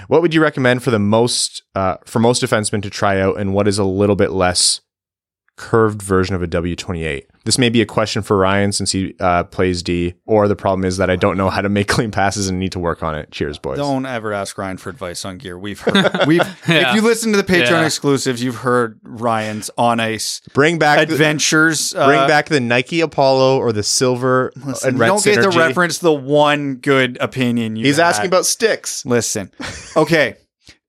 What 0.10 0.22
would 0.22 0.34
you 0.34 0.42
recommend 0.42 0.84
for 0.84 0.92
the 0.92 1.00
most 1.00 1.64
uh, 1.74 1.98
for 2.06 2.20
most 2.20 2.44
defensemen 2.44 2.82
to 2.84 2.90
try 2.90 3.22
out, 3.22 3.40
and 3.40 3.54
what 3.54 3.68
is 3.68 3.78
a 3.78 3.86
little 3.86 4.18
bit 4.18 4.32
less 4.32 4.82
curved 5.58 6.02
version 6.02 6.36
of 6.36 6.42
a 6.44 6.48
W28. 6.48 7.24
This 7.44 7.58
may 7.58 7.70
be 7.70 7.82
a 7.82 7.86
question 7.86 8.22
for 8.22 8.38
Ryan 8.38 8.72
since 8.72 8.92
he 8.92 9.16
uh, 9.20 9.44
plays 9.46 9.82
D, 9.82 10.14
or 10.26 10.48
the 10.48 10.56
problem 10.56 10.86
is 10.86 10.98
that 10.98 11.10
I 11.10 11.16
don't 11.16 11.36
know 11.38 11.50
how 11.50 11.62
to 11.62 11.70
make 11.70 11.88
clean 11.98 12.12
passes 12.12 12.48
and 12.48 12.60
need 12.60 12.72
to 12.74 12.80
work 12.80 13.02
on 13.04 13.16
it. 13.16 13.32
Cheers, 13.32 13.58
boys. 13.58 13.78
Don't 13.78 14.06
ever 14.06 14.34
ask 14.34 14.58
Ryan 14.58 14.78
for 14.78 14.90
advice 14.90 15.26
on 15.26 15.38
gear. 15.38 15.58
We've 15.58 15.80
heard, 15.80 16.28
we've 16.28 16.42
Yeah. 16.68 16.90
if 16.90 16.96
you 16.96 17.02
listen 17.02 17.32
to 17.32 17.38
the 17.38 17.44
Patreon 17.44 17.70
Yeah. 17.72 17.86
exclusives, 17.86 18.44
you've 18.44 18.58
heard 18.58 19.00
Ryan's 19.04 19.70
on 19.78 20.00
ice 20.00 20.42
Bring 20.54 20.78
back 20.78 21.08
the, 21.08 21.14
adventures. 21.14 21.94
bring 21.94 22.20
uh, 22.20 22.28
back 22.28 22.50
the 22.50 22.60
Nike 22.60 23.02
Apollo 23.02 23.58
or 23.60 23.72
the 23.72 23.84
silver 23.84 24.52
listen, 24.64 24.90
and 24.90 25.00
red 25.00 25.08
don't 25.08 25.24
get 25.24 25.42
the 25.42 25.50
reference 25.50 25.98
the 26.00 26.14
one 26.14 26.76
good 26.76 27.18
opinion. 27.20 27.76
You 27.78 27.86
He's 27.86 27.98
asking 28.00 28.28
about 28.28 28.46
sticks. 28.46 29.06
Listen, 29.06 29.52
okay, 29.96 30.36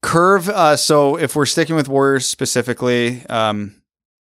curve. 0.03 0.49
Uh, 0.49 0.77
so 0.77 1.17
if 1.17 1.35
we're 1.37 1.47
sticking 1.47 1.77
with 1.77 1.89
Warriors 1.89 2.27
specifically, 2.27 3.25
um, 3.27 3.78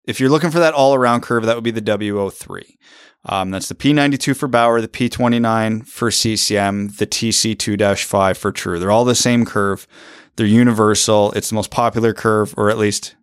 if 0.06 0.20
you're 0.20 0.30
looking 0.30 0.52
for 0.52 0.60
that 0.60 0.74
all 0.74 0.94
around 0.96 1.22
curve, 1.22 1.46
that 1.46 1.56
would 1.56 1.64
be 1.64 1.72
the 1.72 1.82
W03. 1.82 2.78
Um, 3.26 3.52
that's 3.52 3.70
the 3.70 3.76
P92 3.76 4.36
for 4.36 4.48
Bauer, 4.48 4.82
the 4.82 4.88
P29 4.88 5.88
for 5.88 6.12
CCM, 6.12 6.90
the 6.98 7.08
TC2 7.08 8.04
5 8.04 8.38
for 8.38 8.52
True. 8.52 8.80
They're 8.80 8.92
all 8.92 9.06
the 9.06 9.16
same 9.16 9.46
curve. 9.46 9.88
They're 10.36 10.46
universal. 10.46 11.32
It's 11.32 11.50
the 11.50 11.56
most 11.56 11.72
popular 11.72 12.14
curve, 12.14 12.54
or 12.58 12.70
at 12.70 12.78
least 12.78 13.16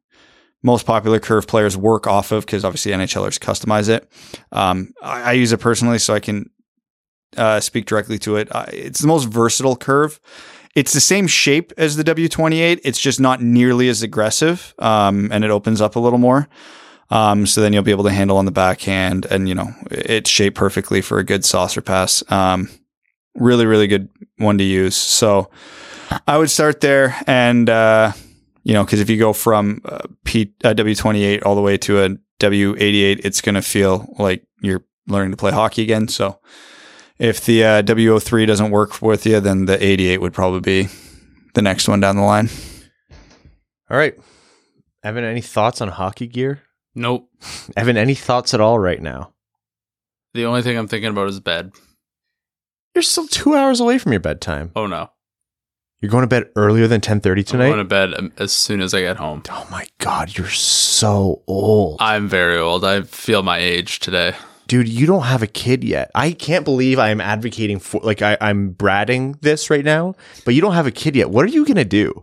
most 0.62 0.86
popular 0.86 1.18
curve 1.18 1.46
players 1.46 1.76
work 1.76 2.06
off 2.06 2.32
of 2.32 2.46
because 2.46 2.64
obviously 2.64 2.92
NHLers 2.92 3.38
customize 3.38 3.88
it. 3.88 4.10
Um, 4.52 4.92
I, 5.02 5.22
I 5.22 5.32
use 5.32 5.52
it 5.52 5.58
personally, 5.58 5.98
so 5.98 6.14
I 6.14 6.20
can 6.20 6.50
uh, 7.36 7.60
speak 7.60 7.86
directly 7.86 8.18
to 8.20 8.36
it. 8.36 8.48
Uh, 8.54 8.66
it's 8.72 9.00
the 9.00 9.06
most 9.06 9.24
versatile 9.24 9.76
curve. 9.76 10.20
It's 10.74 10.92
the 10.92 11.00
same 11.00 11.26
shape 11.26 11.72
as 11.76 11.96
the 11.96 12.04
W28. 12.04 12.80
It's 12.84 13.00
just 13.00 13.20
not 13.20 13.42
nearly 13.42 13.88
as 13.88 14.02
aggressive, 14.02 14.74
um, 14.78 15.30
and 15.32 15.44
it 15.44 15.50
opens 15.50 15.80
up 15.80 15.96
a 15.96 16.00
little 16.00 16.18
more. 16.18 16.48
Um, 17.10 17.44
so 17.44 17.60
then 17.60 17.72
you'll 17.72 17.82
be 17.82 17.90
able 17.90 18.04
to 18.04 18.12
handle 18.12 18.36
on 18.36 18.44
the 18.44 18.52
backhand, 18.52 19.26
and 19.26 19.48
you 19.48 19.54
know 19.54 19.74
it's 19.90 20.30
shaped 20.30 20.56
perfectly 20.56 21.00
for 21.00 21.18
a 21.18 21.24
good 21.24 21.44
saucer 21.44 21.80
pass. 21.80 22.22
Um, 22.30 22.70
really, 23.34 23.66
really 23.66 23.88
good 23.88 24.08
one 24.36 24.58
to 24.58 24.64
use. 24.64 24.94
So 24.94 25.50
I 26.26 26.38
would 26.38 26.50
start 26.50 26.80
there, 26.80 27.16
and 27.26 27.68
uh, 27.68 28.12
you 28.62 28.74
know, 28.74 28.84
because 28.84 29.00
if 29.00 29.10
you 29.10 29.18
go 29.18 29.32
from 29.32 29.82
uh, 29.84 30.06
P 30.24 30.52
uh, 30.62 30.74
W28 30.74 31.44
all 31.44 31.56
the 31.56 31.62
way 31.62 31.78
to 31.78 32.04
a 32.04 32.10
W88, 32.38 33.20
it's 33.24 33.40
going 33.40 33.56
to 33.56 33.62
feel 33.62 34.14
like 34.18 34.44
you're 34.60 34.84
learning 35.08 35.32
to 35.32 35.36
play 35.36 35.50
hockey 35.50 35.82
again. 35.82 36.06
So 36.06 36.38
if 37.20 37.44
the 37.44 37.62
uh, 37.62 37.82
W03 37.82 38.46
doesn't 38.46 38.70
work 38.72 39.00
with 39.00 39.24
you, 39.26 39.38
then 39.38 39.66
the 39.66 39.82
88 39.84 40.20
would 40.20 40.32
probably 40.32 40.60
be 40.60 40.88
the 41.54 41.62
next 41.62 41.86
one 41.86 42.00
down 42.00 42.16
the 42.16 42.22
line. 42.22 42.48
All 43.90 43.96
right. 43.96 44.14
Evan, 45.04 45.24
any 45.24 45.40
thoughts 45.40 45.80
on 45.80 45.88
hockey 45.88 46.26
gear? 46.26 46.62
Nope. 46.94 47.28
Evan, 47.76 47.96
any 47.96 48.14
thoughts 48.14 48.54
at 48.54 48.60
all 48.60 48.78
right 48.78 49.00
now? 49.00 49.32
The 50.34 50.44
only 50.46 50.62
thing 50.62 50.76
I'm 50.78 50.88
thinking 50.88 51.10
about 51.10 51.28
is 51.28 51.40
bed. 51.40 51.72
You're 52.94 53.02
still 53.02 53.26
two 53.26 53.54
hours 53.54 53.80
away 53.80 53.98
from 53.98 54.12
your 54.12 54.20
bedtime. 54.20 54.72
Oh 54.74 54.86
no. 54.86 55.10
You're 56.00 56.10
going 56.10 56.22
to 56.22 56.28
bed 56.28 56.48
earlier 56.56 56.86
than 56.86 57.00
10:30 57.00 57.38
I'm 57.38 57.44
tonight. 57.44 57.66
going 57.68 57.78
to 57.78 57.84
bed 57.84 58.14
um, 58.14 58.32
as 58.38 58.52
soon 58.52 58.80
as 58.80 58.94
I 58.94 59.02
get 59.02 59.18
home. 59.18 59.42
oh 59.50 59.68
my 59.70 59.86
god, 59.98 60.36
you're 60.36 60.48
so 60.48 61.42
old. 61.46 61.98
I'm 62.00 62.26
very 62.28 62.56
old. 62.58 62.84
I 62.84 63.02
feel 63.02 63.42
my 63.42 63.58
age 63.58 63.98
today. 64.00 64.34
Dude, 64.70 64.88
you 64.88 65.04
don't 65.04 65.24
have 65.24 65.42
a 65.42 65.48
kid 65.48 65.82
yet. 65.82 66.12
I 66.14 66.30
can't 66.30 66.64
believe 66.64 67.00
I 67.00 67.08
am 67.08 67.20
advocating 67.20 67.80
for 67.80 68.00
like 68.02 68.22
I, 68.22 68.38
I'm 68.40 68.70
bradding 68.70 69.36
this 69.40 69.68
right 69.68 69.84
now, 69.84 70.14
but 70.44 70.54
you 70.54 70.60
don't 70.60 70.74
have 70.74 70.86
a 70.86 70.92
kid 70.92 71.16
yet. 71.16 71.28
What 71.28 71.44
are 71.44 71.48
you 71.48 71.66
gonna 71.66 71.84
do? 71.84 72.22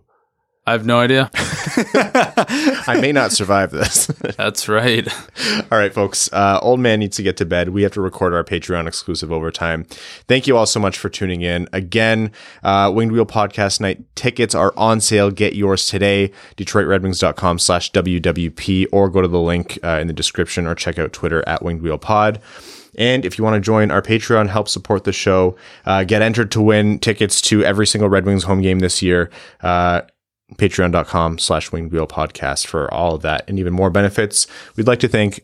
I 0.68 0.72
have 0.72 0.84
no 0.84 1.00
idea. 1.00 1.30
I 1.34 2.98
may 3.00 3.10
not 3.10 3.32
survive 3.32 3.70
this. 3.70 4.06
That's 4.36 4.68
right. 4.68 5.08
all 5.72 5.78
right, 5.78 5.94
folks. 5.94 6.30
Uh, 6.30 6.58
old 6.60 6.78
man 6.78 6.98
needs 6.98 7.16
to 7.16 7.22
get 7.22 7.38
to 7.38 7.46
bed. 7.46 7.70
We 7.70 7.84
have 7.84 7.92
to 7.92 8.02
record 8.02 8.34
our 8.34 8.44
Patreon 8.44 8.86
exclusive 8.86 9.32
overtime. 9.32 9.84
Thank 10.26 10.46
you 10.46 10.58
all 10.58 10.66
so 10.66 10.78
much 10.78 10.98
for 10.98 11.08
tuning 11.08 11.40
in. 11.40 11.70
Again, 11.72 12.32
uh, 12.62 12.92
Winged 12.94 13.12
Wheel 13.12 13.24
Podcast 13.24 13.80
Night 13.80 14.04
tickets 14.14 14.54
are 14.54 14.74
on 14.76 15.00
sale. 15.00 15.30
Get 15.30 15.54
yours 15.54 15.86
today. 15.86 16.32
DetroitRedWings.com 16.58 17.58
slash 17.60 17.90
WWP 17.92 18.88
or 18.92 19.08
go 19.08 19.22
to 19.22 19.28
the 19.28 19.40
link 19.40 19.78
uh, 19.82 19.98
in 20.02 20.06
the 20.06 20.12
description 20.12 20.66
or 20.66 20.74
check 20.74 20.98
out 20.98 21.14
Twitter 21.14 21.42
at 21.48 21.62
Winged 21.62 21.80
Wheel 21.80 21.96
Pod. 21.96 22.42
And 22.98 23.24
if 23.24 23.38
you 23.38 23.44
want 23.44 23.54
to 23.54 23.60
join 23.60 23.90
our 23.90 24.02
Patreon, 24.02 24.48
help 24.48 24.68
support 24.68 25.04
the 25.04 25.12
show, 25.14 25.56
uh, 25.86 26.04
get 26.04 26.20
entered 26.20 26.50
to 26.50 26.60
win 26.60 26.98
tickets 26.98 27.40
to 27.42 27.64
every 27.64 27.86
single 27.86 28.10
Red 28.10 28.26
Wings 28.26 28.44
home 28.44 28.60
game 28.60 28.80
this 28.80 29.00
year. 29.00 29.30
Uh, 29.62 30.02
Patreon.com 30.56 31.38
slash 31.38 31.70
winged 31.72 31.92
wheel 31.92 32.06
podcast 32.06 32.66
for 32.66 32.92
all 32.92 33.14
of 33.14 33.22
that 33.22 33.44
and 33.48 33.58
even 33.58 33.72
more 33.72 33.90
benefits. 33.90 34.46
We'd 34.76 34.86
like 34.86 35.00
to 35.00 35.08
thank 35.08 35.40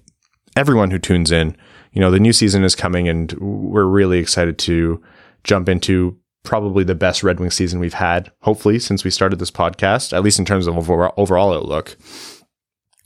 everyone 0.56 0.90
who 0.90 0.98
tunes 0.98 1.30
in. 1.30 1.56
You 1.92 2.00
know, 2.00 2.10
the 2.10 2.20
new 2.20 2.32
season 2.32 2.64
is 2.64 2.74
coming 2.74 3.08
and 3.08 3.32
we're 3.34 3.84
really 3.84 4.18
excited 4.18 4.58
to 4.60 5.02
jump 5.44 5.68
into 5.68 6.18
probably 6.42 6.84
the 6.84 6.94
best 6.94 7.22
Red 7.22 7.40
Wing 7.40 7.50
season 7.50 7.80
we've 7.80 7.94
had, 7.94 8.30
hopefully, 8.42 8.78
since 8.78 9.02
we 9.02 9.10
started 9.10 9.38
this 9.38 9.50
podcast, 9.50 10.12
at 10.12 10.22
least 10.22 10.38
in 10.38 10.44
terms 10.44 10.66
of 10.66 10.76
overall, 10.76 11.54
outlook. 11.54 11.96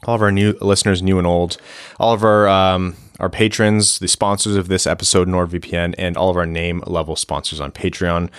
All 0.04 0.14
of 0.14 0.22
our 0.22 0.30
new 0.30 0.56
listeners, 0.60 1.02
new 1.02 1.18
and 1.18 1.26
old, 1.26 1.56
all 1.98 2.12
of 2.12 2.22
our 2.22 2.46
um, 2.46 2.96
our 3.18 3.28
patrons, 3.28 3.98
the 3.98 4.08
sponsors 4.08 4.56
of 4.56 4.68
this 4.68 4.86
episode, 4.86 5.28
NordVPN, 5.28 5.94
and 5.98 6.16
all 6.16 6.30
of 6.30 6.36
our 6.36 6.46
name 6.46 6.82
level 6.86 7.16
sponsors 7.16 7.60
on 7.60 7.72
Patreon. 7.72 8.30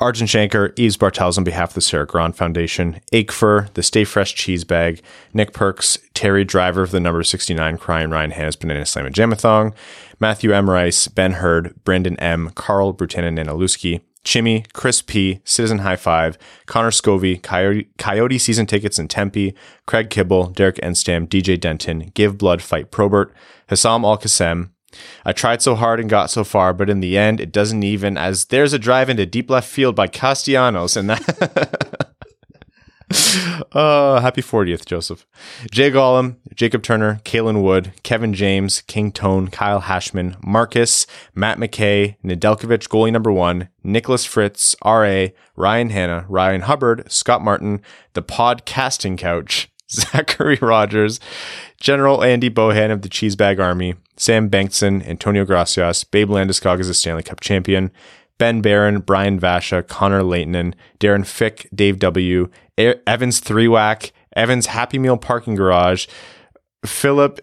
Arjun 0.00 0.28
Shankar, 0.28 0.72
Eves 0.76 0.96
Bartels 0.96 1.38
on 1.38 1.44
behalf 1.44 1.70
of 1.70 1.74
the 1.74 1.80
Sarah 1.80 2.06
Grand 2.06 2.36
Foundation, 2.36 3.00
Aikfer, 3.12 3.72
the 3.74 3.82
Stay 3.82 4.04
Fresh 4.04 4.36
Cheese 4.36 4.62
Bag, 4.62 5.02
Nick 5.34 5.52
Perks, 5.52 5.98
Terry 6.14 6.44
Driver 6.44 6.82
of 6.82 6.92
the 6.92 7.00
number 7.00 7.22
69, 7.24 7.78
Crying 7.78 8.10
Ryan 8.10 8.30
Hannah's 8.30 8.54
Banana 8.54 8.86
Slam 8.86 9.06
and 9.06 9.14
Jamathong, 9.14 9.74
Matthew 10.20 10.52
M. 10.52 10.70
Rice, 10.70 11.08
Ben 11.08 11.32
Hurd, 11.32 11.74
Brendan 11.82 12.16
M., 12.20 12.50
Carl 12.54 12.94
Brutanen 12.94 13.38
Nanaluski, 13.38 14.00
Chimmy, 14.24 14.70
Chris 14.72 15.02
P, 15.02 15.40
Citizen 15.44 15.78
High 15.78 15.96
Five, 15.96 16.38
Connor 16.66 16.90
Scovey, 16.90 17.42
Coyote, 17.42 17.88
Coyote 17.98 18.38
season 18.38 18.66
tickets 18.66 18.98
in 18.98 19.08
Tempe, 19.08 19.54
Craig 19.86 20.10
Kibble, 20.10 20.48
Derek 20.48 20.76
Enstam, 20.76 21.26
DJ 21.26 21.58
Denton, 21.58 22.12
Give 22.14 22.36
Blood 22.36 22.62
Fight 22.62 22.90
Probert, 22.90 23.32
Hassam 23.68 24.04
Al 24.04 24.18
Qassem. 24.18 24.70
I 25.24 25.32
tried 25.32 25.62
so 25.62 25.74
hard 25.74 26.00
and 26.00 26.08
got 26.08 26.30
so 26.30 26.44
far, 26.44 26.72
but 26.72 26.88
in 26.90 27.00
the 27.00 27.16
end, 27.18 27.40
it 27.40 27.52
doesn't 27.52 27.82
even. 27.82 28.16
As 28.16 28.46
there's 28.46 28.72
a 28.72 28.78
drive 28.78 29.10
into 29.10 29.26
deep 29.26 29.50
left 29.50 29.68
field 29.68 29.94
by 29.94 30.06
Castellanos, 30.06 30.96
and 30.96 31.10
that. 31.10 32.04
uh, 33.72 34.20
happy 34.20 34.40
40th, 34.40 34.86
Joseph. 34.86 35.26
Jay 35.70 35.90
Gollum, 35.90 36.36
Jacob 36.54 36.82
Turner, 36.82 37.20
Kalen 37.24 37.62
Wood, 37.62 37.92
Kevin 38.02 38.32
James, 38.32 38.80
King 38.82 39.12
Tone, 39.12 39.48
Kyle 39.48 39.80
Hashman, 39.80 40.36
Marcus, 40.42 41.06
Matt 41.34 41.58
McKay, 41.58 42.16
Nedeljkovic, 42.24 42.88
goalie 42.88 43.12
number 43.12 43.32
one, 43.32 43.68
Nicholas 43.84 44.24
Fritz, 44.24 44.74
R.A., 44.82 45.34
Ryan 45.54 45.90
Hanna, 45.90 46.24
Ryan 46.28 46.62
Hubbard, 46.62 47.10
Scott 47.12 47.42
Martin, 47.42 47.82
the 48.14 48.22
podcasting 48.22 49.18
couch, 49.18 49.67
Zachary 49.92 50.58
Rogers, 50.60 51.20
General 51.80 52.22
Andy 52.22 52.50
Bohan 52.50 52.90
of 52.90 53.02
the 53.02 53.08
Cheesebag 53.08 53.58
Army, 53.58 53.94
Sam 54.16 54.50
Bankson, 54.50 55.06
Antonio 55.06 55.44
Gracias, 55.44 56.04
Babe 56.04 56.28
Landeskog 56.28 56.80
is 56.80 56.88
a 56.88 56.94
Stanley 56.94 57.22
Cup 57.22 57.40
champion, 57.40 57.90
Ben 58.38 58.60
Barron, 58.60 59.00
Brian 59.00 59.38
Vasha, 59.40 59.86
Connor 59.86 60.22
Leighton, 60.22 60.74
Darren 61.00 61.26
Fick, 61.26 61.68
Dave 61.74 61.98
W., 61.98 62.48
Evans 62.78 63.40
Three 63.40 63.66
Whack, 63.66 64.12
Evans 64.36 64.66
Happy 64.66 64.98
Meal 64.98 65.16
Parking 65.16 65.56
Garage, 65.56 66.06
Philip 66.86 67.40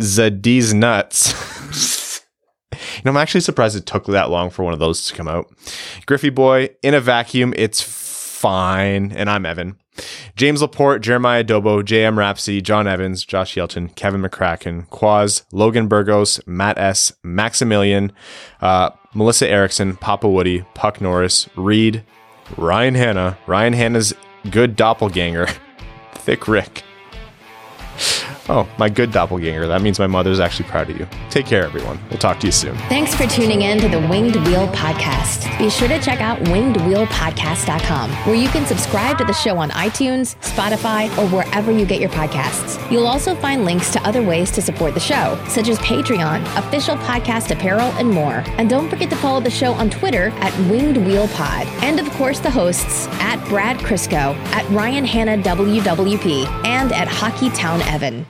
Zadiz 0.00 0.72
Nuts. 0.72 2.22
you 2.72 3.02
know, 3.04 3.10
I'm 3.10 3.16
actually 3.16 3.40
surprised 3.40 3.74
it 3.74 3.86
took 3.86 4.06
that 4.06 4.30
long 4.30 4.50
for 4.50 4.62
one 4.62 4.72
of 4.72 4.78
those 4.78 5.06
to 5.06 5.14
come 5.14 5.26
out. 5.26 5.52
Griffey 6.06 6.30
Boy, 6.30 6.70
in 6.82 6.94
a 6.94 7.00
vacuum, 7.00 7.52
it's 7.56 7.82
fine. 8.36 9.12
And 9.12 9.30
I'm 9.30 9.46
Evan. 9.46 9.76
James 10.36 10.60
Laporte, 10.60 11.00
Jeremiah 11.00 11.42
Dobo, 11.42 11.82
J.M. 11.82 12.16
Rapsy, 12.16 12.62
John 12.62 12.86
Evans, 12.86 13.24
Josh 13.24 13.56
Yelton, 13.56 13.88
Kevin 13.96 14.20
McCracken, 14.20 14.86
Quaz, 14.90 15.44
Logan 15.52 15.88
Burgos, 15.88 16.38
Matt 16.46 16.76
S., 16.76 17.14
Maximilian, 17.22 18.12
uh, 18.60 18.90
Melissa 19.14 19.48
Erickson, 19.48 19.96
Papa 19.96 20.28
Woody, 20.28 20.66
Puck 20.74 21.00
Norris, 21.00 21.48
Reed, 21.56 22.04
Ryan 22.58 22.94
Hanna, 22.94 23.38
Ryan 23.46 23.72
Hanna's 23.72 24.12
good 24.50 24.76
doppelganger, 24.76 25.48
Thick 26.12 26.46
Rick. 26.46 26.82
Oh, 28.48 28.68
my 28.78 28.88
good 28.88 29.10
doppelganger. 29.10 29.66
That 29.66 29.82
means 29.82 29.98
my 29.98 30.06
mother's 30.06 30.38
actually 30.38 30.68
proud 30.68 30.88
of 30.88 30.98
you. 30.98 31.08
Take 31.30 31.46
care, 31.46 31.64
everyone. 31.64 31.98
We'll 32.10 32.18
talk 32.18 32.38
to 32.40 32.46
you 32.46 32.52
soon. 32.52 32.76
Thanks 32.88 33.12
for 33.14 33.26
tuning 33.26 33.62
in 33.62 33.80
to 33.80 33.88
the 33.88 33.98
Winged 33.98 34.36
Wheel 34.46 34.68
Podcast. 34.68 35.58
Be 35.58 35.68
sure 35.68 35.88
to 35.88 36.00
check 36.00 36.20
out 36.20 36.38
wingedwheelpodcast.com, 36.40 38.10
where 38.10 38.36
you 38.36 38.48
can 38.48 38.64
subscribe 38.64 39.18
to 39.18 39.24
the 39.24 39.32
show 39.32 39.58
on 39.58 39.70
iTunes, 39.70 40.36
Spotify, 40.42 41.06
or 41.18 41.28
wherever 41.28 41.72
you 41.72 41.84
get 41.84 42.00
your 42.00 42.10
podcasts. 42.10 42.78
You'll 42.90 43.08
also 43.08 43.34
find 43.34 43.64
links 43.64 43.90
to 43.92 44.00
other 44.06 44.22
ways 44.22 44.52
to 44.52 44.62
support 44.62 44.94
the 44.94 45.00
show, 45.00 45.42
such 45.48 45.68
as 45.68 45.78
Patreon, 45.80 46.42
official 46.56 46.96
podcast 46.98 47.50
apparel, 47.50 47.90
and 47.98 48.08
more. 48.08 48.44
And 48.58 48.70
don't 48.70 48.88
forget 48.88 49.10
to 49.10 49.16
follow 49.16 49.40
the 49.40 49.50
show 49.50 49.72
on 49.72 49.90
Twitter 49.90 50.28
at 50.36 50.56
Winged 50.70 50.98
Wheel 50.98 51.26
Pod. 51.28 51.66
And 51.82 51.98
of 51.98 52.08
course, 52.10 52.38
the 52.38 52.50
hosts 52.50 53.08
at 53.20 53.44
Brad 53.48 53.78
Crisco, 53.78 54.36
at 54.52 54.68
Ryan 54.70 55.04
Hanna 55.04 55.38
WWP, 55.42 56.46
and 56.64 56.92
at 56.92 57.08
Hockey 57.08 57.50
Town 57.50 57.82
Evan. 57.82 58.24